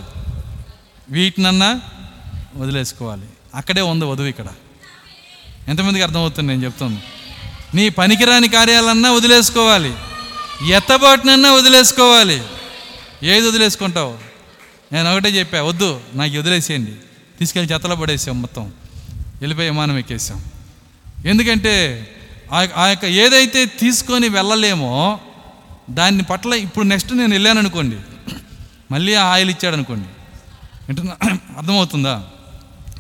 వీటినన్నా 1.12 1.82
వదిలేసుకోవాలి. 2.56 3.26
అక్కడే 3.56 3.82
ఉంది 3.82 4.06
వధువు 4.06 4.28
ఇక్కడ. 4.28 4.48
ఎంతమందికి 5.68 6.04
అర్థమవుతుంది 6.04 6.48
నేను 6.48 6.66
చెప్తుంది? 6.66 7.00
నీ 7.76 7.90
పనికిరాని 7.90 8.48
కార్యాలన్నా 8.48 9.12
వదిలేసుకోవాలి. 9.12 9.94
ఎత్తబాటునన్నా 10.68 11.52
వదిలేసుకోవాలి. 11.52 12.44
ఏది 13.24 13.48
వదిలేసుకుంటావు? 13.48 14.18
నేను 14.94 15.12
ఒకటే 15.12 15.30
చెప్పా 15.30 15.62
వద్దు 15.62 16.02
నాకు 16.14 16.38
వదిలేసేయండి. 16.38 16.92
తీసుకెళ్ళి 17.40 17.74
చెత్తలో 17.74 17.96
పడేసాం 17.96 18.42
మొత్తం. 18.42 18.74
వెళ్ళిపోయి 19.10 19.70
విమానం 19.70 19.98
ఎక్కేసాం. 19.98 20.44
ఎందుకంటే 21.26 22.08
ఆ- 22.52 22.88
యొక్క 22.88 23.06
ఏదైతే 23.06 23.66
తీసుకొని 23.66 24.30
వెళ్ళలేమో 24.30 25.20
దాన్ని 25.90 26.24
పట్ల 26.24 26.54
ఇప్పుడు 26.54 26.86
నెక్స్ట్ 26.86 27.14
నేను 27.14 27.32
వెళ్ళాను 27.32 27.60
అనుకోండి 27.60 27.98
మళ్ళీ 28.92 29.14
ఆయిల్ 29.14 29.50
ఇచ్చాడు 29.50 29.76
అనుకోండి 29.76 30.08
వింటున్నా? 30.92 31.30
అర్థమవుతుందా? 31.58 32.24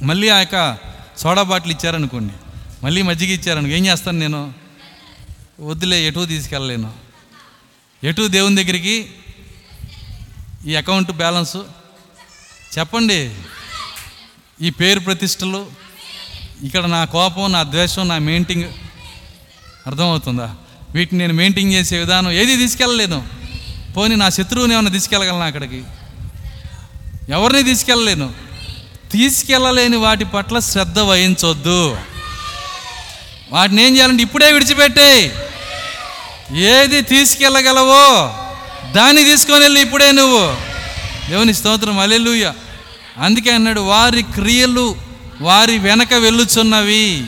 మళ్ళీ 0.03 0.29
ఆ 0.29 0.39
యొక్క 0.39 0.77
సోడా 1.17 1.43
బాటిల్ 1.43 1.73
ఇచ్చారనుకోండి. 1.73 2.33
మళ్ళీ 2.83 3.01
మజ్జిగ 3.01 3.29
ఇచ్చారనుకో 3.29 3.73
ఏం 3.73 3.85
చేస్తాను 3.85 4.19
నేను? 4.19 4.53
వద్దులే 5.59 6.07
ఎటు 6.07 6.25
తీసుకెళ్ళలేను. 6.25 6.93
ఎటు 8.03 8.27
దేవుని 8.27 8.63
దగ్గరికి? 8.63 9.09
ఈ 10.65 10.75
అకౌంట్ 10.75 11.11
బ్యాలెన్సు 11.11 11.65
చెప్పండి. 12.77 13.35
ఈ 14.61 14.69
పేరు 14.69 14.99
ప్రతిష్టలు 14.99 15.67
ఇక్కడ 16.63 16.85
నా 16.85 17.05
కోపం 17.05 17.51
నా 17.51 17.63
ద్వేషం 17.63 18.07
నా 18.07 18.17
మెయింటింగ్ 18.17 18.63
అర్థమవుతుందా? 19.87 20.55
వీటిని 20.91 21.19
నేను 21.19 21.33
మెయింటైన్ 21.33 21.73
చేసే 21.73 21.99
విధానం 21.99 22.31
ఏది 22.31 22.57
తీసుకెళ్ళలేను. 22.57 23.27
పోనీ 23.97 24.15
నా 24.15 24.29
శత్రువుని 24.29 24.73
ఏమైనా 24.73 24.91
తీసుకెళ్ళగలను 24.91 25.43
అక్కడికి? 25.43 25.83
ఎవరిని 27.31 27.63
తీసుకెళ్ళలేను? 27.63 28.33
తీసుకెళ్ళలేని 29.11 29.97
వాటి 29.97 30.25
పట్ల 30.25 30.59
శ్రద్ధ 30.59 30.99
వహించొద్దు. 30.99 31.97
వాటిని 33.51 33.83
ఏం 33.83 33.95
చేయాలంటే 33.95 34.23
ఇప్పుడే 34.23 34.51
విడిచిపెట్టే. 34.51 35.35
ఏది 36.51 37.01
తీసుకెళ్ళగలవో 37.01 38.33
దాన్ని 38.91 39.23
తీసుకొని 39.23 39.59
వెళ్ళి 39.59 39.81
ఇప్పుడే 39.81 40.11
నువ్వు. 40.11 40.55
దేవుని 41.29 41.53
స్తోత్రం 41.53 41.99
అలెలుయ్య 41.99 42.53
అందుకే 43.17 43.51
అన్నాడు 43.51 43.81
వారి 43.81 44.23
క్రియలు 44.23 44.95
వారి 45.41 45.77
వెనక 45.77 46.13
వెళ్ళుచున్నవి. 46.13 47.25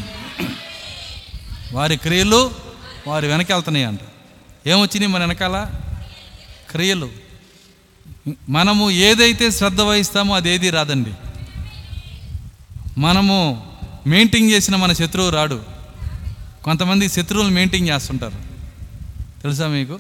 వారి 1.72 1.98
క్రియలు 1.98 2.52
వారి 3.08 3.28
వెనక 3.28 3.52
వెళ్తున్నాయి 3.52 3.86
అంట 3.86 4.00
ఏమొచ్చినాయి 4.68 5.12
మన 5.12 5.20
వెనకాల? 5.20 5.68
క్రియలు. 6.72 7.23
మనము 8.50 8.92
ఏదైతే 8.92 9.52
శ్రద్ధ 9.52 9.82
వహిస్తామో 9.82 10.36
అది 10.36 10.50
ఏది 10.50 10.70
రాదండి. 10.70 11.14
మనము 12.98 13.68
మెయింటైన్ 14.08 14.52
చేసిన 14.52 14.76
మన 14.76 14.94
శత్రువు 14.94 15.30
రాడు. 15.30 15.62
కొంతమంది 16.64 17.10
శత్రువులు 17.10 17.50
మెయింటైన్ 17.50 17.90
చేస్తుంటారు. 17.90 18.36
తెలుసా 19.42 19.68
మీకు? 19.68 20.00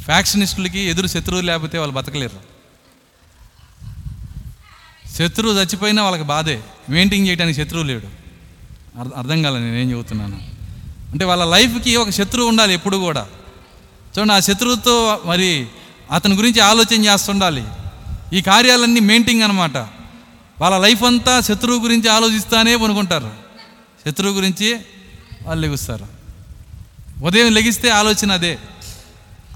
ఫ్యాక్షనిస్టులకి 0.00 0.80
ఎదురు 0.80 1.06
శత్రువు 1.06 1.40
లేకపోతే 1.40 1.78
వాళ్ళు 1.78 1.94
బతకలేరు. 1.94 2.52
శత్రువు 5.10 5.54
చచ్చిపోయినా 5.54 6.02
వాళ్ళకి 6.02 6.24
బాధే. 6.24 6.60
మెయింటైన్ 6.90 7.28
చేయడానికి 7.28 7.64
శత్రువు 7.64 7.84
లేడు. 7.84 8.06
అర్థం 9.00 9.18
అర్థం 9.18 9.42
కాలే 9.42 9.58
నేనేం 9.58 9.90
చెబుతున్నాను. 9.90 10.42
అంటే 11.12 11.24
వాళ్ళ 11.24 11.44
లైఫ్కి 11.44 11.96
ఒక 11.96 12.10
శత్రువు 12.10 12.48
ఉండాలి 12.48 12.74
ఎప్పుడు 12.74 12.96
కూడా. 12.96 13.26
చూడండి 14.18 14.32
ఆ 14.32 14.40
శత్రువుతో 14.40 15.22
మరి 15.24 15.66
అతని 16.12 16.34
గురించి 16.34 16.60
ఆలోచన 16.60 17.04
చేస్తుండాలి. 17.04 17.64
ఈ 18.32 18.40
కార్యాలన్నీ 18.40 19.00
మెయింటింగ్ 19.00 19.42
అనమాట 19.42 19.76
వాళ్ళ 20.60 20.78
లైఫ్ 20.78 21.02
అంతా 21.02 21.40
శత్రువు 21.40 21.80
గురించి 21.80 22.08
ఆలోచిస్తానే 22.08 22.76
పనుకుంటారు 22.76 23.30
శత్రువు 24.06 24.34
గురించి 24.34 24.78
వాళ్ళు 25.42 25.66
లెగుస్తారు. 25.66 26.06
ఉదయం 27.22 27.52
లెగిస్తే 27.52 27.90
ఆలోచన 27.90 28.32
అదే. 28.32 28.58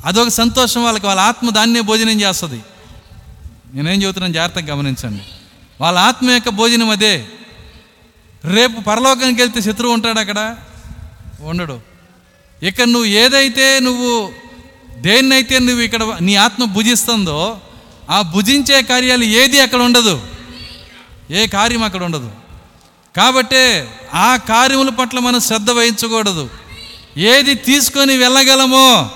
అదొక 0.04 0.28
సంతోషం 0.28 0.84
వాళ్ళకి. 0.84 1.06
వాళ్ళ 1.06 1.20
ఆత్మ 1.20 1.50
దాన్నే 1.50 1.80
భోజనం 1.80 2.20
చేస్తుంది. 2.20 2.62
నేనేం 3.74 4.02
చెబుతున్నాను 4.02 4.32
జాగ్రత్తగా 4.32 4.74
గమనించండి. 4.74 5.22
వాళ్ళ 5.80 5.98
ఆత్మ 5.98 6.30
యొక్క 6.30 6.48
భోజనం 6.48 6.90
అదే. 6.90 7.26
రేపు 8.44 8.80
పరలోకానికి 8.80 9.42
వెళ్తే 9.42 9.60
శత్రువు 9.60 9.92
ఉంటాడు 9.92 10.18
అక్కడ? 10.18 10.56
ఉండడు. 11.40 11.80
ఇక 12.62 12.80
నువ్వు 12.80 13.04
ఏదైతే 13.04 13.80
నువ్వు 13.80 14.32
దేన్నైతే 14.96 15.58
నువ్వు 15.58 15.82
ఇక్కడ 15.82 16.02
నీ 16.20 16.34
ఆత్మ 16.34 16.64
భుజిస్తుందో 16.64 17.60
ఆ 18.10 18.22
భుజించే 18.22 18.82
కార్యాలు 18.82 19.24
ఏది 19.24 19.60
అక్కడ 19.60 19.78
ఉండదు. 19.78 20.26
ఏ 21.30 21.46
కార్యం 21.46 21.82
అక్కడ 21.82 22.04
ఉండదు. 22.04 22.30
కాబట్టే 23.16 23.94
ఆ 24.14 24.36
కార్యముల 24.36 24.88
పట్ల 24.88 25.18
మనం 25.18 25.40
శ్రద్ధ 25.40 25.70
వహించకూడదు. 25.70 26.50
ఏది 27.16 27.54
తీసుకొని 27.54 28.16
వెళ్ళగలమో 28.16 29.10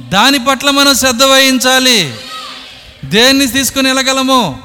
దాని 0.00 0.38
పట్ల 0.38 0.70
మనం 0.70 0.94
శ్రద్ధ 0.94 1.22
వహించాలి. 1.22 2.14
దేన్ని 3.04 3.46
తీసుకొని 3.46 3.88
వెళ్ళగలము 3.88 4.62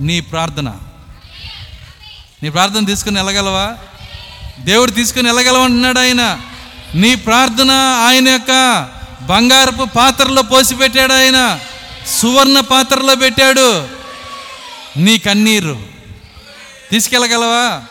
నీ 0.00 0.20
ప్రార్థన. 0.20 0.74
నీ 2.42 2.50
ప్రార్థన 2.50 2.84
తీసుకుని 2.84 3.16
వెళ్ళగలవా? 3.16 3.74
దేవుడు 4.60 4.90
తీసుకుని 4.90 5.28
వెళ్ళగలవంటున్నాడు 5.28 5.98
ఆయన. 5.98 6.40
నీ 6.94 7.14
ప్రార్థన 7.14 7.70
ఆయన 8.06 8.28
యొక్క 8.28 8.50
బంగారపు 9.26 9.84
పాత్రలో 9.84 10.42
పోసి 10.42 10.74
పెట్టాడు 10.74 11.12
ఆయన. 11.12 11.60
సువర్ణ 12.06 12.60
పాత్రలో 12.60 13.14
పెట్టాడు. 13.14 13.88
నీ 14.96 15.18
కన్నీరు. 15.18 15.82
తీసుకెళ్ళగలవా? 16.90 17.82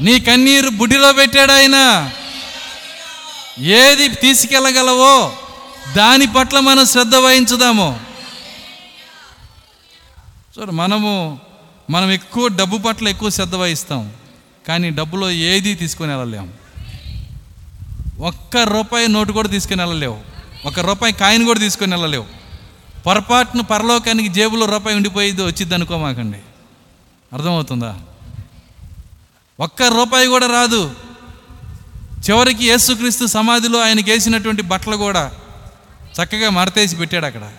నీ 0.00 0.20
కన్నీరు 0.20 0.68
బుడ్డిలో 0.68 1.12
పెట్టాడు 1.12 1.52
ఆయన. 1.52 2.10
ఏది 3.58 4.08
తీసుకెళ్ళగలవో 4.08 5.32
దాని 5.96 6.26
పట్ల 6.26 6.58
మనం 6.58 6.86
శ్రద్ధ 6.86 7.14
వహించుదాము. 7.14 8.00
చూడు 10.58 10.70
మనము 10.70 11.40
మనం 11.90 12.10
ఎక్కువ 12.10 12.48
డబ్బు 12.48 12.78
పట్ల 12.78 13.08
ఎక్కువ 13.08 13.30
శ్రద్ధ 13.30 13.54
వహిస్తాం. 13.54 14.12
కానీ 14.68 14.90
డబ్బులో 14.90 15.30
ఏది 15.30 15.74
తీసుకొని 15.74 16.16
వెళ్ళలేము 16.16 16.52
ఒక్క 18.20 18.56
రూపాయి 18.56 19.08
నోటు 19.08 19.32
కూడా 19.32 19.48
తీసుకుని 19.48 19.82
వెళ్ళలేవు. 19.82 20.37
ఒక 20.64 20.80
రూపాయి 20.80 21.12
కాయిన్ 21.12 21.44
కూడా 21.44 21.60
తీసుకొని 21.60 21.92
వెళ్ళలేవు. 21.92 22.26
పొరపాటును 23.06 23.62
పరలోకానికి 23.62 24.28
జేబులో 24.28 24.66
రూపాయి 24.66 24.96
ఉండిపోయేది 24.96 25.42
వచ్చింది 25.42 25.74
అనుకోమాకండి 25.74 26.38
అర్థమవుతుందా? 27.32 28.00
ఒక్క 29.60 29.82
రూపాయి 29.82 30.26
కూడా 30.26 30.46
రాదు. 30.46 30.94
చివరికి 32.30 32.68
యేసుక్రీస్తు 32.68 33.26
సమాధిలో 33.26 33.80
ఆయనకి 33.80 34.10
వేసినటువంటి 34.10 34.62
బట్టలు 34.62 34.96
కూడా 34.96 35.32
చక్కగా 36.22 36.50
మరతేసి 36.50 36.96
పెట్టాడు 36.96 37.26
అక్కడ. 37.26 37.52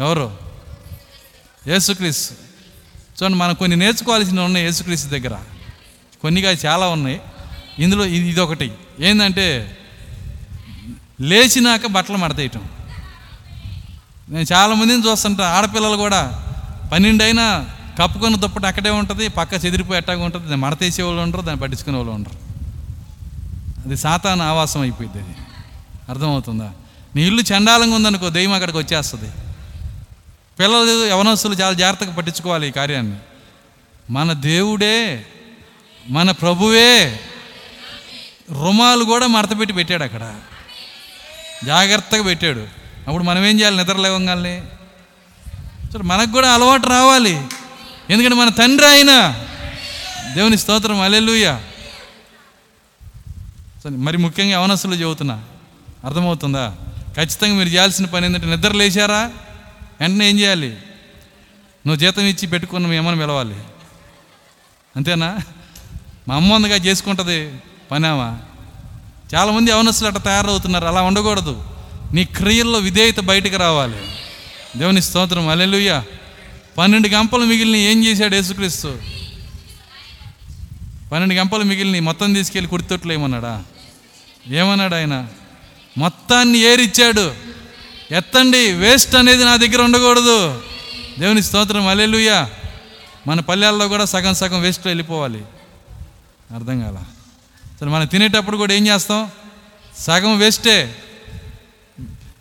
ఎవరు? 0.00 0.36
యేసుక్రీస్తు. 1.68 2.34
చూడండి 3.22 3.38
మనం 3.38 3.54
కొన్ని 3.54 3.76
నేర్చుకోవాల్సినవి 3.76 4.44
ఉన్నాయి 4.44 4.66
యేసుక్రీస్తు 4.66 5.08
దగ్గర. 5.08 5.38
కొన్నిగా 6.22 6.50
చాలా 6.50 6.88
ఉన్నాయి. 6.88 7.20
ఇందులో 7.78 8.04
ఇది 8.04 8.28
ఇదొకటి. 8.28 8.72
ఏంటంటే 9.00 9.78
లేచినాక 11.20 11.86
బట్టలు 11.86 12.16
మడతేయటం. 12.16 12.68
నేను 14.28 14.46
చాలామందిని 14.52 15.10
చూస్తుంటా 15.10 15.48
ఆడపిల్లలు 15.48 15.96
కూడా. 15.96 16.40
పన్నెండైనా 16.92 17.66
కప్పుకొని 17.98 18.36
దుప్పటి 18.36 18.66
అక్కడే 18.66 18.90
ఉంటుంది 18.90 19.28
పక్క 19.28 19.54
చెదిరిపోయి 19.54 19.96
అట్టాగా 19.96 20.24
ఉంటుంది 20.24 20.48
దాన్ని 20.48 20.66
మడతేసే 20.66 21.02
వాళ్ళు 21.02 21.22
ఉండరు 21.22 21.40
దాన్ని 21.40 21.62
పట్టించుకునే 21.62 21.96
వాళ్ళు 21.96 22.12
ఉండరు. 22.12 22.44
అది 23.84 23.96
సాతాన 23.96 24.42
ఆవాసం 24.42 24.80
అయిపోయింది 24.80 25.18
అది. 25.18 25.36
అర్థమవుతుందా? 26.08 26.72
నీ 27.16 27.22
ఇల్లు 27.22 27.42
చండాలంగా 27.42 27.94
ఉందనుకో 27.94 28.30
దెయ్యం 28.30 28.52
అక్కడికి 28.52 28.78
వచ్చేస్తుంది. 28.78 29.30
పిల్లలు 30.58 31.06
యవనస్తులు 31.06 31.54
చాలా 31.54 31.72
జాగ్రత్తగా 31.72 32.14
పట్టించుకోవాలి 32.14 32.68
ఈ 32.68 32.70
కార్యాన్ని. 32.70 33.16
మన 34.10 34.32
దేవుడే 34.32 35.26
మన 36.08 36.30
ప్రభువే. 36.30 37.20
రుమాలు 38.50 39.04
కూడా 39.04 39.26
మడతపెట్టి 39.26 39.74
పెట్టాడు 39.74 40.04
అక్కడ. 40.04 40.34
జాగ్రత్తగా 41.64 42.22
పెట్టాడు. 42.22 42.60
అప్పుడు 43.08 43.22
మనం 43.22 43.44
ఏం 43.44 43.60
చేయాలి? 43.60 43.76
నిద్ర 43.76 43.96
లేవగానే 43.96 44.62
సరే 45.92 46.02
మనకు 46.02 46.30
కూడా 46.30 46.54
అలవాటు 46.54 46.86
రావాలి. 46.86 47.46
ఎందుకంటే 48.10 48.36
మన 48.36 48.48
తండ్రి 48.48 48.86
ఆయన. 48.86 49.44
దేవుని 50.34 50.58
స్తోత్రం. 50.58 51.00
అలెలుయ 51.00 51.60
సరే 53.84 53.90
మరి 53.90 54.16
ముఖ్యంగా 54.16 54.58
అవనస్సులు 54.58 54.94
చెబుతున్నా. 54.94 55.44
అర్థమవుతుందా? 56.04 56.76
ఖచ్చితంగా 57.16 57.54
మీరు 57.54 57.68
చేయాల్సిన 57.68 58.04
పని 58.04 58.26
ఏంటంటే 58.26 58.46
నిద్ర 58.46 58.72
లేచారా? 58.72 59.32
వెంటనే 60.00 60.28
ఏం 60.28 60.38
చేయాలి? 60.38 60.70
నువ్వు 61.86 61.96
జీతం 61.96 62.22
ఇచ్చి 62.22 62.46
పెట్టుకున్న 62.46 62.86
మీ 62.86 63.16
పిలవాలి. 63.16 63.56
అంతేనా? 64.96 65.38
మా 66.28 66.34
అమ్మ 66.34 66.54
ఉందిగా 66.54 66.76
చేసుకుంటుంది. 66.76 67.54
పనామా 67.90 68.40
చాలామంది 69.34 69.70
యవనస్తులు 69.70 70.08
అట్లా 70.08 70.22
తయారవుతున్నారు. 70.22 70.84
అలా 70.84 71.02
ఉండకూడదు. 71.02 71.64
నీ 72.12 72.24
క్రియల్లో 72.24 72.78
విధేయత 72.78 73.20
బయటకు 73.20 73.56
రావాలి. 73.56 73.96
దేవుని 74.76 75.02
స్తోత్రం. 75.02 75.48
అలెలుయ్య 75.48 76.02
పన్నెండు 76.78 77.08
గంపలు 77.08 77.44
మిగిలిన 77.44 77.76
ఏం 77.76 78.04
చేశాడు 78.04 78.34
యేసుక్రీస్తు? 78.34 78.88
పన్నెండు 81.12 81.34
గంపలు 81.34 81.64
మిగిలిన 81.64 82.02
మొత్తం 82.02 82.34
తీసుకెళ్ళి 82.34 82.70
కుడితొట్లు 82.70 83.12
ఏమన్నాడా? 83.12 83.64
ఏమన్నాడు 84.48 84.94
ఆయన? 84.94 85.26
మొత్తాన్ని 85.98 86.58
ఏరిచ్చాడు. 86.58 87.34
ఎత్తండి. 88.14 88.72
వేస్ట్ 88.72 89.14
అనేది 89.14 89.44
నా 89.44 89.56
దగ్గర 89.56 89.82
ఉండకూడదు. 89.82 90.62
దేవుని 91.18 91.42
స్తోత్రం. 91.42 91.88
అలెలుయ్య 91.88 92.46
మన 93.26 93.40
పల్లెల్లో 93.40 93.88
కూడా 93.88 94.04
సగం 94.04 94.34
సగం 94.34 94.60
వేస్ట్ 94.60 94.86
వెళ్ళిపోవాలి. 94.86 95.42
అర్థం 96.54 96.80
కాల? 96.80 96.96
అసలు 97.74 97.90
మనం 97.90 98.06
తినేటప్పుడు 98.06 98.56
కూడా 98.56 98.74
ఏం 98.74 98.86
చేస్తాం? 98.86 99.30
సగం 99.98 100.38
వేస్టే 100.38 100.94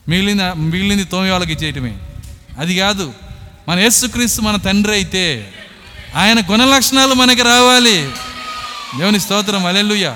మిగిలిన 0.10 0.53
మిగిలింది 0.53 1.03
తోమి 1.03 1.30
వాళ్ళకి 1.31 1.53
ఇచ్చేయటమే. 1.53 1.97
అది 2.60 2.77
కాదు 2.77 3.14
మన 3.69 3.80
యేసుక్రీస్తు 3.80 4.41
మన 4.41 4.55
తండ్రి 4.55 4.93
అయితే 4.93 5.53
ఆయన 6.15 6.39
గుణ 6.51 6.65
లక్షణాలు 6.65 7.14
మనకి 7.14 7.41
రావాలి. 7.41 8.11
దేవుని 8.97 9.19
స్తోత్రం 9.19 9.65
అలెల్లుయ్య 9.65 10.15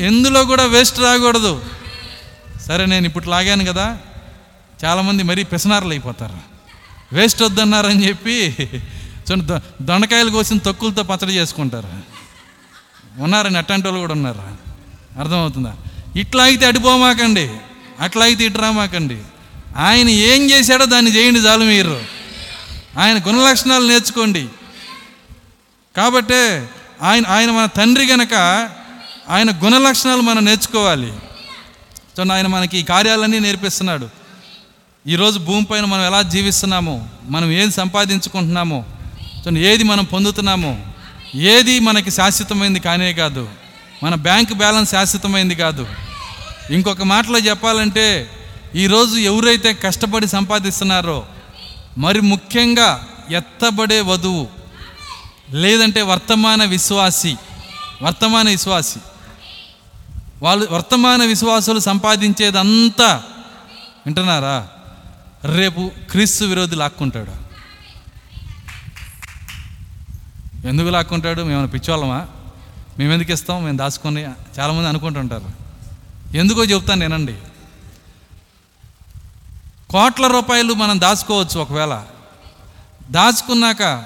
ఎందులో 0.00 0.44
కూడా 0.44 0.64
వేస్ట్ 0.64 1.00
రాకూడదు. 1.00 1.64
సరే 2.66 2.86
నేను 2.86 3.06
ఇప్పుడు 3.06 3.28
లాగాను 3.28 3.64
కదా. 3.64 3.98
చాలామంది 4.84 5.22
మరీ 5.22 5.44
పిసనారులు 5.44 5.90
అయిపోతారు. 5.90 6.38
వేస్ట్ 7.12 7.42
వద్దన్నారని 7.42 8.08
చెప్పి 8.08 8.54
చూడండి 9.30 9.84
దొండకాయలు 9.84 10.30
కోసిన 10.30 10.58
తొక్కులతో 10.58 11.02
పచ్చడి 11.02 11.32
చేసుకుంటారు. 11.32 12.15
ఉన్నారని 13.18 13.58
అట్లాంటి 13.58 13.86
వాళ్ళు 13.86 14.00
కూడా 14.00 14.14
ఉన్నారు? 14.14 14.42
అర్థమవుతుందా? 15.20 15.76
ఇట్లా 16.16 16.44
అయితే 16.44 16.66
అడిపోమాకండి 16.66 17.50
అట్లా 18.00 18.24
అయితే 18.24 18.44
ఇటురామాకండి 18.44 19.18
ఆయన 19.76 20.08
ఏం 20.08 20.50
చేశాడో 20.50 20.84
దాన్ని 20.84 21.16
చేయండి 21.16 21.40
చాలు 21.40 21.64
మీరు. 21.64 22.02
ఆయన 22.98 23.18
గుణలక్షణాలు 23.18 23.88
నేర్చుకోండి. 23.88 24.48
కాబట్టే 25.96 26.68
ఆయన 27.02 27.26
ఆయన 27.26 27.50
మన 27.50 27.66
తండ్రి 27.66 28.06
గనక 28.06 28.34
ఆయన 29.28 29.50
గుణలక్షణాలు 29.50 30.20
మనం 30.20 30.44
నేర్చుకోవాలి. 30.44 31.12
సో 32.16 32.32
ఆయన 32.32 32.46
మనకి 32.46 32.78
ఈ 32.78 32.82
కార్యాలన్నీ 32.82 33.38
నేర్పిస్తున్నాడు. 33.38 34.26
ఈరోజు 35.06 35.38
భూమిపైన 35.38 35.84
మనం 35.84 36.02
ఎలా 36.02 36.22
జీవిస్తున్నామో 36.22 37.04
మనం 37.24 37.52
ఏది 37.52 37.72
సంపాదించుకుంటున్నామో 37.72 38.84
సో 39.44 39.50
ఏది 39.50 39.84
మనం 39.84 40.04
పొందుతున్నామో 40.04 40.78
ఏది 41.34 41.80
మనకి 41.80 42.10
శాశ్వతమైంది 42.10 42.80
కానే 42.80 43.12
కాదు. 43.12 43.48
మన 44.02 44.14
బ్యాంక్ 44.14 44.54
బ్యాలెన్స్ 44.54 44.90
శాశ్వతమైంది 44.90 45.54
కాదు. 45.54 45.86
ఇంకొక 46.70 47.02
మాటలో 47.02 47.38
చెప్పాలంటే 47.38 48.30
ఈరోజు 48.74 49.16
ఎవరైతే 49.16 49.74
కష్టపడి 49.74 50.26
సంపాదిస్తున్నారో 50.26 51.26
మరి 51.98 52.20
ముఖ్యంగా 52.20 53.08
ఎత్తబడే 53.30 54.00
వధువు 54.00 54.46
లేదంటే 55.50 56.02
వర్తమాన 56.02 56.64
విశ్వాసి 56.64 57.36
వర్తమాన 58.02 58.48
విశ్వాసి. 58.48 58.98
వాళ్ళు 60.42 60.68
వర్తమాన 60.70 61.24
విశ్వాసులు 61.24 61.78
సంపాదించేదంతా 61.78 63.22
వింటున్నారా? 64.06 64.68
రేపు 65.56 65.90
క్రీస్తు 66.10 66.44
విరోధి 66.44 66.76
లాక్కుంటాడు. 66.76 67.45
ఎందుకు 70.66 70.88
లాక్కుంటాడు? 70.88 71.42
మేము 71.42 71.66
పిచ్చోళ్ళమా? 71.66 72.26
మేము 72.98 73.12
ఎందుకు 73.12 73.32
ఇస్తాం? 73.32 73.64
మేము 73.64 73.76
దాచుకొని 73.76 74.22
చాలామంది 74.58 74.88
అనుకుంటుంటారు. 74.88 75.48
ఎందుకో 76.36 76.64
చెప్తాను 76.64 77.00
నేనండి. 77.00 77.36
కోట్ల 79.90 80.26
రూపాయలు 80.26 80.74
మనం 80.74 81.00
దాచుకోవచ్చు 81.00 81.60
ఒకవేళ. 81.60 82.04
దాచుకున్నాక 83.10 84.04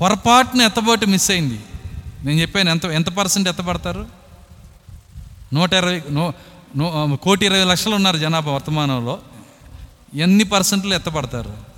పొరపాటున 0.00 0.60
ఎత్తబోటు 0.62 1.06
మిస్ 1.06 1.30
అయింది. 1.30 1.60
నేను 2.24 2.40
చెప్పాను 2.40 2.70
ఎంత 2.70 2.84
ఎంత 2.84 3.08
పర్సెంట్ 3.08 3.48
ఎత్తపడతారు 3.48 4.06
నూట 5.54 5.72
ఇరవై 5.72 6.02
నూ 6.76 7.16
కోటి 7.16 7.46
ఇరవై 7.46 7.64
లక్షలు 7.64 7.94
ఉన్నారు 7.94 8.16
జనాభా 8.16 8.52
వర్తమానంలో. 8.52 9.18
ఎన్ని 10.14 10.44
పర్సెంట్లు 10.44 10.94
ఎత్తపడతారు 10.94 11.71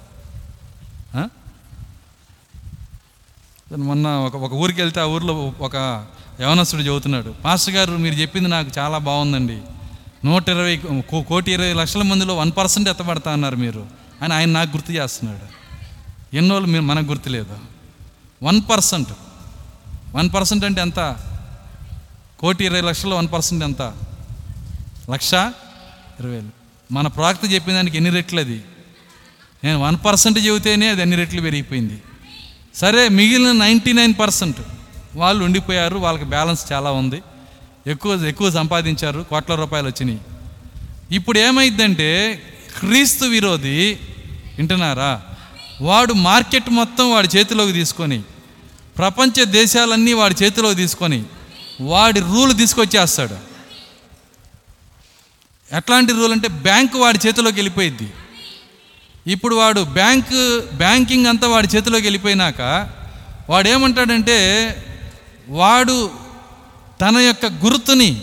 మొన్న 3.72 4.08
ఒక 4.08 4.36
ఒక 4.36 4.52
ఊరికి 4.52 4.80
వెళ్తే 4.82 5.00
ఆ 5.00 5.04
ఊర్లో 5.04 5.52
ఒక 5.60 6.06
యవనస్తుడు 6.40 6.82
చెబుతున్నాడు 6.82 7.34
మాస్టర్ 7.44 7.74
గారు 7.74 7.92
మీరు 7.92 8.14
చెప్పింది 8.14 8.48
నాకు 8.48 8.70
చాలా 8.78 8.98
బాగుందండి. 8.98 9.60
నూట 10.24 10.48
ఇరవై 10.48 10.80
కోటి 11.22 11.52
ఇరవై 11.52 11.72
లక్షల 11.72 12.02
మందిలో 12.02 12.36
వన్ 12.36 12.52
పర్సెంట్ 12.58 12.88
ఎత్తబడతా 12.88 13.32
అన్నారు 13.32 13.56
మీరు. 13.56 13.86
అని 14.22 14.34
ఆయన 14.34 14.48
నాకు 14.48 14.76
గుర్తు 14.76 14.92
చేస్తున్నాడు. 14.92 15.46
ఎన్నోళ్ళు 16.36 16.68
మీరు 16.68 16.82
మనకు 16.82 17.04
గుర్తులేదు. 17.04 17.56
One 18.42 18.60
percent. 18.70 19.08
వన్ 20.14 20.30
పర్సెంట్ 20.34 20.64
అంటే 20.64 20.80
ఎంత? 20.80 21.16
కోటి 22.38 22.64
ఇరవై 22.64 22.80
లక్షల్లో 22.80 23.16
వన్ 23.16 23.28
పర్సెంట్ 23.32 23.64
ఎంత? 23.64 23.82
లక్ష 25.10 25.34
ఇరవై 25.34 26.30
వేలు. 26.30 26.48
మన 26.92 27.06
ప్రాక్త 27.06 27.40
చెప్పిన 27.52 27.74
దానికి 27.74 27.96
ఎన్ని 27.96 28.10
రెట్లు 28.10 28.40
అది? 28.40 28.64
నేను 29.64 29.80
వన్ 29.80 29.96
పర్సెంట్ 30.06 30.38
చెబితేనే 30.38 30.88
అది 30.88 31.02
ఎన్ని 31.02 31.16
రెట్లు 31.16 31.40
పెరిగిపోయింది? 31.40 32.02
సరే 32.74 33.08
మిగిలిన 33.08 33.52
నైంటీ 33.52 33.92
నైన్ 33.92 34.14
పర్సెంట్ 34.20 34.60
వాళ్ళు 35.14 35.44
ఉండిపోయారు 35.44 35.96
వాళ్ళకి 35.96 36.24
బ్యాలెన్స్ 36.24 36.72
చాలా 36.72 36.90
ఉంది. 36.90 37.22
ఎక్కువ 37.86 38.26
ఎక్కువ 38.26 38.50
సంపాదించారు 38.50 39.26
కోట్ల 39.30 39.54
రూపాయలు 39.54 39.86
వచ్చినాయి. 39.86 40.20
ఇప్పుడు 41.14 41.38
ఏమైందంటే 41.38 42.08
క్రీస్తు 42.78 43.24
విరోధి 43.24 43.98
వింటున్నారా? 44.58 45.22
వాడు 45.80 46.12
మార్కెట్ 46.12 46.70
మొత్తం 46.70 47.10
వాడి 47.10 47.28
చేతిలోకి 47.36 47.72
తీసుకొని 47.72 48.22
ప్రపంచ 48.98 49.44
దేశాలన్నీ 49.44 50.12
వాడి 50.12 50.34
చేతిలోకి 50.44 50.76
తీసుకొని 50.76 51.24
వాడి 51.80 52.20
రూల్ 52.20 52.52
తీసుకొచ్చేస్తాడు. 52.56 53.36
ఎట్లాంటి 55.72 56.12
రూల్ 56.12 56.32
అంటే 56.32 56.48
బ్యాంకు 56.48 56.98
వాడి 56.98 57.18
చేతిలోకి 57.26 57.56
వెళ్ళిపోయిద్ది. 57.56 58.08
ఇప్పుడు 59.26 59.54
వాడు 59.54 59.80
బ్యాంకు 59.80 60.60
బ్యాంకింగ్ 60.76 61.26
అంతా 61.26 61.48
వాడి 61.48 61.68
చేతిలోకి 61.76 62.06
వెళ్ళిపోయినాక 62.06 62.88
వాడు 63.50 63.68
ఏమంటాడంటే 63.68 64.38
వాడు 65.48 66.10
తన 67.00 67.18
యొక్క 67.18 67.46
గుర్తుని 67.46 68.22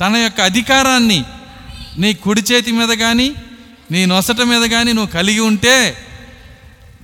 తన 0.00 0.16
యొక్క 0.16 0.40
అధికారాన్ని 0.40 1.24
నీ 1.98 2.14
కుడి 2.14 2.40
చేతి 2.40 2.72
మీద 2.72 2.88
కానీ 2.88 3.34
నీ 3.90 4.06
నొసట 4.06 4.40
మీద 4.40 4.70
కానీ 4.70 4.92
నువ్వు 4.92 5.12
కలిగి 5.12 5.40
ఉంటే 5.40 5.96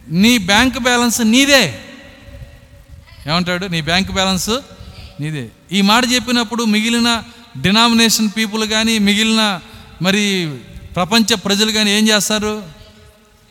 నీ 0.09 0.39
బ్యాంక్ 0.39 0.79
బ్యాలెన్స్ 0.79 1.21
నీదే. 1.21 1.81
ఏమంటాడు? 3.27 3.67
నీ 3.67 3.81
బ్యాంక్ 3.81 4.13
బ్యాలెన్స్ 4.13 4.51
నీదే. 5.21 5.49
ఈ 5.73 5.81
మాట 5.81 6.05
చెప్పినప్పుడు 6.15 6.65
మిగిలిన 6.65 7.23
డినామినేషన్ 7.61 8.31
పీపుల్ 8.37 8.69
కానీ 8.69 8.99
మిగిలిన 8.99 9.61
మరి 10.03 10.55
ప్రపంచ 10.97 11.35
ప్రజలు 11.35 11.73
కానీ 11.73 11.91
ఏం 11.91 12.09
చేస్తారు? 12.09 12.63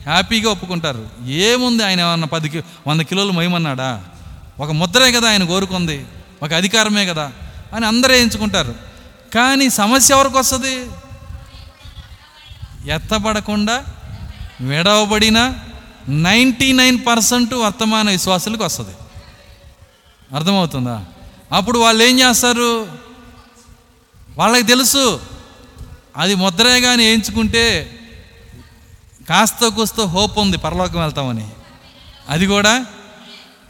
హ్యాపీగా 0.04 0.50
ఒప్పుకుంటారు. 0.50 1.10
ఏముంది 1.28 1.84
ఆయన 1.84 2.00
ఏమన్నా 2.00 2.28
పది 2.28 2.50
కి 2.50 2.64
వంద 2.88 3.02
కిలోలు 3.02 3.32
మయమన్నాడా? 3.32 4.06
ఒక 4.60 4.72
ముద్రే 4.72 5.12
కదా 5.12 5.30
ఆయన 5.30 5.44
కోరుకుంది. 5.44 6.06
ఒక 6.44 6.54
అధికారమే 6.54 7.06
కదా 7.06 7.32
అని 7.74 7.86
అందరూ 7.86 8.14
ఎంచుకుంటారు 8.14 8.76
కానీ 9.36 9.70
సమస్య 9.70 10.14
ఎవరికి 10.14 10.38
వస్తుంది? 10.38 10.90
ఎత్తబడకుండా 12.92 13.86
విడవబడిన 14.62 15.54
నైంటీ 16.10 16.72
నైన్ 16.72 17.00
పర్సెంట్ 17.08 17.54
వర్తమాన 17.54 18.10
విశ్వాసులకు 18.10 18.64
వస్తుంది. 18.64 18.96
అర్థమవుతుందా? 20.36 21.06
అప్పుడు 21.52 21.80
వాళ్ళు 21.80 22.04
ఏం 22.04 22.20
చేస్తారు? 22.20 22.88
వాళ్ళకి 24.38 24.64
తెలుసు. 24.64 25.35
అది 26.18 26.36
ముద్రే 26.36 26.82
కానీ 26.82 27.06
వేయించుకుంటే 27.06 28.00
కాస్త 29.30 29.68
కూస్తో 29.68 30.06
హోప్ 30.06 30.40
ఉంది 30.40 30.58
పరలోకం 30.58 31.02
వెళ్తామని. 31.02 31.48
అది 32.30 32.48
కూడా 32.48 32.86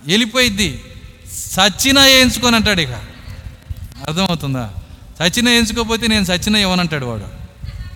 వెళ్ళిపోయిద్ది. 0.05 0.83
సచ్చినా 1.51 2.01
వేయించుకొని 2.01 2.55
అంటాడు 2.55 2.81
ఇక. 2.81 2.91
అర్థమవుతుందా? 4.07 4.73
సచిన 5.19 5.49
వేయించుకోకపోతే 5.49 6.07
నేను 6.07 6.25
సచిన 6.25 6.55
ఇవ్వనంటాడు 6.55 7.05
వాడు. 7.05 7.45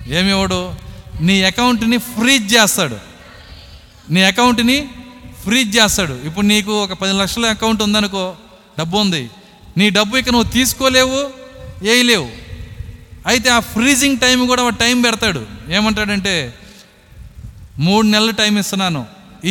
ఏమి 0.09 0.29
ఇవ్వడు 0.29 0.75
నీ 1.21 1.43
అకౌంట్ని 1.43 1.97
ఫ్రీజ్ 1.97 2.55
చేస్తాడు. 2.55 2.97
నీ 4.09 4.21
అకౌంట్ని 4.21 4.89
ఫ్రీజ్ 5.43 5.77
చేస్తాడు. 5.77 6.13
ఇప్పుడు 6.13 6.45
నీకు 6.45 6.83
ఒక 6.83 6.93
పది 6.93 7.13
లక్షల 7.13 7.45
అకౌంట్ 7.45 7.81
ఉందనుకో 7.81 8.35
డబ్బు 8.79 8.97
ఉంది. 8.97 9.29
నీ 9.77 9.89
డబ్బు 9.89 10.17
ఇక 10.17 10.29
నువ్వు 10.29 10.51
తీసుకోలేవు 10.51 11.29
వేయలేవు. 11.81 12.48
అయితే 13.29 13.49
ఆ 13.57 13.59
ఫ్రీజింగ్ 13.73 14.17
టైం 14.23 14.39
కూడా 14.51 14.69
టైం 14.83 14.97
పెడతాడు. 15.01 15.41
ఏమంటాడంటే 15.77 16.35
మూడు 17.87 18.05
నెలలు 18.07 18.33
టైం 18.41 18.53
ఇస్తున్నాను. 18.57 19.01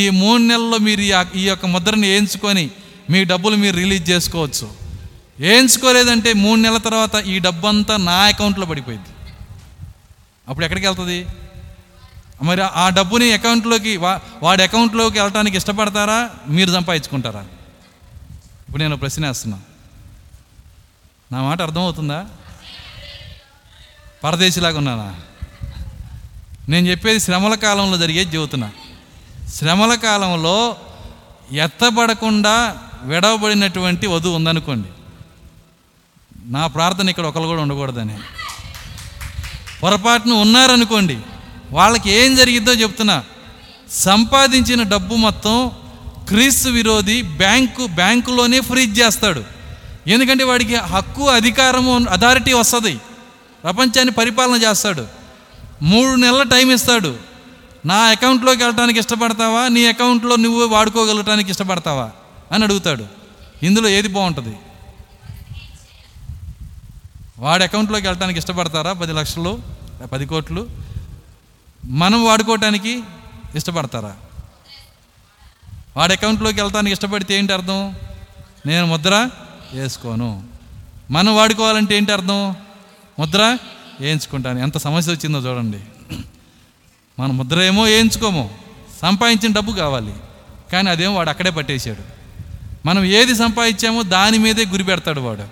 ఈ 0.00 0.04
మూడు 0.22 0.42
నెలల్లో 0.42 0.78
మీరు 0.88 1.02
ఈ 1.08 1.12
ఈ 1.34 1.44
యొక్క 1.48 1.66
ముద్రని 1.74 2.06
వేయించుకొని 2.10 2.64
మీ 3.10 3.20
డబ్బులు 3.24 3.56
మీరు 3.56 3.76
రిలీజ్ 3.76 4.06
చేసుకోవచ్చు. 4.10 4.66
వేయించుకోలేదంటే 5.40 6.30
మూడు 6.44 6.60
నెలల 6.60 6.80
తర్వాత 6.88 7.16
ఈ 7.32 7.38
డబ్బు 7.46 7.66
అంతా 7.66 7.96
నా 8.08 8.16
అకౌంట్లో 8.32 8.66
పడిపోయింది. 8.66 9.10
అప్పుడు 10.48 10.64
ఎక్కడికి 10.64 10.86
వెళ్తుంది? 10.86 11.20
మరి 12.48 12.62
ఆ 12.82 12.88
డబ్బుని 12.98 13.28
అకౌంట్లోకి 13.32 13.92
వా 13.96 14.10
వాడి 14.42 14.62
అకౌంట్లోకి 14.62 15.16
వెళ్ళటానికి 15.18 15.56
ఇష్టపడతారా? 15.60 16.18
మీరు 16.56 16.70
సంపాదించుకుంటారా? 16.72 17.44
ఇప్పుడు 18.66 18.82
నేను 18.82 18.96
ప్రశ్న 18.96 19.26
వేస్తున్నా. 19.26 19.58
నా 21.32 21.38
మాట 21.42 21.58
అర్థమవుతుందా? 21.62 22.20
పరదేశిలాగా 24.24 24.78
ఉన్నానా? 24.78 25.14
నేను 26.68 26.86
చెప్పేది 26.86 27.20
శ్రమల 27.20 27.54
కాలంలో 27.54 27.98
జరిగేది 27.98 28.36
చెబుతున్నా 28.36 28.70
శ్రమల 29.54 29.94
కాలంలో 29.94 30.76
ఎత్తబడకుండా 31.52 32.78
విడవబడినటువంటి 33.02 34.06
వధువు 34.06 34.36
ఉందనుకోండి. 34.36 34.88
నా 36.44 36.66
ప్రార్థన 36.66 37.08
ఇక్కడ 37.08 37.26
ఒకరు 37.26 37.42
కూడా 37.42 37.62
ఉండకూడదని. 37.62 38.18
పొరపాటున 39.82 40.32
ఉన్నారనుకోండి 40.32 41.18
వాళ్ళకి 41.70 42.10
ఏం 42.10 42.36
జరిగిద్దో 42.36 42.72
చెప్తున్నా. 42.72 43.24
సంపాదించిన 43.90 44.82
డబ్బు 44.82 45.14
మొత్తం 45.14 45.70
క్రీస్తు 46.28 46.68
విరోధి 46.68 47.22
బ్యాంకు 47.22 47.86
బ్యాంకులోనే 47.86 48.60
ఫ్రీజ్ 48.60 49.00
చేస్తాడు. 49.00 49.44
ఎందుకంటే 50.06 50.44
వాడికి 50.44 50.76
హక్కు 50.76 51.28
అధికారము 51.28 52.06
అథారిటీ 52.06 52.52
వస్తుంది. 52.52 52.98
ప్రపంచాన్ని 53.64 54.10
పరిపాలన 54.10 54.62
చేస్తాడు. 54.62 55.06
మూడు 55.82 56.14
నెలల 56.14 56.42
టైం 56.42 56.70
ఇస్తాడు. 56.70 57.16
నా 57.86 57.94
అకౌంట్లోకి 57.94 58.62
వెళ్ళటానికి 58.62 58.98
ఇష్టపడతావా? 58.98 59.68
నీ 59.68 59.86
అకౌంట్లో 59.86 60.36
నువ్వు 60.36 60.66
వాడుకోగలటానికి 60.66 61.50
ఇష్టపడతావా? 61.50 62.10
అని 62.52 62.64
అడుగుతాడు. 62.64 63.06
ఇందులో 63.62 63.88
ఏది 63.88 64.08
బాగుంటుంది? 64.08 64.56
వాడి 67.38 67.64
అకౌంట్లోకి 67.64 68.06
వెళ్ళటానికి 68.06 68.38
ఇష్టపడతారా? 68.38 68.92
పది 68.92 69.12
లక్షలు 69.12 69.62
పది 70.12 70.26
కోట్లు? 70.26 70.68
మనం 71.84 72.24
వాడుకోవటానికి 72.24 73.02
ఇష్టపడతారా? 73.54 74.16
వాడి 75.96 76.12
అకౌంట్లోకి 76.12 76.60
వెళ్తానికి 76.60 76.92
ఇష్టపడితే 76.92 77.34
ఏంటి 77.38 77.52
అర్థం? 77.52 77.96
నేను 78.66 78.86
ముద్ర 78.86 79.30
వేసుకోను. 79.74 80.44
మనం 81.10 81.36
వాడుకోవాలంటే 81.36 81.96
ఏంటి 81.96 82.12
అర్థం? 82.12 82.54
ముద్ర 83.18 83.58
వేయించుకుంటాను. 84.00 84.58
ఎంత 84.58 84.78
సమస్య 84.78 85.12
వచ్చిందో 85.12 85.38
చూడండి. 85.38 85.78
మన 87.18 87.26
ముద్ర 87.26 87.60
ఏమో 87.60 87.82
వేయించుకోము. 87.82 88.58
సంపాదించిన 89.02 89.52
డబ్బు 89.52 89.72
కావాలి. 89.72 90.14
కానీ 90.72 90.90
అదేమో 90.90 91.14
వాడు 91.14 91.28
అక్కడే 91.28 91.50
పట్టేశాడు. 91.50 92.18
మనం 92.86 93.04
ఏది 93.04 93.34
సంపాదించామో 93.34 94.02
దాని 94.02 94.38
మీదే 94.38 94.64
గురి 94.64 94.84
పెడతాడు 94.84 95.20
వాడు. 95.20 95.44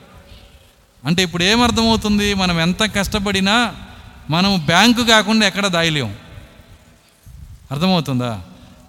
అంటే 1.07 1.23
ఇప్పుడు 1.23 1.45
ఏమర్థమవుతుంది? 1.45 2.35
మనం 2.35 2.61
ఎంత 2.61 2.95
కష్టపడినా 2.95 3.75
మనం 4.31 4.63
బ్యాంకు 4.67 5.05
కాకుండా 5.05 5.47
ఎక్కడ 5.47 5.67
దాయలేం. 5.67 6.17
అర్థమవుతుందా? 7.73 8.41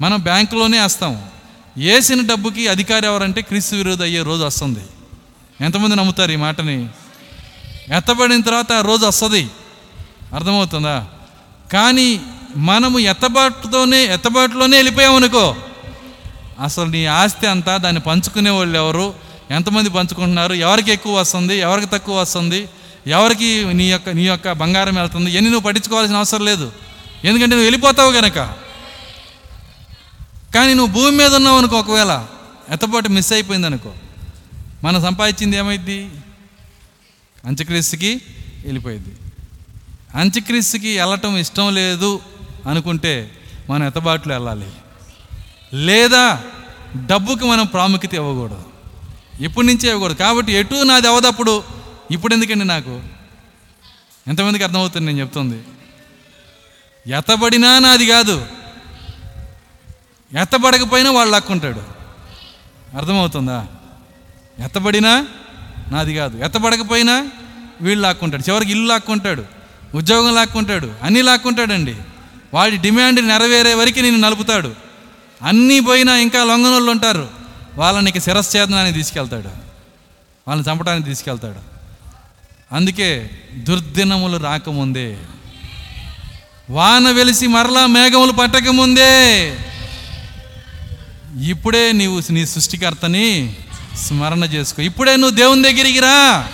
మనం 0.01 0.19
బ్యాంకులోనే 0.19 0.81
వేస్తాం. 0.81 1.29
వేసిన 1.77 2.27
డబ్బుకి 2.27 2.67
అధికారి 2.67 3.05
ఎవరంటే 3.05 3.41
క్రీస్తు 3.41 3.75
విరోధి 3.75 4.03
అయ్యే 4.03 4.23
రోజు 4.23 4.43
వస్తుంది. 4.43 4.79
ఎంతమంది 5.61 5.95
నమ్ముతారు 5.95 6.31
ఈ 6.31 6.35
మాటని? 6.35 6.89
ఎత్తబడిన 7.95 8.41
తర్వాత 8.41 8.73
ఆ 8.73 8.81
రోజు 8.81 9.05
వస్తుంది. 9.05 9.49
అర్థమవుతుందా? 10.33 11.07
కానీ 11.73 12.21
మనము 12.57 12.99
ఎత్తబాటుతోనే 12.99 14.03
ఎత్తబాటులోనే 14.03 14.77
వెళ్ళిపోయామనుకో 14.77 15.55
అసలు 16.63 16.85
నీ 16.85 17.05
ఆస్తి 17.05 17.47
అంతా 17.47 17.77
దాన్ని 17.77 18.01
పంచుకునే 18.01 18.49
వాళ్ళు 18.49 18.77
ఎవరు? 18.77 19.13
ఎంతమంది 19.51 19.89
పంచుకుంటున్నారు? 19.89 20.53
ఎవరికి 20.53 20.91
ఎక్కువ 20.91 21.19
వస్తుంది? 21.19 21.57
ఎవరికి 21.57 21.87
తక్కువ 21.87 22.21
వస్తుంది? 22.21 22.69
ఎవరికి 23.07 23.73
నీ 23.73 23.91
యొక్క 23.91 24.09
నీ 24.09 24.23
యొక్క 24.23 24.51
బంగారం 24.51 24.95
వెళ్తుంది? 24.95 25.31
ఎన్ని 25.31 25.51
నువ్వు 25.51 25.67
పట్టించుకోవాల్సిన 25.67 26.17
అవసరం 26.17 26.45
లేదు. 26.45 26.71
ఎందుకంటే 27.23 27.49
నువ్వు 27.49 27.63
వెళ్ళిపోతావు 27.63 28.11
కనుక 28.11 28.35
కానీ 30.55 30.73
నువ్వు 30.73 30.93
భూమి 30.93 31.17
మీద 31.17 31.35
ఉన్నావు 31.35 31.57
అనుకో 31.57 31.79
ఒకవేళ 31.79 32.25
ఎత్తపాటు 32.69 33.09
మిస్ 33.09 33.33
అయిపోయింది 33.33 33.67
అనుకో 33.67 33.91
మనం 34.83 35.01
సంపాదించింది 35.01 35.57
ఏమైద్ది? 35.57 36.09
అంత్యక్రీస్తుకి 37.47 38.21
వెళ్ళిపోయింది. 38.63 39.15
అంత్యక్రీస్తుకి 40.15 40.99
వెళ్ళటం 40.99 41.37
ఇష్టం 41.37 41.75
లేదు 41.75 42.21
అనుకుంటే 42.67 43.31
మనం 43.69 43.87
ఎత్తబాట్లు 43.87 44.33
వెళ్ళాలి. 44.33 44.71
లేదా 45.73 46.43
డబ్బుకి 47.05 47.45
మనం 47.45 47.65
ప్రాముఖ్యత 47.65 48.13
ఇవ్వకూడదు. 48.13 48.63
ఇప్పటి 49.39 49.67
నుంచే 49.67 49.89
ఇవ్వకూడదు. 49.89 50.17
కాబట్టి 50.17 50.53
ఎటు 50.53 50.83
నాది 50.83 51.07
అవదప్పుడు 51.07 51.63
ఇప్పుడు 52.11 52.33
ఎందుకండి 52.33 52.65
నాకు? 52.65 53.01
ఎంతమందికి 54.27 54.63
అర్థమవుతుంది 54.63 55.05
నేను 55.05 55.19
చెప్తుంది? 55.19 55.63
ఎత్తబడినా 57.11 57.79
నాది 57.79 58.07
కాదు. 58.07 58.45
ఎత్తబడకపోయినా 60.41 61.11
వాళ్ళు 61.11 61.31
లాక్కుంటాడు. 61.31 61.83
అర్థమవుతుందా? 62.97 63.67
ఎత్తబడినా 64.59 65.27
నాది 65.91 66.15
కాదు. 66.15 66.45
ఎత్తబడకపోయినా 66.45 67.27
వీళ్ళు 67.81 68.03
లాక్కుంటాడు. 68.03 68.49
చివరికి 68.49 68.71
ఇల్లు 68.71 68.87
లాక్కుంటాడు. 68.87 69.43
ఉద్యోగం 69.95 70.35
లాక్కుంటాడు. 70.35 70.91
అన్నీ 71.03 71.21
లాక్కుంటాడండి. 71.21 71.95
వాడి 72.53 72.77
డిమాండ్ 72.77 73.27
నెరవేరే 73.27 73.73
వరకు 73.73 73.99
నేను 73.99 74.17
నలుపుతాడు. 74.17 74.75
అన్నీ 75.43 75.79
పోయినా 75.79 76.15
ఇంకా 76.15 76.43
లొంగనోళ్ళు 76.43 76.91
ఉంటారు. 76.91 77.29
వాళ్ళని 77.75 78.09
ఇక 78.09 78.93
తీసుకెళ్తాడు. 78.93 79.47
వాళ్ళని 80.47 80.71
చంపడానికి 80.71 81.09
తీసుకెళ్తాడు. 81.09 81.77
అందుకే 82.75 83.29
దుర్దినములు 83.53 84.37
రాకముందే 84.37 85.17
వాన 86.69 87.11
వెలిసి 87.11 87.47
మరలా 87.47 87.85
మేఘములు 87.85 88.31
పట్టకముందే 88.31 89.53
ఇప్పుడే 91.43 91.91
నీవు 91.91 92.21
నీ 92.29 92.45
సృష్టికర్తని 92.45 93.55
స్మరణ 93.97 94.43
చేసుకో. 94.43 94.81
ఇప్పుడే 94.81 95.15
నువ్వు 95.15 95.37
దేవుని 95.37 95.63
దగ్గరికి 95.63 95.99
రా. 95.99 96.47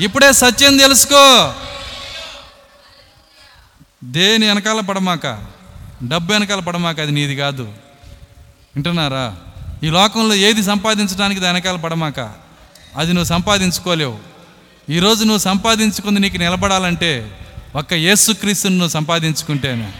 ఇప్పుడే 0.00 0.32
సత్యం 0.32 0.76
తెలుసుకో. 0.76 1.54
దేని 4.04 4.46
వెనకాల 4.46 4.80
పడమాక? 4.80 5.26
డబ్బు 6.08 6.32
వెనకాల 6.32 6.60
పడమాక 6.60 7.00
అది 7.00 7.12
నీది 7.12 7.36
కాదు. 7.36 7.62
వింటున్నారా? 8.74 9.36
ఈ 9.84 9.90
లోకంలో 9.90 10.34
ఏది 10.34 10.62
సంపాదించడానికి 10.62 11.40
దాని 11.40 11.52
వెనకాల 11.52 11.76
పడమాక? 11.76 12.20
అది 12.96 13.12
నువ్వు 13.12 13.24
సంపాదించుకోలేవు. 13.24 14.18
ఈరోజు 14.90 15.24
నువ్వు 15.24 15.38
సంపాదించుకుంది 15.38 16.20
నీకు 16.20 16.36
నిలబడాలంటే 16.36 17.38
ఒక్క 17.74 17.92
యేసుక్రీస్తుని 17.92 18.74
నువ్వు 18.78 18.92
సంపాదించుకుంటేనే. 18.92 19.92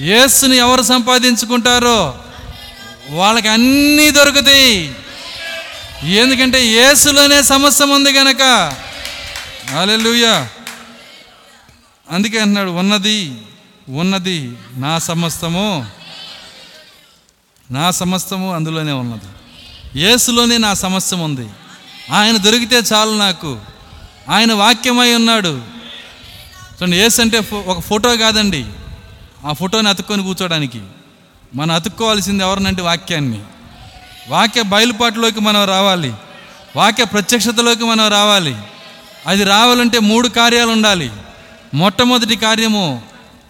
యేసుని 0.00 0.56
ఎవరు 0.56 0.82
సంపాదించుకుంటారో? 0.82 2.18
వాళ్ళకి 3.10 3.48
అన్నీ 3.48 4.10
దొరుకుతాయి. 4.10 4.94
ఎందుకంటే 6.04 6.66
ఏసులోనే 6.66 7.42
సమస్య 7.42 7.84
ఉంది 7.84 8.12
గనక. 8.12 8.42
హల్లెలూయా. 9.70 10.48
అందుకే 12.10 12.38
అంటున్నాడు 12.38 12.70
ఉన్నది 12.70 13.42
ఉన్నది 13.88 14.52
నా 14.76 14.98
సమస్తము 14.98 15.86
నా 17.70 17.90
సమస్తము 17.90 18.54
అందులోనే 18.54 18.92
ఉన్నది. 18.92 19.28
ఏసులోనే 20.00 20.58
నా 20.58 20.74
సమస్యం 20.74 21.20
ఉంది. 21.20 21.48
ఆయన 22.12 22.36
దొరికితే 22.36 22.76
చాలు 22.76 23.10
నాకు. 23.10 23.60
ఆయన 24.30 24.52
వాక్యమై 24.52 25.14
ఉన్నాడు. 25.14 25.62
చూడండి 26.82 26.96
ఏసు 26.96 27.22
అంటే 27.22 27.40
ఫో- 27.40 27.64
ఒక 27.64 27.80
ఫోటో 27.80 28.16
కాదండి. 28.16 28.66
ఆ 29.46 29.52
ఫోటోని 29.52 29.88
అతుక్కొని 29.88 30.22
కూర్చోడానికి. 30.22 30.80
మనం 31.54 31.74
అతుక్కోవాల్సింది 31.74 32.44
ఎవరినంటే 32.44 32.82
వాక్యాన్ని. 32.82 33.40
వాక్య 34.28 34.62
బయలుపాటులోకి 34.62 35.40
మనం 35.40 35.64
రావాలి. 35.64 36.14
వాక్య 36.76 37.04
ప్రత్యక్షతలోకి 37.04 37.84
మనం 37.84 38.08
రావాలి. 38.08 38.56
అది 39.26 39.44
రావాలంటే 39.44 39.98
మూడు 39.98 40.28
కార్యాలు 40.28 40.70
ఉండాలి. 40.70 41.10
మొట్టమొదటి 41.74 42.36
కార్యము 42.36 43.02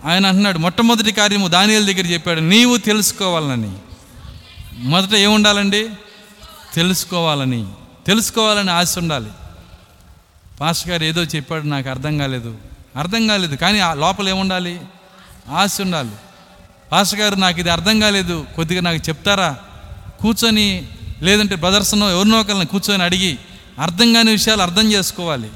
ఆయన 0.05 0.27
అంటున్నాడు. 0.27 0.59
మొట్టమొదటి 0.59 1.12
కార్యము 1.12 1.48
దానియల 1.48 1.86
దగ్గర 1.86 2.07
చెప్పాడు. 2.07 2.40
నీవు 2.40 2.77
తెలుసుకోవాలని. 2.77 3.73
మొదట 4.78 5.15
ఏముండాలండి 5.15 5.89
తెలుసుకోవాలని. 6.74 7.66
తెలుసుకోవాలని 8.07 8.70
ఆశ 8.70 8.98
ఉండాలి. 8.98 9.31
పాస్టర్ 10.61 10.90
గారు 10.90 11.05
ఏదో 11.05 11.23
చెప్పాడు 11.23 11.65
నాకు 11.65 11.89
అర్థం 11.89 12.19
కాలేదు. 12.19 12.57
అర్థం 12.97 13.27
కాలేదు 13.27 13.57
కానీ 13.57 13.81
లోపల 13.93 14.28
ఏముండాలి 14.28 14.81
ఆశ 15.51 15.81
ఉండాలి. 15.81 16.11
పాస్టర్ 16.93 17.20
గారు 17.20 17.35
నాకు 17.35 17.61
ఇది 17.61 17.70
అర్థం 17.70 18.01
కాలేదు. 18.01 18.47
కొద్దిగా 18.57 18.81
నాకు 18.81 18.97
చెప్తారా? 18.97 19.57
కూర్చొని 20.20 20.88
లేదంటే 21.22 21.55
బ్రదర్స్నో 21.55 22.10
ఎవరినో 22.10 22.40
ఒకరిని 22.40 22.66
కూర్చొని 22.66 23.02
అడిగి 23.02 23.38
అర్థం 23.78 24.12
కాని 24.12 24.30
విషయాలు 24.30 24.62
అర్థం 24.62 24.93
చేసుకోవాలి. 24.93 25.48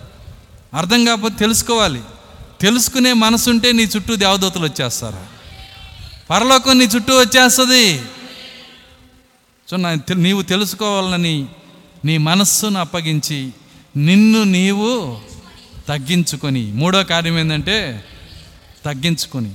అర్థం 0.74 1.04
కాకపోతే 1.04 1.34
తెలుసుకోవాలి. 1.34 2.00
తెలుసుకునే 2.60 3.12
మనసుంటే 3.12 3.72
నీ 3.72 3.82
చుట్టూ 3.82 4.16
దేవదూతలు 4.16 4.64
వచ్చేస్తారు. 4.64 5.18
పరలోకం 6.30 6.78
నీ 6.78 6.84
చుట్టూ 6.84 7.20
వచ్చేస్తుంది. 7.20 8.02
సో 9.70 9.76
నా 9.76 9.96
నీవు 10.14 10.42
తెలుసుకోవాలని 10.42 11.46
నీ 12.04 12.18
మనస్సును 12.18 12.80
అప్పగించి 12.80 13.52
నిన్ను 13.96 14.42
నీవు 14.42 15.20
తగ్గించుకొని 15.88 16.72
మూడో 16.72 17.04
కార్యం 17.04 17.38
ఏంటంటే 17.38 18.04
తగ్గించుకొని. 18.84 19.54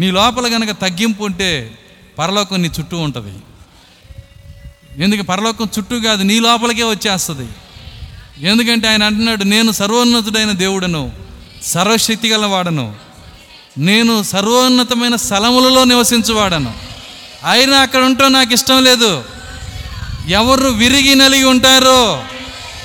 నీ 0.00 0.10
లోపల 0.10 0.56
గనక 0.56 0.70
తగ్గింపు 0.70 1.24
ఉంటే 1.24 1.78
పరలోకం 2.18 2.62
నీ 2.62 2.70
చుట్టూ 2.80 2.98
ఉంటుంది. 2.98 3.38
ఎందుకు 5.00 5.22
పరలోకం 5.22 5.68
చుట్టూ 5.78 6.00
కాదు 6.00 6.22
నీ 6.22 6.40
లోపలికే 6.40 6.82
వచ్చేస్తుంది. 6.82 7.48
ఎందుకంటే 8.46 8.88
ఆయన 8.88 9.02
అంటున్నాడు 9.02 9.44
నేను 9.44 9.72
సర్వోన్నతుడైన 9.72 10.52
దేవుడను 10.52 11.12
సర్వశక్తి 11.62 12.28
గల 12.28 12.46
వాడను 12.46 12.96
నేను 13.78 14.22
సర్వోన్నతమైన 14.22 15.16
స్థలములలో 15.16 15.84
నివసించువాడను. 15.84 16.74
అయినా 17.50 17.76
అక్కడ 17.76 18.04
ఉండటం 18.04 18.32
నాకు 18.32 18.52
ఇష్టం 18.52 18.84
లేదు. 18.84 19.24
ఎవరు 20.28 20.68
విరిగి 20.68 21.14
నలిగి 21.14 21.44
ఉంటారో 21.44 22.24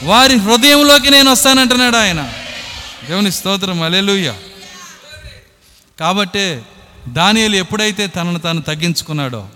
వారి 0.04 0.36
హృదయంలోకి 0.36 1.10
నేను 1.10 1.32
వస్తానంటున్నాడు 1.32 1.98
ఆయన. 1.98 2.34
దేవుని 3.10 3.32
స్తోత్రం 3.32 3.82
అలెలుయ్య 3.82 4.34
కాబట్టే 6.00 6.62
దానియలు 7.08 7.56
ఎప్పుడైతే 7.56 8.08
తనను 8.08 8.40
తాను 8.40 8.62
తగ్గించుకున్నాడో 8.62 9.48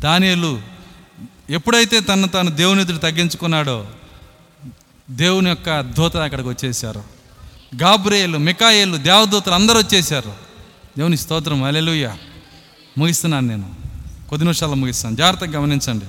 దానియలు 0.00 0.77
ఎప్పుడైతే 1.50 2.00
తను 2.00 2.28
తాను 2.28 2.50
దేవుని 2.50 2.80
ఎదురు 2.80 2.96
తగ్గించుకున్నాడో 2.96 3.86
దేవుని 5.10 5.48
యొక్క 5.48 5.80
దూతలు 5.80 6.20
అక్కడికి 6.20 6.48
వచ్చేసారు 6.48 7.04
గాబ్రేలు 7.82 8.38
మికాయేలు 8.38 8.96
దేవదూతలు 8.96 9.54
అందరూ 9.54 9.78
వచ్చేసారు 9.78 10.32
దేవుని 10.98 11.16
స్తోత్రం 11.16 11.62
అలెలుయ్య 11.62 12.14
ముగిస్తున్నాను 12.98 13.46
నేను. 13.46 13.74
కొద్ది 14.28 14.44
నిమిషాల్లో 14.44 14.74
ముగిస్తాను. 14.74 15.16
జాగ్రత్తగా 15.16 15.50
గమనించండి. 15.50 16.04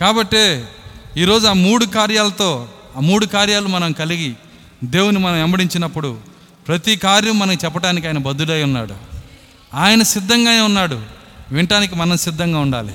కాబట్టి 0.00 0.64
ఈరోజు 1.16 1.46
ఆ 1.46 1.52
మూడు 1.52 1.84
కార్యాలతో 1.84 2.68
ఆ 2.96 3.00
మూడు 3.00 3.26
కార్యాలు 3.26 3.68
మనం 3.68 3.92
కలిగి 3.92 4.34
దేవుని 4.84 5.18
మనం 5.18 5.34
వెంబడించినప్పుడు 5.34 6.18
ప్రతి 6.68 6.96
కార్యం 6.96 7.38
మనకి 7.38 7.64
చెప్పడానికి 7.64 8.06
ఆయన 8.06 8.18
బద్ధుడై 8.18 8.62
ఉన్నాడు. 8.62 8.94
ఆయన 9.74 10.02
సిద్ధంగానే 10.02 10.60
ఉన్నాడు. 10.60 11.02
వినటానికి 11.52 11.94
మనం 11.94 12.16
సిద్ధంగా 12.16 12.58
ఉండాలి. 12.58 12.94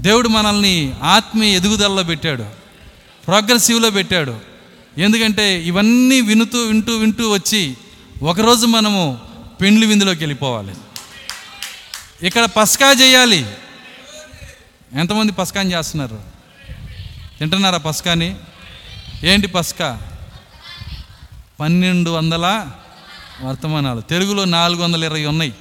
దేవుడు 0.00 0.28
మనల్ని 0.28 0.94
ఆత్మీయ 1.02 1.56
ఎదుగుదలలో 1.56 2.02
పెట్టాడు. 2.02 2.44
ప్రోగ్రెసివ్లో 3.26 3.90
పెట్టాడు. 3.90 4.40
ఎందుకంటే 4.98 5.62
ఇవన్నీ 5.62 6.20
వినుతూ 6.20 6.58
వింటూ 6.58 6.96
వింటూ 6.96 7.30
వచ్చి 7.30 7.76
ఒకరోజు 8.22 8.66
మనము 8.66 9.18
పెండ్లి 9.60 9.86
విందులోకి 9.86 10.18
వెళ్ళిపోవాలి. 10.18 10.74
ఇక్కడ 12.26 12.44
పస్కా 12.44 12.92
చేయాలి. 12.92 13.46
ఎంతమంది 14.92 15.32
పస్కాని 15.32 15.72
చేస్తున్నారు? 15.72 16.20
తింటున్నారా 17.38 17.78
పస్కాని? 17.78 18.36
ఏంటి 19.24 19.46
పస్కా? 19.46 20.02
పన్నెండు 21.60 22.10
వందల 22.10 22.66
వర్తమానాలు. 23.42 24.00
తెలుగులో 24.00 24.44
నాలుగు 24.44 24.82
వందల 24.82 25.04
ఇరవై 25.04 25.24
ఉన్నాయి. 25.24 25.54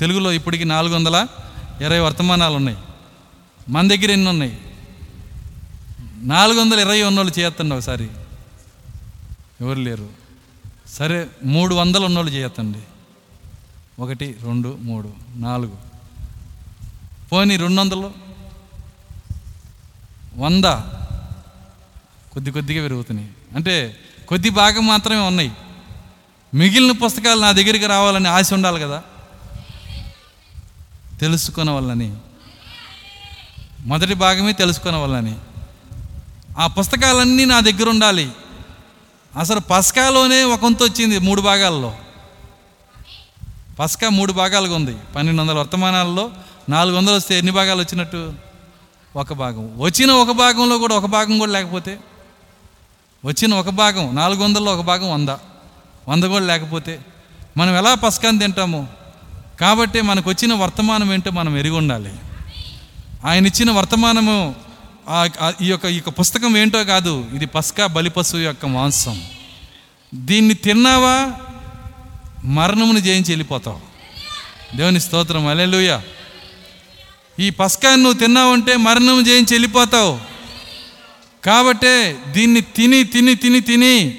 తెలుగులో 0.00 0.32
ఇప్పటికి 0.32 0.64
నాలుగు 0.64 0.94
వందల 0.94 1.26
ఇరవై 1.80 1.98
వర్తమానాలు 1.98 2.54
ఉన్నాయి. 2.54 2.78
మన 3.68 3.88
దగ్గర 3.88 4.10
ఎన్ని 4.10 4.30
ఉన్నాయి? 4.30 4.58
నాలుగు 6.16 6.60
వందల 6.60 6.80
ఇరవై 6.80 7.02
ఉన్నోళ్ళు 7.02 7.38
చేయొద్దండి 7.38 7.74
ఒకసారి. 7.74 8.08
ఎవరు 9.60 9.78
లేరు? 9.78 10.08
సరే 10.88 11.28
మూడు 11.44 11.74
వందలు 11.74 12.06
ఉన్నోళ్ళు 12.06 12.32
చేయొద్దండి 12.32 12.78
ఒకటి 13.98 14.36
రెండు 14.42 14.78
మూడు 14.80 15.12
నాలుగు. 15.36 15.78
పోనీ 17.32 17.56
రెండు 17.56 17.80
వందలు? 17.80 18.12
వంద? 20.36 20.64
కొద్ది 22.32 22.50
కొద్దిగా 22.50 22.82
పెరుగుతున్నాయి. 22.82 23.30
అంటే 23.56 23.96
కొద్ది 24.28 24.50
భాగం 24.50 24.86
మాత్రమే 24.86 25.20
ఉన్నాయి. 25.20 25.52
మిగిలిన 26.54 26.92
పుస్తకాలు 26.92 27.40
నా 27.40 27.52
దగ్గరికి 27.52 27.86
రావాలని 27.86 28.28
ఆశ 28.28 28.52
ఉండాలి 28.52 28.80
కదా? 28.80 29.02
తెలుసుకున్న 31.20 31.70
వాళ్ళని 31.70 32.16
మొదటి 33.84 34.14
భాగమే 34.14 34.52
తెలుసుకునే 34.52 34.96
వాళ్ళని. 34.96 35.34
ఆ 36.58 36.66
పుస్తకాలన్నీ 36.66 37.44
నా 37.44 37.60
దగ్గర 37.60 37.88
ఉండాలి. 37.88 38.30
అసలు 39.38 39.60
పస్కాలోనే 39.60 40.42
ఒక 40.42 40.60
వచ్చింది 40.64 41.18
మూడు 41.18 41.40
భాగాల్లో. 41.40 41.94
పస్కా 43.78 44.08
మూడు 44.08 44.32
భాగాలుగా 44.32 44.76
ఉంది. 44.76 44.96
పన్నెండు 45.16 45.42
వందల 45.42 45.58
వర్తమానాల్లో 45.58 46.30
నాలుగు 46.68 46.96
వందలు 46.96 47.14
వస్తే 47.14 47.38
ఎన్ని 47.38 47.52
భాగాలు 47.52 47.80
వచ్చినట్టు? 47.80 48.32
ఒక 49.16 49.32
భాగం. 49.32 49.74
వచ్చిన 49.76 50.10
ఒక 50.10 50.30
భాగంలో 50.30 50.78
కూడా 50.78 50.94
ఒక 50.94 51.06
భాగం 51.06 51.38
కూడా 51.38 51.52
లేకపోతే? 51.52 51.98
వచ్చిన 53.24 53.54
ఒక 53.54 53.68
భాగం 53.68 54.14
నాలుగు 54.14 54.44
వందల్లో 54.44 54.72
ఒక 54.72 54.84
భాగం 54.84 55.12
వంద. 55.12 55.28
వంద 56.08 56.24
కూడా 56.24 56.44
లేకపోతే? 56.44 57.00
మనం 57.56 57.76
ఎలా 57.76 57.94
పస్కాన్ని 57.94 58.40
తింటాము? 58.40 58.88
కాబట్టి 59.60 60.00
మనకు 60.00 60.30
వచ్చిన 60.30 60.54
వర్తమానం 60.54 61.12
ఏంటో 61.12 61.30
మనం 61.30 61.56
ఎరిగి 61.56 61.76
ఉండాలి. 61.76 62.12
ఆయన 63.24 63.46
ఇచ్చిన 63.46 63.70
వర్తమానము 63.70 64.54
ఆ- 65.08 65.52
ఈ 65.60 65.66
యొక్క 65.66 65.86
ఈ 65.86 65.94
యొక్క 65.94 66.08
పుస్తకం 66.08 66.56
ఏంటో 66.56 66.84
కాదు 66.84 67.26
ఇది 67.34 67.46
పస్కా 67.46 67.86
బలిపశువు 67.86 68.40
యొక్క 68.40 68.66
మాంసం. 68.66 69.22
దీన్ని 70.14 70.54
తిన్నావా? 70.54 71.32
మరణమును 72.44 72.98
జయించి 72.98 73.28
వెళ్ళిపోతావు. 73.28 73.80
దేవుని 74.76 75.00
స్తోత్రం 75.00 75.46
అలెలుయ 75.46 76.00
ఈ 77.40 77.50
పస్కాన్ని 77.50 78.02
నువ్వు 78.02 78.18
తిన్నావంటే 78.18 78.76
మరణం 78.76 79.24
జయించి 79.24 79.54
వెళ్ళిపోతావు. 79.54 80.20
కాబట్టే 81.44 82.16
దీన్ని 82.30 82.60
తిని 82.60 83.04
తిని 83.04 83.34
తిని 83.34 83.60
తిని 83.60 84.18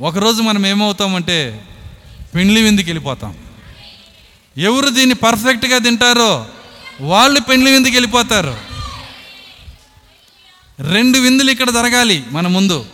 ఒకరోజు 0.00 0.42
మనం 0.42 0.66
ఏమవుతామంటే 0.66 1.64
పెండ్లి 2.34 2.62
విందుకి 2.62 2.90
వెళ్ళిపోతాం. 2.90 3.34
ఎవరు 4.58 4.88
దీన్ని 4.88 5.14
పర్ఫెక్ట్గా 5.14 5.78
తింటారో 5.78 6.46
వాళ్ళు 7.00 7.40
పెండ్లి 7.40 7.72
విందుకి 7.72 7.94
వెళ్ళిపోతారు. 7.94 8.56
రెండు 10.80 11.18
విందులు 11.18 11.50
ఇక్కడ 11.50 11.70
జరగాలి 11.70 12.24
మన 12.30 12.46
ముందు. 12.46 12.86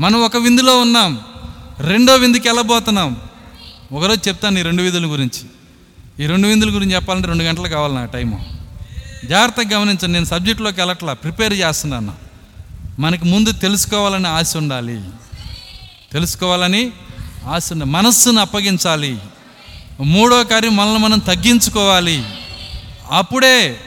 మనం 0.00 0.22
ఒక 0.22 0.36
విందులో 0.36 0.80
ఉన్నాం 0.80 1.20
రెండో 1.80 2.14
విందుకి 2.14 2.48
వెళ్ళబోతున్నాం. 2.48 3.16
ఒకరోజు 3.92 4.28
చెప్తాను 4.28 4.58
ఈ 4.58 4.62
రెండు 4.62 4.82
విధుల 4.82 5.06
గురించి. 5.06 5.44
ఈ 6.24 6.26
రెండు 6.26 6.48
విందుల 6.48 6.74
గురించి 6.74 6.94
చెప్పాలంటే 6.94 7.28
రెండు 7.28 7.44
గంటలు 7.44 7.68
కావాలి 7.68 7.94
నా 7.94 8.04
టైము. 8.04 8.58
జాగ్రత్తగా 9.24 9.78
గమనించండి 9.78 10.12
నేను 10.12 10.24
సబ్జెక్టులోకి 10.24 10.80
వెళ్ళట్లా 10.80 11.12
ప్రిపేర్ 11.12 11.52
చేస్తున్నాను. 11.52 12.12
మనకి 12.98 13.24
ముందు 13.24 13.52
తెలుసుకోవాలని 13.52 14.28
ఆశ 14.28 14.56
ఉండాలి. 14.56 15.00
తెలుసుకోవాలని 16.12 16.90
ఆశ 17.46 17.72
ఉండాలి 17.72 17.90
మనస్సును 17.90 18.40
అప్పగించాలి. 18.40 19.18
మూడో 20.00 20.44
కార్యం 20.44 20.76
మనల్ని 20.76 20.98
మనం 20.98 21.18
తగ్గించుకోవాలి. 21.18 22.24
అప్పుడే 23.10 23.80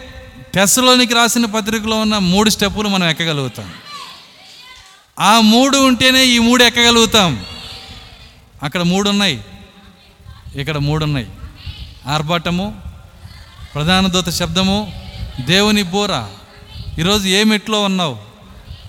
టెస్ట్లోనికి 0.54 1.14
రాసిన 1.14 1.46
పత్రికలో 1.46 2.00
ఉన్న 2.00 2.18
మూడు 2.18 2.50
స్టెప్పులు 2.50 2.90
మనం 2.90 3.10
ఎక్కగలుగుతాం. 3.10 3.74
ఆ 5.20 5.40
మూడు 5.40 5.78
ఉంటేనే 5.78 6.26
ఈ 6.26 6.40
మూడు 6.40 6.64
ఎక్కగలుగుతాం. 6.64 7.46
అక్కడ 8.64 8.82
మూడు 8.82 9.10
ఉన్నాయి 9.10 9.42
ఇక్కడ 10.56 10.78
మూడు 10.78 11.04
ఉన్నాయి 11.04 11.28
ఆర్భాటము 12.08 12.82
ప్రధాన 13.76 14.08
దూత 14.08 14.30
శబ్దము 14.30 14.94
దేవుని 15.40 15.84
బోర. 15.84 16.24
ఈరోజు 17.00 17.28
ఏ 17.28 17.44
మెట్లో 17.44 17.84
ఉన్నావు? 17.84 18.18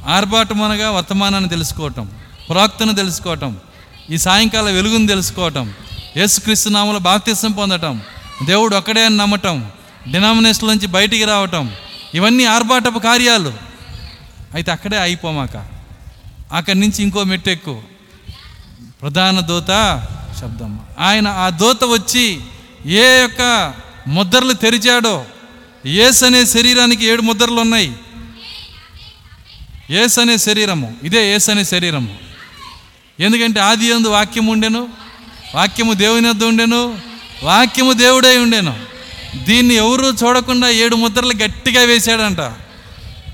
ఆర్భాటం 0.07 0.63
అనగా 0.63 0.91
వర్తమానాన్ని 0.91 1.51
తెలుసుకోవటం 1.51 2.11
ప్రాక్తను 2.51 2.95
తెలుసుకోవటం 2.95 3.57
ఈ 4.11 4.19
సాయంకాల 4.19 4.71
వెలుగును 4.71 5.07
తెలుసుకోవటం 5.07 5.75
యేసుక్రీస్తు 6.17 6.69
నామలో 6.69 6.99
బాప్తిసం 6.99 7.53
పొందటం 7.53 8.01
దేవుడు 8.45 8.77
ఒక్కడే 8.77 9.05
అని 9.05 9.17
నమ్మటం. 9.17 9.71
డినామినేషన్ 10.13 10.69
నుంచి 10.69 10.87
బయటికి 10.87 11.25
రావటం 11.25 11.73
ఇవన్నీ 12.15 12.45
ఆర్భాటపు 12.45 12.99
కార్యాలు. 12.99 13.55
అయితే 14.55 14.73
అక్కడే 14.73 14.99
అయిపోమాక 14.99 15.69
అక్కడి 16.53 16.81
నుంచి 16.81 17.03
ఇంకో 17.03 17.25
మెట్టెక్కు. 17.25 17.83
ప్రధాన 19.03 19.41
దూత 19.41 19.69
శబ్దం. 20.41 20.81
ఆయన 20.99 21.29
ఆ 21.29 21.49
దూత 21.49 21.85
వచ్చి 21.85 22.41
ఏ 22.87 23.21
యొక్క 23.21 23.75
ముద్రలు 24.09 24.53
తెరిచాడో 24.53 25.25
ఏస్ 25.87 26.25
అనే 26.25 26.47
శరీరానికి 26.47 27.07
ఏడు 27.07 27.23
ముద్రలు 27.23 27.61
ఉన్నాయి. 27.61 27.97
ఏస్ 29.91 30.19
అనే 30.19 30.39
శరీరము 30.39 30.95
ఇదే 31.03 31.35
ఏస్ 31.35 31.51
అనే 31.51 31.65
శరీరము. 31.65 32.17
ఎందుకంటే 33.21 33.61
ఆది 33.61 33.87
ఎందు 33.87 34.09
వాక్యం 34.09 34.47
ఉండెను 34.47 34.89
వాక్యము 35.55 35.93
దేవుని 35.93 36.29
వద్ద 36.29 36.45
ఉండెను 36.45 36.99
వాక్యము 37.43 37.93
దేవుడై 37.93 38.37
ఉండెను. 38.39 38.94
దీన్ని 39.35 39.75
ఎవరు 39.75 40.07
చూడకుండా 40.07 40.69
ఏడు 40.69 40.97
ముద్రలు 40.97 41.33
గట్టిగా 41.43 41.81
వేశాడంట. 41.81 42.41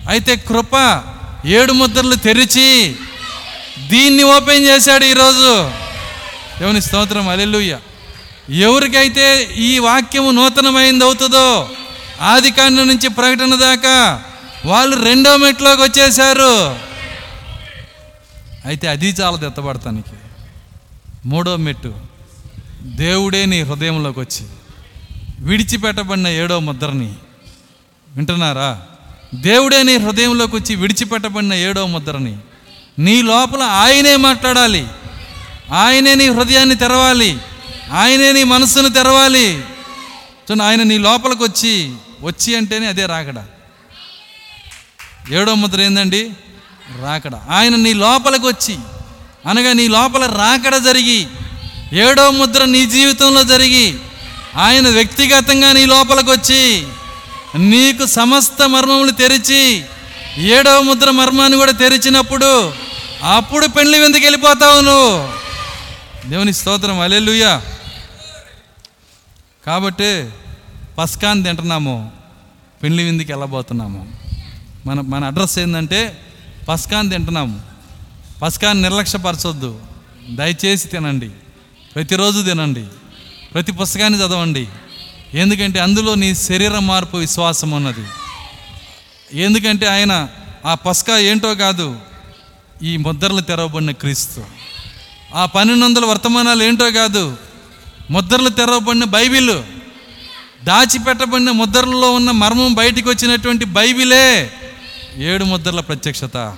అయితే 0.09 0.37
కృప 0.37 1.03
ఏడు 1.47 1.73
ముద్రలు 1.73 2.15
తెరిచి 2.15 2.97
దీన్ని 3.89 4.23
ఓపెన్ 4.23 4.67
చేశాడు 4.67 5.05
ఈరోజు. 5.05 5.71
దేవుని 6.59 6.81
స్తోత్రం 6.81 7.29
అలెలుయ్య 7.29 7.79
ఎవరికైతే 8.51 9.45
ఈ 9.45 9.79
వాక్యము 9.79 10.31
నూతనమైంది 10.31 11.05
అవుతుందో 11.05 11.71
ఆది 12.21 12.53
నుంచి 12.71 13.09
ప్రకటన 13.09 13.55
దాకా 13.55 14.25
వాళ్ళు 14.65 15.05
రెండో 15.05 15.37
మెట్లోకి 15.37 15.83
వచ్చేసారు 15.83 16.77
అయితే 18.65 18.89
అది 18.89 19.09
చాలా 19.09 19.47
ఎత్తబడతానికి 19.47 20.11
మూడో 21.27 21.57
మెట్టు 21.57 21.95
దేవుడే 22.83 23.47
నీ 23.47 23.63
హృదయంలోకి 23.63 24.21
వచ్చి 24.21 24.45
విడిచిపెట్టబడిన 25.41 26.29
ఏడో 26.29 26.61
ముద్రని 26.61 27.15
వింటున్నారా? 28.17 28.83
దేవుడే 29.35 29.83
నీ 29.83 29.97
హృదయంలోకి 29.97 30.57
వచ్చి 30.57 30.77
విడిచిపెట్టబడిన 30.77 31.55
ఏడో 31.55 31.87
ముద్రని. 31.87 32.39
నీ 32.99 33.23
లోపల 33.23 33.63
ఆయనే 33.63 34.17
మాట్లాడాలి. 34.17 34.87
ఆయనే 35.73 36.15
నీ 36.15 36.29
హృదయాన్ని 36.29 36.75
తెరవాలి. 36.75 37.39
ఆయనే 37.93 38.33
నీ 38.33 38.45
మనస్సును 38.45 38.89
తెరవాలి. 38.89 39.55
చూడండి 39.55 40.65
ఆయన 40.65 40.83
నీ 40.83 40.99
లోపలికి 40.99 41.43
వచ్చి 41.43 41.95
వచ్చి 42.21 42.57
అంటేనే 42.57 42.87
అదే 42.87 43.07
రాకడ. 43.07 43.45
ఏడో 45.33 45.55
ముద్ర 45.55 45.81
ఏందండి? 45.81 46.31
రాకడ. 47.03 47.35
ఆయన 47.49 47.77
నీ 47.77 47.93
లోపలికి 47.93 48.47
వచ్చి 48.47 48.79
అనగా 49.47 49.73
నీ 49.73 49.89
లోపల 49.89 50.27
రాకడ 50.27 50.77
జరిగి 50.77 51.27
ఏడో 51.93 52.31
ముద్ర 52.31 52.65
నీ 52.65 52.87
జీవితంలో 52.87 53.45
జరిగి 53.45 53.99
ఆయన 54.57 54.89
వ్యక్తిగతంగా 54.89 55.73
నీ 55.73 55.87
లోపలికి 55.87 56.31
వచ్చి 56.31 56.87
నీకు 57.59 58.07
సమస్త 58.07 58.69
మర్మములు 58.69 59.11
తెరిచి 59.11 59.85
ఏడవ 60.39 60.81
ముద్ర 60.81 61.11
మర్మాన్ని 61.11 61.59
కూడా 61.59 61.73
తెరిచినప్పుడు 61.73 62.75
అప్పుడు 63.23 63.67
పెళ్ళి 63.67 63.99
విందుకు 63.99 64.23
వెళ్ళిపోతావు 64.23 64.81
నువ్వు. 64.81 65.29
దేవుని 66.31 66.53
స్తోత్రం. 66.53 67.01
అలెలుయ్యా 67.01 67.63
కాబట్టి 69.67 70.31
పస్కాన్ 70.99 71.45
తింటున్నాము 71.45 72.13
పెళ్ళి 72.83 73.05
విందుకి 73.05 73.33
వెళ్ళబోతున్నాము. 73.33 74.13
మన 74.87 75.01
మన 75.01 75.25
అడ్రస్ 75.25 75.59
ఏంటంటే 75.59 76.21
పస్కాన్ 76.69 77.11
తింటున్నాము 77.11 77.61
పస్కాన్ 78.43 78.83
నిర్లక్ష్యపరచొద్దు. 78.83 79.81
దయచేసి 80.31 80.89
తినండి. 80.89 81.29
ప్రతిరోజు 81.95 82.43
తినండి. 82.43 82.85
ప్రతి 83.55 83.73
పుస్తకాన్ని 83.73 84.19
చదవండి. 84.19 84.69
ఎందుకంటే 85.35 85.79
అందులో 85.79 86.15
నీ 86.15 86.35
శరీర 86.35 86.79
మార్పు 86.79 87.17
విశ్వాసం 87.17 87.71
ఉన్నది. 87.71 88.07
ఎందుకంటే 89.43 89.87
ఆయన 89.87 90.29
ఆ 90.67 90.75
పస్కా 90.75 91.19
ఏంటో 91.19 91.55
కాదు 91.55 91.99
ఈ 92.83 92.97
ముద్రలు 92.97 93.41
తెరవబడిన 93.41 93.91
క్రీస్తు. 93.91 94.45
ఆ 95.35 95.47
పన్నెండు 95.47 95.85
వందల 95.85 96.05
వర్తమానాలు 96.05 96.63
ఏంటో 96.63 96.91
కాదు 96.91 97.37
ముద్రలు 98.11 98.49
తెరవబడిన 98.49 99.05
బైబిల్. 99.05 99.51
దాచిపెట్టబడిన 100.65 101.51
ముద్రలలో 101.51 102.13
ఉన్న 102.13 102.31
మర్మం 102.31 102.75
బయటికి 102.75 103.09
వచ్చినటువంటి 103.09 103.65
బైబిలే 103.65 104.51
ఏడు 105.17 105.45
ముద్రల 105.45 105.81
ప్రత్యక్షత. 105.81 106.57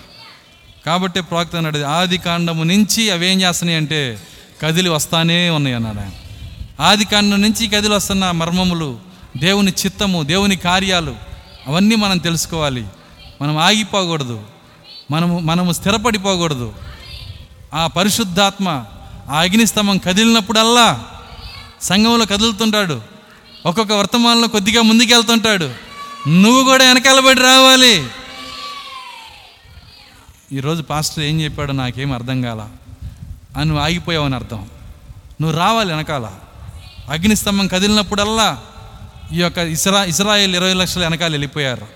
కాబట్టి 0.86 1.20
ప్రవక్త 1.20 1.56
అన్నాడు 1.56 1.78
ఆది 1.78 2.18
కాండము 2.18 2.64
నుంచి 2.64 3.10
అవేం 3.10 3.40
చేస్తున్నాయి 3.40 3.78
అంటే 3.78 4.22
కదిలి 4.62 4.88
వస్తానే 4.88 5.50
ఉన్నాయి 5.50 5.76
అన్నాడు 5.76 5.98
ఆయన. 5.98 6.10
ఆది 6.82 7.04
కాండం 7.04 7.42
నుంచి 7.42 7.68
కదిలి 7.68 7.94
వస్తున్న 7.94 8.30
మర్మములు 8.30 9.00
దేవుని 9.36 9.72
చిత్తము 9.86 10.22
దేవుని 10.22 10.56
కార్యాలు 10.56 11.16
అవన్నీ 11.68 11.94
మనం 11.94 12.18
తెలుసుకోవాలి. 12.18 12.86
మనం 13.42 13.58
ఆగిపోకూడదు. 13.58 14.44
మనము 15.10 15.38
మనము 15.38 15.72
స్థిరపడిపోకూడదు. 15.72 16.74
ఆ 17.74 17.86
పరిశుద్ధాత్మ 17.86 18.84
ఆ 19.30 19.40
అగ్నిస్తంభం 19.40 19.98
కదిలినప్పుడల్లా 19.98 21.04
సంఘంలో 21.82 22.26
కదులుతుంటాడు. 22.26 23.02
ఒక్కొక్క 23.66 23.92
వర్తమానంలో 23.92 24.48
కొద్దిగా 24.48 24.82
ముందుకెళ్తుంటాడు. 24.82 25.70
నువ్వు 26.28 26.64
కూడా 26.64 26.84
వెనకాలబడి 26.84 27.40
రావాలి. 27.40 28.06
ఈరోజు 30.52 30.82
పాస్టర్ 30.82 31.24
ఏం 31.24 31.40
చెప్పాడో 31.40 31.72
నాకేం 31.72 32.12
అర్థం 32.12 32.42
కాల. 32.42 32.68
అని 33.56 33.64
నువ్వు 33.64 33.84
ఆగిపోయావని 33.84 34.34
అర్థం. 34.34 34.66
నువ్వు 35.40 35.58
రావాలి 35.58 35.94
వెనకాల. 35.94 36.30
అగ్నిస్తంభం 37.12 37.66
కదిలినప్పుడల్లా 37.66 38.58
ఈ 39.32 39.40
యొక్క 39.40 39.58
ఇస్రా 39.58 40.04
ఇస్రాయేల్ 40.04 40.56
ఇరవై 40.56 40.74
లక్షల 40.74 41.00
వెనకాల 41.00 41.30
వెళ్ళిపోయారు. 41.30 41.86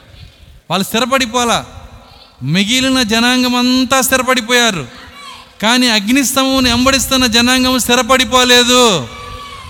వాళ్ళు 0.70 0.86
స్థిరపడిపోలా 0.86 1.66
మిగిలిన 2.42 3.02
జనాంగం 3.02 3.56
అంతా 3.56 4.00
స్థిరపడిపోయారు. 4.00 4.86
కానీ 5.62 5.88
అగ్నిస్తంభం 5.88 6.64
వెంబడిస్తున్న 6.64 7.26
జనాంగం 7.26 7.78
స్థిరపడిపోలేదు. 7.78 9.08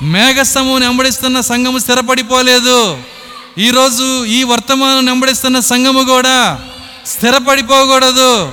మేఘస్తంభముని 0.02 0.86
వెంబడిస్తున్న 0.86 1.40
సంఘము 1.40 1.78
స్థిరపడిపోలేదు. 1.78 2.98
ఈరోజు 3.58 4.24
ఈ 4.24 4.42
వర్తమానం 4.42 5.06
వెంబడిస్తున్న 5.06 5.60
సంఘము 5.60 6.04
కూడా 6.04 6.60
స్థిరపడిపోకూడదు. 7.06 8.52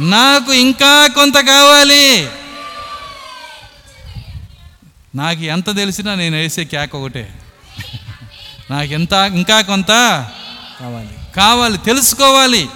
నాకు 0.00 0.52
ఇంకా 0.52 1.06
కొంత 1.06 1.34
కావాలి. 1.34 2.26
నాకు 5.14 5.42
ఎంత 5.42 5.76
తెలిసినా 5.76 6.14
నేను 6.14 6.36
వేసే 6.36 6.64
కేక్ 6.64 6.94
ఒకటే. 6.94 7.34
నాకు 8.70 8.92
ఎంత 8.92 9.12
ఇంకా 9.12 9.60
కొంత? 9.60 9.88
కావాలి. 10.80 11.08
కావాలి 11.36 11.78
తెలుసుకోవాలి. 11.78 12.68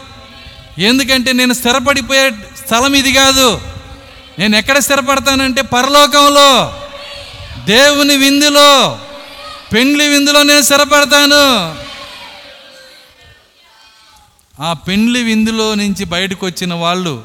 ఎందుకంటే 0.78 1.32
నేను 1.32 1.52
స్థిరపడిపోయే 1.52 2.30
స్థలం 2.30 2.94
ఇది 2.94 3.12
కాదు. 3.12 3.60
నేను 4.38 4.56
ఎక్కడ 4.56 4.78
స్థిరపడతానంటే 4.78 5.62
పరలోకంలో 5.62 6.80
దేవుని 7.64 8.16
విందులో 8.16 9.00
పెండ్లి 9.72 10.08
విందులో 10.08 10.42
నేను 10.42 10.62
స్థిరపడతాను. 10.62 11.76
ఆ 14.62 14.72
పెండ్లి 14.72 15.22
విందులో 15.22 15.74
నుంచి 15.74 16.04
బయటకు 16.04 16.46
వచ్చిన 16.46 16.74
వాళ్ళు 16.74 17.24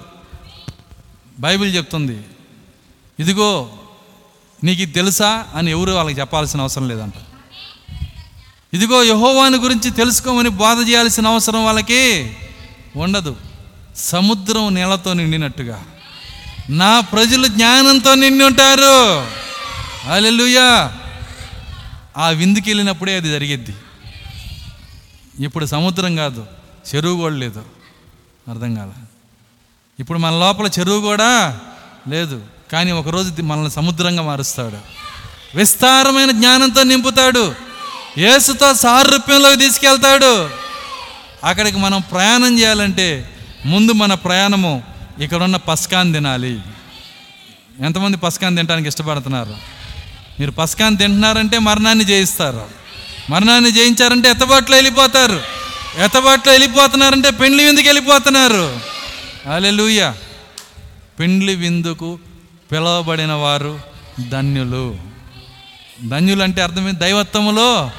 బైబిల్ 1.40 1.76
చెప్తుంది 1.76 2.22
ఇదిగో 3.20 3.70
నీకు 4.64 4.82
ఇది 4.82 4.92
తెలుసా 4.92 5.46
అని 5.56 5.72
ఎవరు 5.72 5.92
వాళ్ళకి 5.92 6.20
చెప్పాల్సిన 6.20 6.62
అవసరం 6.62 6.90
లేదంట. 6.90 7.14
ఇదిగో 8.74 9.04
యహోవాని 9.04 9.58
గురించి 9.58 9.92
తెలుసుకోమని 9.92 10.50
బోధ 10.50 10.90
చేయాల్సిన 10.90 11.28
అవసరం 11.28 11.66
వాళ్ళకి 11.66 12.34
ఉండదు. 12.96 13.36
సముద్రం 13.96 14.74
నీళ్ళతో 14.74 15.14
నిండినట్టుగా. 15.14 15.86
నా 16.70 17.00
ప్రజలు 17.00 17.48
జ్ఞానంతో 17.48 18.16
నిండి 18.16 18.44
ఉంటారు. 18.44 19.28
అలెలుయా 20.12 20.94
ఆ 22.18 22.30
విందుకి 22.30 22.70
వెళ్ళినప్పుడే 22.70 23.16
అది 23.16 23.30
జరిగిద్ది. 23.30 23.76
ఇప్పుడు 25.46 25.66
సముద్రం 25.66 26.16
కాదు 26.16 26.46
చెరువు 26.96 27.16
కూడా 27.16 27.36
లేదు. 27.36 27.66
అర్థం 28.50 28.76
కాల. 28.76 28.92
ఇప్పుడు 30.00 30.20
మన 30.20 30.32
లోపల 30.32 30.70
చెరువు 30.80 31.02
కూడా 31.02 31.60
లేదు. 32.08 32.46
కానీ 32.74 32.92
ఒకరోజు 32.92 33.42
మనల్ని 33.42 33.72
సముద్రంగా 33.72 34.22
మారుస్తాడు. 34.22 34.78
విస్తారమైన 35.58 36.32
జ్ఞానంతో 36.32 36.84
నింపుతాడు. 36.84 37.56
యేసుతో 38.18 38.74
సారూప్యంలోకి 38.74 39.56
తీసుకెళ్తాడు. 39.56 40.50
అక్కడికి 41.44 41.78
మనం 41.78 42.02
ప్రయాణం 42.02 42.60
చేయాలంటే 42.60 43.30
ముందు 43.66 43.92
మన 43.92 44.14
ప్రయాణము 44.14 44.84
ఇక్కడున్న 45.20 45.56
పస్కాన్ 45.56 46.14
తినాలి. 46.14 46.60
ఎంతమంది 47.82 48.18
పస్కాన్ 48.18 48.58
తినడానికి 48.58 48.88
ఇష్టపడుతున్నారు? 48.88 49.56
మీరు 50.40 50.52
పస్కాన్ 50.52 50.98
తింటున్నారంటే 50.98 51.60
మరణాన్ని 51.60 52.06
జయిస్తారు. 52.06 52.66
మరణాన్ని 53.30 53.72
జయించారంటే 53.72 54.30
ఎత్తబాట్లో 54.30 54.78
వెళ్ళిపోతారు. 54.78 55.42
ఎత్తబాట్లో 55.98 56.54
వెళ్ళిపోతున్నారంటే 56.54 57.32
పెండ్లి 57.32 57.64
విందుకు 57.66 57.88
వెళ్ళిపోతున్నారు. 57.88 58.80
అలెలుయ్య 59.54 60.14
పెండ్లి 61.20 61.56
విందుకు 61.56 62.20
పిలవబడిన 62.74 63.32
వారు 63.32 63.80
ధన్యులు. 64.30 64.98
ధన్యులు 66.10 66.44
అంటే 66.44 66.62
అర్థమైంది 66.62 67.00
దైవత్వములో 67.00 67.92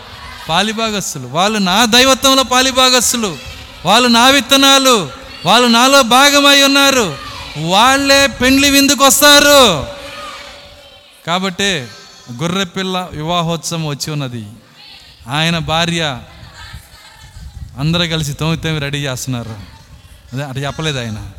పాలిభాగస్సులు 0.48 1.26
వాళ్ళు 1.28 1.58
నా 1.58 1.84
దైవత్వంలో 1.84 2.42
పాలిభాగస్సులు 2.42 3.38
వాళ్ళు 3.84 4.08
నా 4.08 4.28
విత్తనాలు. 4.28 5.10
వాళ్ళు 5.46 5.68
నాలో 5.68 6.02
భాగమై 6.02 6.62
ఉన్నారు. 6.62 7.16
వాళ్ళే 7.58 8.26
పెండ్లి 8.26 8.70
విందుకు 8.70 9.04
వస్తారు 9.04 9.86
కాబట్టి 11.26 11.86
గొర్రెపిల్ల 12.42 13.08
వివాహోత్సవం 13.12 13.86
వచ్చి 13.86 14.12
ఉన్నది. 14.12 14.46
ఆయన 15.28 15.58
భార్య 15.58 16.18
అందరూ 17.78 18.00
కలిసి 18.00 18.32
తొమ్మిది 18.32 18.62
తొమ్మిది 18.62 18.84
రెడీ 18.84 18.98
చేస్తున్నారు. 18.98 19.56
అదే 20.32 20.42
అటు 20.42 20.58
చెప్పలేదు 20.58 20.98
ఆయన. 20.98 21.30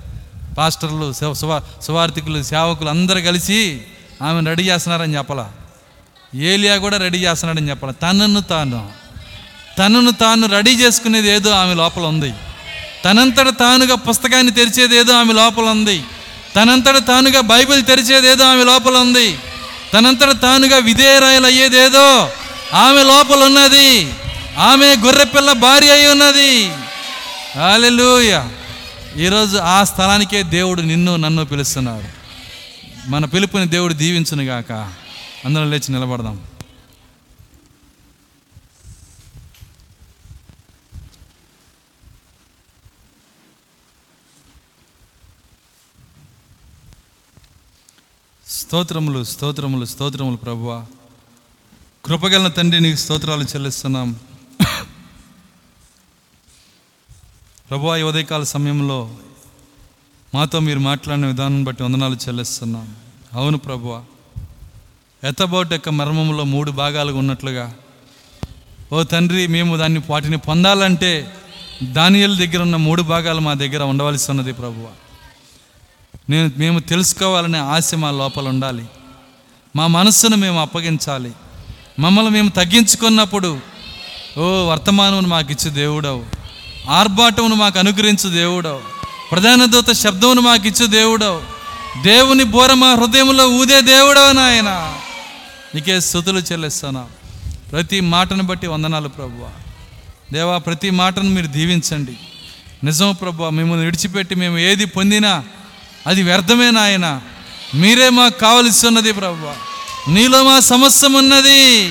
పాస్టర్లు 0.58 1.34
సువా 1.34 1.62
సువార్థికులు 1.82 2.44
సేవకులు 2.44 2.90
అందరు 2.90 3.20
కలిసి 3.20 3.82
ఆమెను 4.22 4.48
రెడీ 4.48 4.64
చేస్తున్నారని 4.64 5.18
చెప్పలా? 5.18 5.52
ఏలియా 6.36 6.78
కూడా 6.78 6.98
రెడీ 6.98 7.18
చేస్తున్నాడని 7.18 7.70
చెప్పాలి? 7.70 7.94
తనను 7.94 8.42
తాను. 8.42 8.90
తనను 9.80 10.12
తాను 10.12 10.48
రెడీ 10.48 10.72
చేసుకునేది 10.72 11.30
ఏదో 11.30 11.52
ఆమె 11.52 11.74
లోపల 11.74 12.02
ఉంది. 12.02 12.34
తనంతట 13.06 13.50
తానుగా 13.60 13.96
పుస్తకాన్ని 13.96 14.52
తెరిచేది 14.52 14.96
ఏదో 14.98 15.14
ఆమె 15.14 15.34
లోపల 15.34 15.64
ఉంది. 15.64 16.04
తనంతట 16.56 17.08
తానుగా 17.08 17.42
బైబిల్ 17.42 17.86
తెరిచేది 17.86 18.28
ఏదో 18.28 18.44
ఆమె 18.44 18.64
లోపల 18.64 18.98
ఉంది. 18.98 19.38
తనంతట 19.94 20.42
తానుగా 20.42 20.78
విధేయరాయలు 20.78 21.46
అయ్యేదేదో 21.46 22.30
ఆమె 22.74 23.04
లోపల 23.04 23.44
ఉన్నది. 23.44 24.14
ఆమె 24.58 24.96
గొర్రెపిల్ల 24.96 25.52
భార్య 25.52 25.92
అయి 25.92 26.08
ఉన్నది. 26.08 26.72
హాలెలూయా 27.56 28.50
ఈరోజు 29.18 29.58
ఆ 29.58 29.84
స్థలానికే 29.84 30.44
దేవుడు 30.44 30.82
నిన్ను 30.82 31.16
నన్ను 31.16 31.46
పిలుస్తున్నాడు. 31.46 32.08
మన 33.10 33.26
పిలుపుని 33.26 33.68
దేవుడు 33.68 33.94
దీవించునుగాక. 33.94 34.72
అందరం 35.46 35.72
లేచి 35.72 35.92
నిలబడదాం. 35.92 36.48
స్తోత్రములు 48.48 49.24
స్తోత్రములు 49.24 49.86
స్తోత్రములు 49.86 50.38
ప్రభువ. 50.38 50.86
కృపగల 52.06 52.48
తండ్రి 52.48 52.82
నీకు 52.82 52.98
స్తోత్రాలు 52.98 53.44
చెల్లిస్తున్నాం. 53.44 54.20
ప్రభు 57.70 57.96
ఈ 57.96 58.02
ఉదయకాల 58.02 58.44
సమయంలో 58.44 59.12
మాతో 60.36 60.60
మీరు 60.60 60.80
మాట్లాడిన 60.80 61.26
విధానం 61.26 61.64
బట్టి 61.64 61.84
వందనాలు 61.84 62.16
చెల్లిస్తున్నాం. 62.16 62.96
అవును 63.34 63.58
ప్రభు. 63.58 64.00
ఎత్తబోట్ 65.24 65.74
యొక్క 65.74 65.90
మర్మంలో 65.90 66.44
మూడు 66.44 66.72
భాగాలుగా 66.72 67.18
ఉన్నట్లుగా 67.18 67.76
ఓ 68.94 69.04
తండ్రి 69.04 69.48
మేము 69.48 69.78
దాన్ని 69.78 70.02
వాటిని 70.10 70.38
పొందాలంటే 70.38 71.34
దానియల 71.84 72.38
దగ్గర 72.38 72.62
ఉన్న 72.62 72.76
మూడు 72.76 73.02
భాగాలు 73.02 73.40
మా 73.40 73.54
దగ్గర 73.54 73.84
ఉండవలసి 73.84 74.32
ఉన్నది 74.32 74.54
ప్రభువ 74.54 74.88
నేను 76.30 76.52
మేము 76.58 76.80
తెలుసుకోవాలనే 76.80 77.60
ఆశ 77.60 77.96
మా 77.96 78.12
లోపల 78.12 78.48
ఉండాలి. 78.48 78.86
మా 79.76 79.88
మనస్సును 79.88 80.36
మేము 80.36 80.62
అప్పగించాలి. 80.62 81.32
మమ్మల్ని 82.00 82.32
మేము 82.32 82.50
తగ్గించుకున్నప్పుడు 82.50 83.60
ఓ 84.38 84.66
వర్తమానం 84.70 85.24
మాకు 85.24 85.52
ఇచ్చే 85.52 85.72
దేవుడవు. 85.72 86.45
ఆర్భాటమును 86.90 87.56
మాకు 87.56 87.80
అనుగ్రహించు 87.80 88.30
దేవుడవు. 88.30 88.82
ప్రధాన 89.32 89.66
దూత 89.66 89.92
శబ్దమును 89.92 90.42
మాకు 90.42 90.68
ఇచ్చు 90.68 90.86
దేవుడవు. 90.86 91.42
దేవుని 92.04 92.44
బోర 92.44 92.74
మా 92.74 92.94
హృదయంలో 92.94 93.50
ఊదే 93.50 93.82
దేవుడవు 93.82 94.32
నాయన. 94.32 94.98
నీకే 95.76 96.00
స్థుతులు 96.00 96.40
చెల్లిస్తానా. 96.40 97.06
ప్రతి 97.72 98.00
మాటను 98.00 98.44
బట్టి 98.44 98.68
వందనాలు 98.68 99.08
ప్రభువ. 99.08 99.50
దేవా 100.34 100.58
ప్రతి 100.58 100.90
మాటను 100.90 101.30
మీరు 101.30 101.48
దీవించండి. 101.48 102.18
నిజం 102.84 103.18
ప్రభు 103.22 103.50
మిమ్మల్ని 103.50 103.86
విడిచిపెట్టి 103.86 104.36
మేము 104.36 104.58
ఏది 104.58 104.86
పొందినా 104.86 105.44
అది 106.08 106.24
వ్యర్థమే 106.24 106.72
నాయన. 106.72 107.22
మీరే 107.76 108.10
మాకు 108.10 108.40
కావలసి 108.40 108.88
ఉన్నది 108.88 109.12
ప్రభు 109.14 109.52
నీలో 110.10 110.44
మా 110.44 110.60
సమస్య 110.60 111.08
ఉన్నది 111.08 111.90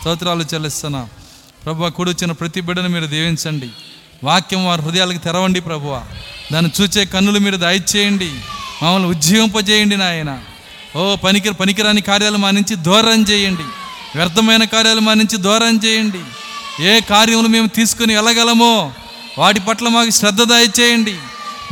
స్తోత్రాలు 0.00 0.44
చెల్లిస్తున్నాం. 0.54 1.08
ప్రభు 1.64 1.90
కూడొచ్చిన 1.90 2.32
ప్రతి 2.32 2.60
బిడ్డను 2.60 2.88
మీరు 2.88 3.06
దీవించండి. 3.06 3.68
వాక్యం 4.24 4.66
వారి 4.66 4.82
హృదయాలకు 4.82 5.18
తెరవండి 5.18 5.60
ప్రభువ 5.60 6.02
దాన్ని 6.52 6.70
చూచే 6.82 7.04
కన్నులు 7.04 7.38
మీరు 7.38 7.56
దయచేయండి. 7.56 8.30
మమ్మల్ని 8.82 9.08
ఉజ్జీవింపజేయండి 9.08 9.96
నాయన. 9.96 10.38
ఓ 10.96 11.16
పనికి 11.16 11.50
పనికిరాని 11.50 12.00
కార్యాలు 12.00 12.36
మా 12.36 12.50
నుంచి 12.50 12.76
దూరం 12.76 13.22
చేయండి. 13.22 13.62
వ్యర్థమైన 14.16 14.64
కార్యాలు 14.64 15.00
మా 15.00 15.14
నుంచి 15.14 15.36
దూరం 15.36 15.80
చేయండి. 15.84 16.20
ఏ 16.84 17.00
కార్యములు 17.00 17.48
మేము 17.48 17.66
తీసుకుని 17.66 18.14
వెళ్ళగలమో 18.14 18.92
వాటి 19.38 19.60
పట్ల 19.60 19.88
మాకు 19.88 20.10
శ్రద్ధ 20.10 20.42
దయచేయండి. 20.42 21.14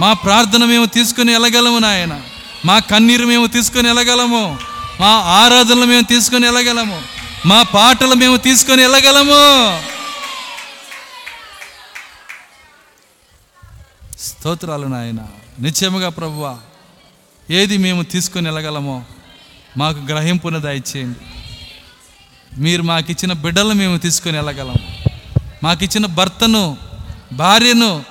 మా 0.01 0.13
ప్రార్థన 0.13 0.65
మేము 0.65 0.85
తీసుకుని 0.85 1.33
వెళ్ళగలము 1.33 1.79
నాయన. 1.79 2.21
మా 2.65 2.79
కన్నీరు 2.79 3.27
మేము 3.27 3.47
తీసుకొని 3.47 3.89
వెళ్ళగలము. 3.89 4.59
మా 5.01 5.09
ఆరాధనలు 5.09 5.87
మేము 5.87 6.03
తీసుకొని 6.03 6.47
వెళ్ళగలము. 6.47 7.18
మా 7.47 7.63
పాటలు 7.63 8.15
మేము 8.15 8.37
తీసుకొని 8.37 8.83
వెళ్ళగలము. 8.83 9.43
స్తోత్రాలు 14.19 14.87
నాయన. 14.87 15.21
నిశ్చయముగా 15.61 16.09
ప్రభువ 16.09 16.59
ఏది 17.51 17.79
మేము 17.79 18.03
తీసుకొని 18.03 18.49
వెళ్ళగలమో 18.49 19.03
మాకు 19.77 19.99
గ్రహింపును 19.99 20.61
దయచేయండి. 20.61 21.21
మీరు 22.59 22.83
మాకిచ్చిన 22.83 23.33
బిడ్డలను 23.33 23.75
మేము 23.75 23.97
తీసుకొని 23.97 24.37
వెళ్ళగలం 24.37 24.79
మాకిచ్చిన 25.63 26.07
భర్తను 26.07 26.77
భార్యను 27.33 28.05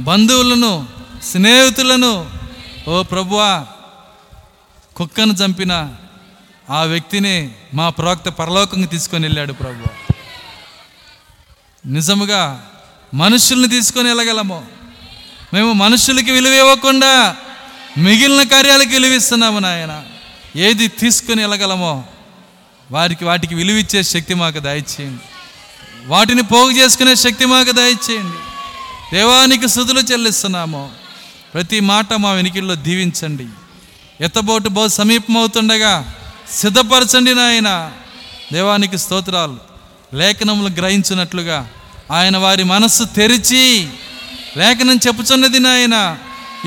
బంధువులను 0.00 0.86
స్నేహితులను 1.22 2.30
ఓ 2.88 3.02
ప్రభువా 3.02 3.66
కుక్కను 4.96 5.32
చంపిన 5.32 5.94
ఆ 6.70 6.82
వ్యక్తిని 6.82 7.50
మా 7.74 7.88
ప్రవక్త 7.88 8.28
పరలోకంకి 8.28 8.88
తీసుకొని 8.88 9.24
వెళ్ళాడు 9.24 9.52
ప్రభు. 9.52 9.86
నిజముగా 11.88 12.70
మనుషుల్ని 13.14 13.68
తీసుకొని 13.68 14.08
వెళ్ళగలము. 14.08 14.66
మేము 15.54 15.72
మనుషులకి 15.72 16.30
విలువ 16.30 16.52
ఇవ్వకుండా 16.52 17.36
మిగిలిన 17.98 18.42
కార్యాలకు 18.42 18.88
విలువిస్తున్నాము 18.88 19.58
నాయన. 19.58 20.02
ఏది 20.56 20.88
తీసుకొని 20.88 21.40
వెళ్ళగలమో 21.40 22.04
వారికి 22.90 23.24
వాటికి 23.24 23.54
విలువిచ్చే 23.54 24.02
శక్తి 24.02 24.34
మాకు 24.34 24.58
దయచేయండి. 24.58 25.22
వాటిని 26.06 26.42
పోగు 26.42 26.70
చేసుకునే 26.70 27.14
శక్తి 27.14 27.46
మాకు 27.46 27.70
దయచేయండి. 27.70 28.36
దేవానికి 29.16 29.68
సుతులు 29.68 30.00
చెల్లిస్తున్నాము. 30.00 30.90
ప్రతి 31.54 31.80
మాట 31.80 32.12
మా 32.12 32.32
వెనికిల్లో 32.32 32.74
దీవించండి. 32.74 33.46
ఎత్తబోటు 34.20 34.68
బహు 34.68 34.88
సమీపమవుతుండగా 34.88 36.14
సిద్ధపరచండి 36.52 37.34
నాయన. 37.34 37.92
దేవానికి 38.52 38.98
స్తోత్రాలు. 38.98 39.56
లేఖనములు 40.14 40.74
గ్రహించినట్లుగా 40.74 41.68
ఆయన 42.12 42.36
వారి 42.36 42.64
మనస్సు 42.64 43.04
తెరిచి 43.04 43.88
లేఖనం 44.56 44.96
చెప్పుచున్నది 44.96 45.58
నాయన. 45.58 46.18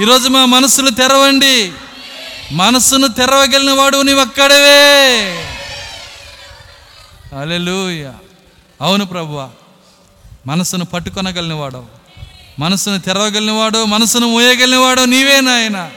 ఈరోజు 0.01 0.29
మా 0.29 0.45
మనస్సులు 0.45 0.89
తెరవండి. 0.89 1.71
మనస్సును 2.51 3.07
తెరవగలిగిన 3.07 3.71
వాడు 3.71 4.01
నీవు 4.01 4.19
అక్కడవే 4.19 5.33
అలెలుయ 7.39 8.11
అవును 8.81 9.05
ప్రభువ. 9.05 9.49
మనసును 10.47 10.85
పట్టుకొనగలిగినవాడు 10.85 11.85
మనసును 12.59 12.99
తెరవగలిగినవాడు 12.99 13.85
మనసును 13.85 14.27
మోయగలిగినవాడు 14.27 15.01
నీవే 15.01 15.41
నాయన. 15.41 15.91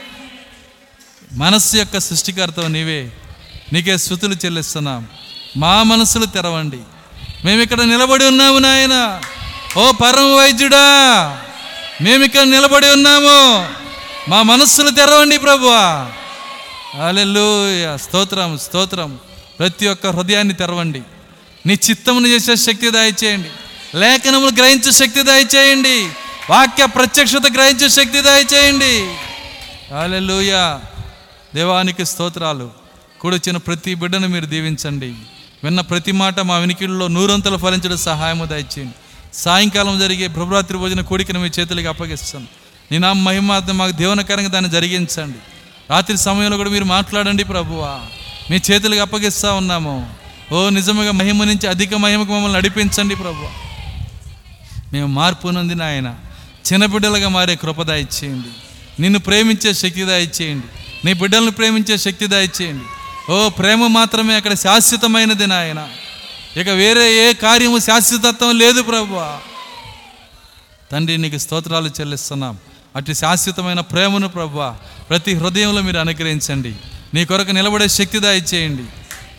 మనస్సు 1.33 1.77
యొక్క 1.77 1.97
సృష్టికర్తవు 1.97 2.67
నీవే. 2.67 3.11
నీకే 3.73 3.97
స్థుతులు 3.97 4.33
చెల్లిస్తున్నాం. 4.33 5.07
మా 5.57 5.83
మనసులు 5.83 6.25
తెరవండి. 6.25 6.79
మేము 7.45 7.61
ఇక్కడ 7.61 7.81
నిలబడి 7.81 8.25
ఉన్నాము 8.25 8.59
నాయన. 8.59 9.21
ఓ 9.77 9.91
పరమ 9.91 10.35
వైద్యుడా 10.37 10.77
మేము 12.01 12.23
ఇక్కడ 12.23 12.41
నిలబడి 12.41 12.87
ఉన్నాము. 12.87 13.69
మా 14.29 14.41
మనస్సులు 14.41 14.89
తెరవండి 14.89 15.37
ప్రభువా. 15.37 16.11
అలెలుయ 17.07 17.97
స్తోత్రం 17.97 18.57
స్తోత్రం. 18.57 19.19
ప్రతి 19.59 19.87
ఒక్క 19.87 20.07
హృదయాన్ని 20.07 20.53
తెరవండి. 20.53 21.01
నీ 21.65 21.73
చిత్తమును 21.73 22.27
చేసే 22.27 22.55
శక్తి 22.55 22.91
దయచేయండి. 22.91 23.49
లేఖనములు 23.95 24.51
గ్రహించే 24.51 24.91
శక్తి 24.91 25.23
దయచేయండి. 25.23 26.09
వాక్య 26.49 26.85
ప్రత్యక్షత 26.85 27.41
గ్రహించే 27.53 27.89
శక్తి 27.89 28.21
దయచేయండి. 28.21 29.13
అలెలుయ 29.95 30.79
దేవానికి 31.55 32.05
స్తోత్రాలు. 32.05 32.80
కూడొచ్చిన 33.21 33.57
ప్రతి 33.57 33.91
బిడ్డను 33.95 34.27
మీరు 34.27 34.45
దీవించండి. 34.45 35.09
విన్న 35.63 35.79
ప్రతి 35.81 36.11
మాట 36.11 36.39
మా 36.39 36.57
వినికిడిలో 36.57 37.07
నూరంతలు 37.07 37.57
ఫలించడం 37.57 37.97
సహాయము 37.97 38.45
దయచేయండి. 38.45 38.95
సాయంకాలం 39.33 39.99
జరిగే 39.99 40.27
ప్రభురాత్రి 40.27 40.77
భోజన 40.77 41.01
కోడికను 41.01 41.39
మీ 41.39 41.49
చేతులకి 41.59 41.87
అప్పగిస్తాను 41.87 42.47
నేను 42.91 43.07
ఆ 43.07 43.13
మహిమార్థం 43.13 43.77
మాకు 43.77 43.91
దేవనకరంగా 43.91 44.47
దాన్ని 44.47 44.71
జరిగించండి. 44.71 45.39
రాత్రి 45.89 46.17
సమయంలో 46.17 46.57
కూడా 46.57 46.69
మీరు 46.69 46.83
మాట్లాడండి 46.83 47.43
ప్రభువా. 47.43 47.93
మీ 48.51 48.57
చేతులకు 48.71 49.01
అప్పగిస్తా 49.01 49.53
ఉన్నాము. 49.53 49.95
ఓ 50.51 50.69
నిజముగా 50.69 51.11
మహిమ 51.11 51.43
నుంచి 51.43 51.67
అధిక 51.67 51.93
మహిమకు 51.95 52.31
మమ్మల్ని 52.33 52.57
నడిపించండి 52.57 53.15
ప్రభు 53.15 53.47
మేము 54.93 55.07
మార్పు 55.07 55.47
నుండి 55.47 55.75
నాయన. 55.75 56.15
చిన్న 56.67 56.85
బిడ్డలుగా 56.85 57.29
మారే 57.29 57.55
కృప 57.55 57.79
ఇచ్చేయండి 57.79 58.51
నిన్ను 59.01 59.19
ప్రేమించే 59.19 59.73
శక్తిదా 59.73 60.17
ఇచ్చేయండి 60.17 60.67
నీ 61.05 61.13
బిడ్డలను 61.13 61.51
ప్రేమించే 61.51 61.97
శక్తి 61.97 62.25
ఇచ్చేయండి 62.25 62.87
ఓ 63.29 63.49
ప్రేమ 63.49 63.87
మాత్రమే 63.87 64.35
అక్కడ 64.35 64.53
శాశ్వతమైనది 64.53 65.47
నాయన. 65.47 65.89
ఇక 66.57 66.69
వేరే 66.69 67.13
ఏ 67.13 67.33
కార్యము 67.33 67.79
శాశ్వతత్వం 67.79 68.57
లేదు 68.57 68.81
ప్రభు 68.81 69.15
తండ్రి 70.91 71.17
నీకు 71.17 71.37
స్తోత్రాలు 71.37 71.89
చెల్లిస్తున్నాం. 71.99 72.57
అటు 72.95 73.13
శాశ్వతమైన 73.13 73.79
ప్రేమను 73.79 74.27
ప్రభు 74.27 74.71
ప్రతి 75.09 75.33
హృదయంలో 75.33 75.81
మీరు 75.81 75.97
అనుగ్రహించండి. 75.97 76.75
నీ 77.13 77.25
కొరకు 77.25 77.51
నిలబడే 77.51 77.87
శక్తి 77.87 78.19
దయచేయండి. 78.19 78.81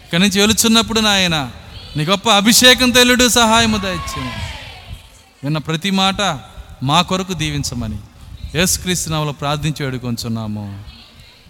ఇక్కడి 0.05 0.23
నుంచి 0.23 0.41
వెలుచున్నప్పుడు 0.41 1.01
నాయన 1.01 1.51
నీ 1.97 2.05
గొప్ప 2.05 2.31
అభిషేకం 2.31 2.91
తెల్లుడు 2.91 3.28
సహాయము 3.28 3.77
దయచేయండి. 3.77 4.43
విన్న 5.44 5.59
ప్రతి 5.59 5.91
మాట 5.91 6.41
మా 6.83 7.02
కొరకు 7.02 7.33
దీవించమని 7.33 7.99
యేసుక్రీస్తు 8.55 9.11
నామలో 9.11 9.33
ప్రార్థించి 9.33 9.85
వేడుకొంచున్నాము. 9.85 10.85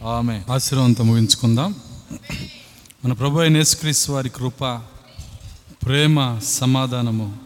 ఆమె 0.09 0.43
ఆశీర్వంతం 0.53 1.07
ముగించుకుందాం 1.07 1.75
మన 3.05 3.13
ప్రభు 3.13 3.39
అయిన 3.39 3.57
యేసుక్రీస్తు 3.57 4.13
వారి 4.13 4.29
కృప 4.29 4.65
ప్రేమ 5.83 6.39
సమాధానము 6.39 7.37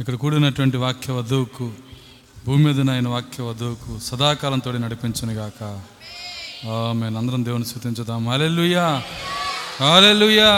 ఇక్కడ 0.00 0.14
కూడినటువంటి 0.14 0.76
వాక్య 0.76 1.12
వధువుకు 1.12 1.72
భూమి 2.46 2.64
మీద 2.64 2.80
నాయన 2.80 3.08
వాక్య 3.08 3.42
వధువుకు 3.42 3.98
సదాకాలంతో 3.98 4.72
నడిపించును 4.72 5.32
గాక 5.32 5.82
మేము 6.92 7.18
అందరం 7.18 7.44
దేవుని 7.44 7.64
స్థుతించుదాం. 7.64 8.28
అలెలుయా 8.28 9.02
అలెలుయా 9.84 10.52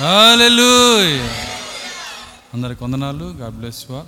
హాలెలుయా 0.00 1.28
అందరికి 2.54 2.84
వందనాలు. 2.84 3.24
God 3.24 3.54
bless 3.54 3.86
you 3.90 4.02